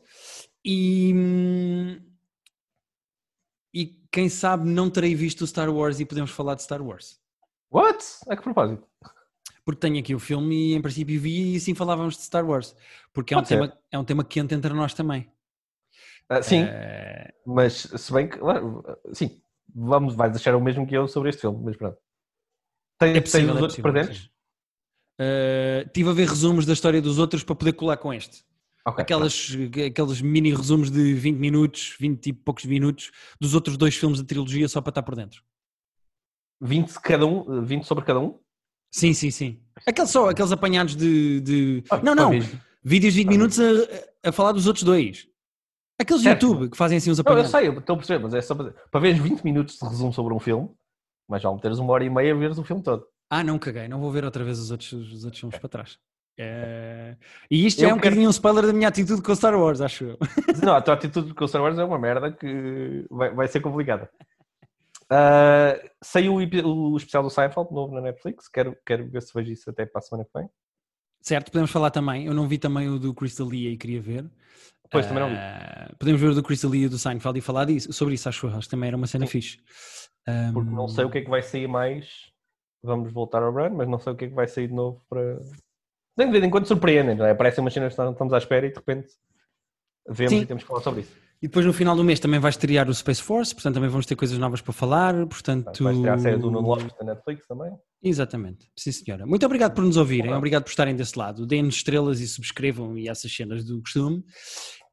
e. 0.66 1.14
E 3.72 3.86
quem 4.12 4.30
sabe 4.30 4.68
não 4.68 4.90
terei 4.90 5.14
visto 5.14 5.42
o 5.42 5.48
Star 5.48 5.70
Wars 5.70 6.00
e 6.00 6.06
podemos 6.06 6.32
falar 6.32 6.56
de 6.56 6.64
Star 6.64 6.82
Wars. 6.82 7.20
What? 7.72 8.04
A 8.28 8.36
que 8.36 8.42
propósito? 8.42 8.84
Porque 9.64 9.80
tenho 9.80 10.00
aqui 10.00 10.16
o 10.16 10.20
filme 10.20 10.72
e 10.72 10.74
em 10.74 10.82
princípio 10.82 11.22
vi 11.22 11.54
e 11.54 11.58
assim 11.58 11.76
falávamos 11.76 12.18
de 12.18 12.24
Star 12.24 12.44
Wars. 12.44 12.76
Porque 13.14 13.36
é 13.36 13.38
um, 13.38 13.46
ser. 13.46 13.56
tema, 13.56 13.78
é 13.92 14.00
um 14.00 14.04
tema 14.04 14.24
quente 14.24 14.56
entre 14.56 14.74
nós 14.74 14.96
também. 14.96 15.32
Ah, 16.30 16.42
sim, 16.44 16.62
Eh, 16.62 17.34
mas 17.46 17.74
se 17.96 18.14
bem 18.14 18.30
que. 18.30 18.38
Sim, 19.14 19.42
vamos, 19.74 20.16
vais 20.16 20.32
deixar 20.32 20.56
o 20.56 20.62
mesmo 20.62 20.86
que 20.86 20.96
eu 20.96 21.08
sobre 21.08 21.30
este 21.30 21.42
filme, 21.42 21.60
mas 21.64 21.76
pronto. 21.76 21.98
Tens, 23.00 23.18
é 23.18 23.22
possível, 23.22 23.54
os 23.54 23.60
é 23.60 23.62
outros 23.62 23.80
é 23.80 23.82
presentes? 23.82 24.30
Eh, 25.20 25.90
tive 25.94 26.10
a 26.10 26.14
ver 26.14 26.28
resumos 26.28 26.66
da 26.66 26.74
história 26.74 27.02
dos 27.02 27.18
outros 27.18 27.44
para 27.44 27.56
poder 27.56 27.74
colar 27.74 27.98
com 27.98 28.14
este. 28.14 28.44
Ok, 28.86 29.02
Aquelas, 29.04 29.50
aqueles 29.88 30.22
mini 30.22 30.54
resumos 30.54 30.90
de 30.90 31.14
20 31.14 31.38
minutos, 31.38 31.96
20 32.00 32.28
e 32.28 32.34
poucos 32.34 32.66
minutos, 32.66 33.12
dos 33.40 33.54
outros 33.54 33.76
dois 33.78 33.96
filmes 33.96 34.20
da 34.22 34.26
trilogia 34.26 34.68
só 34.70 34.82
para 34.82 34.92
estar 34.92 35.04
por 35.04 35.16
dentro. 35.16 35.44
20 36.62 36.94
cada 37.02 37.26
um, 37.26 37.64
20 37.64 37.86
sobre 37.86 38.06
cada 38.06 38.20
um? 38.20 38.40
Sim, 38.92 39.14
sim, 39.14 39.32
sim. 39.32 39.62
Aqueles 39.86 40.10
só, 40.10 40.30
aqueles 40.30 40.52
apanhados 40.52 40.96
de. 40.96 41.42
de- 41.42 41.84
Ah, 41.90 41.98
Não, 42.04 42.16
não. 42.16 42.32
Vídeos 42.84 43.14
de 43.14 43.20
20 43.24 43.28
Ah, 43.28 43.32
minutos 43.32 43.60
a, 43.60 44.30
a 44.30 44.32
falar 44.32 44.52
dos 44.54 44.68
outros 44.68 44.84
dois. 44.84 45.28
Aqueles 46.00 46.22
Certo. 46.24 46.46
YouTube 46.46 46.70
que 46.72 46.78
fazem 46.78 46.98
assim 46.98 47.12
uns 47.12 47.18
Não, 47.18 47.24
eu 47.26 47.32
apanhados. 47.32 47.52
sei, 47.52 47.68
eu 47.68 47.78
estou 47.78 47.94
a 47.94 47.98
perceber, 47.98 48.24
mas 48.24 48.34
é 48.34 48.42
só 48.42 48.56
para, 48.56 48.72
para 48.90 49.00
veres 49.02 49.20
20 49.20 49.42
minutos 49.44 49.78
de 49.78 49.86
resumo 49.88 50.14
sobre 50.14 50.34
um 50.34 50.40
filme, 50.40 50.70
mas 51.28 51.44
vale 51.44 51.60
teres 51.60 51.78
uma 51.80 51.92
hora 51.94 52.04
e 52.06 52.10
meia 52.10 52.34
a 52.34 52.38
veres 52.38 52.58
o 52.58 52.64
filme 52.64 52.82
todo. 52.82 53.06
Ah, 53.30 53.44
não 53.44 53.60
caguei, 53.60 53.88
não 53.88 54.00
vou 54.00 54.12
ver 54.12 54.24
outra 54.24 54.44
vez 54.44 54.58
os 54.60 54.72
outros, 54.72 54.92
os 54.94 55.24
outros 55.26 55.40
filmes 55.40 55.60
para 55.60 55.70
trás. 55.70 56.00
É, 56.42 57.18
E 57.52 57.66
isto 57.68 57.82
já 57.82 57.88
Eu 57.88 57.92
é 57.92 57.94
um 57.94 57.98
quero- 57.98 58.12
bocadinho 58.12 58.28
um 58.30 58.32
spoiler 58.32 58.66
da 58.66 58.72
minha 58.72 58.88
atitude 58.88 59.22
com 59.22 59.36
Star 59.36 59.54
Wars, 59.60 59.82
acho 59.82 60.06
eu. 60.06 60.18
Não, 60.64 60.74
a 60.74 60.82
tua 60.82 60.94
atitude 60.94 61.34
com 61.34 61.44
o 61.44 61.48
Star 61.50 61.62
Wars 61.62 61.78
é 61.78 61.84
uma 61.84 62.00
merda 62.00 62.32
que 62.32 63.06
vai, 63.10 63.34
vai 63.36 63.48
ser 63.48 63.60
complicada. 63.60 64.10
Ah, 65.12 65.74
saiu 66.04 66.36
o, 66.36 66.92
o 66.94 66.96
especial 66.98 67.24
do 67.24 67.32
Seinfeld 67.32 67.74
novo 67.74 67.96
na 67.96 68.00
Netflix, 68.02 68.48
quero, 68.48 68.78
quero 68.86 69.10
ver 69.10 69.24
se 69.24 69.34
vejo 69.34 69.52
isso 69.52 69.68
até 69.68 69.84
para 69.84 69.98
a 69.98 70.02
semana 70.04 70.24
que 70.24 70.40
vem. 70.40 70.48
Certo, 71.22 71.52
podemos 71.52 71.72
falar 71.72 71.92
também. 71.92 72.26
Eu 72.26 72.34
não 72.34 72.48
vi 72.48 72.58
também 72.58 72.90
o 72.90 72.98
do 72.98 73.14
Crystal 73.14 73.48
Lee 73.48 73.74
e 73.74 73.78
queria 73.78 74.02
ver. 74.02 74.26
Pois, 74.92 75.06
também 75.06 75.22
não 75.22 75.30
vi. 75.30 75.36
Ah, 75.36 75.92
Podemos 76.00 76.20
ver 76.20 76.28
o 76.30 76.36
do 76.36 76.42
Crystal 76.44 76.72
Lee 76.72 76.86
e 76.86 76.90
do 76.90 76.98
Seinfeld 76.98 77.38
e 77.38 77.42
falar 77.42 77.66
disso, 77.66 77.94
sobre 77.94 78.16
isso, 78.16 78.28
acho 78.28 78.50
que 78.50 78.70
também 78.70 78.88
era 78.88 78.98
uma 78.98 79.06
cena 79.08 79.26
Sim. 79.26 79.32
fixe. 79.32 79.60
Ah, 80.28 80.50
Porque 80.54 80.70
não 80.70 80.88
sei 80.88 81.06
o 81.06 81.10
que 81.10 81.20
é 81.20 81.22
que 81.22 81.30
vai 81.30 81.42
sair 81.42 81.68
mais. 81.68 82.32
Vamos 82.82 83.12
voltar 83.12 83.44
ao 83.44 83.52
run, 83.52 83.72
mas 83.76 83.88
não 83.88 84.00
sei 84.00 84.14
o 84.14 84.16
que 84.16 84.26
é 84.26 84.28
que 84.30 84.34
vai 84.34 84.48
sair 84.48 84.68
de 84.68 84.74
novo 84.74 85.04
para. 85.10 85.40
De 86.18 86.26
vez 86.32 86.44
em 86.44 86.50
quando 86.50 86.66
surpreendem, 86.66 87.16
não 87.16 87.26
é? 87.26 87.32
Aparecem 87.32 87.62
umas 87.62 87.74
cenas 87.74 87.94
que 87.94 88.02
estamos 88.02 88.34
à 88.34 88.38
espera 88.38 88.66
e 88.66 88.70
de 88.70 88.76
repente 88.76 89.08
vemos 90.08 90.34
Sim. 90.34 90.42
e 90.42 90.46
temos 90.46 90.64
que 90.64 90.68
falar 90.68 90.82
sobre 90.82 91.02
isso. 91.02 91.14
E 91.42 91.48
depois 91.48 91.66
no 91.66 91.72
final 91.72 91.96
do 91.96 92.04
mês 92.04 92.20
também 92.20 92.38
vai 92.40 92.50
estrear 92.50 92.90
o 92.90 92.94
Space 92.94 93.22
Force, 93.22 93.54
portanto 93.56 93.76
também 93.76 93.90
vamos 93.90 94.06
ter 94.06 94.16
coisas 94.16 94.38
novas 94.38 94.60
para 94.60 94.74
falar. 94.74 95.14
Portanto, 95.26 95.82
Vai 95.82 95.94
estrear 95.94 96.16
a 96.16 96.20
série 96.20 96.38
do 96.38 96.52
Nuno 96.52 96.68
Lopes 96.68 96.94
da 97.00 97.06
Netflix 97.06 97.48
também. 97.48 97.72
Exatamente, 98.04 98.70
sim 98.76 98.92
senhora. 98.92 99.26
Muito 99.26 99.46
obrigado 99.46 99.74
por 99.74 99.84
nos 99.84 99.96
ouvirem, 99.96 100.28
Olá. 100.30 100.38
obrigado 100.38 100.64
por 100.64 100.70
estarem 100.70 100.96
desse 100.96 101.18
lado. 101.18 101.46
Deem-nos 101.46 101.76
estrelas 101.76 102.20
e 102.20 102.28
subscrevam 102.28 102.98
e 102.98 103.08
essas 103.08 103.34
cenas 103.34 103.64
do 103.64 103.82
costume. 103.82 104.22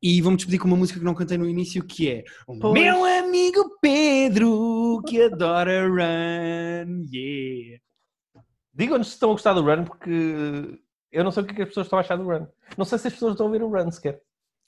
E 0.01 0.21
vamos 0.23 0.39
despedir 0.39 0.61
com 0.61 0.69
uma 0.69 0.77
música 0.77 1.01
que 1.01 1.05
não 1.05 1.15
cantei 1.15 1.37
no 1.39 1.49
início, 1.49 1.83
que 1.85 2.09
é 2.11 2.25
Pois. 2.47 2.75
Meu 2.75 3.05
amigo 3.05 3.79
Pedro, 3.81 5.03
que 5.09 5.23
adora 5.23 5.89
run, 5.89 7.07
yeah. 7.13 7.81
Digam-nos 8.73 9.09
se 9.09 9.15
estão 9.15 9.31
a 9.31 9.33
gostar 9.33 9.55
do 9.55 9.63
run, 9.63 9.85
porque 9.85 10.79
eu 11.11 11.25
não 11.25 11.31
sei 11.33 11.43
o 11.43 11.47
que 11.47 11.53
é 11.53 11.57
que 11.57 11.63
as 11.63 11.69
pessoas 11.69 11.87
estão 11.87 11.99
a 11.99 12.03
achar 12.03 12.17
do 12.17 12.25
run. 12.25 12.47
Não 12.77 12.85
sei 12.85 12.99
se 12.99 13.09
as 13.09 13.15
pessoas 13.15 13.33
estão 13.33 13.49
a 13.49 13.51
ver 13.51 13.63
o 13.63 13.69
run 13.71 13.91
sequer. 13.91 14.21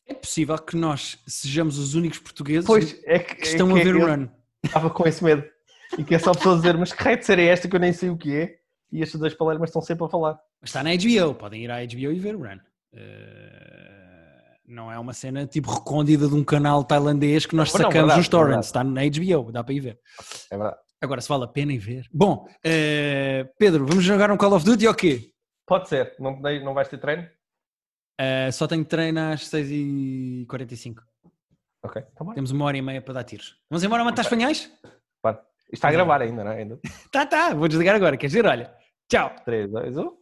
É 0.09 0.15
possível 0.15 0.59
que 0.59 0.75
nós 0.75 1.19
sejamos 1.27 1.79
os 1.79 1.95
únicos 1.95 2.19
portugueses 2.19 2.67
Pois 2.67 2.99
é 3.05 3.19
que, 3.19 3.35
que 3.37 3.47
estão 3.47 3.71
é 3.71 3.73
a 3.73 3.77
que 3.77 3.85
ver 3.85 3.97
o 3.97 4.07
run. 4.07 4.27
Estava 4.65 4.89
com 4.91 5.07
esse 5.07 5.23
medo. 5.23 5.45
E 5.99 6.03
que 6.03 6.15
é 6.15 6.19
só 6.19 6.33
pessoas 6.33 6.57
a 6.57 6.59
dizer, 6.59 6.77
mas 6.77 6.93
que 6.93 7.03
raio 7.03 7.19
de 7.19 7.27
série 7.27 7.43
é 7.43 7.49
esta 7.49 7.69
que 7.69 7.77
eu 7.77 7.81
nem 7.81 7.93
sei 7.93 8.11
o 8.11 8.17
que 8.17 8.35
é? 8.35 8.57
E 8.91 9.03
estes 9.03 9.21
dois 9.21 9.35
palermas 9.35 9.69
estão 9.69 9.83
sempre 9.83 10.07
a 10.07 10.09
falar. 10.09 10.39
Mas 10.61 10.71
está 10.71 10.83
na 10.83 10.91
HBO, 10.91 11.35
podem 11.35 11.63
ir 11.63 11.71
à 11.71 11.85
HBO 11.85 12.13
e 12.13 12.19
ver 12.19 12.35
o 12.35 12.41
run. 12.41 12.59
Eh, 12.95 14.57
não 14.67 14.91
é 14.91 14.99
uma 14.99 15.13
cena 15.13 15.47
tipo 15.47 15.71
recôndita 15.71 16.27
de 16.27 16.35
um 16.35 16.43
canal 16.43 16.83
tailandês 16.85 17.47
que 17.47 17.55
nós 17.55 17.73
Não, 17.73 17.81
não, 17.81 17.87
sacamos 17.87 18.09
verdade, 18.09 18.21
os 18.21 18.29
torrents, 18.29 18.67
está 18.67 18.83
na 18.83 19.03
HBO, 19.03 19.53
dá 19.53 19.63
para 19.63 19.75
ir 19.75 19.81
ver. 19.81 19.99
É 20.51 20.57
verdade. 20.57 20.77
Agora, 21.01 21.21
se 21.21 21.29
vale 21.29 21.45
a 21.45 21.49
pena 21.49 21.73
ir 21.73 21.79
ver. 21.79 22.07
Bom, 22.13 22.47
eh, 22.65 23.49
Pedro, 23.59 23.87
vamos 23.87 24.03
jogar 24.03 24.31
um 24.31 24.37
Call 24.37 24.55
of 24.55 24.65
Duty 24.65 24.89
ou 24.89 24.95
quê? 24.95 25.31
Pode 25.67 25.89
ser. 25.89 26.15
Não, 26.19 26.41
não 26.41 26.75
vais 26.75 26.89
ter 26.89 26.99
treino? 26.99 27.29
Eh, 28.19 28.51
só 28.51 28.67
tenho 28.67 28.85
treino 28.85 29.21
às 29.21 29.49
6h45. 29.49 31.03
Ok, 31.83 32.03
então 32.13 32.27
bora. 32.27 32.35
Temos 32.35 32.51
uma 32.51 32.65
hora 32.65 32.77
e 32.77 32.83
meia 32.83 33.01
para 33.01 33.15
dar 33.15 33.25
tiros. 33.25 33.57
Vamos 33.71 33.85
embora 33.85 34.03
matar 34.03 34.23
espanhóis? 34.23 34.71
Bora. 35.23 35.41
Isto 35.65 35.75
está 35.75 35.89
a 35.89 35.93
gravar 35.93 36.21
ainda, 36.21 36.43
não 36.43 36.51
é? 36.53 36.59
Ainda. 36.59 36.81
Tá, 37.13 37.25
tá, 37.25 37.55
vou 37.55 37.69
desligar 37.69 37.95
agora. 37.95 38.17
Quer 38.17 38.27
dizer, 38.27 38.45
olha, 38.47 38.75
tchau. 39.09 39.35
3, 39.45 39.71
2, 39.71 39.97
1. 39.97 40.18